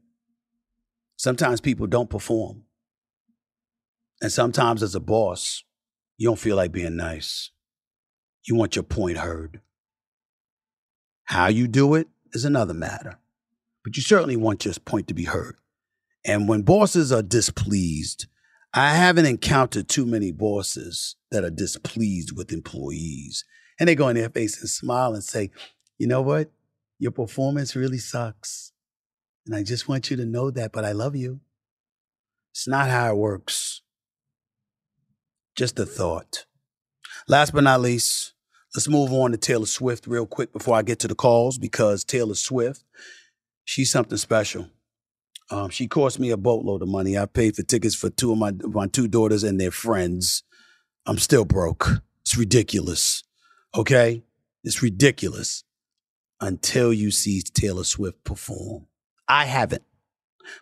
sometimes 1.15 1.61
people 1.61 1.87
don't 1.87 2.09
perform. 2.09 2.63
And 4.21 4.31
sometimes 4.31 4.83
as 4.83 4.95
a 4.95 4.99
boss, 4.99 5.63
you 6.17 6.27
don't 6.27 6.39
feel 6.39 6.57
like 6.57 6.73
being 6.73 6.97
nice. 6.97 7.51
You 8.43 8.55
want 8.55 8.75
your 8.75 8.83
point 8.83 9.17
heard. 9.17 9.61
How 11.23 11.47
you 11.47 11.69
do 11.69 11.95
it 11.95 12.09
is 12.33 12.43
another 12.43 12.73
matter 12.73 13.17
but 13.83 13.95
you 13.95 14.01
certainly 14.03 14.35
want 14.35 14.65
your 14.65 14.73
point 14.85 15.07
to 15.07 15.13
be 15.13 15.25
heard. 15.25 15.55
And 16.25 16.47
when 16.47 16.61
bosses 16.61 17.11
are 17.11 17.23
displeased, 17.23 18.27
I 18.73 18.93
haven't 18.93 19.25
encountered 19.25 19.89
too 19.89 20.05
many 20.05 20.31
bosses 20.31 21.15
that 21.31 21.43
are 21.43 21.49
displeased 21.49 22.35
with 22.35 22.53
employees. 22.53 23.43
And 23.79 23.89
they 23.89 23.95
go 23.95 24.07
in 24.09 24.15
their 24.15 24.29
face 24.29 24.59
and 24.59 24.69
smile 24.69 25.13
and 25.13 25.23
say, 25.23 25.49
you 25.97 26.07
know 26.07 26.21
what? 26.21 26.51
Your 26.99 27.11
performance 27.11 27.75
really 27.75 27.97
sucks. 27.97 28.71
And 29.45 29.55
I 29.55 29.63
just 29.63 29.87
want 29.87 30.11
you 30.11 30.17
to 30.17 30.25
know 30.25 30.51
that, 30.51 30.71
but 30.71 30.85
I 30.85 30.91
love 30.91 31.15
you. 31.15 31.41
It's 32.51 32.67
not 32.67 32.89
how 32.89 33.11
it 33.11 33.17
works. 33.17 33.81
Just 35.55 35.79
a 35.79 35.85
thought. 35.85 36.45
Last 37.27 37.53
but 37.53 37.63
not 37.63 37.81
least, 37.81 38.33
let's 38.75 38.87
move 38.87 39.11
on 39.11 39.31
to 39.31 39.37
Taylor 39.37 39.65
Swift 39.65 40.07
real 40.07 40.25
quick 40.25 40.53
before 40.53 40.75
I 40.75 40.81
get 40.81 40.99
to 40.99 41.07
the 41.07 41.15
calls 41.15 41.57
because 41.57 42.03
Taylor 42.03 42.35
Swift 42.35 42.83
she's 43.71 43.89
something 43.89 44.17
special. 44.17 44.67
Um, 45.49 45.69
she 45.69 45.87
cost 45.87 46.19
me 46.19 46.29
a 46.29 46.37
boatload 46.37 46.81
of 46.81 46.89
money. 46.89 47.17
I 47.17 47.25
paid 47.25 47.55
for 47.55 47.63
tickets 47.63 47.95
for 47.95 48.09
two 48.09 48.33
of 48.33 48.37
my 48.37 48.51
my 48.51 48.87
two 48.87 49.07
daughters 49.07 49.43
and 49.43 49.59
their 49.59 49.71
friends. 49.71 50.43
I'm 51.05 51.17
still 51.17 51.45
broke. 51.45 52.01
It's 52.21 52.37
ridiculous. 52.37 53.23
Okay? 53.75 54.23
It's 54.63 54.83
ridiculous 54.83 55.63
until 56.41 56.91
you 56.91 57.11
see 57.11 57.41
Taylor 57.41 57.85
Swift 57.85 58.23
perform. 58.25 58.87
I 59.27 59.45
haven't. 59.45 59.83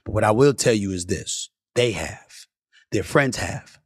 But 0.06 0.14
what 0.14 0.24
I 0.24 0.32
will 0.32 0.54
tell 0.54 0.74
you 0.74 0.92
is 0.92 1.08
this 1.08 1.50
they 1.74 1.92
have, 1.94 2.46
their 2.92 3.04
friends 3.04 3.38
have. 3.38 3.80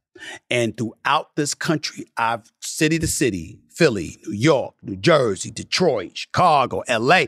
And 0.48 0.76
throughout 0.76 1.34
this 1.34 1.54
country, 1.54 2.06
I've 2.16 2.50
city 2.60 2.98
to 2.98 3.06
city, 3.06 3.60
Philly, 3.70 4.18
New 4.26 4.34
York, 4.34 4.74
New 4.82 4.96
Jersey, 4.96 5.50
Detroit, 5.50 6.16
Chicago, 6.16 6.82
LA, 6.88 7.24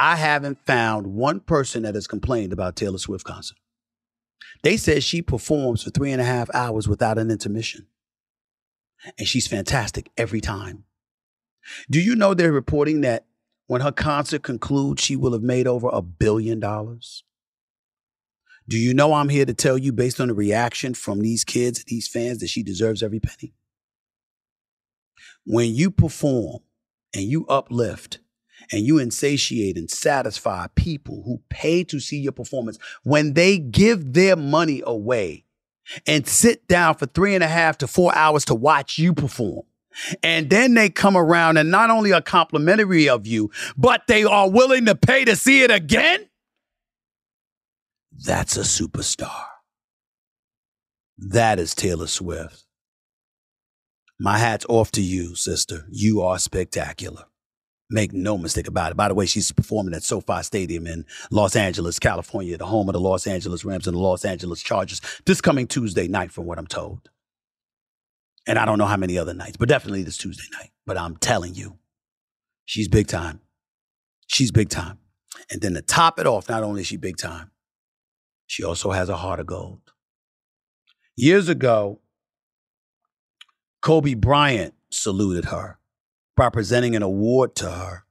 I 0.00 0.14
haven't 0.14 0.64
found 0.64 1.08
one 1.08 1.40
person 1.40 1.82
that 1.82 1.96
has 1.96 2.06
complained 2.06 2.52
about 2.52 2.76
Taylor 2.76 2.98
Swift 2.98 3.24
concert. 3.24 3.58
They 4.62 4.76
said 4.76 5.02
she 5.02 5.22
performs 5.22 5.82
for 5.82 5.90
three 5.90 6.12
and 6.12 6.20
a 6.20 6.24
half 6.24 6.48
hours 6.54 6.86
without 6.86 7.18
an 7.18 7.32
intermission. 7.32 7.88
And 9.18 9.26
she's 9.26 9.48
fantastic 9.48 10.08
every 10.16 10.40
time. 10.40 10.84
Do 11.90 12.00
you 12.00 12.14
know 12.14 12.32
they're 12.32 12.52
reporting 12.52 13.00
that 13.00 13.26
when 13.66 13.80
her 13.80 13.90
concert 13.90 14.44
concludes, 14.44 15.02
she 15.02 15.16
will 15.16 15.32
have 15.32 15.42
made 15.42 15.66
over 15.66 15.88
a 15.92 16.00
billion 16.00 16.60
dollars? 16.60 17.24
Do 18.68 18.78
you 18.78 18.94
know 18.94 19.14
I'm 19.14 19.30
here 19.30 19.46
to 19.46 19.54
tell 19.54 19.76
you, 19.76 19.92
based 19.92 20.20
on 20.20 20.28
the 20.28 20.34
reaction 20.34 20.94
from 20.94 21.22
these 21.22 21.42
kids, 21.42 21.82
these 21.84 22.06
fans, 22.06 22.38
that 22.38 22.50
she 22.50 22.62
deserves 22.62 23.02
every 23.02 23.18
penny? 23.18 23.52
When 25.44 25.74
you 25.74 25.90
perform 25.90 26.60
and 27.12 27.24
you 27.24 27.46
uplift, 27.46 28.20
and 28.70 28.82
you 28.82 28.98
insatiate 28.98 29.76
and 29.76 29.90
satisfy 29.90 30.66
people 30.74 31.22
who 31.24 31.40
pay 31.48 31.84
to 31.84 32.00
see 32.00 32.18
your 32.18 32.32
performance 32.32 32.78
when 33.02 33.34
they 33.34 33.58
give 33.58 34.12
their 34.12 34.36
money 34.36 34.82
away 34.84 35.44
and 36.06 36.26
sit 36.26 36.66
down 36.68 36.94
for 36.94 37.06
three 37.06 37.34
and 37.34 37.44
a 37.44 37.48
half 37.48 37.78
to 37.78 37.86
four 37.86 38.14
hours 38.14 38.44
to 38.46 38.54
watch 38.54 38.98
you 38.98 39.14
perform. 39.14 39.64
And 40.22 40.50
then 40.50 40.74
they 40.74 40.90
come 40.90 41.16
around 41.16 41.56
and 41.56 41.70
not 41.70 41.90
only 41.90 42.12
are 42.12 42.20
complimentary 42.20 43.08
of 43.08 43.26
you, 43.26 43.50
but 43.76 44.02
they 44.06 44.24
are 44.24 44.48
willing 44.48 44.84
to 44.86 44.94
pay 44.94 45.24
to 45.24 45.34
see 45.34 45.62
it 45.62 45.70
again. 45.70 46.28
That's 48.24 48.56
a 48.56 48.60
superstar. 48.60 49.44
That 51.16 51.58
is 51.58 51.74
Taylor 51.74 52.06
Swift. 52.06 52.64
My 54.20 54.38
hat's 54.38 54.66
off 54.68 54.90
to 54.92 55.02
you, 55.02 55.34
sister. 55.34 55.86
You 55.90 56.20
are 56.22 56.38
spectacular. 56.38 57.24
Make 57.90 58.12
no 58.12 58.36
mistake 58.36 58.68
about 58.68 58.90
it. 58.90 58.96
By 58.96 59.08
the 59.08 59.14
way, 59.14 59.24
she's 59.24 59.50
performing 59.50 59.94
at 59.94 60.02
SoFi 60.02 60.42
Stadium 60.42 60.86
in 60.86 61.06
Los 61.30 61.56
Angeles, 61.56 61.98
California, 61.98 62.58
the 62.58 62.66
home 62.66 62.88
of 62.88 62.92
the 62.92 63.00
Los 63.00 63.26
Angeles 63.26 63.64
Rams 63.64 63.86
and 63.86 63.96
the 63.96 64.00
Los 64.00 64.26
Angeles 64.26 64.60
Chargers, 64.60 65.00
this 65.24 65.40
coming 65.40 65.66
Tuesday 65.66 66.06
night, 66.06 66.30
from 66.30 66.44
what 66.44 66.58
I'm 66.58 66.66
told. 66.66 67.08
And 68.46 68.58
I 68.58 68.66
don't 68.66 68.78
know 68.78 68.86
how 68.86 68.98
many 68.98 69.16
other 69.16 69.32
nights, 69.32 69.56
but 69.56 69.68
definitely 69.68 70.02
this 70.02 70.18
Tuesday 70.18 70.44
night. 70.58 70.70
But 70.86 70.98
I'm 70.98 71.16
telling 71.16 71.54
you, 71.54 71.78
she's 72.66 72.88
big 72.88 73.06
time. 73.06 73.40
She's 74.26 74.50
big 74.50 74.68
time. 74.68 74.98
And 75.50 75.62
then 75.62 75.74
to 75.74 75.82
top 75.82 76.18
it 76.18 76.26
off, 76.26 76.48
not 76.48 76.62
only 76.62 76.82
is 76.82 76.86
she 76.86 76.98
big 76.98 77.16
time, 77.16 77.52
she 78.46 78.64
also 78.64 78.90
has 78.90 79.08
a 79.08 79.16
heart 79.16 79.40
of 79.40 79.46
gold. 79.46 79.80
Years 81.16 81.48
ago, 81.48 82.00
Kobe 83.80 84.14
Bryant 84.14 84.74
saluted 84.90 85.46
her 85.46 85.77
by 86.38 86.48
presenting 86.48 86.94
an 86.94 87.02
award 87.02 87.56
to 87.56 87.68
her 87.68 88.04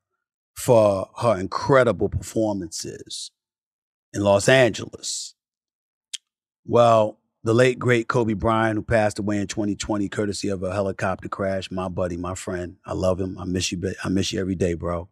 for 0.54 1.10
her 1.22 1.40
incredible 1.40 2.10
performances 2.10 3.32
in 4.14 4.22
Los 4.22 4.50
Angeles. 4.50 5.34
Well, 6.66 7.20
the 7.46 7.54
late 7.54 7.80
great 7.80 8.10
Kobe 8.10 8.34
Bryant, 8.34 8.76
who 8.76 8.84
passed 8.84 9.18
away 9.18 9.38
in 9.38 9.48
2020, 9.48 10.10
courtesy 10.10 10.50
of 10.50 10.62
a 10.62 10.74
helicopter 10.74 11.30
crash, 11.30 11.72
my 11.72 11.88
buddy, 11.88 12.18
my 12.18 12.36
friend, 12.36 12.76
I 12.86 12.92
love 12.92 13.22
him. 13.22 13.38
I 13.40 13.46
miss 13.46 13.72
you. 13.72 13.82
I 14.04 14.10
miss 14.10 14.34
you 14.34 14.42
every 14.42 14.56
day, 14.56 14.74
bro. 14.74 15.08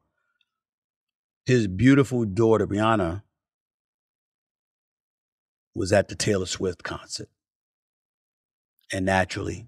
His 1.46 1.68
beautiful 1.68 2.26
daughter 2.26 2.68
Rihanna 2.68 3.24
was 5.74 5.94
at 5.94 6.10
the 6.10 6.16
Taylor 6.16 6.48
Swift 6.48 6.84
concert, 6.84 7.30
and 8.92 9.06
naturally, 9.06 9.68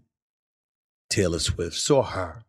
Taylor 1.09 1.39
Swift 1.39 1.77
saw 1.77 2.03
her 2.03 2.43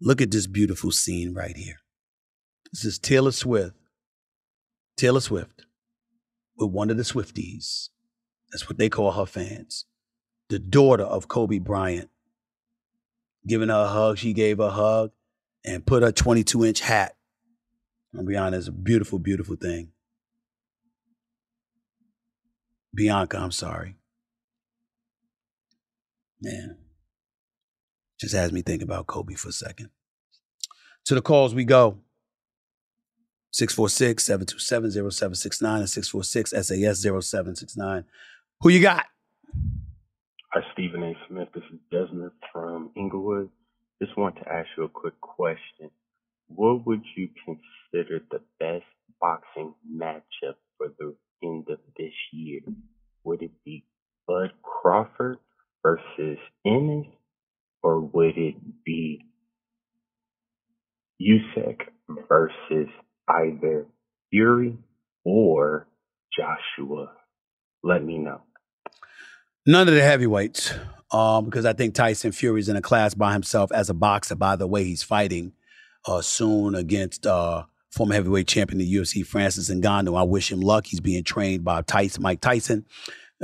Look 0.00 0.20
at 0.20 0.30
this 0.30 0.46
beautiful 0.46 0.92
scene 0.92 1.34
right 1.34 1.56
here. 1.56 1.80
This 2.72 2.84
is 2.84 2.98
Taylor 2.98 3.32
Swift. 3.32 3.74
Taylor 4.96 5.20
Swift 5.20 5.64
with 6.56 6.70
one 6.70 6.90
of 6.90 6.96
the 6.96 7.02
Swifties. 7.02 7.88
That's 8.50 8.68
what 8.68 8.78
they 8.78 8.88
call 8.88 9.12
her 9.12 9.26
fans. 9.26 9.86
The 10.48 10.58
daughter 10.58 11.04
of 11.04 11.28
Kobe 11.28 11.58
Bryant 11.58 12.10
giving 13.46 13.68
her 13.68 13.84
a 13.84 13.88
hug. 13.88 14.18
She 14.18 14.32
gave 14.32 14.60
a 14.60 14.70
hug 14.70 15.12
and 15.64 15.84
put 15.84 16.02
her 16.02 16.12
22 16.12 16.64
inch 16.64 16.80
hat. 16.80 17.16
I'll 18.16 18.24
be 18.24 18.36
honest, 18.36 18.68
a 18.68 18.72
beautiful, 18.72 19.18
beautiful 19.18 19.56
thing. 19.56 19.92
Bianka, 22.98 23.38
I'm 23.38 23.52
sorry. 23.52 23.96
Man, 26.40 26.76
just 28.18 28.34
has 28.34 28.52
me 28.52 28.62
think 28.62 28.82
about 28.82 29.06
Kobe 29.06 29.34
for 29.34 29.48
a 29.48 29.52
second. 29.52 29.90
To 31.06 31.14
the 31.14 31.22
calls 31.22 31.54
we 31.54 31.64
go. 31.64 31.98
646 33.52 34.24
727 34.24 35.10
0769 35.10 35.80
and 35.80 35.88
646 35.88 36.50
SAS 36.50 37.00
0769. 37.00 38.04
Who 38.60 38.68
you 38.68 38.82
got? 38.82 39.06
Hi, 40.52 40.60
Stephen 40.72 41.02
A. 41.02 41.14
Smith. 41.28 41.48
This 41.54 41.64
is 41.72 41.78
Desmond 41.90 42.32
from 42.52 42.90
Inglewood. 42.96 43.48
Just 44.02 44.16
want 44.16 44.36
to 44.36 44.48
ask 44.48 44.68
you 44.76 44.84
a 44.84 44.88
quick 44.88 45.18
question. 45.20 45.90
What 46.48 46.86
would 46.86 47.02
you 47.16 47.28
consider 47.44 48.20
the 48.30 48.40
best 48.60 48.84
boxing 49.20 49.74
matchup 49.90 50.56
for 50.76 50.92
the 50.98 51.14
end 51.42 51.68
of 51.70 51.78
this 51.96 52.12
year? 52.32 52.60
Would 53.24 53.42
it 53.42 53.52
be 53.64 53.84
Bud 54.26 54.50
Crawford 54.62 55.38
versus 55.82 56.38
Ennis, 56.64 57.06
or 57.82 58.00
would 58.00 58.36
it 58.36 58.54
be 58.84 59.24
Usyk 61.20 61.80
versus 62.28 62.88
either 63.28 63.86
Fury 64.30 64.76
or 65.24 65.86
Joshua? 66.36 67.12
Let 67.82 68.04
me 68.04 68.18
know. 68.18 68.42
None 69.66 69.86
of 69.86 69.94
the 69.94 70.02
heavyweights, 70.02 70.72
um, 71.12 71.44
because 71.44 71.66
I 71.66 71.72
think 71.72 71.94
Tyson 71.94 72.32
Fury's 72.32 72.68
in 72.68 72.76
a 72.76 72.82
class 72.82 73.14
by 73.14 73.32
himself 73.32 73.70
as 73.72 73.90
a 73.90 73.94
boxer. 73.94 74.34
By 74.34 74.56
the 74.56 74.66
way, 74.66 74.84
he's 74.84 75.02
fighting 75.02 75.52
uh, 76.06 76.22
soon 76.22 76.74
against 76.74 77.26
uh, 77.26 77.64
former 77.90 78.14
heavyweight 78.14 78.48
champion 78.48 78.80
of 78.80 78.86
the 78.86 78.94
UFC, 78.94 79.26
Francis 79.26 79.70
Ngannou. 79.70 80.18
I 80.18 80.22
wish 80.22 80.50
him 80.50 80.60
luck. 80.60 80.86
He's 80.86 81.00
being 81.00 81.24
trained 81.24 81.64
by 81.64 81.82
Tyson, 81.82 82.22
Mike 82.22 82.40
Tyson. 82.40 82.86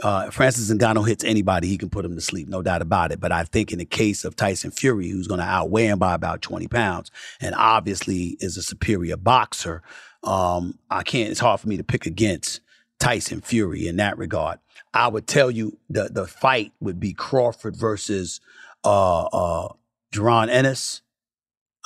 Uh, 0.02 0.28
Francis 0.30 0.72
Ngannou 0.72 1.06
hits 1.06 1.22
anybody, 1.22 1.68
he 1.68 1.78
can 1.78 1.88
put 1.88 2.04
him 2.04 2.16
to 2.16 2.20
sleep, 2.20 2.48
no 2.48 2.62
doubt 2.62 2.82
about 2.82 3.12
it. 3.12 3.20
But 3.20 3.30
I 3.30 3.44
think 3.44 3.70
in 3.70 3.78
the 3.78 3.84
case 3.84 4.24
of 4.24 4.34
Tyson 4.34 4.72
Fury, 4.72 5.08
who's 5.08 5.28
going 5.28 5.38
to 5.38 5.46
outweigh 5.46 5.86
him 5.86 6.00
by 6.00 6.14
about 6.14 6.42
20 6.42 6.66
pounds, 6.66 7.10
and 7.40 7.54
obviously 7.54 8.36
is 8.40 8.56
a 8.56 8.62
superior 8.62 9.16
boxer, 9.16 9.82
um, 10.24 10.78
I 10.90 11.02
can't. 11.02 11.30
It's 11.30 11.40
hard 11.40 11.60
for 11.60 11.68
me 11.68 11.76
to 11.76 11.84
pick 11.84 12.06
against 12.06 12.60
Tyson 12.98 13.40
Fury 13.40 13.86
in 13.86 13.96
that 13.96 14.18
regard. 14.18 14.58
I 14.92 15.08
would 15.08 15.26
tell 15.26 15.50
you 15.50 15.78
the 15.90 16.08
the 16.10 16.26
fight 16.26 16.72
would 16.80 16.98
be 16.98 17.12
Crawford 17.12 17.76
versus 17.76 18.40
uh, 18.84 19.24
uh, 19.24 19.68
Jaron 20.12 20.48
Ennis. 20.48 21.02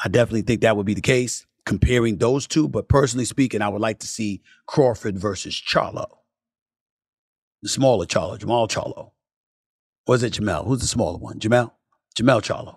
I 0.03 0.09
definitely 0.09 0.43
think 0.43 0.61
that 0.61 0.77
would 0.77 0.87
be 0.87 0.95
the 0.95 1.01
case 1.01 1.47
comparing 1.67 2.19
those 2.19 2.47
two. 2.47 2.69
But 2.69 2.89
personally 2.89 3.25
speaking, 3.25 3.61
I 3.61 3.69
would 3.69 3.81
like 3.81 3.99
to 4.01 4.07
see 4.07 4.43
Crawford 4.67 5.19
versus 5.19 5.55
Charlo 5.55 6.18
the 7.63 7.69
smaller 7.69 8.07
Charlo, 8.07 8.39
Jamal 8.39 8.69
Charlo. 8.69 9.13
Or 10.07 10.15
is 10.15 10.23
it 10.23 10.35
Jamel? 10.35 10.67
Who's 10.67 10.81
the 10.81 10.87
smaller 10.87 11.19
one? 11.19 11.39
Jamel? 11.39 11.73
Jamel 12.17 12.41
Charlo, 12.41 12.77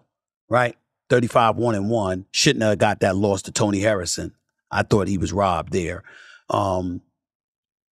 right? 0.49 0.75
35 1.09 1.57
1 1.57 1.75
and 1.75 1.89
1. 1.89 2.25
Shouldn't 2.31 2.63
have 2.63 2.77
got 2.77 2.99
that 3.01 3.15
loss 3.15 3.41
to 3.43 3.51
Tony 3.51 3.79
Harrison. 3.79 4.33
I 4.69 4.83
thought 4.83 5.07
he 5.07 5.17
was 5.17 5.33
robbed 5.33 5.73
there. 5.73 6.03
Um, 6.49 7.01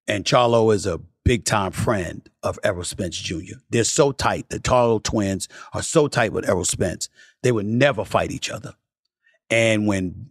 and 0.06 0.24
Charlo 0.24 0.74
is 0.74 0.86
a 0.86 1.00
big 1.24 1.44
time 1.44 1.72
friend 1.72 2.28
of 2.42 2.58
Errol 2.64 2.84
Spence 2.84 3.16
Jr. 3.16 3.56
They're 3.70 3.84
so 3.84 4.12
tight. 4.12 4.48
The 4.48 4.58
Charlo 4.58 5.02
twins 5.02 5.48
are 5.72 5.82
so 5.82 6.08
tight 6.08 6.32
with 6.32 6.48
Errol 6.48 6.64
Spence. 6.64 7.08
They 7.42 7.52
would 7.52 7.66
never 7.66 8.04
fight 8.04 8.30
each 8.30 8.50
other. 8.50 8.74
And 9.50 9.86
when 9.86 10.30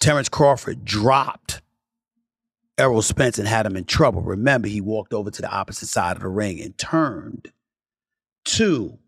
Terrence 0.00 0.28
Crawford 0.28 0.84
dropped 0.84 1.62
Errol 2.82 3.00
Spence 3.00 3.38
and 3.38 3.46
had 3.46 3.64
him 3.64 3.76
in 3.76 3.84
trouble. 3.84 4.22
Remember, 4.22 4.66
he 4.66 4.80
walked 4.80 5.14
over 5.14 5.30
to 5.30 5.40
the 5.40 5.50
opposite 5.50 5.88
side 5.88 6.16
of 6.16 6.22
the 6.22 6.28
ring 6.28 6.60
and 6.60 6.76
turned 6.76 7.52
to 8.46 8.98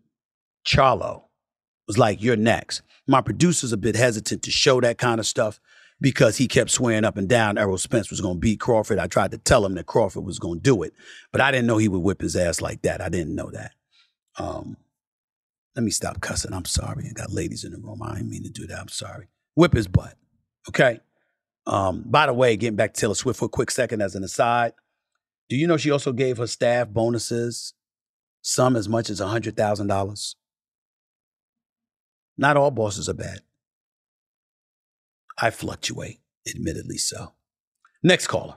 Charlo. 0.65 1.23
Was 1.85 1.97
like, 1.97 2.23
you're 2.23 2.37
next. 2.37 2.81
My 3.05 3.21
producer's 3.21 3.73
a 3.73 3.77
bit 3.77 3.97
hesitant 3.97 4.43
to 4.43 4.51
show 4.51 4.79
that 4.79 4.97
kind 4.97 5.19
of 5.19 5.25
stuff 5.25 5.59
because 5.99 6.37
he 6.37 6.47
kept 6.47 6.71
swearing 6.71 7.03
up 7.03 7.17
and 7.17 7.27
down 7.27 7.57
Errol 7.57 7.77
Spence 7.77 8.09
was 8.09 8.21
going 8.21 8.37
to 8.37 8.39
beat 8.39 8.61
Crawford. 8.61 8.97
I 8.97 9.07
tried 9.07 9.31
to 9.31 9.37
tell 9.37 9.65
him 9.65 9.75
that 9.75 9.85
Crawford 9.85 10.25
was 10.25 10.39
going 10.39 10.59
to 10.59 10.63
do 10.63 10.81
it, 10.83 10.93
but 11.33 11.41
I 11.41 11.51
didn't 11.51 11.67
know 11.67 11.77
he 11.77 11.89
would 11.89 11.99
whip 11.99 12.21
his 12.21 12.37
ass 12.37 12.61
like 12.61 12.81
that. 12.83 13.01
I 13.01 13.09
didn't 13.09 13.35
know 13.35 13.51
that. 13.51 13.73
Um, 14.37 14.77
let 15.75 15.83
me 15.83 15.91
stop 15.91 16.21
cussing. 16.21 16.53
I'm 16.53 16.65
sorry. 16.65 17.07
I 17.09 17.13
got 17.13 17.31
ladies 17.31 17.65
in 17.65 17.73
the 17.73 17.77
room. 17.77 18.01
I 18.01 18.15
didn't 18.15 18.29
mean 18.29 18.43
to 18.43 18.49
do 18.49 18.65
that. 18.67 18.79
I'm 18.79 18.87
sorry. 18.87 19.27
Whip 19.55 19.73
his 19.73 19.87
butt. 19.87 20.15
Okay. 20.69 21.01
Um, 21.67 22.03
by 22.05 22.25
the 22.27 22.33
way, 22.33 22.55
getting 22.57 22.75
back 22.75 22.93
to 22.93 23.01
Taylor 23.01 23.15
Swift 23.15 23.39
for 23.39 23.45
a 23.45 23.49
quick 23.49 23.71
second 23.71 24.01
as 24.01 24.15
an 24.15 24.23
aside, 24.23 24.73
do 25.49 25.55
you 25.55 25.67
know 25.67 25.77
she 25.77 25.91
also 25.91 26.11
gave 26.11 26.37
her 26.37 26.47
staff 26.47 26.89
bonuses, 26.89 27.73
some 28.41 28.75
as 28.75 28.87
much 28.87 29.09
as 29.09 29.19
$100,000? 29.19 30.35
Not 32.37 32.57
all 32.57 32.71
bosses 32.71 33.07
are 33.09 33.13
bad. 33.13 33.39
I 35.41 35.49
fluctuate, 35.49 36.19
admittedly 36.47 36.97
so. 36.97 37.33
Next 38.03 38.27
caller. 38.27 38.55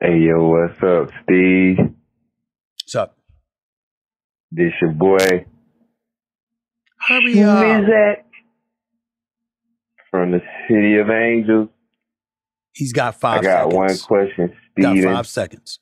Hey, 0.00 0.18
yo, 0.18 0.46
what's 0.48 0.82
up, 0.82 1.10
Steve? 1.24 1.76
What's 1.78 2.94
up? 2.94 3.16
This 4.50 4.72
your 4.80 4.92
boy. 4.92 5.46
Hurry 6.98 7.34
Who 7.38 7.44
up. 7.48 7.80
is 7.82 7.86
that? 7.86 8.24
From 10.20 10.32
the 10.32 10.42
City 10.68 10.98
of 10.98 11.08
Angels. 11.08 11.70
He's 12.74 12.92
got 12.92 13.18
five 13.18 13.38
I 13.38 13.42
got 13.42 13.72
seconds. 13.72 13.74
one 13.74 13.98
question, 13.98 14.52
Got 14.78 14.98
five 14.98 15.26
seconds. 15.26 15.78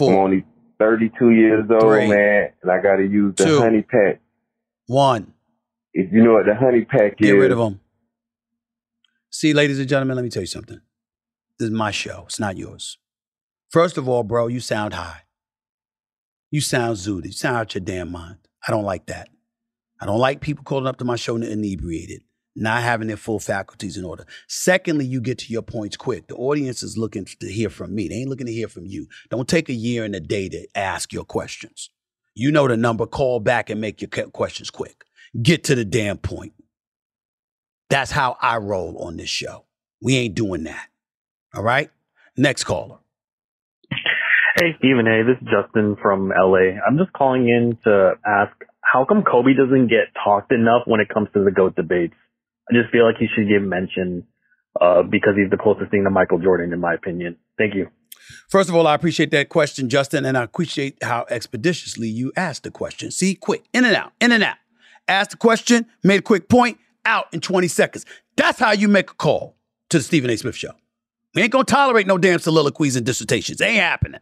I'm 0.00 0.14
only 0.14 0.44
32 0.78 1.32
years 1.32 1.64
old, 1.70 1.82
Three. 1.82 2.08
man, 2.08 2.48
and 2.62 2.72
I 2.72 2.80
got 2.80 2.96
to 2.96 3.02
use 3.02 3.34
the 3.36 3.44
Two. 3.44 3.58
honey 3.58 3.82
pack. 3.82 4.22
One. 4.86 5.34
If 5.92 6.10
you 6.14 6.24
know 6.24 6.32
what 6.32 6.46
the 6.46 6.54
honey 6.54 6.86
pack 6.86 7.20
is. 7.20 7.26
Get 7.26 7.34
is, 7.34 7.40
rid 7.42 7.52
of 7.52 7.58
them. 7.58 7.80
See, 9.28 9.52
ladies 9.52 9.78
and 9.78 9.86
gentlemen, 9.86 10.16
let 10.16 10.22
me 10.22 10.30
tell 10.30 10.42
you 10.42 10.46
something. 10.46 10.80
This 11.58 11.66
is 11.66 11.72
my 11.72 11.90
show. 11.90 12.22
It's 12.24 12.40
not 12.40 12.56
yours. 12.56 12.96
First 13.68 13.98
of 13.98 14.08
all, 14.08 14.22
bro, 14.22 14.46
you 14.46 14.60
sound 14.60 14.94
high. 14.94 15.24
You 16.50 16.62
sound 16.62 16.96
zooted. 16.96 17.26
You 17.26 17.32
sound 17.32 17.58
out 17.58 17.74
your 17.74 17.82
damn 17.82 18.10
mind. 18.10 18.38
I 18.66 18.70
don't 18.70 18.84
like 18.84 19.04
that. 19.06 19.28
I 20.00 20.06
don't 20.06 20.20
like 20.20 20.40
people 20.40 20.64
calling 20.64 20.86
up 20.86 20.96
to 20.98 21.04
my 21.04 21.16
show 21.16 21.34
and 21.34 21.44
inebriated, 21.44 22.22
not 22.56 22.82
having 22.82 23.08
their 23.08 23.16
full 23.16 23.38
faculties 23.38 23.96
in 23.96 24.04
order. 24.04 24.24
Secondly, 24.48 25.04
you 25.04 25.20
get 25.20 25.38
to 25.38 25.52
your 25.52 25.62
points 25.62 25.96
quick. 25.96 26.26
The 26.26 26.34
audience 26.34 26.82
is 26.82 26.96
looking 26.96 27.26
to 27.26 27.52
hear 27.52 27.70
from 27.70 27.94
me. 27.94 28.08
They 28.08 28.16
ain't 28.16 28.30
looking 28.30 28.46
to 28.46 28.52
hear 28.52 28.68
from 28.68 28.86
you. 28.86 29.06
Don't 29.30 29.48
take 29.48 29.68
a 29.68 29.74
year 29.74 30.04
and 30.04 30.14
a 30.14 30.20
day 30.20 30.48
to 30.48 30.66
ask 30.74 31.12
your 31.12 31.24
questions. 31.24 31.90
You 32.34 32.50
know 32.50 32.66
the 32.66 32.76
number. 32.76 33.06
Call 33.06 33.40
back 33.40 33.70
and 33.70 33.80
make 33.80 34.00
your 34.00 34.08
questions 34.08 34.70
quick. 34.70 35.04
Get 35.40 35.64
to 35.64 35.74
the 35.74 35.84
damn 35.84 36.18
point. 36.18 36.54
That's 37.90 38.10
how 38.10 38.36
I 38.40 38.56
roll 38.56 38.98
on 38.98 39.16
this 39.16 39.28
show. 39.28 39.64
We 40.02 40.16
ain't 40.16 40.34
doing 40.34 40.64
that. 40.64 40.88
All 41.54 41.62
right? 41.62 41.90
Next 42.36 42.64
caller. 42.64 42.98
Hey, 44.56 44.74
Stephen. 44.78 45.06
Hey, 45.06 45.22
this 45.22 45.36
is 45.40 45.48
Justin 45.52 45.96
from 46.00 46.30
LA. 46.30 46.80
I'm 46.86 46.96
just 46.96 47.12
calling 47.12 47.48
in 47.48 47.78
to 47.84 48.14
ask 48.26 48.52
how 48.80 49.04
come 49.04 49.22
Kobe 49.22 49.52
doesn't 49.52 49.88
get 49.88 50.14
talked 50.22 50.52
enough 50.52 50.82
when 50.86 51.00
it 51.00 51.08
comes 51.08 51.28
to 51.34 51.44
the 51.44 51.50
GOAT 51.50 51.76
debates? 51.76 52.14
I 52.70 52.74
just 52.74 52.90
feel 52.90 53.04
like 53.04 53.16
he 53.18 53.26
should 53.34 53.48
get 53.48 53.60
mentioned 53.60 54.24
uh, 54.80 55.02
because 55.02 55.34
he's 55.36 55.50
the 55.50 55.56
closest 55.56 55.90
thing 55.90 56.04
to 56.04 56.10
Michael 56.10 56.38
Jordan, 56.38 56.72
in 56.72 56.80
my 56.80 56.94
opinion. 56.94 57.36
Thank 57.58 57.74
you. 57.74 57.88
First 58.48 58.68
of 58.68 58.74
all, 58.74 58.86
I 58.86 58.94
appreciate 58.94 59.30
that 59.30 59.48
question, 59.48 59.88
Justin, 59.88 60.24
and 60.24 60.36
I 60.36 60.42
appreciate 60.42 60.98
how 61.02 61.26
expeditiously 61.30 62.08
you 62.08 62.32
asked 62.36 62.64
the 62.64 62.70
question. 62.70 63.10
See, 63.10 63.34
quick, 63.34 63.64
in 63.72 63.84
and 63.84 63.94
out, 63.94 64.12
in 64.20 64.32
and 64.32 64.42
out. 64.42 64.56
Asked 65.06 65.30
the 65.30 65.36
question, 65.36 65.86
made 66.02 66.18
a 66.18 66.22
quick 66.22 66.48
point, 66.48 66.78
out 67.04 67.26
in 67.32 67.40
20 67.40 67.68
seconds. 67.68 68.04
That's 68.36 68.58
how 68.58 68.72
you 68.72 68.88
make 68.88 69.10
a 69.10 69.14
call 69.14 69.56
to 69.90 69.98
the 69.98 70.04
Stephen 70.04 70.28
A. 70.30 70.36
Smith 70.36 70.56
Show. 70.56 70.72
We 71.34 71.42
ain't 71.42 71.52
gonna 71.52 71.64
tolerate 71.64 72.06
no 72.06 72.18
damn 72.18 72.40
soliloquies 72.40 72.96
and 72.96 73.06
dissertations. 73.06 73.60
Ain't 73.60 73.80
happening. 73.80 74.20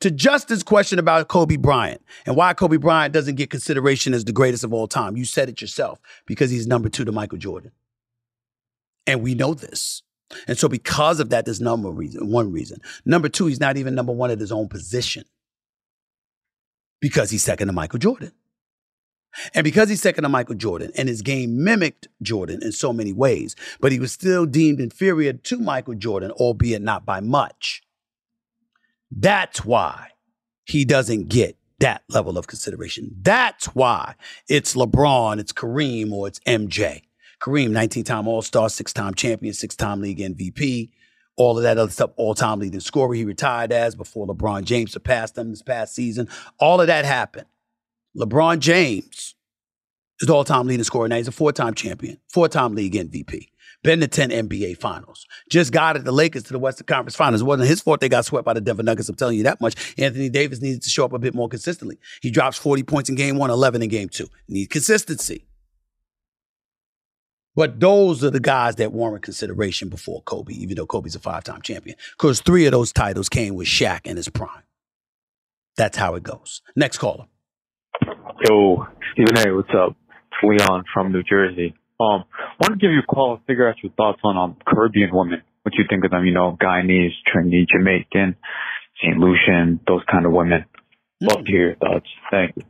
To 0.00 0.10
Justin's 0.10 0.62
question 0.62 0.98
about 0.98 1.28
Kobe 1.28 1.56
Bryant 1.56 2.02
and 2.26 2.36
why 2.36 2.52
Kobe 2.52 2.76
Bryant 2.76 3.14
doesn't 3.14 3.36
get 3.36 3.50
consideration 3.50 4.12
as 4.12 4.24
the 4.24 4.32
greatest 4.32 4.64
of 4.64 4.72
all 4.72 4.86
time, 4.86 5.16
you 5.16 5.24
said 5.24 5.48
it 5.48 5.60
yourself 5.60 5.98
because 6.26 6.50
he's 6.50 6.66
number 6.66 6.88
two 6.88 7.04
to 7.04 7.12
Michael 7.12 7.38
Jordan. 7.38 7.72
And 9.06 9.22
we 9.22 9.34
know 9.34 9.54
this. 9.54 10.02
And 10.48 10.58
so, 10.58 10.68
because 10.68 11.20
of 11.20 11.30
that, 11.30 11.44
there's 11.44 11.60
number 11.60 11.90
reason, 11.90 12.30
one 12.30 12.50
reason. 12.50 12.80
Number 13.04 13.28
two, 13.28 13.46
he's 13.46 13.60
not 13.60 13.76
even 13.76 13.94
number 13.94 14.12
one 14.12 14.30
at 14.30 14.40
his 14.40 14.50
own 14.50 14.68
position 14.68 15.24
because 17.00 17.30
he's 17.30 17.42
second 17.42 17.68
to 17.68 17.72
Michael 17.72 17.98
Jordan. 17.98 18.32
And 19.52 19.64
because 19.64 19.88
he's 19.88 20.00
second 20.00 20.22
to 20.22 20.28
Michael 20.28 20.54
Jordan 20.54 20.92
and 20.96 21.08
his 21.08 21.22
game 21.22 21.62
mimicked 21.62 22.08
Jordan 22.22 22.60
in 22.62 22.72
so 22.72 22.92
many 22.92 23.12
ways, 23.12 23.56
but 23.80 23.92
he 23.92 23.98
was 23.98 24.12
still 24.12 24.46
deemed 24.46 24.80
inferior 24.80 25.32
to 25.32 25.58
Michael 25.58 25.94
Jordan, 25.94 26.30
albeit 26.32 26.82
not 26.82 27.04
by 27.04 27.20
much. 27.20 27.82
That's 29.10 29.64
why 29.64 30.08
he 30.64 30.84
doesn't 30.84 31.28
get 31.28 31.56
that 31.80 32.02
level 32.08 32.38
of 32.38 32.46
consideration. 32.46 33.10
That's 33.20 33.66
why 33.74 34.14
it's 34.48 34.74
LeBron, 34.74 35.38
it's 35.38 35.52
Kareem, 35.52 36.12
or 36.12 36.28
it's 36.28 36.40
MJ. 36.40 37.02
Kareem, 37.40 37.70
19 37.70 38.04
time 38.04 38.28
All 38.28 38.42
Star, 38.42 38.68
six 38.70 38.92
time 38.92 39.14
champion, 39.14 39.52
six 39.52 39.76
time 39.76 40.00
league 40.00 40.18
MVP, 40.18 40.90
all 41.36 41.56
of 41.58 41.64
that 41.64 41.78
other 41.78 41.90
stuff, 41.90 42.10
all 42.16 42.34
time 42.34 42.60
leading 42.60 42.80
scorer 42.80 43.14
he 43.14 43.24
retired 43.24 43.72
as 43.72 43.94
before 43.94 44.26
LeBron 44.26 44.64
James 44.64 44.92
surpassed 44.92 45.36
him 45.36 45.50
this 45.50 45.62
past 45.62 45.94
season. 45.94 46.28
All 46.58 46.80
of 46.80 46.86
that 46.86 47.04
happened. 47.04 47.46
LeBron 48.16 48.60
James 48.60 49.34
is 50.20 50.28
the 50.28 50.34
all 50.34 50.44
time 50.44 50.66
leading 50.66 50.84
scorer. 50.84 51.08
Now 51.08 51.16
he's 51.16 51.28
a 51.28 51.32
four 51.32 51.52
time 51.52 51.74
champion, 51.74 52.18
four 52.28 52.48
time 52.48 52.74
league 52.74 52.94
MVP. 52.94 53.48
Been 53.84 54.00
to 54.00 54.08
10 54.08 54.30
NBA 54.30 54.78
finals. 54.78 55.26
Just 55.50 55.70
got 55.70 55.96
at 55.96 56.06
the 56.06 56.10
Lakers 56.10 56.44
to 56.44 56.54
the 56.54 56.58
Western 56.58 56.86
Conference 56.86 57.14
Finals. 57.14 57.42
It 57.42 57.44
wasn't 57.44 57.68
his 57.68 57.82
fault 57.82 58.00
they 58.00 58.08
got 58.08 58.24
swept 58.24 58.46
by 58.46 58.54
the 58.54 58.60
Denver 58.62 58.82
Nuggets. 58.82 59.10
I'm 59.10 59.14
telling 59.14 59.36
you 59.36 59.42
that 59.42 59.60
much. 59.60 59.94
Anthony 59.98 60.30
Davis 60.30 60.62
needed 60.62 60.80
to 60.82 60.88
show 60.88 61.04
up 61.04 61.12
a 61.12 61.18
bit 61.18 61.34
more 61.34 61.50
consistently. 61.50 61.98
He 62.22 62.30
drops 62.30 62.56
40 62.56 62.82
points 62.84 63.10
in 63.10 63.14
game 63.14 63.36
one, 63.36 63.50
11 63.50 63.82
in 63.82 63.90
game 63.90 64.08
two. 64.08 64.28
Need 64.48 64.70
consistency. 64.70 65.44
But 67.54 67.78
those 67.78 68.24
are 68.24 68.30
the 68.30 68.40
guys 68.40 68.76
that 68.76 68.90
warrant 68.90 69.22
consideration 69.22 69.90
before 69.90 70.22
Kobe, 70.22 70.54
even 70.54 70.76
though 70.76 70.86
Kobe's 70.86 71.14
a 71.14 71.20
five 71.20 71.44
time 71.44 71.60
champion. 71.60 71.98
Because 72.16 72.40
three 72.40 72.64
of 72.64 72.72
those 72.72 72.90
titles 72.90 73.28
came 73.28 73.54
with 73.54 73.68
Shaq 73.68 74.06
in 74.06 74.16
his 74.16 74.30
prime. 74.30 74.62
That's 75.76 75.98
how 75.98 76.14
it 76.14 76.22
goes. 76.22 76.62
Next 76.74 76.96
caller. 76.96 77.26
Yo, 78.48 78.86
Stephen 79.12 79.46
A, 79.46 79.54
what's 79.54 79.68
up? 79.76 79.94
It's 80.08 80.42
Leon 80.42 80.84
from 80.92 81.12
New 81.12 81.22
Jersey. 81.22 81.74
Um, 82.00 82.24
I 82.38 82.54
want 82.60 82.72
to 82.72 82.76
give 82.76 82.90
you 82.90 83.00
a 83.00 83.06
call 83.06 83.34
and 83.34 83.44
figure 83.46 83.68
out 83.68 83.76
your 83.82 83.92
thoughts 83.92 84.20
on 84.24 84.36
um 84.36 84.56
Caribbean 84.66 85.10
women. 85.12 85.42
What 85.62 85.74
you 85.76 85.84
think 85.88 86.04
of 86.04 86.10
them? 86.10 86.24
You 86.24 86.32
know, 86.32 86.56
Guyanese, 86.60 87.12
Trinity, 87.26 87.66
Jamaican, 87.70 88.36
St. 89.02 89.16
Lucian, 89.16 89.80
those 89.86 90.02
kind 90.10 90.26
of 90.26 90.32
women. 90.32 90.64
Love 91.20 91.44
to 91.44 91.50
hear 91.50 91.66
your 91.68 91.76
thoughts. 91.76 92.06
Thank 92.30 92.56
you. 92.56 92.64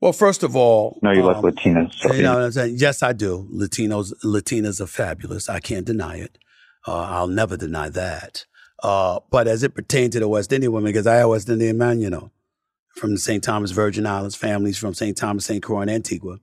Well, 0.00 0.12
first 0.12 0.44
of 0.44 0.54
all, 0.54 0.98
No, 1.02 1.10
you 1.10 1.22
like 1.22 1.38
um, 1.38 1.42
Latinas. 1.42 1.94
So 1.94 2.12
You 2.12 2.22
know 2.22 2.34
what 2.34 2.44
I'm 2.44 2.52
saying? 2.52 2.76
Yes, 2.78 3.02
I 3.02 3.12
do. 3.12 3.48
Latinos, 3.52 4.12
Latinas 4.24 4.80
are 4.80 4.86
fabulous. 4.86 5.48
I 5.48 5.58
can't 5.58 5.84
deny 5.84 6.18
it. 6.18 6.38
Uh, 6.86 7.00
I'll 7.02 7.26
never 7.26 7.56
deny 7.56 7.88
that. 7.88 8.46
Uh, 8.80 9.18
but 9.30 9.48
as 9.48 9.64
it 9.64 9.74
pertains 9.74 10.12
to 10.12 10.20
the 10.20 10.28
West 10.28 10.52
Indian 10.52 10.70
women, 10.72 10.92
because 10.92 11.08
I 11.08 11.16
am 11.18 11.30
West 11.30 11.48
Indian 11.48 11.76
man, 11.76 12.00
you 12.00 12.10
know, 12.10 12.30
from 12.94 13.10
the 13.10 13.18
St. 13.18 13.42
Thomas 13.42 13.72
Virgin 13.72 14.06
Islands, 14.06 14.36
families 14.36 14.78
from 14.78 14.94
St. 14.94 15.16
Thomas, 15.16 15.46
St. 15.46 15.62
Croix, 15.62 15.80
and 15.80 15.90
Antigua. 15.90 16.38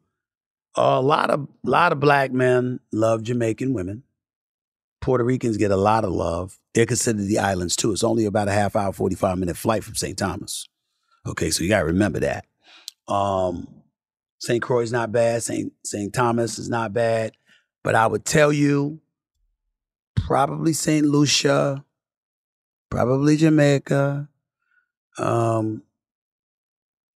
A 0.75 1.01
lot 1.01 1.29
of 1.29 1.47
lot 1.63 1.91
of 1.91 1.99
black 1.99 2.31
men 2.31 2.79
love 2.91 3.23
Jamaican 3.23 3.73
women. 3.73 4.03
Puerto 5.01 5.23
Ricans 5.23 5.57
get 5.57 5.71
a 5.71 5.77
lot 5.77 6.03
of 6.03 6.11
love. 6.11 6.57
They're 6.73 6.85
considered 6.85 7.27
the 7.27 7.39
islands 7.39 7.75
too. 7.75 7.91
It's 7.91 8.03
only 8.03 8.25
about 8.25 8.47
a 8.47 8.51
half 8.51 8.75
hour, 8.75 8.91
45 8.91 9.37
minute 9.37 9.55
flight 9.55 9.83
from 9.83 9.95
St. 9.95 10.17
Thomas. 10.17 10.67
Okay, 11.27 11.51
so 11.51 11.63
you 11.63 11.69
gotta 11.69 11.85
remember 11.85 12.19
that. 12.19 12.45
Um, 13.07 13.67
St. 14.39 14.61
Croix 14.61 14.81
is 14.81 14.91
not 14.91 15.11
bad. 15.11 15.43
St. 15.43 15.71
St. 15.83 16.13
Thomas 16.13 16.59
is 16.59 16.69
not 16.69 16.93
bad. 16.93 17.33
But 17.83 17.95
I 17.95 18.07
would 18.07 18.25
tell 18.25 18.51
you, 18.51 18.99
probably 20.15 20.73
St. 20.73 21.05
Lucia, 21.05 21.85
probably 22.89 23.37
Jamaica. 23.37 24.27
Um, 25.17 25.83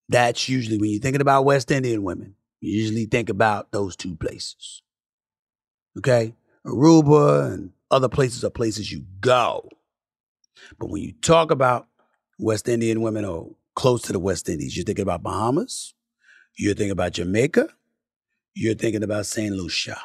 that's 0.08 0.48
usually 0.48 0.78
when 0.78 0.92
you're 0.92 1.02
thinking 1.02 1.22
about 1.22 1.46
West 1.46 1.72
Indian 1.72 2.04
women, 2.04 2.36
you 2.62 2.82
usually 2.82 3.06
think 3.06 3.30
about 3.30 3.72
those 3.72 3.96
two 3.96 4.16
places. 4.16 4.82
Okay? 5.98 6.36
Aruba 6.66 7.54
and 7.54 7.72
other 7.90 8.10
places 8.10 8.44
are 8.44 8.50
places 8.50 8.92
you 8.92 9.06
go. 9.22 9.70
But 10.78 10.90
when 10.90 11.02
you 11.02 11.14
talk 11.14 11.52
about 11.52 11.88
West 12.38 12.68
Indian 12.68 13.02
women 13.02 13.26
or 13.26 13.56
close 13.76 14.02
to 14.04 14.14
the 14.14 14.20
West 14.20 14.50
Indies, 14.50 14.76
you're 14.76 14.86
thinking 14.86 15.04
about 15.04 15.24
Bahamas, 15.24 15.94
you're 16.58 16.74
thinking 16.74 16.92
about 16.92 17.14
Jamaica, 17.14 17.70
you're 18.54 18.76
thinking 18.76 19.04
about 19.04 19.26
St. 19.26 19.54
Lucia. 19.54 20.00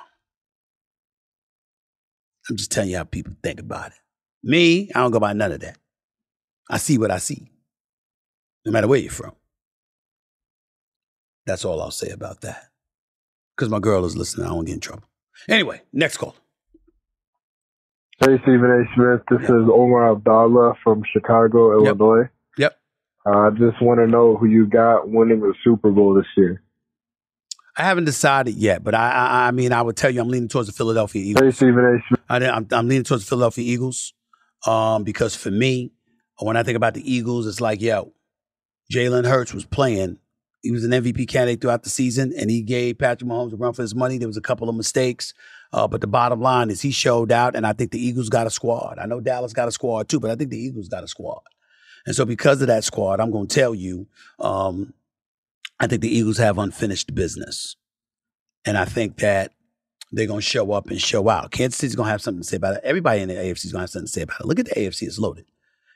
I'm 2.49 2.57
just 2.57 2.71
telling 2.71 2.91
you 2.91 2.99
how 2.99 3.05
people 3.05 3.35
think 3.43 3.59
about 3.59 3.89
it. 3.89 3.99
Me, 4.43 4.91
I 4.95 5.01
don't 5.01 5.11
go 5.11 5.19
by 5.19 5.33
none 5.33 5.53
of 5.53 5.61
that. 5.61 5.79
I 6.71 6.79
see 6.79 6.99
what 6.99 7.11
I 7.11 7.19
see, 7.19 7.51
no 8.65 8.73
matter 8.73 8.87
where 8.87 9.01
you're 9.01 9.11
from. 9.11 9.33
That's 11.47 11.65
all 11.65 11.83
I'll 11.83 11.91
say 11.91 12.11
about 12.11 12.41
that. 12.43 12.69
Because 13.57 13.69
my 13.69 13.79
girl 13.79 14.05
is 14.05 14.17
listening, 14.17 14.47
I 14.47 14.53
won't 14.53 14.67
get 14.67 14.75
in 14.75 14.81
trouble. 14.81 15.05
Anyway, 15.49 15.83
next 15.93 16.17
call. 16.17 16.35
Hey, 18.21 18.39
Stephen 18.43 18.71
A. 18.71 18.85
Smith. 18.95 19.21
This 19.31 19.49
is 19.49 19.69
Omar 19.73 20.13
Abdallah 20.13 20.75
from 20.83 21.03
Chicago, 21.13 21.73
Illinois. 21.73 22.29
Yep. 22.57 22.79
Uh, 23.27 23.39
I 23.39 23.51
just 23.51 23.83
want 23.83 24.01
to 24.01 24.07
know 24.07 24.37
who 24.37 24.47
you 24.47 24.67
got 24.67 25.09
winning 25.09 25.41
the 25.41 25.55
Super 25.65 25.91
Bowl 25.91 26.15
this 26.15 26.27
year. 26.37 26.63
I 27.77 27.83
haven't 27.83 28.05
decided 28.05 28.55
yet, 28.55 28.85
but 28.85 28.95
I, 28.95 29.11
I, 29.11 29.49
I 29.49 29.51
mean, 29.51 29.73
I 29.73 29.83
would 29.83 29.97
tell 29.97 30.11
you, 30.11 30.21
I'm 30.21 30.29
leaning 30.29 30.49
towards 30.49 30.69
the 30.69 30.73
Philadelphia 30.73 31.23
Eagles. 31.23 31.45
Hey, 31.45 31.51
Stephen 31.51 31.85
A. 31.85 31.99
Smith. 32.07 32.21
I, 32.29 32.37
I'm, 32.49 32.69
I'm 32.71 32.89
leaning 32.89 33.03
towards 33.03 33.25
the 33.25 33.29
Philadelphia 33.29 33.65
Eagles, 33.65 34.15
um, 34.67 35.03
because 35.03 35.35
for 35.35 35.51
me, 35.51 35.91
when 36.39 36.57
I 36.57 36.63
think 36.63 36.77
about 36.77 36.95
the 36.95 37.13
Eagles, 37.13 37.49
it's 37.49 37.61
like, 37.61 37.81
yo, 37.81 38.13
Jalen 38.93 39.27
Hurts 39.27 39.53
was 39.53 39.65
playing. 39.65 40.19
He 40.65 40.71
was 40.71 40.83
an 40.83 40.93
MVP 40.93 41.29
candidate 41.29 41.61
throughout 41.61 41.83
the 41.83 41.91
season, 41.91 42.33
and 42.39 42.51
he 42.51 42.63
gave 42.63 42.99
Patrick 42.99 43.31
Mahomes 43.31 43.53
a 43.53 43.57
run 43.57 43.75
for 43.75 43.83
his 43.83 43.95
money. 43.95 44.17
There 44.17 44.27
was 44.27 44.39
a 44.39 44.41
couple 44.41 44.71
of 44.71 44.75
mistakes, 44.75 45.35
uh, 45.75 45.87
but 45.87 46.01
the 46.01 46.07
bottom 46.07 46.41
line 46.41 46.71
is 46.71 46.81
he 46.81 46.91
showed 46.91 47.31
out, 47.31 47.55
and 47.55 47.67
I 47.67 47.75
think 47.75 47.91
the 47.91 48.05
Eagles 48.05 48.31
got 48.31 48.47
a 48.47 48.51
squad. 48.51 48.99
I 48.99 49.05
know 49.05 49.21
Dallas 49.21 49.53
got 49.53 49.69
a 49.69 49.73
squad 49.73 50.09
too, 50.09 50.19
but 50.19 50.31
I 50.31 50.37
think 50.37 50.49
the 50.51 50.59
Eagles 50.59 50.89
got 50.89 51.05
a 51.05 51.09
squad. 51.09 51.43
And 52.07 52.17
so, 52.17 52.25
because 52.25 52.63
of 52.63 52.69
that 52.69 52.83
squad, 52.83 53.21
I'm 53.21 53.31
going 53.31 53.47
to 53.47 53.55
tell 53.55 53.75
you, 53.75 54.07
um, 54.39 54.95
I 55.79 55.87
think 55.87 56.01
the 56.01 56.17
Eagles 56.17 56.39
have 56.39 56.57
unfinished 56.57 57.15
business. 57.15 57.77
And 58.65 58.79
I 58.79 58.87
think 58.87 59.19
that 59.19 59.53
they're 60.13 60.27
going 60.27 60.41
to 60.41 60.47
show 60.47 60.73
up 60.73 60.89
and 60.89 60.99
show 60.99 61.29
out. 61.29 61.51
Kansas 61.51 61.77
City's 61.77 61.97
going 61.97 62.07
to 62.07 62.13
have 62.13 62.23
something 62.23 62.41
to 62.43 62.49
say 62.49 62.57
about 62.57 62.77
it. 62.77 62.81
Everybody 62.85 63.21
in 63.21 63.29
the 63.29 63.35
AFC 63.35 63.67
is 63.67 63.73
going 63.73 63.81
to 63.81 63.83
have 63.83 63.91
something 63.91 64.07
to 64.07 64.13
say 64.13 64.23
about 64.23 64.41
it. 64.41 64.47
Look 64.47 64.59
at 64.59 64.67
the 64.67 64.75
AFC, 64.75 65.03
it's 65.03 65.19
loaded. 65.19 65.45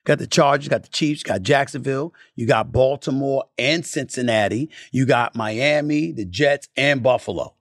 Got 0.08 0.20
the 0.20 0.26
Chargers, 0.26 0.68
got 0.68 0.84
the 0.84 0.88
Chiefs, 0.88 1.22
got 1.22 1.42
Jacksonville, 1.42 2.14
you 2.34 2.46
got 2.46 2.72
Baltimore 2.72 3.44
and 3.58 3.84
Cincinnati, 3.84 4.70
you 4.90 5.04
got 5.04 5.36
Miami, 5.36 6.12
the 6.12 6.24
Jets, 6.24 6.66
and 6.78 7.02
Buffalo. 7.02 7.54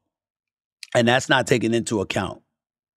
And 0.96 1.06
that's 1.06 1.28
not 1.28 1.46
taking 1.46 1.74
into 1.74 2.00
account 2.00 2.42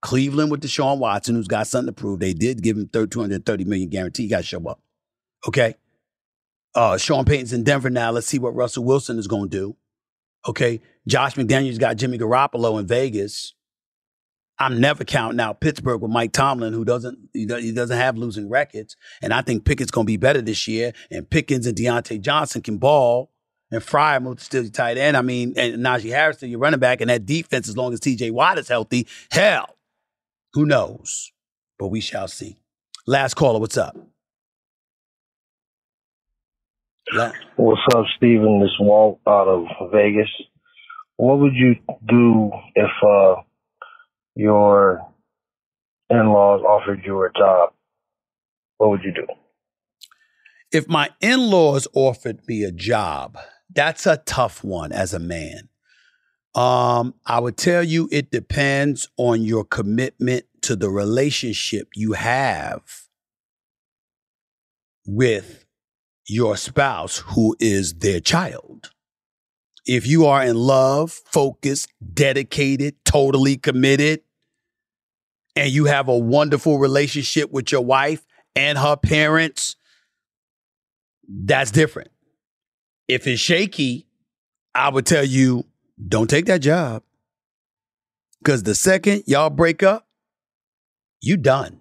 Cleveland 0.02 0.52
with 0.52 0.62
Deshaun 0.62 0.98
Watson, 0.98 1.34
who's 1.34 1.48
got 1.48 1.66
something 1.66 1.92
to 1.92 2.00
prove. 2.00 2.20
They 2.20 2.32
did 2.32 2.62
give 2.62 2.76
him 2.76 2.88
230 2.92 3.64
million 3.64 3.88
guarantee. 3.88 4.22
You 4.22 4.30
got 4.30 4.36
to 4.36 4.42
show 4.44 4.64
up. 4.68 4.80
Okay. 5.48 5.74
Uh, 6.76 6.96
Sean 6.96 7.24
Payton's 7.24 7.52
in 7.52 7.64
Denver 7.64 7.90
now. 7.90 8.12
Let's 8.12 8.28
see 8.28 8.38
what 8.38 8.54
Russell 8.54 8.84
Wilson 8.84 9.18
is 9.18 9.26
going 9.26 9.50
to 9.50 9.58
do. 9.58 9.76
Okay. 10.46 10.80
Josh 11.08 11.34
McDaniels 11.34 11.80
got 11.80 11.96
Jimmy 11.96 12.18
Garoppolo 12.18 12.78
in 12.78 12.86
Vegas. 12.86 13.54
I'm 14.60 14.78
never 14.78 15.04
counting 15.04 15.40
out 15.40 15.62
Pittsburgh 15.62 16.02
with 16.02 16.10
Mike 16.10 16.32
Tomlin, 16.32 16.74
who 16.74 16.84
doesn't 16.84 17.30
he 17.32 17.46
doesn't 17.46 17.96
have 17.96 18.18
losing 18.18 18.50
records. 18.50 18.94
And 19.22 19.32
I 19.32 19.40
think 19.40 19.64
Pickett's 19.64 19.90
going 19.90 20.06
to 20.06 20.10
be 20.10 20.18
better 20.18 20.42
this 20.42 20.68
year. 20.68 20.92
And 21.10 21.28
Pickens 21.28 21.66
and 21.66 21.76
Diontae 21.76 22.20
Johnson 22.20 22.60
can 22.60 22.76
ball. 22.76 23.30
And 23.72 23.80
Freiermuth 23.80 24.40
still 24.40 24.62
your 24.62 24.70
tight 24.70 24.98
end. 24.98 25.16
I 25.16 25.22
mean, 25.22 25.54
and 25.56 25.76
Najee 25.76 26.10
Harris 26.10 26.36
still 26.36 26.48
your 26.48 26.58
running 26.58 26.80
back. 26.80 27.00
And 27.00 27.08
that 27.08 27.24
defense, 27.24 27.68
as 27.68 27.76
long 27.76 27.92
as 27.94 28.00
TJ 28.00 28.32
Watt 28.32 28.58
is 28.58 28.68
healthy, 28.68 29.06
hell, 29.30 29.76
who 30.52 30.66
knows? 30.66 31.32
But 31.78 31.88
we 31.88 32.00
shall 32.00 32.28
see. 32.28 32.58
Last 33.06 33.34
caller, 33.34 33.60
what's 33.60 33.78
up? 33.78 33.96
What's 37.56 37.82
up, 37.94 38.04
Steven? 38.16 38.60
This 38.60 38.76
Walt 38.78 39.20
out 39.26 39.48
of 39.48 39.90
Vegas. 39.90 40.28
What 41.16 41.38
would 41.38 41.54
you 41.54 41.76
do 42.06 42.50
if 42.74 42.90
uh, 43.06 43.36
your 44.34 45.06
in-laws 46.08 46.62
offered 46.62 47.02
you 47.04 47.22
a 47.22 47.30
job? 47.36 47.72
What 48.78 48.90
would 48.90 49.02
you 49.02 49.12
do? 49.12 49.26
if 50.72 50.88
my 50.88 51.10
in-laws 51.20 51.88
offered 51.94 52.46
me 52.46 52.62
a 52.62 52.72
job, 52.72 53.36
that's 53.74 54.06
a 54.06 54.18
tough 54.18 54.62
one 54.62 54.92
as 54.92 55.12
a 55.12 55.18
man. 55.18 55.68
Um, 56.54 57.14
I 57.26 57.38
would 57.38 57.56
tell 57.56 57.82
you 57.82 58.08
it 58.10 58.30
depends 58.30 59.08
on 59.16 59.42
your 59.42 59.64
commitment 59.64 60.44
to 60.62 60.76
the 60.76 60.90
relationship 60.90 61.88
you 61.94 62.12
have 62.12 62.82
with 65.06 65.64
your 66.26 66.56
spouse 66.56 67.18
who 67.18 67.56
is 67.60 67.94
their 67.94 68.20
child. 68.20 68.90
If 69.92 70.06
you 70.06 70.26
are 70.26 70.44
in 70.44 70.54
love, 70.54 71.10
focused, 71.10 71.88
dedicated, 72.14 73.04
totally 73.04 73.56
committed, 73.56 74.20
and 75.56 75.68
you 75.68 75.86
have 75.86 76.06
a 76.06 76.16
wonderful 76.16 76.78
relationship 76.78 77.50
with 77.50 77.72
your 77.72 77.80
wife 77.80 78.24
and 78.54 78.78
her 78.78 78.94
parents, 78.94 79.74
that's 81.28 81.72
different. 81.72 82.12
If 83.08 83.26
it's 83.26 83.40
shaky, 83.40 84.06
I 84.76 84.90
would 84.90 85.06
tell 85.06 85.24
you 85.24 85.66
don't 86.06 86.30
take 86.30 86.46
that 86.46 86.60
job. 86.60 87.02
Because 88.38 88.62
the 88.62 88.76
second 88.76 89.24
y'all 89.26 89.50
break 89.50 89.82
up, 89.82 90.06
you 91.20 91.36
done. 91.36 91.80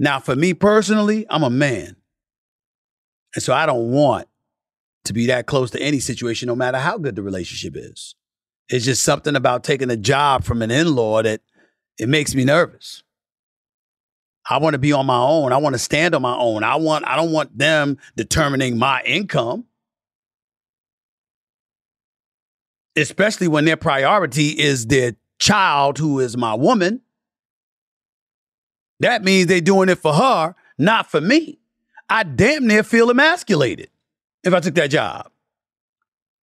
Now, 0.00 0.18
for 0.18 0.34
me 0.34 0.52
personally, 0.52 1.26
I'm 1.30 1.44
a 1.44 1.50
man. 1.50 1.94
And 3.36 3.42
so 3.44 3.54
I 3.54 3.66
don't 3.66 3.92
want 3.92 4.27
to 5.04 5.12
be 5.12 5.26
that 5.26 5.46
close 5.46 5.70
to 5.72 5.80
any 5.80 6.00
situation, 6.00 6.46
no 6.46 6.56
matter 6.56 6.78
how 6.78 6.98
good 6.98 7.16
the 7.16 7.22
relationship 7.22 7.74
is. 7.76 8.14
It's 8.68 8.84
just 8.84 9.02
something 9.02 9.34
about 9.34 9.64
taking 9.64 9.90
a 9.90 9.96
job 9.96 10.44
from 10.44 10.60
an 10.62 10.70
in 10.70 10.94
law 10.94 11.22
that 11.22 11.40
it 11.98 12.08
makes 12.08 12.34
me 12.34 12.44
nervous. 12.44 13.02
I 14.48 14.58
want 14.58 14.74
to 14.74 14.78
be 14.78 14.92
on 14.92 15.06
my 15.06 15.18
own. 15.18 15.52
I 15.52 15.58
want 15.58 15.74
to 15.74 15.78
stand 15.78 16.14
on 16.14 16.22
my 16.22 16.36
own. 16.36 16.64
I 16.64 16.76
want 16.76 17.06
I 17.06 17.16
don't 17.16 17.32
want 17.32 17.56
them 17.56 17.98
determining 18.16 18.78
my 18.78 19.02
income. 19.04 19.64
Especially 22.96 23.46
when 23.46 23.64
their 23.64 23.76
priority 23.76 24.48
is 24.48 24.86
their 24.86 25.16
child 25.38 25.98
who 25.98 26.20
is 26.20 26.36
my 26.36 26.54
woman. 26.54 27.02
That 29.00 29.22
means 29.22 29.46
they're 29.46 29.60
doing 29.60 29.88
it 29.88 29.98
for 29.98 30.14
her, 30.14 30.54
not 30.78 31.10
for 31.10 31.20
me. 31.20 31.60
I 32.08 32.22
damn 32.24 32.66
near 32.66 32.82
feel 32.82 33.10
emasculated 33.10 33.90
if 34.48 34.54
I 34.54 34.60
took 34.60 34.74
that 34.74 34.90
job. 34.90 35.30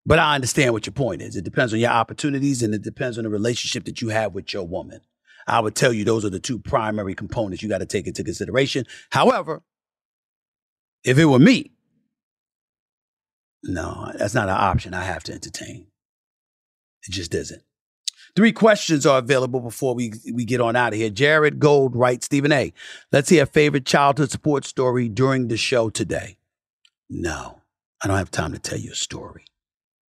But 0.06 0.20
I 0.20 0.36
understand 0.36 0.72
what 0.74 0.86
your 0.86 0.94
point 0.94 1.22
is. 1.22 1.36
It 1.36 1.44
depends 1.44 1.74
on 1.74 1.80
your 1.80 1.90
opportunities 1.90 2.62
and 2.62 2.74
it 2.74 2.84
depends 2.84 3.18
on 3.18 3.24
the 3.24 3.30
relationship 3.30 3.86
that 3.86 4.02
you 4.02 4.10
have 4.10 4.34
with 4.34 4.54
your 4.54 4.64
woman. 4.64 5.02
I 5.48 5.60
would 5.60 5.76
tell 5.76 5.92
you 5.94 6.04
those 6.04 6.26
are 6.26 6.30
the 6.30 6.40
two 6.40 6.60
primary 6.60 7.16
components 7.16 7.62
you 7.62 7.70
got 7.70 7.80
to 7.80 7.86
take 7.86 8.08
into 8.08 8.24
consideration. 8.24 8.86
However, 9.12 9.64
if 11.04 11.18
it 11.18 11.26
were 11.26 11.40
me, 11.40 11.72
no, 13.64 14.12
that's 14.16 14.34
not 14.34 14.50
an 14.50 14.56
option 14.56 14.94
I 14.94 15.04
have 15.04 15.24
to 15.24 15.34
entertain. 15.34 15.88
It 17.08 17.12
just 17.12 17.34
isn't. 17.34 17.64
Three 18.36 18.52
questions 18.52 19.06
are 19.06 19.20
available 19.20 19.62
before 19.62 19.96
we, 19.96 20.14
we 20.34 20.46
get 20.46 20.60
on 20.60 20.76
out 20.76 20.94
of 20.94 21.00
here. 21.00 21.10
Jared 21.10 21.60
Gold 21.60 21.96
writes, 21.96 22.26
Stephen 22.26 22.52
A., 22.52 22.74
let's 23.12 23.30
hear 23.30 23.44
a 23.44 23.48
favorite 23.48 23.86
childhood 23.86 24.30
support 24.30 24.66
story 24.66 25.08
during 25.08 25.48
the 25.48 25.58
show 25.58 25.90
today. 25.90 26.38
No, 27.10 27.62
I 28.04 28.08
don't 28.08 28.18
have 28.18 28.32
time 28.32 28.54
to 28.54 28.60
tell 28.60 28.78
you 28.78 28.92
a 28.92 28.96
story. 28.96 29.46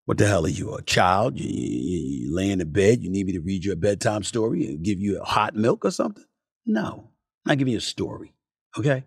What 0.06 0.18
the 0.18 0.28
hell 0.28 0.46
are 0.46 0.50
you, 0.50 0.74
a 0.74 0.82
child? 0.82 1.40
You, 1.40 1.48
you, 1.48 2.26
you 2.26 2.36
lay 2.36 2.50
in 2.50 2.60
the 2.60 2.66
bed, 2.66 3.04
you 3.04 3.10
need 3.10 3.28
me 3.28 3.34
to 3.34 3.40
read 3.40 3.64
you 3.64 3.72
a 3.72 3.76
bedtime 3.76 4.24
story 4.24 4.66
and 4.66 4.84
give 4.84 5.00
you 5.00 5.20
a 5.22 5.26
hot 5.26 5.56
milk 5.56 5.86
or 5.86 5.92
something? 5.92 6.26
No, 6.66 7.12
I'm 7.46 7.58
not 7.58 7.68
you 7.68 7.78
a 7.78 7.82
story, 7.82 8.34
okay? 8.78 9.04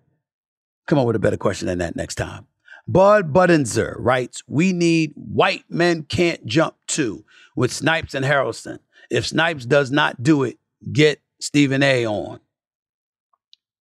Come 0.87 0.99
up 0.99 1.07
with 1.07 1.17
a 1.17 1.21
better 1.21 1.37
question 1.37 1.67
than 1.67 1.79
that 1.79 1.97
next 1.97 2.17
time. 2.17 2.47
Bud 2.87 3.33
Budenzer 3.33 3.95
writes, 3.99 4.43
We 4.47 4.73
need 4.73 5.13
White 5.15 5.65
Men 5.69 6.03
Can't 6.03 6.45
Jump 6.45 6.77
too 6.87 7.25
with 7.57 7.73
Snipes 7.73 8.15
and 8.15 8.25
Harrelson. 8.25 8.79
If 9.11 9.27
Snipes 9.27 9.65
does 9.65 9.91
not 9.91 10.23
do 10.23 10.43
it, 10.43 10.59
get 10.93 11.21
Stephen 11.41 11.83
A 11.83 12.07
on. 12.07 12.41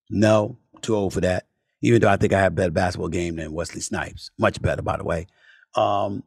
No, 0.09 0.57
too 0.81 0.95
old 0.95 1.13
for 1.13 1.21
that. 1.21 1.47
Even 1.83 2.01
though 2.01 2.09
I 2.09 2.17
think 2.17 2.33
I 2.33 2.39
have 2.39 2.53
a 2.53 2.55
better 2.55 2.71
basketball 2.71 3.09
game 3.09 3.35
than 3.35 3.53
Wesley 3.53 3.81
Snipes. 3.81 4.31
Much 4.39 4.61
better, 4.61 4.81
by 4.81 4.97
the 4.97 5.03
way. 5.03 5.27
Um, 5.75 6.23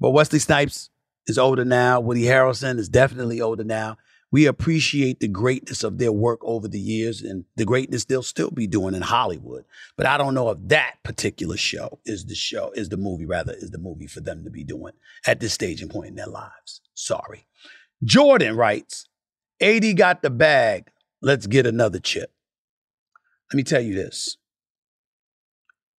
but 0.00 0.10
Wesley 0.10 0.38
Snipes 0.40 0.90
is 1.26 1.38
older 1.38 1.64
now. 1.64 2.00
Woody 2.00 2.22
Harrelson 2.22 2.78
is 2.78 2.88
definitely 2.88 3.40
older 3.40 3.64
now. 3.64 3.98
We 4.32 4.46
appreciate 4.46 5.20
the 5.20 5.28
greatness 5.28 5.84
of 5.84 5.98
their 5.98 6.10
work 6.10 6.40
over 6.42 6.66
the 6.66 6.80
years 6.80 7.22
and 7.22 7.44
the 7.54 7.64
greatness 7.64 8.04
they'll 8.04 8.22
still 8.22 8.50
be 8.50 8.66
doing 8.66 8.94
in 8.94 9.02
Hollywood. 9.02 9.64
But 9.96 10.06
I 10.06 10.18
don't 10.18 10.34
know 10.34 10.50
if 10.50 10.58
that 10.62 10.96
particular 11.04 11.56
show 11.56 12.00
is 12.04 12.24
the 12.24 12.34
show, 12.34 12.72
is 12.74 12.88
the 12.88 12.96
movie, 12.96 13.26
rather, 13.26 13.52
is 13.52 13.70
the 13.70 13.78
movie 13.78 14.08
for 14.08 14.18
them 14.18 14.42
to 14.42 14.50
be 14.50 14.64
doing 14.64 14.94
at 15.24 15.38
this 15.38 15.52
stage 15.52 15.82
and 15.82 15.90
point 15.90 16.08
in 16.08 16.14
their 16.16 16.26
lives. 16.26 16.80
Sorry. 16.94 17.46
Jordan 18.02 18.56
writes, 18.56 19.06
AD 19.60 19.96
got 19.96 20.22
the 20.22 20.30
bag. 20.30 20.90
Let's 21.22 21.46
get 21.46 21.64
another 21.64 22.00
chip. 22.00 22.32
Let 23.52 23.56
me 23.56 23.62
tell 23.62 23.82
you 23.82 23.94
this. 23.94 24.36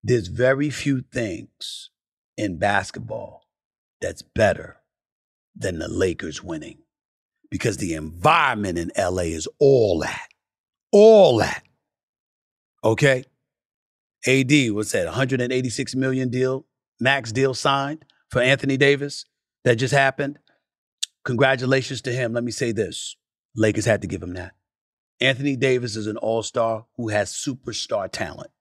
There's 0.07 0.27
very 0.27 0.69
few 0.69 1.01
things 1.01 1.89
in 2.37 2.59
basketball 2.59 3.41
that's 3.99 4.21
better 4.21 4.77
than 5.55 5.79
the 5.79 5.87
Lakers 5.87 6.43
winning 6.43 6.77
because 7.49 7.77
the 7.77 7.95
environment 7.95 8.77
in 8.77 8.91
LA 8.95 9.23
is 9.23 9.47
all 9.57 9.97
that. 10.01 10.27
All 10.91 11.37
that. 11.37 11.63
Okay? 12.83 13.23
AD, 14.27 14.51
what's 14.75 14.91
that? 14.91 15.05
186 15.07 15.95
million 15.95 16.29
deal, 16.29 16.67
max 16.99 17.31
deal 17.31 17.55
signed 17.55 18.05
for 18.29 18.43
Anthony 18.43 18.77
Davis 18.77 19.25
that 19.63 19.77
just 19.77 19.91
happened. 19.91 20.37
Congratulations 21.23 22.03
to 22.03 22.11
him. 22.11 22.31
Let 22.31 22.43
me 22.43 22.51
say 22.51 22.71
this 22.71 23.15
Lakers 23.55 23.85
had 23.85 24.03
to 24.03 24.07
give 24.07 24.21
him 24.21 24.35
that. 24.35 24.51
Anthony 25.19 25.55
Davis 25.55 25.95
is 25.95 26.05
an 26.05 26.17
all 26.17 26.43
star 26.43 26.85
who 26.95 27.07
has 27.07 27.31
superstar 27.33 28.07
talent. 28.11 28.51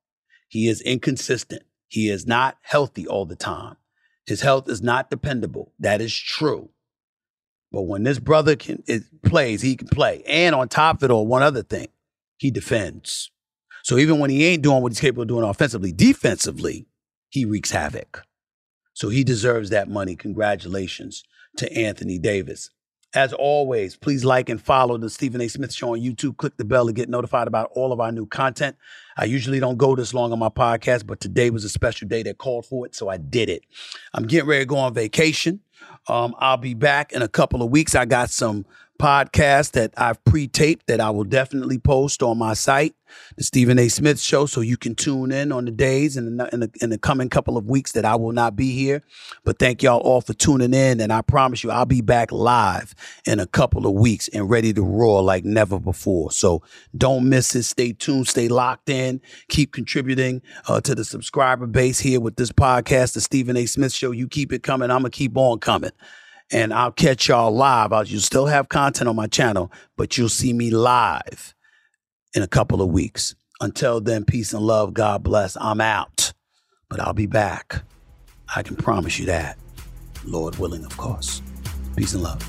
He 0.54 0.68
is 0.68 0.80
inconsistent. 0.82 1.64
He 1.88 2.08
is 2.08 2.28
not 2.28 2.58
healthy 2.62 3.08
all 3.08 3.26
the 3.26 3.34
time. 3.34 3.74
His 4.24 4.42
health 4.42 4.68
is 4.68 4.80
not 4.80 5.10
dependable. 5.10 5.72
That 5.80 6.00
is 6.00 6.16
true. 6.16 6.68
But 7.72 7.82
when 7.82 8.04
this 8.04 8.20
brother 8.20 8.54
can 8.54 8.84
it 8.86 9.02
plays, 9.24 9.62
he 9.62 9.74
can 9.74 9.88
play. 9.88 10.22
And 10.28 10.54
on 10.54 10.68
top 10.68 10.98
of 10.98 11.02
it 11.02 11.10
all, 11.10 11.26
one 11.26 11.42
other 11.42 11.64
thing, 11.64 11.88
he 12.36 12.52
defends. 12.52 13.32
So 13.82 13.98
even 13.98 14.20
when 14.20 14.30
he 14.30 14.44
ain't 14.44 14.62
doing 14.62 14.80
what 14.80 14.92
he's 14.92 15.00
capable 15.00 15.22
of 15.22 15.28
doing 15.28 15.42
offensively, 15.42 15.90
defensively, 15.90 16.86
he 17.30 17.44
wreaks 17.44 17.72
havoc. 17.72 18.22
So 18.92 19.08
he 19.08 19.24
deserves 19.24 19.70
that 19.70 19.88
money. 19.88 20.14
Congratulations 20.14 21.24
to 21.56 21.76
Anthony 21.76 22.20
Davis. 22.20 22.70
As 23.14 23.32
always, 23.32 23.96
please 23.96 24.24
like 24.24 24.48
and 24.48 24.60
follow 24.60 24.98
the 24.98 25.08
Stephen 25.08 25.40
A. 25.40 25.46
Smith 25.46 25.72
Show 25.72 25.92
on 25.92 26.00
YouTube. 26.00 26.36
Click 26.36 26.56
the 26.56 26.64
bell 26.64 26.86
to 26.86 26.92
get 26.92 27.08
notified 27.08 27.46
about 27.46 27.70
all 27.72 27.92
of 27.92 28.00
our 28.00 28.10
new 28.10 28.26
content. 28.26 28.76
I 29.16 29.26
usually 29.26 29.60
don't 29.60 29.76
go 29.76 29.94
this 29.94 30.12
long 30.12 30.32
on 30.32 30.40
my 30.40 30.48
podcast, 30.48 31.06
but 31.06 31.20
today 31.20 31.50
was 31.50 31.64
a 31.64 31.68
special 31.68 32.08
day 32.08 32.24
that 32.24 32.38
called 32.38 32.66
for 32.66 32.86
it, 32.86 32.96
so 32.96 33.08
I 33.08 33.18
did 33.18 33.48
it. 33.48 33.62
I'm 34.14 34.26
getting 34.26 34.48
ready 34.48 34.62
to 34.62 34.66
go 34.66 34.78
on 34.78 34.94
vacation. 34.94 35.60
Um, 36.08 36.34
I'll 36.40 36.56
be 36.56 36.74
back 36.74 37.12
in 37.12 37.22
a 37.22 37.28
couple 37.28 37.62
of 37.62 37.70
weeks. 37.70 37.94
I 37.94 38.04
got 38.04 38.30
some 38.30 38.66
podcasts 39.04 39.72
that 39.72 39.92
I've 39.98 40.24
pre-taped 40.24 40.86
that 40.86 40.98
I 40.98 41.10
will 41.10 41.24
definitely 41.24 41.76
post 41.76 42.22
on 42.22 42.38
my 42.38 42.54
site, 42.54 42.94
the 43.36 43.44
Stephen 43.44 43.78
A. 43.78 43.88
Smith 43.88 44.18
Show, 44.18 44.46
so 44.46 44.62
you 44.62 44.78
can 44.78 44.94
tune 44.94 45.30
in 45.30 45.52
on 45.52 45.66
the 45.66 45.70
days 45.70 46.16
and 46.16 46.26
in 46.26 46.36
the, 46.38 46.54
in 46.54 46.60
the, 46.60 46.70
in 46.80 46.88
the 46.88 46.96
coming 46.96 47.28
couple 47.28 47.58
of 47.58 47.66
weeks 47.66 47.92
that 47.92 48.06
I 48.06 48.16
will 48.16 48.32
not 48.32 48.56
be 48.56 48.72
here. 48.72 49.02
But 49.44 49.58
thank 49.58 49.82
y'all 49.82 50.00
all 50.00 50.22
for 50.22 50.32
tuning 50.32 50.72
in, 50.72 51.02
and 51.02 51.12
I 51.12 51.20
promise 51.20 51.62
you 51.62 51.70
I'll 51.70 51.84
be 51.84 52.00
back 52.00 52.32
live 52.32 52.94
in 53.26 53.40
a 53.40 53.46
couple 53.46 53.86
of 53.86 53.92
weeks 53.92 54.28
and 54.28 54.48
ready 54.48 54.72
to 54.72 54.80
roar 54.80 55.22
like 55.22 55.44
never 55.44 55.78
before. 55.78 56.30
So 56.30 56.62
don't 56.96 57.28
miss 57.28 57.54
it. 57.54 57.64
Stay 57.64 57.92
tuned. 57.92 58.26
Stay 58.26 58.48
locked 58.48 58.88
in. 58.88 59.20
Keep 59.48 59.72
contributing 59.74 60.40
uh, 60.66 60.80
to 60.80 60.94
the 60.94 61.04
subscriber 61.04 61.66
base 61.66 62.00
here 62.00 62.20
with 62.20 62.36
this 62.36 62.52
podcast, 62.52 63.12
the 63.12 63.20
Stephen 63.20 63.58
A. 63.58 63.66
Smith 63.66 63.92
Show. 63.92 64.12
You 64.12 64.28
keep 64.28 64.50
it 64.50 64.62
coming. 64.62 64.90
I'm 64.90 65.00
gonna 65.00 65.10
keep 65.10 65.36
on 65.36 65.58
coming 65.58 65.92
and 66.52 66.72
I'll 66.72 66.92
catch 66.92 67.28
y'all 67.28 67.54
live. 67.54 67.92
I'll, 67.92 68.04
you'll 68.04 68.20
still 68.20 68.46
have 68.46 68.68
content 68.68 69.08
on 69.08 69.16
my 69.16 69.26
channel, 69.26 69.72
but 69.96 70.16
you'll 70.16 70.28
see 70.28 70.52
me 70.52 70.70
live 70.70 71.54
in 72.34 72.42
a 72.42 72.48
couple 72.48 72.82
of 72.82 72.90
weeks. 72.90 73.34
Until 73.60 74.00
then, 74.00 74.24
peace 74.24 74.52
and 74.52 74.62
love. 74.62 74.94
God 74.94 75.22
bless. 75.22 75.56
I'm 75.60 75.80
out, 75.80 76.32
but 76.88 77.00
I'll 77.00 77.12
be 77.12 77.26
back. 77.26 77.82
I 78.54 78.62
can 78.62 78.76
promise 78.76 79.18
you 79.18 79.26
that. 79.26 79.56
Lord 80.24 80.56
willing, 80.56 80.84
of 80.84 80.96
course. 80.96 81.42
Peace 81.96 82.14
and 82.14 82.22
love. 82.22 82.42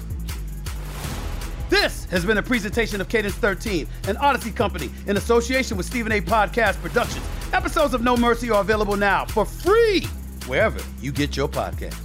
This 1.70 2.06
has 2.06 2.26
been 2.26 2.38
a 2.38 2.44
presentation 2.44 3.02
of 3.02 3.10
Cadence 3.10 3.36
13, 3.36 3.88
an 4.08 4.18
Odyssey 4.18 4.52
company 4.52 4.90
in 5.08 5.18
association 5.18 5.78
with 5.78 5.86
Stephen 5.86 6.12
A. 6.12 6.22
Podcast 6.22 6.80
Productions. 6.82 7.26
Episodes 7.54 7.94
of 7.94 8.02
No 8.04 8.16
Mercy 8.16 8.52
are 8.52 8.62
available 8.62 8.98
now 8.98 9.26
for 9.26 9.46
free 9.46 10.02
wherever 10.46 10.80
you 11.02 11.12
get 11.12 11.36
your 11.36 11.48
podcasts. 11.48 12.05